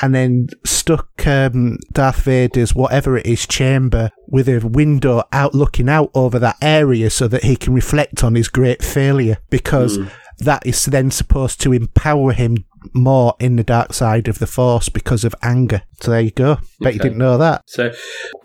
and 0.00 0.14
then 0.14 0.48
stuck 0.64 1.26
um, 1.26 1.78
Darth 1.92 2.22
Vader's 2.22 2.74
whatever 2.74 3.16
it 3.16 3.26
is 3.26 3.46
chamber 3.46 4.10
with 4.28 4.48
a 4.48 4.66
window 4.66 5.24
out 5.32 5.54
looking 5.54 5.88
out 5.88 6.10
over 6.14 6.38
that 6.38 6.56
area 6.62 7.10
so 7.10 7.26
that 7.28 7.44
he 7.44 7.56
can 7.56 7.74
reflect 7.74 8.22
on 8.22 8.34
his 8.34 8.48
great 8.48 8.82
failure 8.82 9.38
because 9.50 9.98
that 10.38 10.64
is 10.66 10.84
then 10.84 11.10
supposed 11.10 11.60
to 11.62 11.72
empower 11.72 12.32
him 12.32 12.65
more 12.94 13.34
in 13.38 13.56
the 13.56 13.62
dark 13.64 13.92
side 13.92 14.28
of 14.28 14.38
the 14.38 14.46
force 14.46 14.88
because 14.88 15.24
of 15.24 15.34
anger. 15.42 15.82
So 16.00 16.10
there 16.10 16.20
you 16.20 16.30
go. 16.30 16.58
Bet 16.80 16.94
you 16.94 17.00
didn't 17.00 17.18
know 17.18 17.38
that. 17.38 17.62
So, 17.66 17.92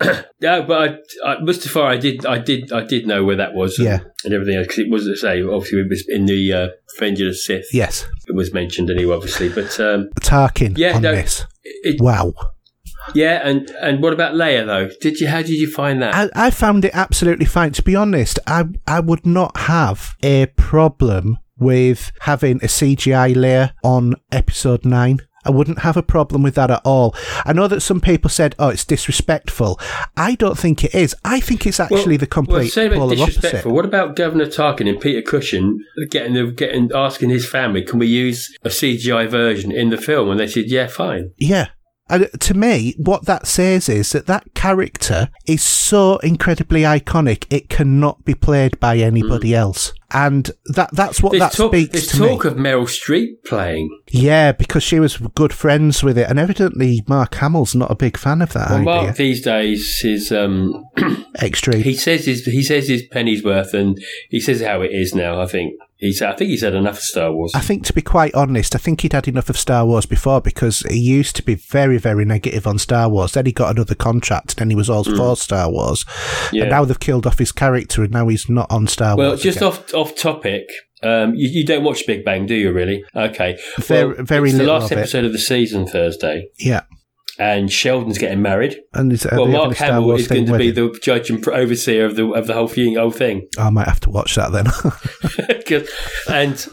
yeah, 0.40 0.60
but 0.62 1.00
I, 1.24 1.32
I, 1.32 1.36
Mustafar, 1.36 1.84
I 1.84 1.96
did, 1.96 2.24
I 2.26 2.38
did, 2.38 2.72
I 2.72 2.84
did 2.84 3.06
know 3.06 3.24
where 3.24 3.36
that 3.36 3.54
was. 3.54 3.78
Yeah. 3.78 4.00
and, 4.24 4.32
everything 4.32 4.56
else 4.56 4.66
because 4.68 4.78
it 4.80 4.90
was, 4.90 5.08
I 5.08 5.14
say, 5.14 5.42
obviously 5.42 5.80
it 5.80 5.88
was 5.88 6.04
in 6.08 6.26
the 6.26 6.52
uh, 6.52 6.68
Revenge 6.94 7.20
of 7.20 7.28
the 7.28 7.34
Sith. 7.34 7.66
Yes. 7.72 8.06
It 8.28 8.34
was 8.34 8.52
mentioned 8.52 8.90
anyway, 8.90 9.14
obviously, 9.14 9.48
but 9.48 9.78
um, 9.80 10.08
Tarkin 10.20 10.76
Yeah, 10.78 10.96
on 10.96 11.02
no, 11.02 11.14
this. 11.14 11.44
it, 11.64 12.00
Wow. 12.00 12.32
yeah. 13.14 13.40
And 13.46 13.68
and 13.80 14.02
what 14.02 14.12
about 14.12 14.34
Leia 14.34 14.64
though? 14.66 14.88
Did 15.00 15.20
you? 15.20 15.28
How 15.28 15.38
did 15.42 15.50
you 15.50 15.70
find 15.70 16.00
that? 16.02 16.14
I, 16.14 16.46
I 16.46 16.50
found 16.50 16.84
it 16.84 16.92
absolutely 16.94 17.46
fine. 17.46 17.72
To 17.72 17.82
be 17.82 17.96
honest, 17.96 18.38
I 18.46 18.64
I 18.86 19.00
would 19.00 19.26
not 19.26 19.56
have 19.56 20.14
a 20.22 20.46
problem 20.46 21.38
with 21.62 22.12
having 22.20 22.56
a 22.56 22.66
CGI 22.66 23.34
Leia 23.34 23.72
on 23.82 24.14
episode 24.30 24.84
nine. 24.84 25.18
I 25.44 25.50
wouldn't 25.50 25.80
have 25.80 25.96
a 25.96 26.02
problem 26.02 26.42
with 26.42 26.54
that 26.54 26.70
at 26.70 26.82
all. 26.84 27.16
I 27.44 27.52
know 27.52 27.66
that 27.66 27.80
some 27.80 28.00
people 28.00 28.30
said, 28.30 28.54
"Oh, 28.60 28.68
it's 28.68 28.84
disrespectful." 28.84 29.80
I 30.16 30.36
don't 30.36 30.56
think 30.56 30.84
it 30.84 30.94
is. 30.94 31.16
I 31.24 31.40
think 31.40 31.66
it's 31.66 31.80
actually 31.80 32.16
the 32.16 32.28
complete 32.28 32.76
about 32.76 32.96
polar 32.96 33.22
opposite. 33.22 33.66
What 33.66 33.84
about 33.84 34.14
Governor 34.14 34.46
Tarkin 34.46 34.88
and 34.88 35.00
Peter 35.00 35.22
Cushing 35.22 35.80
getting 36.10 36.34
the, 36.34 36.52
getting 36.52 36.90
asking 36.94 37.30
his 37.30 37.48
family, 37.48 37.82
can 37.82 37.98
we 37.98 38.06
use 38.06 38.54
a 38.64 38.68
CGI 38.68 39.28
version 39.28 39.72
in 39.72 39.90
the 39.90 39.96
film? 39.96 40.30
And 40.30 40.38
they 40.38 40.46
said, 40.46 40.64
yeah, 40.66 40.86
fine. 40.86 41.32
Yeah. 41.38 41.68
And 42.08 42.28
to 42.40 42.54
me, 42.54 42.94
what 42.98 43.24
that 43.26 43.46
says 43.46 43.88
is 43.88 44.12
that 44.12 44.26
that 44.26 44.54
character 44.54 45.28
is 45.46 45.62
so 45.62 46.18
incredibly 46.18 46.82
iconic, 46.82 47.46
it 47.50 47.70
cannot 47.70 48.24
be 48.24 48.34
played 48.34 48.78
by 48.80 48.98
anybody 48.98 49.50
mm. 49.50 49.56
else. 49.56 49.92
And 50.14 50.50
that 50.74 50.90
that's 50.92 51.22
what 51.22 51.30
There's 51.32 51.40
that 51.40 51.52
talk, 51.52 51.72
speaks 51.72 51.92
there's 51.92 52.06
to 52.08 52.18
talk 52.18 52.44
me. 52.44 52.50
of 52.50 52.56
Meryl 52.56 52.84
Streep 52.86 53.44
playing. 53.44 53.88
Yeah, 54.10 54.52
because 54.52 54.82
she 54.82 55.00
was 55.00 55.16
good 55.16 55.52
friends 55.52 56.02
with 56.02 56.18
it, 56.18 56.28
and 56.28 56.38
evidently 56.38 57.02
Mark 57.08 57.34
Hamill's 57.36 57.74
not 57.74 57.90
a 57.90 57.94
big 57.94 58.16
fan 58.16 58.42
of 58.42 58.52
that 58.52 58.70
Well, 58.70 58.78
idea. 58.80 58.84
Mark 59.04 59.16
these 59.16 59.42
days 59.42 60.00
is 60.04 60.30
um, 60.32 60.84
Extreme. 61.40 61.82
he 61.84 61.94
says 61.94 62.26
his 62.26 62.44
he 62.44 62.62
says 62.62 62.88
his 62.88 63.02
penny's 63.10 63.42
worth, 63.42 63.72
and 63.74 63.98
he 64.28 64.40
says 64.40 64.60
how 64.62 64.82
it 64.82 64.90
is 64.92 65.14
now. 65.14 65.40
I 65.40 65.46
think 65.46 65.74
he's 66.02 66.20
I 66.20 66.34
think 66.34 66.50
he's 66.50 66.62
had 66.62 66.74
enough 66.74 66.98
of 66.98 67.02
Star 67.02 67.32
Wars. 67.32 67.52
I 67.54 67.60
think, 67.60 67.84
to 67.86 67.92
be 67.94 68.02
quite 68.02 68.34
honest, 68.34 68.74
I 68.74 68.78
think 68.78 69.00
he'd 69.00 69.14
had 69.14 69.28
enough 69.28 69.48
of 69.48 69.56
Star 69.56 69.86
Wars 69.86 70.04
before 70.04 70.40
because 70.42 70.80
he 70.90 70.98
used 70.98 71.34
to 71.36 71.42
be 71.42 71.54
very, 71.54 71.96
very 71.96 72.24
negative 72.26 72.66
on 72.66 72.78
Star 72.78 73.08
Wars. 73.08 73.32
Then 73.32 73.46
he 73.46 73.52
got 73.52 73.74
another 73.74 73.94
contract, 73.94 74.52
and 74.52 74.58
then 74.58 74.70
he 74.70 74.76
was 74.76 74.90
all 74.90 75.04
for 75.04 75.36
Star 75.36 75.70
Wars. 75.70 76.04
Mm. 76.04 76.52
Yeah. 76.52 76.62
And 76.64 76.70
now 76.70 76.84
they've 76.84 77.00
killed 77.00 77.26
off 77.26 77.38
his 77.38 77.52
character, 77.52 78.02
and 78.02 78.12
now 78.12 78.28
he's 78.28 78.48
not 78.50 78.70
on 78.70 78.86
Star 78.86 79.16
Well, 79.16 79.28
Wars. 79.30 79.38
Well, 79.38 79.42
just 79.42 79.56
again. 79.58 79.68
off 79.68 79.94
off 79.94 80.16
topic. 80.16 80.64
Um, 81.02 81.34
you, 81.34 81.48
you 81.48 81.66
don't 81.66 81.82
watch 81.82 82.06
Big 82.06 82.24
Bang, 82.24 82.46
do 82.46 82.54
you? 82.54 82.70
Really? 82.72 83.04
Okay. 83.16 83.58
Very- 83.78 84.14
well, 84.14 84.24
very 84.24 84.50
it's 84.50 84.58
the 84.58 84.64
last 84.64 84.92
of 84.92 84.98
it. 84.98 85.00
episode 85.00 85.24
of 85.24 85.32
the 85.32 85.38
season 85.38 85.86
Thursday, 85.86 86.46
yeah. 86.58 86.82
And 87.38 87.70
Sheldon's 87.70 88.18
getting 88.18 88.42
married. 88.42 88.76
And 88.92 89.12
is, 89.12 89.26
well, 89.30 89.46
Mark 89.46 89.76
Hamill 89.76 90.12
is 90.12 90.28
going 90.28 90.46
to 90.46 90.58
be 90.58 90.70
the 90.70 90.98
judge 91.02 91.30
and 91.30 91.46
overseer 91.48 92.04
of 92.04 92.16
the 92.16 92.26
of 92.30 92.46
the 92.46 92.54
whole 92.54 92.68
thing. 92.68 92.96
Whole 92.96 93.10
thing. 93.10 93.48
I 93.58 93.70
might 93.70 93.88
have 93.88 94.00
to 94.00 94.10
watch 94.10 94.34
that 94.34 94.52
then. 94.52 94.66
and 96.28 96.68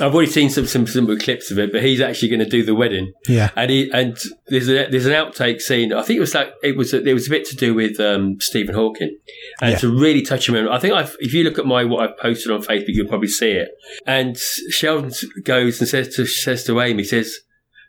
I've 0.00 0.12
already 0.12 0.30
seen 0.30 0.50
some 0.50 0.66
some 0.66 0.86
simple 0.88 1.16
clips 1.16 1.50
of 1.52 1.58
it, 1.58 1.70
but 1.70 1.82
he's 1.82 2.00
actually 2.00 2.28
going 2.28 2.40
to 2.40 2.48
do 2.48 2.64
the 2.64 2.74
wedding. 2.74 3.12
yeah. 3.28 3.50
And 3.54 3.70
he 3.70 3.90
and 3.92 4.16
there's 4.48 4.68
a, 4.68 4.88
there's 4.88 5.06
an 5.06 5.12
outtake 5.12 5.60
scene. 5.60 5.92
I 5.92 6.02
think 6.02 6.16
it 6.16 6.20
was 6.20 6.34
like 6.34 6.52
it 6.64 6.76
was 6.76 6.92
a, 6.92 7.02
it 7.06 7.14
was 7.14 7.28
a 7.28 7.30
bit 7.30 7.44
to 7.50 7.56
do 7.56 7.74
with 7.74 8.00
um, 8.00 8.40
Stephen 8.40 8.74
Hawking, 8.74 9.16
and 9.60 9.70
Yeah. 9.70 9.74
it's 9.74 9.84
a 9.84 9.88
really 9.88 10.22
touching 10.22 10.54
moment. 10.54 10.72
I 10.72 10.80
think 10.80 10.94
I've, 10.94 11.16
if 11.20 11.32
you 11.32 11.44
look 11.44 11.60
at 11.60 11.66
my 11.66 11.84
what 11.84 12.08
I've 12.08 12.18
posted 12.18 12.50
on 12.50 12.62
Facebook, 12.62 12.88
you'll 12.88 13.08
probably 13.08 13.28
see 13.28 13.52
it. 13.52 13.68
And 14.04 14.36
Sheldon 14.70 15.12
goes 15.44 15.78
and 15.80 15.88
says 15.88 16.14
to 16.16 16.26
says 16.26 16.64
to 16.64 16.80
Amy, 16.80 17.04
says, 17.04 17.38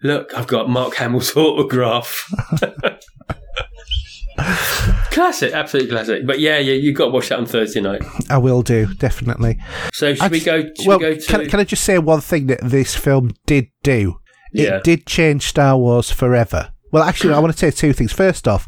"Look, 0.06 0.34
I've 0.36 0.48
got 0.48 0.70
Mark 0.70 0.96
Hamill's 0.96 1.36
autograph." 1.38 2.32
classic, 5.12 5.54
absolutely 5.54 5.92
classic. 5.92 6.26
But 6.26 6.40
yeah, 6.40 6.58
yeah, 6.60 6.74
you've 6.74 6.96
got 6.98 7.06
to 7.06 7.12
watch 7.12 7.30
that 7.30 7.40
on 7.40 7.46
Thursday 7.46 7.82
night. 7.82 8.02
I 8.30 8.38
will 8.38 8.62
do, 8.62 8.94
definitely. 8.96 9.58
So 9.94 10.14
should 10.14 10.24
I'd- 10.24 10.32
we 10.32 10.40
go? 10.44 10.62
Should 10.62 10.88
well, 10.88 11.00
we 11.00 11.06
go 11.06 11.16
to? 11.16 11.26
can, 11.26 11.50
can 11.50 11.60
I 11.60 11.64
just 11.64 11.84
say 11.84 11.98
one 12.00 12.22
thing 12.22 12.48
that 12.48 12.60
this 12.62 12.96
film 12.96 13.32
did 13.46 13.68
do? 13.84 14.16
It 14.54 14.64
Yeah. 14.70 14.80
did 14.84 15.06
change 15.06 15.44
Star 15.44 15.78
Wars 15.78 16.12
forever. 16.12 16.70
Well, 16.92 17.04
actually, 17.04 17.34
I 17.34 17.40
want 17.40 17.52
to 17.54 17.60
say 17.60 17.72
two 17.72 17.92
things. 17.94 18.14
First 18.14 18.48
off, 18.48 18.68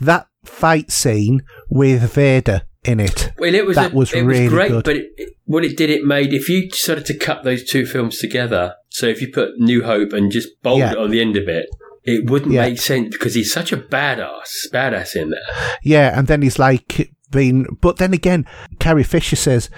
that 0.00 0.26
fight 0.44 0.90
scene 0.90 1.40
with 1.70 2.12
Vader 2.12 2.62
in 2.84 3.00
it. 3.00 3.32
Well, 3.38 3.54
it 3.54 3.66
was 3.66 3.76
That 3.76 3.92
a, 3.92 3.94
was 3.94 4.12
it 4.12 4.22
really 4.22 4.44
was 4.44 4.50
great, 4.52 4.68
good. 4.70 4.84
but 4.84 4.96
it, 4.96 5.06
it- 5.16 5.30
what 5.46 5.62
it 5.62 5.76
did, 5.76 5.90
it 5.90 6.04
made 6.04 6.32
if 6.32 6.48
you 6.48 6.70
decided 6.70 7.04
to 7.04 7.18
cut 7.18 7.44
those 7.44 7.64
two 7.64 7.84
films 7.84 8.16
together. 8.18 8.76
So 8.88 9.06
if 9.06 9.20
you 9.20 9.30
put 9.30 9.50
New 9.58 9.84
Hope 9.84 10.14
and 10.14 10.32
just 10.32 10.48
bold 10.62 10.78
Yeah. 10.78 10.92
it 10.92 10.98
on 10.98 11.10
the 11.10 11.20
end 11.20 11.36
of 11.36 11.48
it, 11.48 11.66
it 12.02 12.30
wouldn't 12.30 12.52
Yeah. 12.52 12.62
make 12.62 12.80
sense 12.80 13.10
because 13.10 13.34
he's 13.34 13.52
such 13.52 13.70
a 13.70 13.76
badass, 13.76 14.70
badass 14.72 15.14
in 15.14 15.30
there. 15.30 15.76
Yeah, 15.82 16.18
and 16.18 16.28
then 16.28 16.40
he's 16.40 16.58
like 16.58 17.10
been. 17.30 17.66
But 17.82 17.96
then 17.98 18.14
again, 18.14 18.46
Carrie 18.78 19.02
Fisher 19.04 19.36
says, 19.36 19.68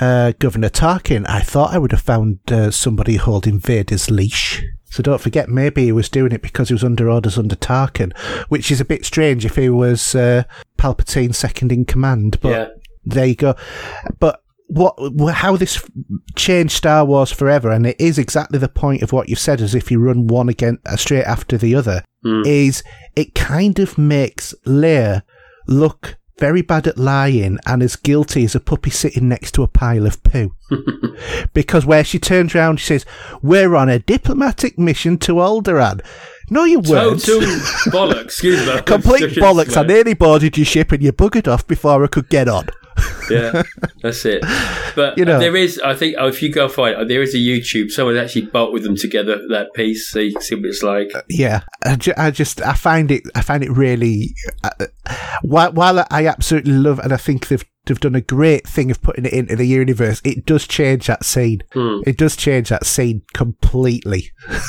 uh, 0.00 0.32
Governor 0.38 0.68
Tarkin, 0.70 1.24
I 1.28 1.40
thought 1.40 1.74
I 1.74 1.78
would 1.78 1.90
have 1.92 2.00
found 2.02 2.38
uh, 2.52 2.70
somebody 2.70 3.16
holding 3.16 3.58
Vader's 3.58 4.10
leash. 4.12 4.62
So 4.90 5.02
don't 5.02 5.20
forget, 5.20 5.48
maybe 5.48 5.84
he 5.84 5.92
was 5.92 6.08
doing 6.08 6.32
it 6.32 6.42
because 6.42 6.68
he 6.68 6.74
was 6.74 6.84
under 6.84 7.08
orders 7.08 7.38
under 7.38 7.56
Tarkin, 7.56 8.16
which 8.48 8.70
is 8.70 8.80
a 8.80 8.84
bit 8.84 9.04
strange 9.06 9.44
if 9.46 9.56
he 9.56 9.68
was 9.70 10.14
uh, 10.14 10.42
Palpatine's 10.76 11.38
second 11.38 11.70
in 11.72 11.84
command. 11.84 12.38
But 12.40 12.48
yeah, 12.50 12.68
there 13.04 13.26
you 13.26 13.36
go. 13.36 13.54
But 14.18 14.42
what, 14.66 14.94
how 15.34 15.56
this 15.56 15.84
changed 16.36 16.72
Star 16.74 17.04
Wars 17.04 17.32
forever, 17.32 17.70
and 17.70 17.86
it 17.86 18.00
is 18.00 18.18
exactly 18.18 18.58
the 18.58 18.68
point 18.68 19.02
of 19.02 19.12
what 19.12 19.28
you've 19.28 19.38
said, 19.38 19.60
as 19.60 19.74
if 19.74 19.90
you 19.90 19.98
run 20.00 20.26
one 20.26 20.48
again 20.48 20.78
uh, 20.86 20.96
straight 20.96 21.24
after 21.24 21.56
the 21.56 21.74
other, 21.74 22.02
Mm. 22.22 22.46
is 22.46 22.84
it 23.16 23.34
kind 23.34 23.78
of 23.78 23.96
makes 23.96 24.52
Leia 24.66 25.22
look 25.66 26.18
very 26.40 26.62
bad 26.62 26.86
at 26.86 26.98
lying 26.98 27.58
and 27.66 27.82
as 27.82 27.94
guilty 27.94 28.44
as 28.44 28.54
a 28.54 28.60
puppy 28.60 28.90
sitting 28.90 29.28
next 29.28 29.52
to 29.52 29.62
a 29.62 29.68
pile 29.68 30.06
of 30.06 30.22
poo. 30.24 30.54
because 31.54 31.86
where 31.86 32.02
she 32.02 32.18
turns 32.18 32.54
around, 32.54 32.80
she 32.80 32.86
says, 32.86 33.06
"We're 33.42 33.76
on 33.76 33.88
a 33.88 33.98
diplomatic 33.98 34.78
mission 34.78 35.18
to 35.18 35.34
Alderaan." 35.34 36.00
No, 36.52 36.64
you 36.64 36.80
weren't. 36.80 37.22
total 37.22 37.48
bollocks. 37.92 38.24
Excuse 38.24 38.66
me. 38.66 38.82
Complete 38.86 39.36
bollocks. 39.36 39.76
I 39.76 39.82
nearly 39.84 40.14
boarded 40.14 40.56
your 40.56 40.66
ship 40.66 40.90
and 40.90 41.02
you 41.02 41.12
buggered 41.12 41.46
off 41.46 41.64
before 41.66 42.02
I 42.02 42.08
could 42.08 42.28
get 42.28 42.48
on. 42.48 42.66
Yeah, 43.30 43.62
that's 44.02 44.24
it. 44.24 44.42
But 44.94 45.16
You 45.18 45.24
know. 45.24 45.38
there 45.38 45.56
is, 45.56 45.78
I 45.80 45.94
think, 45.94 46.16
oh, 46.18 46.28
if 46.28 46.42
you 46.42 46.52
go 46.52 46.68
find, 46.68 47.00
it, 47.00 47.08
there 47.08 47.22
is 47.22 47.34
a 47.34 47.38
YouTube. 47.38 47.90
Someone 47.90 48.16
actually 48.16 48.46
bolted 48.46 48.82
them 48.82 48.96
together 48.96 49.40
that 49.48 49.68
piece, 49.74 50.10
so 50.10 50.18
you 50.18 50.32
can 50.32 50.42
see 50.42 50.54
what 50.56 50.64
it's 50.66 50.82
like. 50.82 51.10
Yeah, 51.28 51.62
I, 51.84 51.96
ju- 51.96 52.14
I 52.16 52.30
just 52.30 52.60
I 52.62 52.74
find 52.74 53.10
it 53.10 53.22
I 53.34 53.42
find 53.42 53.62
it 53.62 53.70
really 53.70 54.34
uh, 54.64 54.86
while 55.42 55.72
while 55.72 56.04
I 56.10 56.26
absolutely 56.26 56.72
love 56.72 56.98
and 56.98 57.12
I 57.12 57.16
think 57.16 57.48
they've 57.48 57.64
they've 57.86 58.00
done 58.00 58.14
a 58.14 58.20
great 58.20 58.66
thing 58.68 58.90
of 58.90 59.00
putting 59.02 59.24
it 59.26 59.32
into 59.32 59.56
the 59.56 59.66
universe. 59.66 60.20
It 60.24 60.44
does 60.46 60.66
change 60.66 61.06
that 61.06 61.24
scene. 61.24 61.60
Hmm. 61.72 62.00
It 62.06 62.16
does 62.18 62.36
change 62.36 62.68
that 62.70 62.86
scene 62.86 63.22
completely. 63.34 64.30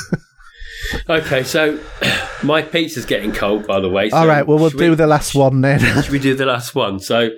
Okay, 1.08 1.44
so 1.44 1.78
my 2.42 2.60
pizza's 2.60 3.06
getting 3.06 3.30
cold, 3.32 3.66
by 3.68 3.78
the 3.78 3.88
way. 3.88 4.10
So 4.10 4.16
All 4.16 4.26
right, 4.26 4.44
well 4.44 4.58
we'll 4.58 4.70
do 4.70 4.90
we- 4.90 4.96
the 4.96 5.06
last 5.06 5.32
one 5.34 5.60
then. 5.60 5.78
Should 6.02 6.10
we 6.10 6.18
do 6.18 6.34
the 6.34 6.44
last 6.46 6.74
one? 6.74 6.98
So, 6.98 7.30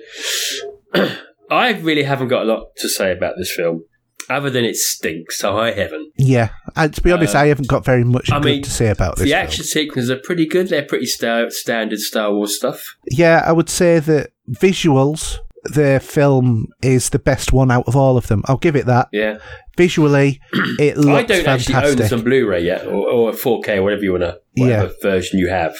I 1.50 1.72
really 1.72 2.04
haven't 2.04 2.28
got 2.28 2.42
a 2.42 2.44
lot 2.46 2.68
to 2.78 2.88
say 2.88 3.12
about 3.12 3.34
this 3.38 3.52
film, 3.54 3.84
other 4.30 4.50
than 4.50 4.64
it 4.64 4.76
stinks. 4.76 5.38
So 5.38 5.56
I 5.58 5.72
haven't. 5.72 6.12
yeah, 6.16 6.50
and 6.76 6.92
to 6.94 7.00
be 7.02 7.12
honest, 7.12 7.34
I 7.34 7.46
haven't 7.46 7.68
got 7.68 7.84
very 7.84 8.04
much 8.04 8.30
Uh, 8.30 8.36
I 8.36 8.38
good 8.40 8.44
mean, 8.46 8.62
to 8.62 8.70
say 8.70 8.88
about 8.90 9.16
this. 9.16 9.24
The 9.24 9.30
film. 9.30 9.44
action 9.44 9.64
sequences 9.64 10.10
are 10.10 10.16
pretty 10.22 10.46
good. 10.46 10.68
They're 10.68 10.84
pretty 10.84 11.06
sta- 11.06 11.50
standard 11.50 11.98
Star 12.00 12.32
Wars 12.32 12.56
stuff. 12.56 12.82
Yeah, 13.10 13.42
I 13.44 13.52
would 13.52 13.68
say 13.68 13.98
that 13.98 14.30
visuals 14.50 15.38
the 15.64 15.98
film 15.98 16.66
is 16.82 17.08
the 17.08 17.18
best 17.18 17.50
one 17.50 17.70
out 17.70 17.88
of 17.88 17.96
all 17.96 18.18
of 18.18 18.26
them. 18.26 18.42
I'll 18.46 18.58
give 18.58 18.76
it 18.76 18.84
that. 18.84 19.08
Yeah. 19.12 19.38
Visually, 19.78 20.38
it 20.78 20.98
looks 20.98 21.08
I 21.08 21.22
don't 21.22 21.48
actually 21.48 21.74
own 22.02 22.06
some 22.08 22.22
Blu-ray 22.22 22.62
yet, 22.64 22.86
or, 22.86 23.08
or 23.10 23.32
4K, 23.32 23.76
or 23.78 23.82
whatever 23.82 24.02
you 24.02 24.12
want 24.12 24.24
to, 24.24 24.38
whatever 24.56 24.92
version 25.02 25.38
you 25.38 25.48
have. 25.48 25.74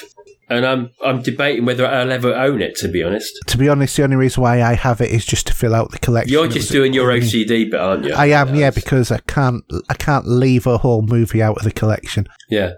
And 0.49 0.67
I'm 0.67 0.91
I'm 1.05 1.23
debating 1.23 1.65
whether 1.65 1.87
I'll 1.87 2.13
ever 2.13 2.35
own 2.35 2.61
it. 2.61 2.77
To 2.77 2.89
be 2.89 3.03
honest, 3.03 3.33
to 3.47 3.57
be 3.59 3.69
honest, 3.69 3.97
the 3.97 4.05
only 4.05 4.17
reason 4.17 4.43
why 4.43 4.63
I 4.63 4.75
have 4.75 5.01
it 5.01 5.11
is 5.11 5.25
just 5.25 5.47
to 5.47 5.55
fill 5.55 5.75
out 5.75 5.91
the 5.91 5.99
collection. 5.99 6.33
you're 6.33 6.49
just 6.49 6.71
doing 6.71 6.93
your 6.93 7.09
OCD 7.11 7.71
bit, 7.71 7.81
aren't 7.81 8.05
you? 8.05 8.15
I 8.15 8.27
am, 8.27 8.49
yeah, 8.49 8.71
That's- 8.71 8.75
because 8.85 9.11
I 9.11 9.19
can't, 9.27 9.65
I 9.89 9.95
can't 9.95 10.27
leave 10.27 10.67
a 10.67 10.79
whole 10.79 11.03
movie 11.03 11.43
out 11.43 11.57
of 11.59 11.65
the 11.65 11.73
collection. 11.73 12.27
Yeah, 12.51 12.73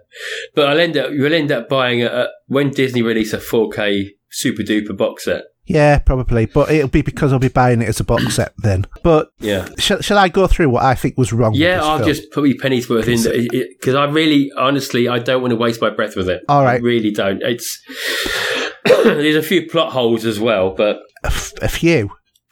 but 0.54 0.68
I'll 0.68 0.78
end 0.80 0.96
up 0.96 1.10
you'll 1.12 1.34
end 1.34 1.50
up 1.50 1.68
buying 1.68 2.02
a, 2.02 2.06
a 2.06 2.28
when 2.46 2.70
Disney 2.70 3.02
release 3.02 3.32
a 3.32 3.38
4K 3.38 4.10
super 4.30 4.62
duper 4.62 4.96
box 4.96 5.24
set. 5.24 5.44
Yeah, 5.68 5.98
probably, 5.98 6.46
but 6.46 6.70
it'll 6.70 6.88
be 6.88 7.02
because 7.02 7.32
I'll 7.32 7.38
be 7.40 7.48
buying 7.48 7.82
it 7.82 7.88
as 7.88 7.98
a 7.98 8.04
box 8.04 8.36
set 8.36 8.52
then. 8.58 8.86
But 9.02 9.30
Yeah, 9.40 9.68
shall, 9.78 10.00
shall 10.00 10.16
I 10.18 10.28
go 10.28 10.46
through 10.46 10.70
what 10.70 10.84
I 10.84 10.94
think 10.94 11.18
was 11.18 11.32
wrong? 11.32 11.54
yeah. 11.54 11.68
with 11.72 11.76
this 11.80 11.84
I'll 11.86 11.98
film? 11.98 12.08
just 12.08 12.30
put 12.32 12.48
your 12.48 12.58
pennies 12.58 12.88
worth 12.88 13.08
in 13.08 13.48
because 13.78 13.94
I 13.96 14.04
really, 14.04 14.50
honestly, 14.56 15.08
I 15.08 15.18
don't 15.18 15.40
want 15.42 15.50
to 15.50 15.56
waste 15.56 15.80
my 15.80 15.90
breath 15.90 16.14
with 16.16 16.28
it. 16.28 16.42
All 16.48 16.62
right. 16.62 16.74
I 16.80 16.84
really 16.84 17.10
don't. 17.10 17.42
It's 17.42 17.80
there's 18.84 19.36
a 19.36 19.42
few 19.42 19.66
plot 19.68 19.92
holes 19.92 20.24
as 20.24 20.38
well, 20.38 20.70
but 20.70 20.98
a, 21.24 21.28
f- 21.28 21.52
a 21.62 21.68
few. 21.68 22.10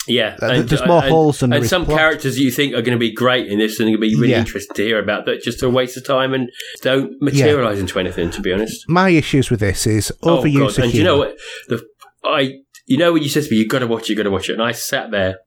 yeah, 0.09 0.37
Uh, 0.43 0.63
there's 0.63 0.85
more 0.87 1.01
holes 1.03 1.41
than 1.41 1.53
and 1.53 1.63
is 1.65 1.71
some 1.71 1.85
plot. 1.85 1.99
characters 1.99 2.39
you 2.39 2.51
think 2.51 2.73
are 2.75 2.83
going 2.83 2.97
to 2.97 2.99
be 2.99 3.13
great 3.13 3.47
in 3.47 3.59
this 3.59 3.79
and 3.81 3.87
going 3.87 3.95
to 3.95 4.01
be 4.01 4.15
really 4.17 4.33
Yeah. 4.33 4.41
interesting 4.41 4.75
to 4.75 4.83
hear 4.83 4.99
about, 4.99 5.25
but 5.25 5.41
just 5.41 5.63
a 5.63 5.71
waste 5.71 5.97
of 5.97 6.07
time 6.07 6.35
and 6.35 6.51
don't 6.83 7.13
materialize 7.23 7.79
into 7.79 7.99
anything. 7.99 8.31
To 8.31 8.41
be 8.41 8.53
honest. 8.53 8.85
My 8.89 9.11
issues 9.11 9.51
with 9.51 9.61
this 9.61 9.87
is 9.87 10.13
Oh 10.23 10.43
overuse 10.43 10.59
god! 10.59 10.79
of 10.79 10.85
And 10.85 10.95
you 10.95 11.05
know 11.05 11.19
what? 11.19 11.37
The 11.69 11.83
I 12.25 12.55
you 12.87 12.97
know 12.97 13.13
when 13.13 13.23
you 13.23 13.29
said 13.29 13.45
to 13.45 13.51
me, 13.51 13.57
you've 13.59 13.69
got 13.69 13.81
to 13.81 13.87
watch 13.87 14.05
it, 14.05 14.09
you've 14.11 14.17
got 14.19 14.25
to 14.25 14.31
watch 14.31 14.49
it," 14.49 14.55
and 14.55 14.63
I 14.63 14.73
sat 14.73 15.11
there, 15.11 15.39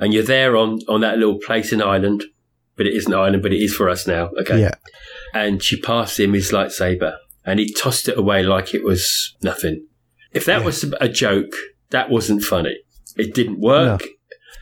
and 0.00 0.12
you're 0.14 0.22
there 0.22 0.56
on 0.56 0.80
on 0.88 1.00
that 1.02 1.18
little 1.18 1.38
place 1.38 1.72
in 1.72 1.82
Ireland, 1.82 2.24
but 2.76 2.86
it 2.86 2.94
isn't 2.94 3.12
Ireland, 3.12 3.42
but 3.42 3.52
it 3.52 3.58
is 3.62 3.74
for 3.74 3.88
us 3.88 4.06
now. 4.06 4.30
Okay. 4.40 4.60
Yeah, 4.60 4.74
And 5.34 5.62
she 5.62 5.80
passed 5.80 6.18
him 6.18 6.32
his 6.32 6.50
lightsaber, 6.50 7.16
and 7.44 7.58
he 7.60 7.72
tossed 7.72 8.08
it 8.08 8.16
away 8.18 8.42
like 8.42 8.74
it 8.74 8.82
was 8.84 9.34
nothing. 9.42 9.86
If 10.32 10.44
that 10.46 10.60
Yeah. 10.60 10.66
was 10.66 10.84
a 11.00 11.08
joke, 11.08 11.52
that 11.90 12.08
wasn't 12.10 12.42
funny. 12.44 12.76
It 13.16 13.34
didn't 13.34 13.60
work. 13.60 14.02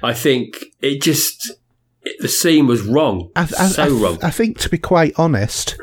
I 0.03 0.15
think 0.15 0.57
it 0.81 1.03
just 1.03 1.53
it, 2.03 2.17
the 2.21 2.29
scene 2.29 2.67
was 2.67 2.83
wrong, 2.83 3.31
I, 3.37 3.43
I, 3.43 3.45
so 3.47 3.83
I, 3.85 3.89
wrong. 3.89 4.19
I 4.23 4.31
think 4.31 4.59
to 4.61 4.69
be 4.69 4.79
quite 4.79 5.13
honest, 5.17 5.77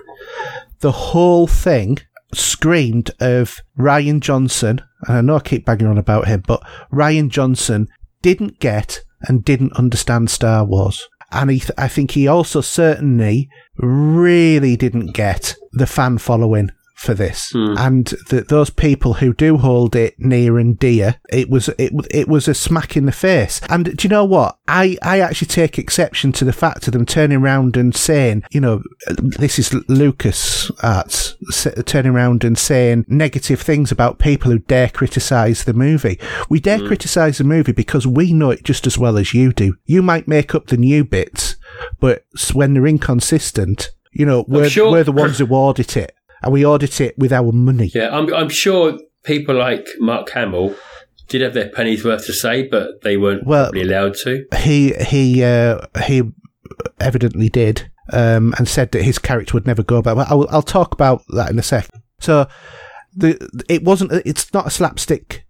the 0.80 0.92
whole 0.92 1.48
thing 1.48 2.00
screamed 2.38 3.12
of 3.20 3.58
Rian 3.78 4.20
Johnson, 4.20 4.82
and 5.08 5.18
I 5.18 5.22
know 5.22 5.38
I 5.38 5.40
keep 5.40 5.66
banging 5.66 5.88
on 5.88 5.98
about 5.98 6.28
him, 6.28 6.44
but 6.46 6.64
Rian 6.92 7.30
Johnson 7.30 7.88
didn't 8.22 8.60
get 8.60 9.02
and 9.22 9.46
didn't 9.46 9.74
understand 9.74 10.30
Star 10.30 10.66
Wars. 10.66 11.08
And 11.32 11.50
he, 11.52 11.64
I 11.78 11.88
think 11.88 12.12
he 12.12 12.28
also 12.28 12.62
certainly 12.62 13.50
really 13.78 14.76
didn't 14.76 15.14
get 15.14 15.56
the 15.74 15.88
fan 15.88 16.18
following 16.18 16.72
for 16.96 17.14
this, 17.14 17.52
Hmm. 17.52 17.76
and 17.78 18.14
that 18.30 18.48
those 18.48 18.70
people 18.70 19.16
who 19.16 19.34
do 19.34 19.58
hold 19.58 19.96
it 19.98 20.16
near 20.18 20.58
and 20.58 20.80
dear, 20.80 21.16
it 21.30 21.50
was 21.50 21.68
it 21.78 21.92
it 22.10 22.28
was 22.28 22.48
a 22.48 22.54
smack 22.54 22.96
in 22.96 23.06
the 23.06 23.12
face. 23.12 23.60
And 23.70 23.96
do 23.98 24.08
you 24.08 24.10
know 24.10 24.24
what? 24.24 24.58
I 24.68 24.98
I 25.04 25.20
actually 25.20 25.50
take 25.50 25.78
exception 25.78 26.32
to 26.34 26.46
the 26.46 26.54
fact 26.54 26.88
of 26.88 26.94
them 26.94 27.06
turning 27.06 27.38
around 27.40 27.76
and 27.78 27.94
saying, 27.96 28.44
you 28.50 28.62
know, 28.62 28.82
this 29.20 29.60
is 29.60 29.74
Lucas 29.90 30.72
Arts 30.82 31.36
turning 31.86 32.14
around 32.14 32.44
and 32.44 32.58
saying 32.58 33.06
negative 33.10 33.62
things 33.62 33.92
about 33.92 34.18
people 34.20 34.50
who 34.52 34.60
dare 34.60 34.90
criticize 34.90 35.66
the 35.66 35.74
movie. 35.74 36.18
We 36.50 36.60
dare 36.62 36.80
criticize 36.80 37.38
the 37.38 37.44
movie 37.44 37.74
because 37.74 38.08
we 38.08 38.32
know 38.34 38.52
it 38.52 38.64
just 38.64 38.88
as 38.88 38.98
well 38.98 39.18
as 39.18 39.34
you 39.34 39.52
do. 39.52 39.76
You 39.86 40.02
might 40.02 40.28
make 40.30 40.56
up 40.56 40.68
the 40.68 40.78
new 40.78 41.04
bits, 41.04 41.58
but 42.00 42.24
when 42.54 42.74
they're 42.74 42.88
inconsistent, 42.88 43.92
you 44.14 44.26
know, 44.26 44.46
we're, 44.48 44.70
sure- 44.70 44.92
we're 44.92 45.04
the 45.04 45.12
ones 45.24 45.40
who 45.40 45.48
audit 45.48 45.98
it. 45.98 46.15
And 46.42 46.54
we 46.54 46.66
audit 46.66 47.02
it 47.02 47.18
with 47.18 47.32
our 47.34 47.52
money. 47.52 47.92
Yeah, 47.94 48.16
I'm, 48.16 48.34
I'm 48.34 48.50
sure 48.50 49.00
people 49.24 49.56
like 49.56 49.88
Mark 50.00 50.30
Hamill 50.32 50.76
did 51.28 51.42
have 51.42 51.54
their 51.54 51.70
pennies 51.70 52.06
worth 52.06 52.26
to 52.28 52.34
say, 52.34 52.68
but 52.68 53.02
they 53.02 53.18
weren't 53.18 53.46
Well- 53.46 53.66
probably 53.66 53.82
allowed 53.82 54.16
to. 54.24 54.46
He 54.58 54.94
he 54.94 55.44
uh, 55.44 55.82
he 56.06 56.24
evidently 57.00 57.50
did, 57.50 57.90
um, 58.14 58.54
and 58.58 58.68
said 58.68 58.92
that 58.92 59.04
his 59.04 59.18
character 59.20 59.54
would 59.54 59.66
never 59.68 59.84
go 59.84 60.02
back. 60.02 60.16
But 60.16 60.30
I'll, 60.30 60.48
I'll 60.50 60.62
talk 60.62 60.94
about 60.94 61.24
that 61.30 61.50
in 61.50 61.58
a 61.60 61.64
sec. 61.64 61.88
So 62.20 62.48
the 63.16 63.50
it 63.68 63.84
wasn't. 63.84 64.12
It's 64.26 64.54
not 64.54 64.68
a 64.68 64.72
slapstick 64.72 65.46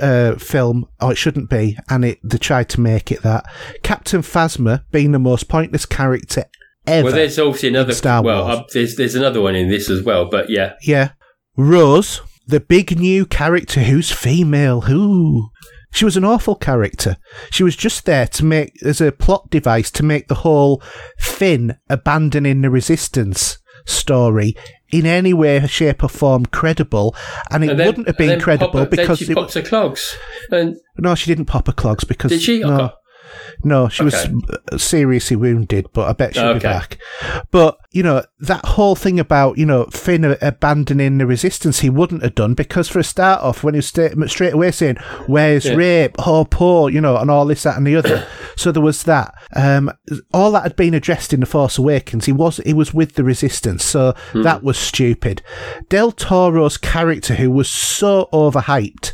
uh, 0.00 0.36
film, 0.36 0.86
or 1.00 1.12
it 1.12 1.16
shouldn't 1.16 1.50
be, 1.50 1.76
and 1.88 2.04
it 2.04 2.18
they 2.22 2.38
tried 2.38 2.68
to 2.70 2.80
make 2.80 3.10
it 3.10 3.22
that. 3.22 3.44
Captain 3.82 4.22
Phasma 4.22 4.84
being 4.92 5.12
the 5.12 5.18
most 5.18 5.48
pointless 5.48 5.86
character 5.86 6.44
ever. 6.86 7.04
Well, 7.06 7.14
there's 7.14 7.38
obviously 7.38 7.68
another. 7.70 7.92
Star 7.94 8.22
well, 8.22 8.44
Wars. 8.46 8.58
uh, 8.58 8.62
there's 8.72 8.96
there's 8.96 9.14
another 9.14 9.40
one 9.40 9.54
in 9.56 9.68
this 9.68 9.88
as 9.90 10.02
well, 10.02 10.26
but 10.28 10.50
yeah, 10.50 10.74
Yeah. 10.82 11.10
Rose, 11.56 12.20
the 12.46 12.60
big 12.60 12.98
new 12.98 13.24
character 13.26 13.80
who's 13.80 14.12
female. 14.12 14.82
Who? 14.82 15.50
She 15.92 16.04
was 16.04 16.16
an 16.16 16.24
awful 16.24 16.54
character. 16.56 17.16
She 17.50 17.62
was 17.62 17.74
just 17.74 18.04
there 18.04 18.26
to 18.26 18.44
make, 18.44 18.74
as 18.82 19.00
a 19.00 19.10
plot 19.12 19.48
device, 19.48 19.90
to 19.92 20.02
make 20.02 20.28
the 20.28 20.34
whole 20.36 20.82
Finn 21.18 21.78
abandoning 21.88 22.60
the 22.60 22.68
resistance 22.68 23.56
story 23.86 24.54
in 24.90 25.06
any 25.06 25.32
way, 25.32 25.64
shape, 25.66 26.04
or 26.04 26.08
form 26.08 26.44
credible. 26.46 27.14
And 27.50 27.64
it 27.64 27.70
And 27.70 27.80
then- 27.80 27.86
wouldn't 27.86 28.06
have 28.08 28.18
been 28.18 28.38
credible 28.40 28.80
pop- 28.80 28.90
because 28.90 29.18
she 29.20 29.32
it, 29.32 29.34
pops 29.34 29.54
her 29.54 29.62
clogs, 29.62 30.14
and 30.50 30.76
no, 30.98 31.14
she 31.14 31.30
didn't 31.30 31.46
pop 31.46 31.66
her 31.68 31.72
clogs 31.72 32.04
because 32.04 32.30
Did 32.32 32.42
she? 32.42 32.60
No. 32.60 32.90
No, 33.64 33.88
she 33.88 34.04
was 34.04 34.14
Okay. 34.14 34.32
uh, 34.72 34.78
seriously 34.78 35.36
wounded, 35.36 35.86
but 35.92 36.08
I 36.08 36.12
bet 36.12 36.34
she'll 36.34 36.54
be 36.54 36.60
back. 36.60 36.98
But 37.50 37.78
you 37.92 38.02
know 38.02 38.22
that 38.40 38.64
whole 38.64 38.94
thing 38.94 39.18
about 39.20 39.56
you 39.58 39.66
know 39.66 39.86
Finn 39.86 40.24
abandoning 40.42 41.18
the 41.18 41.26
resistance, 41.26 41.80
he 41.80 41.90
wouldn't 41.90 42.22
have 42.22 42.34
done 42.34 42.54
because 42.54 42.88
for 42.88 42.98
a 42.98 43.04
start 43.04 43.40
off, 43.42 43.62
when 43.62 43.74
he 43.74 43.78
was 43.78 43.86
sta- 43.86 44.14
straight 44.26 44.52
away 44.54 44.70
saying 44.70 44.96
"Where's 45.26 45.66
Yeah. 45.66 45.74
rape? 45.74 46.14
Oh, 46.18 46.44
poor," 46.44 46.90
you 46.90 47.00
know, 47.00 47.16
and 47.16 47.30
all 47.30 47.46
this, 47.46 47.62
that, 47.64 47.76
and 47.76 47.86
the 47.86 47.96
other. 47.96 48.26
so 48.56 48.72
there 48.72 48.82
was 48.82 49.02
that. 49.04 49.34
Um, 49.54 49.90
all 50.32 50.50
that 50.52 50.62
had 50.62 50.76
been 50.76 50.94
addressed 50.94 51.32
in 51.32 51.40
the 51.40 51.46
Force 51.46 51.78
Awakens. 51.78 52.26
He 52.26 52.32
was 52.32 52.58
he 52.66 52.72
was 52.74 52.92
with 52.94 53.14
the 53.14 53.24
resistance, 53.24 53.84
so 53.84 54.14
Hmm. 54.32 54.42
that 54.42 54.62
was 54.62 54.76
stupid. 54.78 55.42
Del 55.88 56.12
Toro's 56.12 56.76
character, 56.76 57.34
who 57.34 57.50
was 57.50 57.68
so 57.68 58.28
overhyped. 58.32 59.12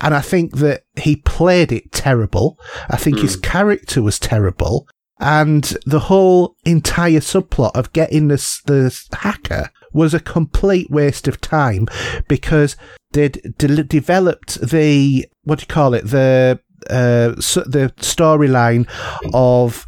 And 0.00 0.14
I 0.14 0.20
think 0.20 0.56
that 0.56 0.84
he 0.96 1.16
played 1.16 1.72
it 1.72 1.92
terrible. 1.92 2.58
I 2.88 2.96
think 2.96 3.18
his 3.18 3.34
hmm. 3.34 3.40
character 3.40 4.02
was 4.02 4.18
terrible. 4.18 4.88
And 5.20 5.62
the 5.86 6.00
whole 6.00 6.56
entire 6.64 7.20
subplot 7.20 7.72
of 7.74 7.92
getting 7.92 8.28
this, 8.28 8.60
the 8.66 8.94
hacker 9.12 9.70
was 9.92 10.12
a 10.12 10.20
complete 10.20 10.90
waste 10.90 11.28
of 11.28 11.40
time 11.40 11.86
because 12.28 12.76
they'd 13.12 13.40
de- 13.56 13.84
developed 13.84 14.60
the, 14.60 15.26
what 15.44 15.60
do 15.60 15.62
you 15.62 15.66
call 15.68 15.94
it, 15.94 16.02
the, 16.02 16.60
uh, 16.90 17.34
so 17.40 17.62
the 17.62 17.92
storyline 17.98 18.86
of 19.32 19.86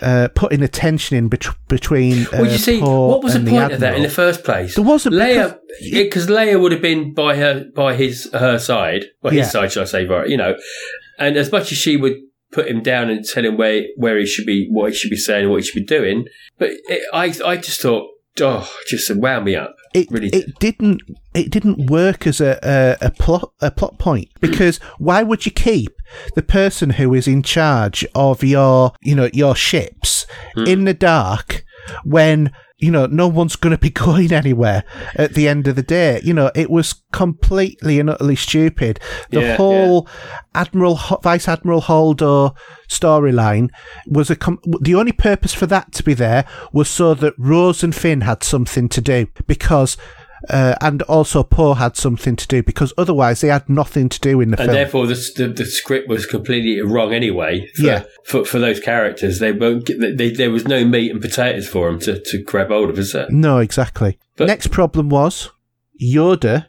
uh, 0.00 0.28
putting 0.34 0.62
a 0.62 0.68
tension 0.68 1.16
in 1.16 1.28
bet- 1.28 1.46
between. 1.68 2.26
Uh, 2.26 2.28
well, 2.32 2.50
you 2.52 2.58
see, 2.58 2.80
Poe 2.80 3.08
what 3.08 3.22
was 3.22 3.34
the 3.34 3.48
point 3.48 3.72
of 3.72 3.80
that 3.80 3.94
in 3.96 4.02
the 4.02 4.08
first 4.10 4.42
place? 4.44 4.74
There 4.74 4.84
wasn't 4.84 5.14
Leia, 5.14 5.58
because 5.92 6.26
Leia 6.26 6.60
would 6.60 6.72
have 6.72 6.82
been 6.82 7.14
by 7.14 7.36
her 7.36 7.64
by 7.74 7.94
his 7.94 8.28
her 8.32 8.58
side, 8.58 9.06
well, 9.22 9.32
Yeah. 9.32 9.42
his 9.42 9.52
side, 9.52 9.72
should 9.72 9.82
I 9.82 9.86
say, 9.86 10.06
right? 10.06 10.28
You 10.28 10.36
know, 10.36 10.56
and 11.18 11.36
as 11.36 11.52
much 11.52 11.70
as 11.72 11.78
she 11.78 11.96
would 11.96 12.16
put 12.50 12.66
him 12.68 12.82
down 12.82 13.08
and 13.08 13.24
tell 13.24 13.44
him 13.44 13.56
where 13.56 13.82
where 13.96 14.18
he 14.18 14.26
should 14.26 14.46
be, 14.46 14.68
what 14.70 14.90
he 14.90 14.96
should 14.96 15.10
be 15.10 15.16
saying, 15.16 15.48
what 15.48 15.56
he 15.56 15.62
should 15.62 15.80
be 15.80 15.84
doing, 15.86 16.26
but 16.58 16.70
it, 16.70 17.02
I 17.14 17.32
I 17.44 17.56
just 17.56 17.80
thought, 17.80 18.08
oh, 18.40 18.68
just 18.88 19.14
wound 19.14 19.44
me 19.44 19.54
up. 19.56 19.74
it, 19.94 20.10
really 20.10 20.28
it 20.28 20.58
didn't 20.58 21.00
it 21.34 21.50
didn't 21.50 21.90
work 21.90 22.26
as 22.26 22.40
a, 22.40 22.58
a, 22.62 23.06
a 23.06 23.10
plot 23.10 23.52
a 23.60 23.70
plot 23.70 23.98
point 23.98 24.28
because 24.40 24.78
why 24.98 25.22
would 25.22 25.44
you 25.46 25.52
keep 25.52 25.90
the 26.34 26.42
person 26.42 26.90
who 26.90 27.14
is 27.14 27.26
in 27.28 27.42
charge 27.42 28.04
of 28.14 28.42
your 28.44 28.92
you 29.00 29.14
know 29.14 29.28
your 29.32 29.54
ships 29.56 30.26
Hmm. 30.54 30.64
in 30.66 30.84
the 30.84 30.94
dark 30.94 31.64
when 32.04 32.52
you 32.78 32.90
know 32.90 33.06
no 33.06 33.28
one's 33.28 33.56
going 33.56 33.70
to 33.70 33.78
be 33.78 33.90
going 34.06 34.32
anywhere 34.32 34.82
at 35.14 35.34
the 35.34 35.46
end 35.48 35.68
of 35.68 35.76
the 35.76 35.82
day. 35.82 36.20
You 36.24 36.32
know 36.34 36.50
it 36.54 36.70
was 36.70 37.02
completely 37.12 37.98
and 38.00 38.08
utterly 38.10 38.36
stupid. 38.36 38.98
The 39.30 39.40
Yeah, 39.40 39.56
whole 39.56 40.08
admiral 40.54 40.98
vice 41.22 41.48
admiral 41.48 41.82
holdo 41.82 42.54
storyline 42.88 43.70
was 44.06 44.30
a 44.30 44.36
com- 44.36 44.60
the 44.80 44.94
only 44.94 45.12
purpose 45.12 45.54
for 45.54 45.66
that 45.66 45.92
to 45.92 46.02
be 46.02 46.14
there 46.14 46.44
was 46.72 46.88
so 46.88 47.14
that 47.14 47.34
rose 47.38 47.82
and 47.82 47.94
finn 47.94 48.22
had 48.22 48.42
something 48.42 48.88
to 48.90 49.00
do 49.00 49.26
because 49.46 49.96
uh, 50.50 50.74
and 50.80 51.02
also 51.02 51.42
Poe 51.42 51.74
had 51.74 51.96
something 51.96 52.36
to 52.36 52.46
do 52.46 52.62
because 52.62 52.92
otherwise 52.98 53.40
they 53.40 53.48
had 53.48 53.68
nothing 53.68 54.08
to 54.08 54.20
do 54.20 54.40
in 54.40 54.50
the 54.50 54.56
And 54.60 54.66
film. 54.66 54.68
And 54.70 54.76
therefore, 54.76 55.06
the, 55.06 55.32
the 55.36 55.48
the 55.48 55.64
script 55.66 56.08
was 56.08 56.26
completely 56.26 56.80
wrong 56.80 57.12
anyway. 57.12 57.68
For, 57.74 57.82
Yeah. 57.82 58.04
For, 58.24 58.44
for 58.44 58.58
those 58.58 58.80
characters, 58.80 59.38
they 59.38 59.52
won't. 59.52 59.86
Get, 59.86 60.16
they, 60.16 60.30
there 60.30 60.50
was 60.50 60.66
no 60.66 60.84
meat 60.84 61.10
and 61.10 61.20
potatoes 61.20 61.68
for 61.68 61.90
them 61.90 62.00
to, 62.00 62.20
to 62.20 62.42
grab 62.42 62.68
hold 62.68 62.90
of, 62.90 62.98
is 62.98 63.12
there? 63.12 63.26
No, 63.30 63.58
exactly. 63.58 64.18
But- 64.36 64.46
Next 64.48 64.68
problem 64.68 65.08
was 65.08 65.50
Yoda. 66.02 66.66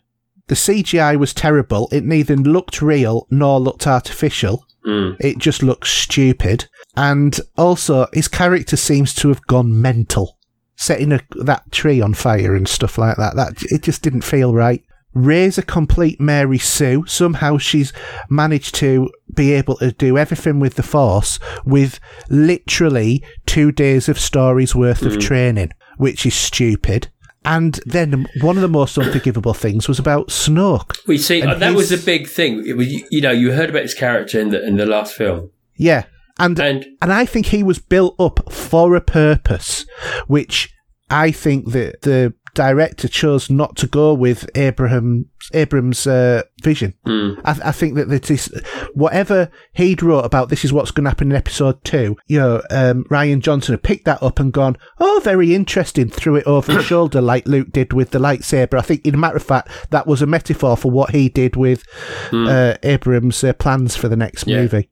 The 0.48 0.56
CGI 0.56 1.18
was 1.18 1.34
terrible. 1.34 1.88
It 1.92 2.04
neither 2.04 2.36
looked 2.36 2.82
real 2.82 3.28
nor 3.32 3.60
looked 3.60 3.88
artificial. 3.88 4.66
Mm. 4.86 5.16
It 5.22 5.38
just 5.38 5.64
looks 5.64 5.90
stupid. 5.90 6.68
And 6.98 7.40
also, 7.58 8.08
his 8.14 8.28
character 8.28 8.76
seems 8.76 9.14
to 9.16 9.30
have 9.30 9.42
gone 9.48 9.82
mental, 9.82 10.38
setting 10.86 11.12
a, 11.14 11.20
that 11.44 11.72
tree 11.72 12.02
on 12.02 12.14
fire 12.14 12.56
and 12.56 12.68
stuff 12.68 12.98
like 12.98 13.18
that. 13.18 13.36
That 13.36 13.54
it 13.72 13.82
just 13.84 14.02
didn't 14.02 14.24
feel 14.24 14.54
right. 14.54 14.84
Rey's 15.16 15.60
a 15.60 15.62
complete 15.64 16.20
Mary 16.20 16.58
Sue. 16.58 17.06
Somehow 17.08 17.58
she's 17.60 17.94
managed 18.30 18.74
to 18.76 19.12
be 19.34 19.54
able 19.54 19.76
to 19.78 19.92
do 19.92 20.18
everything 20.18 20.60
with 20.60 20.74
the 20.76 20.84
Force 20.84 21.40
with 21.66 22.00
literally 22.30 23.24
two 23.46 23.72
days 23.72 24.10
of 24.10 24.20
stories 24.20 24.76
worth 24.76 25.04
of 25.04 25.20
training, 25.20 25.72
which 25.98 26.26
is 26.26 26.34
stupid. 26.36 27.10
And 27.46 27.80
then 27.86 28.26
one 28.42 28.56
of 28.56 28.62
the 28.62 28.68
most 28.70 28.98
unforgivable 28.98 29.54
things 29.54 29.88
was 29.88 30.00
about 30.00 30.30
Snoke. 30.30 30.98
We 31.08 31.18
see 31.18 31.42
And 31.42 31.52
uh, 31.52 31.56
that 31.56 31.76
was 31.76 31.92
a 31.92 31.98
big 31.98 32.28
thing. 32.28 32.66
It 32.66 32.76
was, 32.78 32.92
you- 32.92 33.06
you 33.12 33.22
know, 33.22 33.32
you 33.32 33.52
heard 33.52 33.70
about 33.70 33.82
his 33.84 33.94
character 33.94 34.40
in 34.40 34.50
the 34.50 34.66
in 34.66 34.78
the 34.78 34.86
last 34.86 35.14
film, 35.14 35.52
Yeah. 35.76 36.06
And 36.40 36.60
and 36.60 36.86
and 37.02 37.14
I 37.14 37.26
think 37.28 37.48
he 37.48 37.62
was 37.62 37.78
built 37.78 38.16
up 38.20 38.52
for 38.52 38.96
a 38.96 39.02
purpose, 39.02 39.86
which 40.26 40.73
I 41.14 41.32
think 41.32 41.72
that 41.72 42.02
the 42.02 42.34
director 42.56 43.08
chose 43.08 43.50
not 43.50 43.76
to 43.78 43.88
go 43.88 44.14
with 44.14 44.50
Abraham 44.56 45.30
Abrams' 45.54 46.08
uh, 46.08 46.44
vision. 46.62 46.96
Hmm. 47.06 47.34
I, 47.46 47.52
I 47.66 47.72
think 47.72 47.96
that 47.96 48.10
that 48.10 48.32
is 48.32 48.52
whatever 48.94 49.52
he'd 49.74 50.02
wrote 50.02 50.26
about. 50.26 50.50
This 50.50 50.66
is 50.66 50.74
what's 50.74 50.92
going 50.92 51.04
to 51.04 51.12
happen 51.12 51.32
in 51.32 51.38
episode 51.38 51.84
two. 51.84 52.16
You 52.28 52.40
know, 52.40 52.62
um, 52.72 53.04
Rian 53.06 53.42
Johnson 53.42 53.74
had 53.74 53.84
picked 53.84 54.06
that 54.06 54.24
up 54.24 54.40
and 54.40 54.52
gone, 54.52 54.78
"Oh, 55.00 55.22
very 55.24 55.54
interesting." 55.54 56.10
Threw 56.10 56.36
it 56.36 56.48
over 56.48 56.74
his 56.74 56.86
shoulder 56.94 57.22
like 57.22 57.48
Luke 57.48 57.72
did 57.72 57.94
with 57.94 58.10
the 58.12 58.20
lightsaber. 58.20 58.80
I 58.80 58.82
think, 58.82 59.06
in 59.06 59.14
a 59.14 59.18
matter 59.18 59.38
of 59.38 59.44
fact, 59.44 59.70
that 59.92 60.08
was 60.08 60.22
a 60.24 60.28
metaphor 60.28 60.76
for 60.78 60.92
what 60.92 61.12
he 61.12 61.30
did 61.30 61.56
with 61.56 61.84
uh, 62.32 62.76
Abrams' 62.82 63.44
uh, 63.44 63.54
plans 63.54 63.96
for 63.96 64.08
the 64.08 64.18
next. 64.18 64.48
Yeah. 64.48 64.62
movie. 64.62 64.90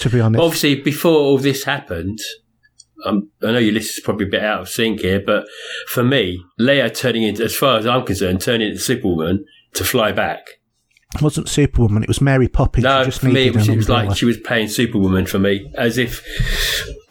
To 0.00 0.10
be 0.10 0.20
honest, 0.20 0.42
obviously 0.42 0.76
before 0.76 1.16
all 1.16 1.38
this 1.38 1.64
happened. 1.64 2.20
Um, 3.04 3.30
I 3.42 3.52
know 3.52 3.58
your 3.58 3.72
list 3.72 3.98
is 3.98 4.04
probably 4.04 4.26
a 4.26 4.30
bit 4.30 4.42
out 4.42 4.60
of 4.62 4.68
sync 4.68 5.00
here, 5.00 5.20
but 5.24 5.46
for 5.88 6.02
me, 6.02 6.42
Leia 6.60 6.94
turning 6.94 7.22
into, 7.22 7.44
as 7.44 7.54
far 7.54 7.78
as 7.78 7.86
I'm 7.86 8.04
concerned, 8.04 8.40
turning 8.40 8.68
into 8.68 8.80
Superwoman 8.80 9.44
to 9.74 9.84
fly 9.84 10.12
back. 10.12 10.40
It 11.14 11.22
wasn't 11.22 11.48
Superwoman. 11.48 12.02
It 12.02 12.08
was 12.08 12.20
Mary 12.20 12.48
Poppins. 12.48 12.84
No, 12.84 13.04
just 13.04 13.20
for 13.20 13.28
me, 13.28 13.46
it 13.46 13.54
was, 13.54 13.68
it 13.68 13.76
was 13.76 13.88
like 13.88 14.16
she 14.16 14.26
was 14.26 14.36
playing 14.38 14.68
Superwoman 14.68 15.26
for 15.26 15.38
me, 15.38 15.72
as 15.76 15.96
if 15.96 16.22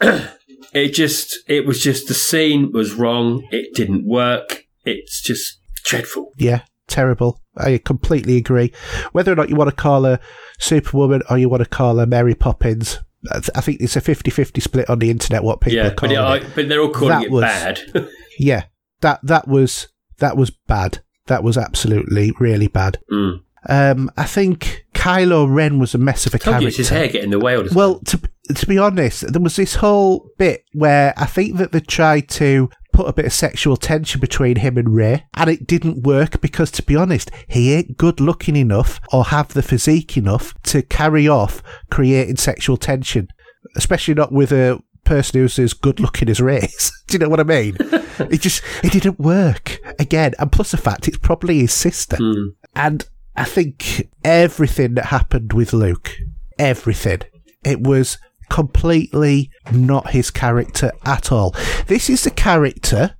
it 0.72 0.94
just, 0.94 1.36
it 1.48 1.66
was 1.66 1.82
just 1.82 2.06
the 2.06 2.14
scene 2.14 2.70
was 2.72 2.92
wrong. 2.92 3.46
It 3.50 3.74
didn't 3.74 4.06
work. 4.06 4.66
It's 4.84 5.20
just 5.20 5.58
dreadful. 5.84 6.32
yeah, 6.36 6.62
terrible. 6.86 7.40
I 7.56 7.78
completely 7.78 8.36
agree. 8.36 8.72
Whether 9.12 9.32
or 9.32 9.36
not 9.36 9.48
you 9.48 9.56
want 9.56 9.70
to 9.70 9.76
call 9.76 10.04
her 10.04 10.20
Superwoman 10.60 11.22
or 11.28 11.38
you 11.38 11.48
want 11.48 11.64
to 11.64 11.68
call 11.68 11.96
her 11.98 12.06
Mary 12.06 12.34
Poppins, 12.34 12.98
I 13.30 13.34
th- 13.40 13.50
I 13.54 13.60
think 13.60 13.80
it's 13.80 13.96
a 13.96 14.00
50-50 14.00 14.62
split 14.62 14.88
on 14.88 14.98
the 15.00 15.10
internet. 15.10 15.42
What 15.42 15.60
people 15.60 15.76
yeah, 15.76 15.86
are 15.86 15.90
but, 15.90 15.96
calling 15.98 16.16
it, 16.16 16.20
I, 16.20 16.36
it. 16.36 16.46
but 16.54 16.68
they're 16.68 16.80
all 16.80 16.90
calling 16.90 17.08
That 17.18 17.24
it 17.24 17.30
was- 17.30 17.42
bad. 17.42 17.80
Yeah, 18.38 18.64
that 19.00 19.18
that 19.24 19.48
was 19.48 19.88
that 20.18 20.36
was 20.36 20.50
bad. 20.50 21.00
That 21.26 21.42
was 21.42 21.58
absolutely 21.58 22.32
really 22.38 22.68
bad. 22.68 22.98
mm. 23.12 23.40
Um, 23.68 24.08
I 24.16 24.22
think 24.24 24.86
Kylo 24.94 25.52
Ren 25.52 25.80
was 25.80 25.92
a 25.92 25.98
mess 25.98 26.24
of 26.26 26.34
a 26.34 26.38
Told 26.38 26.58
character. 26.60 26.76
his 26.76 26.88
hair 26.90 27.06
getting 27.08 27.24
in 27.24 27.30
the 27.30 27.40
way 27.40 27.56
all 27.56 27.64
the. 27.64 27.74
Well, 27.74 27.98
to 28.00 28.20
to 28.54 28.66
be 28.66 28.78
honest, 28.78 29.30
there 29.32 29.42
was 29.42 29.56
this 29.56 29.74
whole 29.74 30.30
bit 30.38 30.62
where 30.72 31.12
I 31.16 31.26
think 31.26 31.56
that 31.56 31.72
they 31.72 31.80
tried 31.80 32.28
to 32.30 32.70
put 32.98 33.08
a 33.08 33.12
bit 33.12 33.26
of 33.26 33.32
sexual 33.32 33.76
tension 33.76 34.20
between 34.20 34.56
him 34.56 34.76
and 34.76 34.92
Rey, 34.92 35.24
and 35.34 35.48
it 35.48 35.68
didn't 35.68 36.02
work 36.02 36.40
because, 36.40 36.68
to 36.72 36.82
be 36.82 36.96
honest, 36.96 37.30
he 37.46 37.72
ain't 37.72 37.96
good 37.96 38.18
looking 38.18 38.56
enough 38.56 38.98
or 39.12 39.26
have 39.26 39.54
the 39.54 39.62
physique 39.62 40.16
enough 40.16 40.52
to 40.64 40.82
carry 40.82 41.28
off 41.28 41.62
creating 41.92 42.38
sexual 42.38 42.76
tension, 42.76 43.28
especially 43.76 44.14
not 44.14 44.32
with 44.32 44.50
a 44.50 44.82
person 45.04 45.40
who's 45.40 45.60
as 45.60 45.74
good 45.74 46.00
looking 46.00 46.28
as 46.28 46.40
Rey. 46.40 46.58
is. 46.58 46.90
Do 47.06 47.12
you 47.14 47.18
know 47.20 47.28
what 47.28 47.38
I 47.38 47.44
mean? 47.44 47.76
it 47.80 48.40
just 48.40 48.64
it 48.82 48.90
didn't 48.90 49.20
work 49.20 49.78
again, 50.00 50.34
and 50.40 50.50
plus 50.50 50.72
the 50.72 50.76
fact 50.76 51.06
it's 51.06 51.18
probably 51.18 51.60
his 51.60 51.72
sister. 51.72 52.16
Mm. 52.16 52.56
And 52.74 53.08
I 53.36 53.44
think 53.44 54.08
everything 54.24 54.94
that 54.94 55.04
happened 55.04 55.52
with 55.52 55.72
Luke, 55.72 56.16
everything, 56.58 57.20
it 57.64 57.80
was 57.80 58.18
completely 58.48 59.50
not 59.72 60.10
his 60.10 60.30
character 60.30 60.92
at 61.04 61.32
all. 61.32 61.54
This 61.86 62.08
is 62.08 62.24
the 62.24 62.30
character 62.30 63.16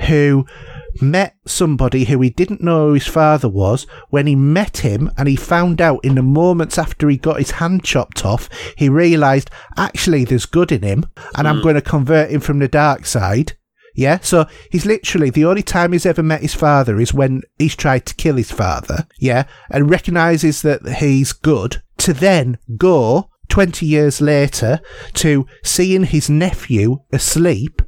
who 0.00 0.46
met 1.02 1.36
somebody 1.46 2.04
who 2.04 2.20
he 2.20 2.30
didn't 2.30 2.62
know 2.62 2.88
who 2.88 2.94
his 2.94 3.06
father 3.06 3.48
was. 3.48 3.86
When 4.10 4.26
he 4.26 4.34
met 4.34 4.78
him 4.78 5.10
and 5.16 5.28
he 5.28 5.36
found 5.36 5.80
out 5.80 6.04
in 6.04 6.14
the 6.14 6.22
moments 6.22 6.78
after 6.78 7.08
he 7.08 7.16
got 7.16 7.38
his 7.38 7.52
hand 7.52 7.84
chopped 7.84 8.24
off, 8.24 8.48
he 8.76 8.88
realised 8.88 9.50
actually 9.76 10.24
there's 10.24 10.46
good 10.46 10.72
in 10.72 10.82
him 10.82 11.04
and 11.36 11.46
I'm 11.46 11.58
mm. 11.58 11.62
going 11.62 11.74
to 11.74 11.82
convert 11.82 12.30
him 12.30 12.40
from 12.40 12.58
the 12.58 12.68
dark 12.68 13.06
side. 13.06 13.56
Yeah, 13.94 14.18
so 14.20 14.46
he's 14.70 14.84
literally 14.84 15.30
the 15.30 15.46
only 15.46 15.62
time 15.62 15.92
he's 15.92 16.04
ever 16.04 16.22
met 16.22 16.42
his 16.42 16.52
father 16.52 17.00
is 17.00 17.14
when 17.14 17.42
he's 17.58 17.74
tried 17.74 18.04
to 18.06 18.14
kill 18.14 18.36
his 18.36 18.52
father. 18.52 19.08
Yeah, 19.18 19.44
and 19.70 19.88
recognizes 19.88 20.60
that 20.62 20.86
he's 20.98 21.32
good 21.32 21.82
to 21.98 22.12
then 22.12 22.58
go 22.76 23.30
20 23.48 23.86
years 23.86 24.20
later 24.20 24.80
to 25.14 25.46
seeing 25.62 26.04
his 26.04 26.28
nephew 26.30 27.00
asleep 27.12 27.82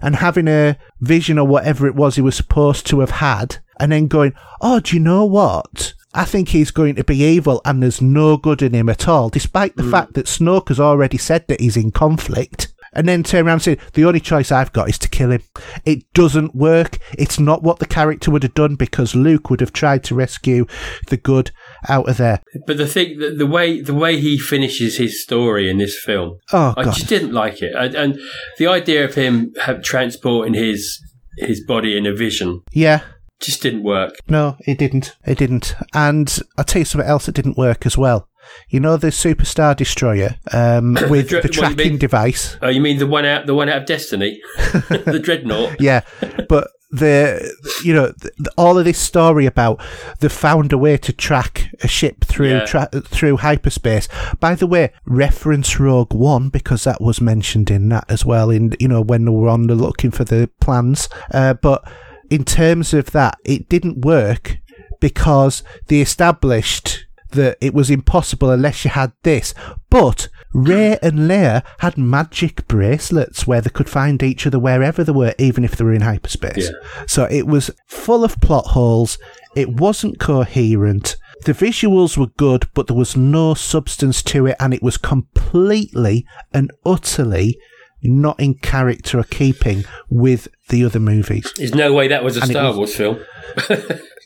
and 0.00 0.16
having 0.16 0.48
a 0.48 0.78
vision 1.00 1.38
or 1.38 1.46
whatever 1.46 1.86
it 1.86 1.94
was 1.94 2.16
he 2.16 2.22
was 2.22 2.36
supposed 2.36 2.86
to 2.86 3.00
have 3.00 3.10
had 3.10 3.58
and 3.78 3.92
then 3.92 4.06
going, 4.06 4.32
oh, 4.60 4.80
do 4.80 4.96
you 4.96 5.02
know 5.02 5.24
what? 5.24 5.94
I 6.14 6.24
think 6.24 6.48
he's 6.50 6.70
going 6.70 6.94
to 6.94 7.04
be 7.04 7.18
evil 7.18 7.60
and 7.64 7.82
there's 7.82 8.00
no 8.00 8.36
good 8.36 8.62
in 8.62 8.72
him 8.72 8.88
at 8.88 9.08
all, 9.08 9.28
despite 9.28 9.76
the 9.76 9.82
mm. 9.82 9.90
fact 9.90 10.14
that 10.14 10.26
Snoke 10.26 10.68
has 10.68 10.78
already 10.78 11.18
said 11.18 11.46
that 11.48 11.60
he's 11.60 11.76
in 11.76 11.90
conflict. 11.90 12.72
And 12.96 13.08
then 13.08 13.24
turn 13.24 13.46
around 13.46 13.54
and 13.54 13.62
say, 13.62 13.78
the 13.94 14.04
only 14.04 14.20
choice 14.20 14.52
I've 14.52 14.72
got 14.72 14.88
is 14.88 14.98
to 14.98 15.08
kill 15.08 15.32
him. 15.32 15.42
It 15.84 16.04
doesn't 16.12 16.54
work. 16.54 16.98
It's 17.18 17.40
not 17.40 17.64
what 17.64 17.80
the 17.80 17.86
character 17.86 18.30
would 18.30 18.44
have 18.44 18.54
done 18.54 18.76
because 18.76 19.16
Luke 19.16 19.50
would 19.50 19.60
have 19.60 19.72
tried 19.72 20.04
to 20.04 20.14
rescue 20.14 20.66
the 21.08 21.16
good 21.16 21.50
out 21.88 22.08
of 22.08 22.16
there. 22.16 22.40
But 22.66 22.76
the 22.76 22.86
thing, 22.86 23.18
the, 23.18 23.30
the 23.30 23.46
way 23.46 23.80
the 23.80 23.94
way 23.94 24.20
he 24.20 24.38
finishes 24.38 24.96
his 24.96 25.22
story 25.22 25.68
in 25.70 25.78
this 25.78 25.98
film, 25.98 26.38
Oh, 26.52 26.74
I 26.76 26.84
God. 26.84 26.94
just 26.94 27.08
didn't 27.08 27.32
like 27.32 27.62
it. 27.62 27.74
And, 27.74 27.94
and 27.94 28.18
the 28.58 28.66
idea 28.66 29.04
of 29.04 29.14
him 29.14 29.52
transporting 29.82 30.54
his 30.54 31.00
his 31.38 31.64
body 31.64 31.96
in 31.96 32.06
a 32.06 32.14
vision 32.14 32.62
Yeah. 32.72 33.00
Just 33.40 33.62
didn't 33.62 33.82
work. 33.82 34.14
No, 34.28 34.56
it 34.66 34.78
didn't. 34.78 35.16
It 35.26 35.38
didn't. 35.38 35.74
And 35.92 36.38
I'll 36.56 36.64
tell 36.64 36.80
you 36.80 36.84
something 36.86 37.08
else 37.08 37.26
that 37.26 37.34
didn't 37.34 37.58
work 37.58 37.84
as 37.86 37.96
well. 37.98 38.28
You 38.68 38.78
know 38.80 38.96
the 38.98 39.06
Superstar 39.08 39.74
Destroyer 39.74 40.36
um, 40.52 40.94
with 41.08 41.28
dre- 41.28 41.40
the 41.40 41.48
tracking 41.48 41.76
mean? 41.92 41.98
device? 41.98 42.56
Oh, 42.60 42.68
you 42.68 42.80
mean 42.80 42.98
the 42.98 43.06
one 43.06 43.24
out 43.24 43.46
the 43.46 43.54
one 43.54 43.68
out 43.70 43.78
of 43.78 43.86
Destiny, 43.86 44.40
the 44.58 45.20
dreadnought? 45.22 45.76
Yeah, 45.80 46.02
but 46.48 46.68
the 46.90 47.50
you 47.84 47.92
know 47.92 48.12
th 48.12 48.32
all 48.56 48.78
of 48.78 48.84
this 48.84 48.98
story 48.98 49.46
about 49.46 49.80
they 50.20 50.28
found 50.28 50.72
a 50.72 50.78
way 50.78 50.96
to 50.98 51.12
track 51.12 51.68
a 51.82 51.88
ship 51.88 52.24
through 52.24 52.50
Yeah. 52.50 52.64
tra- 52.66 52.88
through 53.02 53.38
hyperspace. 53.38 54.08
By 54.40 54.54
the 54.54 54.66
way, 54.66 54.92
reference 55.06 55.80
Rogue 55.80 56.12
One 56.12 56.50
because 56.50 56.84
that 56.84 57.00
was 57.00 57.20
mentioned 57.22 57.70
in 57.70 57.88
that 57.88 58.04
as 58.10 58.24
well. 58.26 58.50
In 58.50 58.76
you 58.78 58.88
know 58.88 59.00
when 59.00 59.24
they 59.24 59.30
were 59.32 59.48
on 59.48 59.66
the 59.66 59.74
looking 59.74 60.10
for 60.10 60.24
the 60.24 60.50
plans, 60.60 61.08
uh, 61.32 61.54
but 61.54 61.82
in 62.30 62.44
terms 62.44 62.94
of 62.94 63.10
that, 63.12 63.38
it 63.44 63.68
didn't 63.68 64.04
work 64.04 64.58
because 65.00 65.62
they 65.88 66.00
established 66.00 67.06
that 67.30 67.58
it 67.60 67.74
was 67.74 67.90
impossible 67.90 68.50
unless 68.50 68.84
you 68.84 68.90
had 68.90 69.12
this. 69.22 69.54
But 69.90 70.28
Rey 70.52 70.98
and 71.02 71.28
Leia 71.30 71.62
had 71.80 71.98
magic 71.98 72.66
bracelets 72.68 73.46
where 73.46 73.60
they 73.60 73.70
could 73.70 73.90
find 73.90 74.22
each 74.22 74.46
other 74.46 74.58
wherever 74.58 75.02
they 75.02 75.12
were, 75.12 75.34
even 75.38 75.64
if 75.64 75.76
they 75.76 75.84
were 75.84 75.92
in 75.92 76.02
hyperspace. 76.02 76.70
So 77.06 77.24
it 77.24 77.46
was 77.46 77.70
full 77.86 78.24
of 78.24 78.40
plot 78.40 78.66
holes. 78.66 79.18
It 79.56 79.68
wasn't 79.68 80.20
coherent. 80.20 81.16
The 81.44 81.52
visuals 81.52 82.16
were 82.16 82.28
good, 82.38 82.68
but 82.72 82.86
there 82.86 82.96
was 82.96 83.16
no 83.16 83.54
substance 83.54 84.22
to 84.24 84.46
it, 84.46 84.56
and 84.60 84.72
it 84.72 84.82
was 84.82 84.96
completely 84.96 86.24
and 86.52 86.70
utterly 86.86 87.58
not 88.04 88.38
in 88.38 88.54
character 88.54 89.18
or 89.18 89.24
keeping 89.24 89.84
with 90.08 90.48
the 90.68 90.84
other 90.84 91.00
movies. 91.00 91.52
There's 91.56 91.74
no 91.74 91.92
way 91.92 92.08
that 92.08 92.22
was 92.22 92.36
a 92.36 92.42
And 92.42 92.50
Star 92.50 92.68
was- 92.68 92.76
Wars 92.76 92.96
film. 92.96 93.18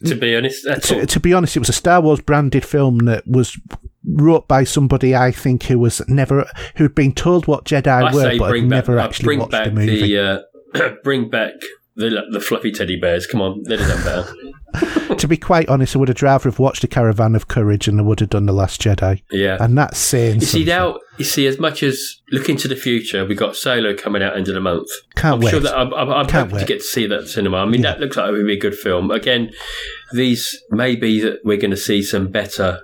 to 0.05 0.15
be 0.15 0.37
honest, 0.37 0.65
to, 0.85 1.07
to 1.07 1.21
be 1.21 1.35
honest, 1.35 1.57
it 1.57 1.59
was 1.61 1.69
a 1.69 1.73
Star 1.75 2.01
Wars 2.01 2.21
branded 2.21 2.65
film 2.65 2.99
that 3.01 3.27
was 3.27 3.59
wrote 4.07 4.49
by 4.49 4.65
somebody 4.65 5.15
I 5.15 5.31
think 5.33 5.65
who 5.65 5.79
was 5.79 6.01
never 6.09 6.47
who'd 6.77 6.95
been 6.95 7.13
told 7.13 7.47
what 7.47 7.65
Jedi 7.65 7.87
I 7.89 8.15
were, 8.15 8.39
but 8.39 8.55
had 8.55 8.61
back, 8.61 8.63
never 8.65 8.99
uh, 8.99 9.05
actually 9.05 9.37
watched 9.37 9.53
the 9.65 9.71
movie. 9.71 10.01
the 10.15 10.45
uh, 10.75 10.91
bring 11.05 11.29
back 11.29 11.53
the 11.99 12.23
the 12.31 12.41
fluffy 12.41 12.71
teddy 12.73 12.99
bears. 12.99 13.27
Come 13.27 13.41
on, 13.43 13.63
they'd 13.65 13.81
have 13.81 13.89
done 14.05 14.05
better. 14.05 15.15
to 15.17 15.27
be 15.29 15.37
quite 15.37 15.69
honest, 15.69 15.97
I 15.97 15.99
would 15.99 16.09
have 16.09 16.23
rather 16.23 16.49
have 16.51 16.59
watched 16.59 16.85
a 16.85 16.89
Caravan 16.89 17.35
of 17.35 17.49
Courage 17.49 17.89
and 17.89 17.99
I 17.99 18.03
would 18.03 18.21
have 18.21 18.29
done 18.31 18.47
the 18.47 18.53
Last 18.53 18.81
Jedi, 18.83 19.23
Yeah. 19.31 19.57
and 19.61 19.77
that's 19.77 19.99
saying 19.99 20.37
You 20.37 20.41
see 20.43 20.47
something. 20.67 20.67
now, 20.95 21.01
you 21.17 21.25
see, 21.25 21.47
as 21.47 21.59
much 21.59 21.83
as 21.83 22.21
looking 22.31 22.57
to 22.59 22.69
the 22.69 22.77
future, 22.77 23.25
we 23.25 23.35
got 23.35 23.57
Solo 23.57 23.95
coming 23.97 24.23
out 24.23 24.37
end 24.37 24.47
of 24.49 24.55
the 24.55 24.61
month. 24.61 24.89
Can't 25.17 25.35
I'm 25.37 25.41
wait. 25.41 25.51
sure 25.51 25.61
that 25.61 25.77
I'm, 25.77 25.93
I'm, 25.95 26.11
I'm 26.11 26.27
Can't 26.27 26.53
wait. 26.53 26.61
to 26.61 26.67
get 26.67 26.79
to 26.81 26.85
see 26.85 27.07
that 27.07 27.21
at 27.23 27.29
cinema. 27.29 27.57
I 27.59 27.65
mean, 27.65 27.81
that 27.83 27.99
looks 27.99 28.17
like 28.17 28.29
it 28.29 28.33
would 28.33 28.47
be 28.47 28.57
a 28.57 28.61
good 28.61 28.77
film. 28.77 29.11
Again, 29.11 29.51
these 30.13 30.57
may 30.71 30.95
be 30.97 31.21
that 31.23 31.41
we're 31.45 31.57
going 31.57 31.71
to 31.73 31.77
see 31.77 32.03
some 32.03 32.29
better 32.31 32.81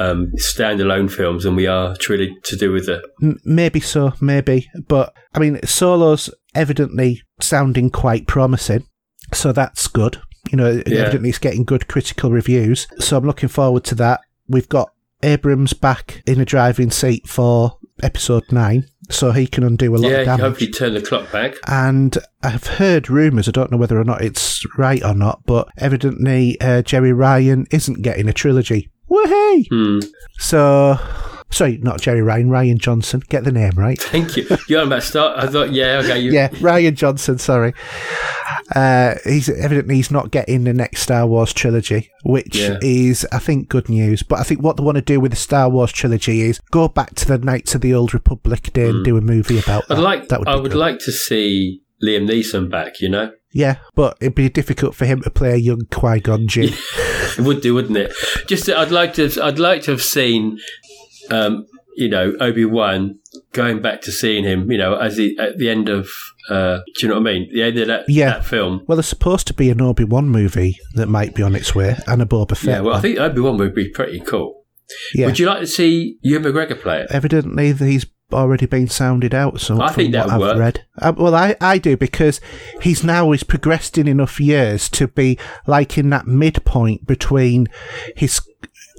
um, 0.00 0.32
standalone 0.38 1.10
films 1.10 1.44
than 1.44 1.56
we 1.56 1.66
are 1.66 1.94
truly 1.96 2.36
to 2.44 2.56
do 2.56 2.72
with 2.72 2.86
the. 2.86 3.02
M- 3.22 3.38
maybe 3.44 3.80
so, 3.80 4.14
maybe. 4.20 4.68
But 4.88 5.14
I 5.34 5.38
mean, 5.38 5.60
Solo's 5.64 6.30
evidently 6.54 7.22
sounding 7.40 7.90
quite 7.90 8.26
promising, 8.26 8.84
so 9.32 9.52
that's 9.52 9.86
good. 9.88 10.18
You 10.50 10.56
know, 10.56 10.82
Yeah. 10.86 11.00
evidently 11.02 11.28
it's 11.30 11.38
getting 11.38 11.64
good 11.64 11.88
critical 11.88 12.30
reviews. 12.30 12.86
So 12.98 13.16
I'm 13.16 13.24
looking 13.26 13.48
forward 13.48 13.84
to 13.84 13.94
that. 13.96 14.20
We've 14.48 14.68
got 14.68 14.90
Abrams 15.22 15.72
back 15.72 16.22
in 16.26 16.40
a 16.40 16.44
driving 16.44 16.90
seat 16.90 17.28
for 17.28 17.76
episode 18.02 18.44
nine, 18.52 18.86
so 19.10 19.32
he 19.32 19.46
can 19.46 19.64
undo 19.64 19.94
a 19.94 19.98
lot 19.98 20.10
Yeah, 20.10 20.18
of 20.18 20.24
damage. 20.26 20.38
Yeah, 20.40 20.46
hopefully 20.48 20.70
turn 20.70 20.94
the 20.94 21.02
clock 21.02 21.30
back. 21.32 21.54
And 21.66 22.16
I've 22.42 22.66
heard 22.66 23.10
rumours, 23.10 23.48
I 23.48 23.50
don't 23.50 23.70
know 23.72 23.76
whether 23.76 24.00
or 24.00 24.04
not 24.04 24.22
it's 24.22 24.64
right 24.78 25.02
or 25.04 25.14
not, 25.14 25.42
but 25.44 25.68
evidently 25.76 26.58
uh, 26.60 26.82
Jerry 26.82 27.12
Ryan 27.12 27.66
isn't 27.72 28.02
getting 28.02 28.28
a 28.28 28.32
trilogy. 28.32 28.88
Woohoo! 29.10 29.66
Hmm. 29.70 29.98
So, 30.38 30.98
sorry, 31.50 31.78
not 31.78 32.00
Jerry 32.00 32.22
Ryan, 32.22 32.48
Rian 32.50 32.78
Johnson. 32.78 33.22
Get 33.28 33.44
the 33.44 33.52
name 33.52 33.72
right. 33.76 33.98
Thank 34.00 34.36
you. 34.36 34.46
You're 34.68 34.82
about 34.82 35.02
start. 35.02 35.38
I 35.38 35.46
thought, 35.46 35.72
yeah, 35.72 36.00
okay. 36.04 36.18
You, 36.20 36.32
Yeah, 36.32 36.48
Rian 36.48 36.94
Johnson, 36.94 37.38
sorry. 37.38 37.74
Uh, 38.74 39.14
he's 39.24 39.48
evidently 39.48 39.94
he's 39.96 40.10
not 40.10 40.30
getting 40.30 40.64
the 40.64 40.74
next 40.74 41.02
Star 41.02 41.26
Wars 41.26 41.52
trilogy, 41.52 42.10
which 42.24 42.56
Yeah. 42.56 42.78
is, 42.82 43.26
I 43.32 43.38
think, 43.38 43.68
good 43.68 43.88
news. 43.88 44.22
But 44.22 44.40
I 44.40 44.42
think 44.42 44.62
what 44.62 44.76
they 44.76 44.82
want 44.82 44.96
to 44.96 45.02
do 45.02 45.20
with 45.20 45.32
the 45.32 45.36
Star 45.36 45.68
Wars 45.70 45.90
trilogy 45.92 46.42
is 46.42 46.60
go 46.70 46.88
back 46.88 47.14
to 47.16 47.26
the 47.26 47.38
Knights 47.38 47.74
of 47.74 47.80
the 47.80 47.94
Old 47.94 48.12
Republic 48.12 48.70
day 48.72 48.90
and 48.90 49.04
do 49.04 49.16
a 49.16 49.20
movie 49.22 49.58
about 49.58 49.88
that. 49.88 49.96
I'd 49.98 50.02
like. 50.02 50.28
that 50.28 50.40
would 50.40 50.48
I 50.48 50.56
would 50.56 50.72
good. 50.72 50.78
like 50.78 50.98
to 51.00 51.12
see 51.12 51.80
Liam 52.04 52.28
Neeson 52.28 52.70
back. 52.70 53.00
You 53.00 53.08
know, 53.08 53.32
Yeah, 53.52 53.76
but 53.94 54.18
it'd 54.20 54.34
be 54.34 54.48
difficult 54.50 54.94
for 54.94 55.06
him 55.06 55.22
to 55.22 55.30
play 55.30 55.52
a 55.52 55.56
young 55.56 55.80
Qui 55.90 56.20
Gon 56.20 56.46
Jinn. 56.46 56.74
it 57.38 57.40
would 57.40 57.62
do, 57.62 57.74
wouldn't 57.74 57.96
it? 57.96 58.12
Just, 58.46 58.68
I'd 58.68 58.90
like 58.90 59.14
to. 59.14 59.30
I'd 59.42 59.58
like 59.58 59.82
to 59.84 59.92
have 59.92 60.02
seen, 60.02 60.58
um, 61.30 61.66
you 61.96 62.08
know, 62.08 62.34
Obi 62.40 62.64
Wan 62.64 63.18
going 63.52 63.80
back 63.82 64.00
to 64.02 64.12
seeing 64.12 64.44
him. 64.44 64.70
You 64.70 64.78
know, 64.78 64.94
as 64.96 65.16
he 65.16 65.36
at 65.38 65.58
the 65.58 65.68
end 65.68 65.88
of. 65.88 66.08
Uh, 66.50 66.78
do 66.96 67.02
you 67.02 67.08
know 67.08 67.20
what 67.20 67.28
I 67.28 67.32
mean? 67.34 67.50
The 67.52 67.62
end 67.62 67.78
of 67.78 67.88
that, 67.88 68.04
Yeah. 68.08 68.30
that 68.30 68.44
film. 68.46 68.82
Well, 68.86 68.96
there's 68.96 69.06
supposed 69.06 69.46
to 69.48 69.52
be 69.54 69.68
an 69.68 69.82
Obi 69.82 70.04
Wan 70.04 70.30
movie 70.30 70.78
that 70.94 71.06
might 71.06 71.34
be 71.34 71.42
on 71.42 71.54
its 71.54 71.74
way, 71.74 71.94
and 72.06 72.22
a 72.22 72.24
Boba 72.24 72.56
Fett. 72.56 72.64
Yeah, 72.76 72.80
well, 72.80 72.92
I 72.92 72.96
one. 72.96 73.02
think 73.02 73.18
Obi 73.18 73.40
Wan 73.42 73.58
would 73.58 73.74
be 73.74 73.90
pretty 73.90 74.20
cool. 74.20 74.64
yeah. 75.14 75.26
Would 75.26 75.38
you 75.38 75.44
like 75.46 75.60
to 75.60 75.66
see 75.66 76.16
Ewan 76.22 76.44
McGregor 76.44 76.80
play 76.80 77.02
it? 77.02 77.08
Evidently, 77.10 77.74
he's 77.74 78.06
already 78.32 78.64
been 78.64 78.88
sounded 78.88 79.34
out. 79.34 79.60
So 79.60 79.78
I 79.78 79.90
think 79.92 80.12
that 80.12 80.30
I've 80.30 80.40
work. 80.40 80.56
read, 80.58 80.86
uh, 81.02 81.12
well, 81.18 81.34
I, 81.34 81.54
I 81.60 81.76
do 81.76 81.98
because 81.98 82.40
he's 82.80 83.04
now 83.04 83.30
he's 83.32 83.42
progressed 83.42 83.98
in 83.98 84.08
enough 84.08 84.40
years 84.40 84.88
to 84.90 85.06
be 85.06 85.38
like 85.66 85.98
in 85.98 86.08
that 86.10 86.26
midpoint 86.26 87.06
between 87.06 87.66
his 88.16 88.40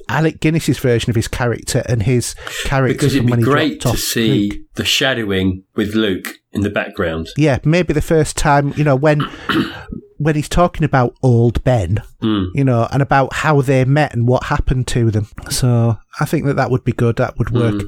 Alec 0.09 0.39
Guinness's 0.41 0.79
version 0.79 1.09
of 1.09 1.15
his 1.15 1.27
character 1.27 1.83
and 1.87 2.03
his 2.03 2.33
character 2.65 2.93
Because 2.95 3.15
it'd 3.15 3.27
be 3.27 3.41
great 3.43 3.79
to 3.81 3.95
see 3.95 4.49
Luke. 4.49 4.59
the 4.75 4.83
shadowing 4.85 5.63
with 5.75 5.93
Luke 5.95 6.27
in 6.51 6.61
the 6.61 6.69
background. 6.69 7.29
Yeah, 7.37 7.59
maybe 7.63 7.93
the 7.93 8.01
first 8.01 8.35
time 8.35 8.73
you 8.75 8.83
know 8.83 8.95
when 8.95 9.21
when 10.17 10.35
he's 10.35 10.49
talking 10.49 10.83
about 10.83 11.15
old 11.23 11.63
Ben, 11.63 12.01
Mm. 12.21 12.47
you 12.53 12.65
know, 12.65 12.85
and 12.91 13.01
about 13.01 13.31
how 13.31 13.61
they 13.61 13.85
met 13.85 14.13
and 14.13 14.27
what 14.27 14.43
happened 14.43 14.85
to 14.87 15.09
them. 15.09 15.27
So 15.49 15.95
I 16.19 16.25
think 16.25 16.43
that 16.45 16.57
that 16.57 16.69
would 16.69 16.83
be 16.83 16.91
good. 16.91 17.15
That 17.15 17.37
would 17.37 17.51
work 17.51 17.83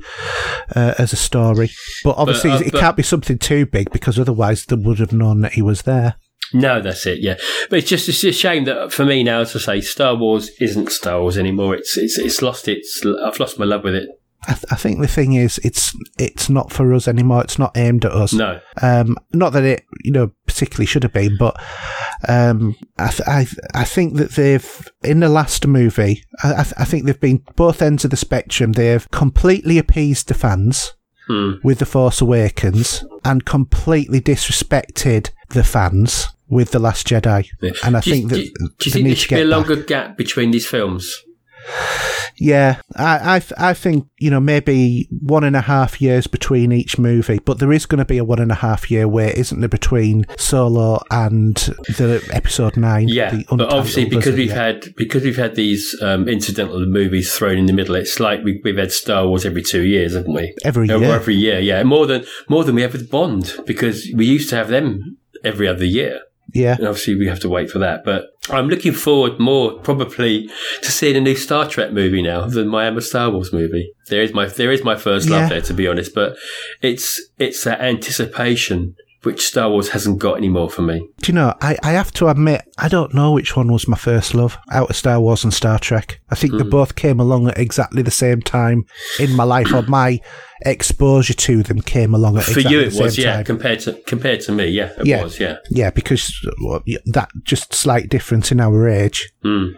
uh, 0.74 0.94
as 0.98 1.12
a 1.12 1.18
story. 1.18 1.70
But 2.06 2.16
obviously, 2.18 2.52
uh, 2.52 2.60
it 2.60 2.72
but- 2.72 2.80
can't 2.80 2.96
be 2.96 3.04
something 3.04 3.38
too 3.38 3.66
big 3.66 3.92
because 3.92 4.18
otherwise 4.18 4.66
they 4.66 4.78
would 4.78 5.00
have 5.00 5.12
known 5.12 5.42
that 5.42 5.54
he 5.54 5.62
was 5.62 5.82
there. 5.82 6.16
No, 6.54 6.82
that's 6.82 7.06
it. 7.06 7.20
Yeah, 7.20 7.38
but 7.70 7.80
it's 7.80 7.90
just 7.90 8.10
it's 8.10 8.24
a 8.24 8.32
shame 8.32 8.66
that 8.66 8.92
for 8.92 9.06
me 9.06 9.24
now, 9.24 9.40
as 9.42 9.56
I 9.56 9.60
say, 9.60 9.82
Star 9.82 10.16
Wars 10.16 10.50
isn't 10.60 10.92
Star 10.92 11.22
Wars 11.22 11.38
anymore. 11.38 11.76
It's 11.76 11.98
it's 11.98 12.18
it's 12.18 12.42
lost 12.42 12.68
its. 12.68 13.02
I've 13.06 13.40
lost 13.40 13.58
my 13.60 13.66
love 13.66 13.84
with 13.84 13.96
it. 13.96 14.10
I, 14.48 14.54
th- 14.54 14.66
I 14.72 14.76
think 14.76 15.00
the 15.00 15.08
thing 15.08 15.34
is, 15.34 15.60
it's 15.64 15.96
it's 16.18 16.50
not 16.50 16.72
for 16.74 16.94
us 16.94 17.08
anymore. 17.08 17.44
It's 17.44 17.60
not 17.60 17.78
aimed 17.78 18.06
at 18.06 18.12
us. 18.12 18.34
No, 18.34 18.60
Um, 18.82 19.16
not 19.34 19.54
that 19.54 19.64
it, 19.64 19.86
you 20.04 20.12
know, 20.12 20.32
particularly 20.48 20.88
should 20.88 21.04
have 21.04 21.14
been, 21.14 21.38
but 21.38 21.56
um, 22.28 22.76
I, 22.98 23.10
th- 23.10 23.28
I, 23.28 23.44
th- 23.44 23.58
I 23.76 23.84
think 23.84 24.16
that 24.16 24.32
they've 24.32 24.90
in 25.04 25.20
the 25.20 25.30
last 25.30 25.68
movie, 25.68 26.24
I, 26.44 26.54
I, 26.54 26.64
th- 26.64 26.74
I 26.78 26.86
think 26.86 27.06
they've 27.06 27.20
been 27.20 27.44
both 27.56 27.84
ends 27.84 28.04
of 28.04 28.10
the 28.10 28.18
spectrum. 28.18 28.72
They've 28.72 29.08
completely 29.12 29.78
appeased 29.78 30.28
the 30.28 30.34
fans 30.34 30.94
Hmm. 31.28 31.52
with 31.64 31.78
the 31.78 31.86
Force 31.86 32.20
Awakens 32.20 33.06
and 33.24 33.46
completely 33.46 34.20
disrespected 34.20 35.30
the 35.50 35.64
fans 35.64 36.28
with 36.52 36.70
the 36.72 36.80
Last 36.80 37.08
Jedi. 37.08 37.48
Yeah. 37.62 37.72
And 37.84 37.98
I 37.98 38.02
do 38.02 38.10
you, 38.12 38.16
think 38.16 38.30
that 38.30 38.36
do, 38.36 38.42
you- 38.44 38.52
do 38.78 38.86
you 38.86 38.92
think 38.92 39.04
need 39.06 39.10
there 39.10 39.16
to 39.16 39.22
should 39.22 39.36
be 39.36 39.42
a 39.42 39.46
back. 39.46 39.52
longer 39.58 39.76
gap 39.78 40.18
between 40.18 40.52
these 40.52 40.68
films? 40.68 41.24
Yeah, 42.38 42.82
I, 42.96 43.36
I, 43.38 43.70
I 43.70 43.74
think 43.76 44.08
you 44.18 44.32
know 44.32 44.40
maybe 44.40 45.08
one 45.22 45.44
and 45.44 45.56
a 45.56 45.62
half 45.62 46.02
years 46.02 46.26
between 46.26 46.72
each 46.72 46.98
movie, 46.98 47.38
but 47.38 47.60
there 47.60 47.72
is 47.72 47.86
going 47.86 48.00
to 48.00 48.06
be 48.06 48.18
a 48.18 48.24
one 48.24 48.40
and 48.40 48.52
a 48.52 48.56
half 48.56 48.90
year 48.90 49.08
wait, 49.08 49.36
isn't 49.36 49.60
there, 49.60 49.70
between 49.70 50.26
Solo 50.38 51.02
and 51.12 51.56
the 51.56 52.28
episode 52.34 52.78
nine? 52.78 53.10
Yeah, 53.10 53.42
but 53.50 53.72
obviously 53.72 54.06
because 54.06 54.36
we've 54.36 54.52
had 54.52 54.96
because 54.98 55.24
we've 55.24 55.36
had 55.38 55.54
these 55.54 55.96
um, 56.02 56.28
incidental 56.28 56.84
movies 56.88 57.32
thrown 57.36 57.58
in 57.60 57.68
the 57.68 57.74
middle, 57.74 57.94
it's 57.96 58.20
like 58.20 58.44
we, 58.44 58.60
we've 58.64 58.78
had 58.78 58.92
Star 58.92 59.28
Wars 59.28 59.46
every 59.46 59.62
two 59.62 59.84
years, 59.84 60.16
haven't 60.16 60.34
we? 60.34 60.56
every 60.66 60.88
year. 60.88 61.04
Every 61.04 61.36
year, 61.36 61.60
yeah, 61.60 61.84
more 61.84 62.08
than 62.08 62.26
more 62.50 62.64
than 62.64 62.74
we 62.74 62.82
have 62.82 62.94
with 62.94 63.12
Bond 63.12 63.54
because 63.68 64.08
we 64.16 64.26
used 64.26 64.50
to 64.50 64.56
have 64.56 64.70
them 64.70 65.18
every 65.44 65.68
other 65.68 65.86
year. 65.86 66.22
Yeah, 66.54 66.76
And 66.78 66.88
obviously, 66.88 67.16
we 67.16 67.28
have 67.28 67.40
to 67.42 67.50
wait 67.50 67.70
for 67.70 67.80
that. 67.80 68.04
But 68.04 68.26
I'm 68.50 68.68
looking 68.70 68.94
forward 68.94 69.40
more, 69.40 69.74
probably, 69.80 70.50
to 70.82 70.92
seeing 70.92 71.16
a 71.16 71.22
new 71.22 71.36
Star 71.36 71.68
Trek 71.68 71.92
movie 71.92 72.22
now 72.22 72.48
than 72.48 72.68
my 72.68 72.86
Emma 72.88 73.02
Star 73.02 73.30
Wars 73.30 73.54
movie. 73.54 73.92
There 74.10 74.22
is 74.22 74.34
my 74.34 74.48
there 74.48 74.72
is 74.72 74.84
my 74.84 74.96
first 74.96 75.30
Yeah. 75.30 75.38
love 75.40 75.50
there, 75.50 75.62
to 75.62 75.74
be 75.74 75.88
honest. 75.88 76.14
But 76.14 76.36
it's 76.82 77.22
it's 77.38 77.64
that 77.64 77.82
anticipation 77.82 78.96
which 79.24 79.46
Star 79.48 79.70
Wars 79.70 79.90
hasn't 79.90 80.18
got 80.20 80.38
anymore 80.38 80.70
for 80.70 80.82
me. 80.82 81.08
Do 81.22 81.32
you 81.32 81.34
know? 81.36 81.54
I, 81.62 81.78
I 81.84 81.92
have 81.92 82.12
to 82.14 82.28
admit, 82.28 82.62
I 82.78 82.88
don't 82.88 83.14
know 83.14 83.32
which 83.32 83.56
one 83.56 83.72
was 83.72 83.88
my 83.88 83.98
first 83.98 84.34
love 84.34 84.58
out 84.72 84.90
of 84.90 84.96
Star 84.96 85.20
Wars 85.20 85.44
and 85.44 85.54
Star 85.54 85.78
Trek. 85.78 86.20
I 86.32 86.36
think 86.36 86.54
Hmm. 86.54 86.58
they 86.60 86.64
both 86.64 86.96
came 86.96 87.20
along 87.20 87.48
at 87.48 87.58
exactly 87.60 88.02
the 88.02 88.10
same 88.12 88.42
time 88.42 88.86
in 89.20 89.36
my 89.36 89.44
life, 89.44 89.72
or 89.74 89.84
my 89.84 90.20
exposure 90.66 91.34
to 91.34 91.64
them 91.64 91.82
came 91.82 92.14
along 92.14 92.38
at 92.38 92.44
For 92.46 92.52
exactly 92.60 92.72
you, 92.84 92.90
the 92.90 92.98
it 92.98 93.04
was 93.04 93.18
yeah. 93.18 93.36
time. 93.38 93.46
Compared 93.46 93.80
to 93.82 93.94
compared 94.08 94.42
to 94.42 94.52
me, 94.52 94.68
yeah, 94.70 94.92
it 94.98 95.06
Yeah. 95.06 95.24
was 95.24 95.40
yeah. 95.40 95.58
Yeah, 95.70 95.90
because 95.92 96.34
well, 96.64 96.82
that 97.14 97.30
just 97.44 97.74
slight 97.74 98.10
difference 98.10 98.52
in 98.52 98.60
our 98.60 98.88
age 98.88 99.32
Mm. 99.44 99.74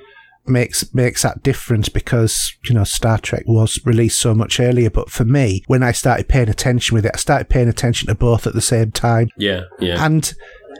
Makes 0.45 0.93
makes 0.93 1.21
that 1.23 1.43
difference 1.43 1.89
because 1.89 2.55
you 2.65 2.73
know 2.73 2.83
Star 2.83 3.17
Trek 3.17 3.43
was 3.45 3.79
released 3.85 4.19
so 4.19 4.33
much 4.33 4.59
earlier. 4.59 4.89
But 4.89 5.09
for 5.09 5.25
me, 5.25 5.63
when 5.67 5.83
I 5.83 5.91
started 5.91 6.27
paying 6.27 6.49
attention 6.49 6.95
with 6.95 7.05
it, 7.05 7.11
I 7.13 7.17
started 7.17 7.49
paying 7.49 7.69
attention 7.69 8.07
to 8.07 8.15
both 8.15 8.47
at 8.47 8.53
the 8.53 8.61
same 8.61 8.91
time, 8.91 9.29
Yeah, 9.37 9.61
yeah. 9.79 10.03
and 10.03 10.33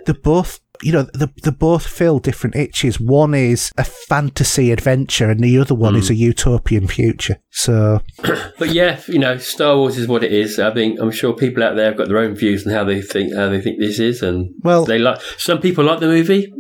the 0.06 0.14
both. 0.14 0.60
You 0.82 0.92
know, 0.92 1.04
the, 1.04 1.32
they 1.42 1.52
both 1.52 1.88
fill 1.88 2.20
different 2.20 2.58
itches. 2.58 3.00
One 3.00 3.34
is 3.34 3.72
a 3.78 3.86
fantasy 3.86 4.70
adventure, 4.72 5.30
and 5.30 5.40
the 5.40 5.58
other 5.58 5.76
one 5.76 5.96
is 5.96 6.08
mm. 6.08 6.12
a 6.12 6.16
utopian 6.16 6.88
future. 6.88 7.38
So, 7.52 8.02
But 8.60 8.70
yeah, 8.74 9.00
you 9.08 9.20
know, 9.20 9.38
Star 9.38 9.78
Wars 9.78 9.98
is 9.98 10.10
what 10.10 10.24
it 10.24 10.34
is. 10.34 10.60
I 10.60 10.74
think 10.74 11.00
I'm 11.00 11.12
sure 11.12 11.32
people 11.34 11.64
out 11.64 11.78
there 11.78 11.86
have 11.86 11.96
got 11.96 12.10
their 12.10 12.18
own 12.18 12.36
views 12.36 12.68
on 12.68 12.74
how 12.74 12.84
they 12.84 13.02
think 13.02 13.34
how 13.34 13.48
they 13.48 13.62
think 13.62 13.80
this 13.80 14.00
is, 14.00 14.22
and 14.22 14.50
well, 14.62 14.84
they 14.84 15.00
like. 15.00 15.22
Some 15.38 15.62
people 15.62 15.86
like 15.86 16.02
the 16.02 16.08
movie. 16.08 16.52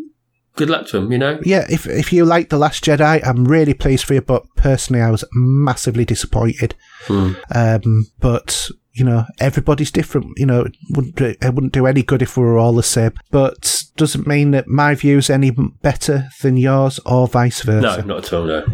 Good 0.55 0.69
luck 0.69 0.87
to 0.87 0.99
them. 0.99 1.11
You 1.11 1.17
know. 1.17 1.39
yeah, 1.43 1.65
if 1.69 1.87
if 1.87 2.13
you 2.13 2.25
like 2.25 2.49
The 2.49 2.57
Last 2.57 2.83
Jedi, 2.83 3.25
I'm 3.25 3.45
really 3.45 3.73
pleased 3.73 4.05
for 4.05 4.13
you. 4.13 4.21
But 4.21 4.43
personally, 4.55 5.01
I 5.01 5.09
was 5.09 5.23
massively 5.33 6.05
disappointed. 6.05 6.75
Hmm. 7.05 7.33
Um, 7.53 8.07
but 8.19 8.69
you 8.93 9.03
know, 9.03 9.25
everybody's 9.39 9.91
different. 9.91 10.37
You 10.37 10.45
know, 10.45 10.61
it 10.61 10.75
wouldn't 10.91 11.15
do, 11.15 11.25
it 11.25 11.53
wouldn't 11.53 11.73
do 11.73 11.87
any 11.87 12.03
good 12.03 12.21
if 12.21 12.37
we 12.37 12.43
were 12.43 12.59
all 12.59 12.73
the 12.73 12.83
same. 12.83 13.13
But 13.31 13.83
doesn't 13.95 14.27
mean 14.27 14.51
that 14.51 14.67
my 14.67 14.95
view's 14.95 15.29
any 15.29 15.51
better 15.51 16.29
than 16.41 16.57
yours, 16.57 16.99
or 17.05 17.27
vice 17.27 17.61
versa 17.61 18.01
No, 18.01 18.15
not 18.15 18.25
at 18.25 18.33
all. 18.33 18.45
No. 18.45 18.65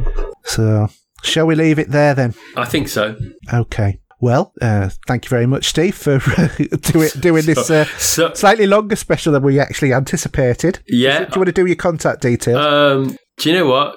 So, 0.43 0.89
shall 1.23 1.45
we 1.45 1.55
leave 1.55 1.79
it 1.79 1.91
there 1.91 2.13
then? 2.13 2.35
I 2.57 2.65
think 2.65 2.89
so. 2.89 3.17
Okay. 3.53 3.99
Well, 4.21 4.53
uh, 4.61 4.89
thank 5.07 5.25
you 5.25 5.29
very 5.29 5.45
much, 5.45 5.67
Steve, 5.67 5.95
for 5.95 6.19
doing 6.91 7.09
doing 7.19 7.45
this 7.45 7.69
uh, 7.69 7.85
So, 7.97 8.33
slightly 8.33 8.67
longer 8.67 8.95
special 8.95 9.31
than 9.33 9.43
we 9.43 9.59
actually 9.59 9.93
anticipated. 9.93 10.79
yeah. 10.87 11.19
Do 11.25 11.31
you 11.35 11.39
want 11.39 11.47
to 11.47 11.51
do 11.53 11.65
your 11.65 11.75
contact 11.77 12.21
details? 12.21 12.57
Um, 12.57 13.17
do 13.37 13.49
you 13.49 13.55
know 13.55 13.67
what? 13.67 13.95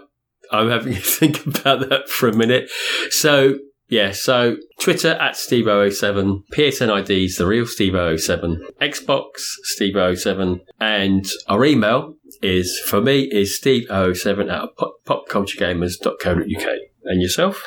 I'm 0.52 0.68
having 0.68 0.94
to 0.94 1.00
think 1.18 1.44
about 1.46 1.88
that 1.88 2.08
for 2.08 2.28
a 2.28 2.32
minute. 2.36 2.70
So, 3.10 3.58
yeah, 3.88 4.12
so 4.12 4.56
Twitter 4.80 5.10
at 5.12 5.34
Steve007, 5.34 6.42
PSN 6.56 7.00
IDs, 7.00 7.36
the 7.36 7.46
real 7.46 7.64
Steve007, 7.64 8.58
Xbox 8.80 9.26
Steve007, 9.78 10.60
and 10.80 11.26
our 11.48 11.64
email 11.64 12.14
is, 12.42 12.78
for 12.86 13.00
me, 13.00 13.22
is 13.24 13.60
Steve007 13.62 14.50
at 14.52 14.68
pop- 14.76 14.94
popculturegamers.co.uk. 15.06 16.68
And 17.04 17.20
yourself? 17.20 17.64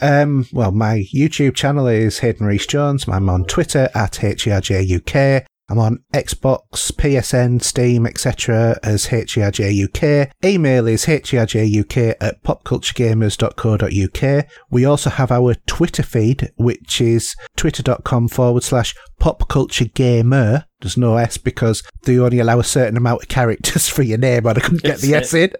Um, 0.00 0.46
well, 0.52 0.72
my 0.72 1.04
YouTube 1.14 1.54
channel 1.54 1.86
is 1.86 2.20
Hayden 2.20 2.46
Reese 2.46 2.66
Jones. 2.66 3.06
I'm 3.08 3.28
on 3.28 3.44
Twitter 3.44 3.90
at 3.94 4.12
HERJUK. 4.12 5.44
I'm 5.70 5.78
on 5.78 5.98
Xbox, 6.14 6.90
PSN, 6.92 7.62
Steam, 7.62 8.06
etc. 8.06 8.78
as 8.82 9.08
HERJUK. 9.08 10.30
Email 10.42 10.86
is 10.86 11.04
HERJUK 11.04 12.14
at 12.20 12.42
popculturegamers.co.uk. 12.42 14.46
We 14.70 14.86
also 14.86 15.10
have 15.10 15.30
our 15.30 15.54
Twitter 15.66 16.02
feed, 16.02 16.50
which 16.56 17.02
is 17.02 17.36
twitter.com 17.56 18.28
forward 18.28 18.62
slash 18.62 18.94
popculturegamer. 19.20 20.64
There's 20.80 20.96
no 20.96 21.16
S 21.16 21.38
because 21.38 21.82
they 22.04 22.18
only 22.18 22.38
allow 22.38 22.60
a 22.60 22.64
certain 22.64 22.96
amount 22.96 23.22
of 23.22 23.28
characters 23.28 23.88
for 23.88 24.02
your 24.02 24.18
name, 24.18 24.46
and 24.46 24.58
I 24.58 24.60
couldn't 24.60 24.82
get 24.82 24.98
the 25.00 25.14
S 25.14 25.34
in. 25.34 25.52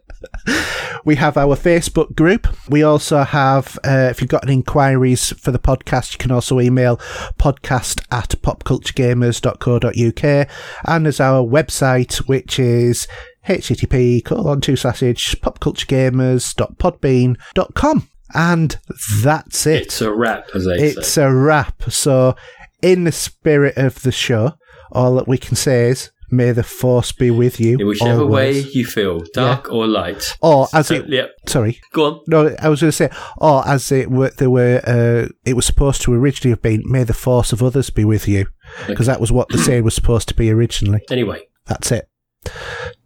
we 1.04 1.14
have 1.16 1.36
our 1.36 1.54
Facebook 1.56 2.14
group. 2.16 2.46
We 2.68 2.82
also 2.82 3.22
have, 3.22 3.78
uh, 3.84 4.08
if 4.10 4.20
you've 4.20 4.30
got 4.30 4.42
any 4.44 4.54
inquiries 4.54 5.30
for 5.38 5.50
the 5.52 5.58
podcast, 5.58 6.12
you 6.14 6.18
can 6.18 6.30
also 6.32 6.58
email 6.60 6.96
podcast 7.38 8.00
at 8.10 8.30
popculturegamers.co.uk. 8.42 10.48
And 10.86 11.04
there's 11.04 11.20
our 11.20 11.42
website, 11.46 12.16
which 12.28 12.58
is 12.58 13.06
http 13.46 14.24
colon 14.24 14.60
two 14.60 14.74
sausage 14.76 15.40
popculturegamers.podbean.com. 15.40 18.08
And 18.34 18.76
that's 19.22 19.66
it. 19.66 19.82
It's 19.82 20.02
a 20.02 20.12
wrap, 20.12 20.48
as 20.54 20.66
they 20.66 20.74
It's 20.74 21.08
say. 21.08 21.22
a 21.22 21.32
wrap. 21.32 21.84
So, 21.90 22.36
in 22.82 23.04
the 23.04 23.12
spirit 23.12 23.76
of 23.76 24.02
the 24.02 24.12
show, 24.12 24.52
all 24.92 25.14
that 25.16 25.28
we 25.28 25.38
can 25.38 25.56
say 25.56 25.88
is, 25.90 26.10
may 26.30 26.52
the 26.52 26.62
force 26.62 27.10
be 27.12 27.30
with 27.30 27.58
you. 27.58 27.78
In 27.78 27.86
whichever 27.86 28.26
way 28.26 28.58
you 28.58 28.84
feel, 28.84 29.22
dark 29.32 29.72
or 29.72 29.86
light. 29.86 30.36
Or 30.42 30.68
as 30.74 30.88
So, 30.88 30.94
it, 30.96 31.08
yeah, 31.08 31.26
sorry, 31.46 31.80
go 31.92 32.04
on. 32.04 32.20
no, 32.26 32.54
I 32.60 32.68
was 32.68 32.80
going 32.82 32.90
to 32.90 32.96
say, 32.96 33.10
or 33.38 33.66
as 33.66 33.90
it 33.90 34.10
were, 34.10 34.30
there 34.36 34.50
were, 34.50 34.80
uh, 34.86 35.28
it 35.46 35.54
was 35.54 35.64
supposed 35.66 36.02
to 36.02 36.12
originally 36.12 36.50
have 36.52 36.62
been, 36.62 36.82
may 36.86 37.04
the 37.04 37.14
force 37.14 37.52
of 37.52 37.62
others 37.62 37.88
be 37.90 38.04
with 38.04 38.28
you, 38.28 38.46
because 38.86 39.06
that 39.06 39.20
was 39.20 39.32
what 39.32 39.48
the 39.48 39.58
saying 39.58 39.84
was 39.84 39.94
supposed 39.94 40.28
to 40.28 40.34
be 40.34 40.50
originally. 40.50 41.00
Anyway, 41.10 41.42
That's 41.66 41.90
it. 41.92 42.08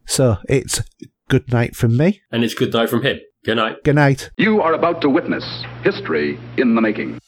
So 0.07 0.39
it's 0.49 0.83
good 1.29 1.51
night 1.53 1.75
from 1.77 1.97
me. 1.97 2.21
and 2.33 2.43
it's 2.45 2.55
good 2.55 2.73
night 2.73 2.91
from 2.91 3.03
him. 3.03 3.21
Good 3.45 3.57
night. 3.57 3.83
Good 3.85 3.95
night. 3.97 4.31
You 4.37 4.61
are 4.61 4.73
about 4.75 5.01
to 5.03 5.09
witness 5.09 5.45
history 5.83 6.39
in 6.57 6.75
the 6.75 6.81
making. 6.81 7.19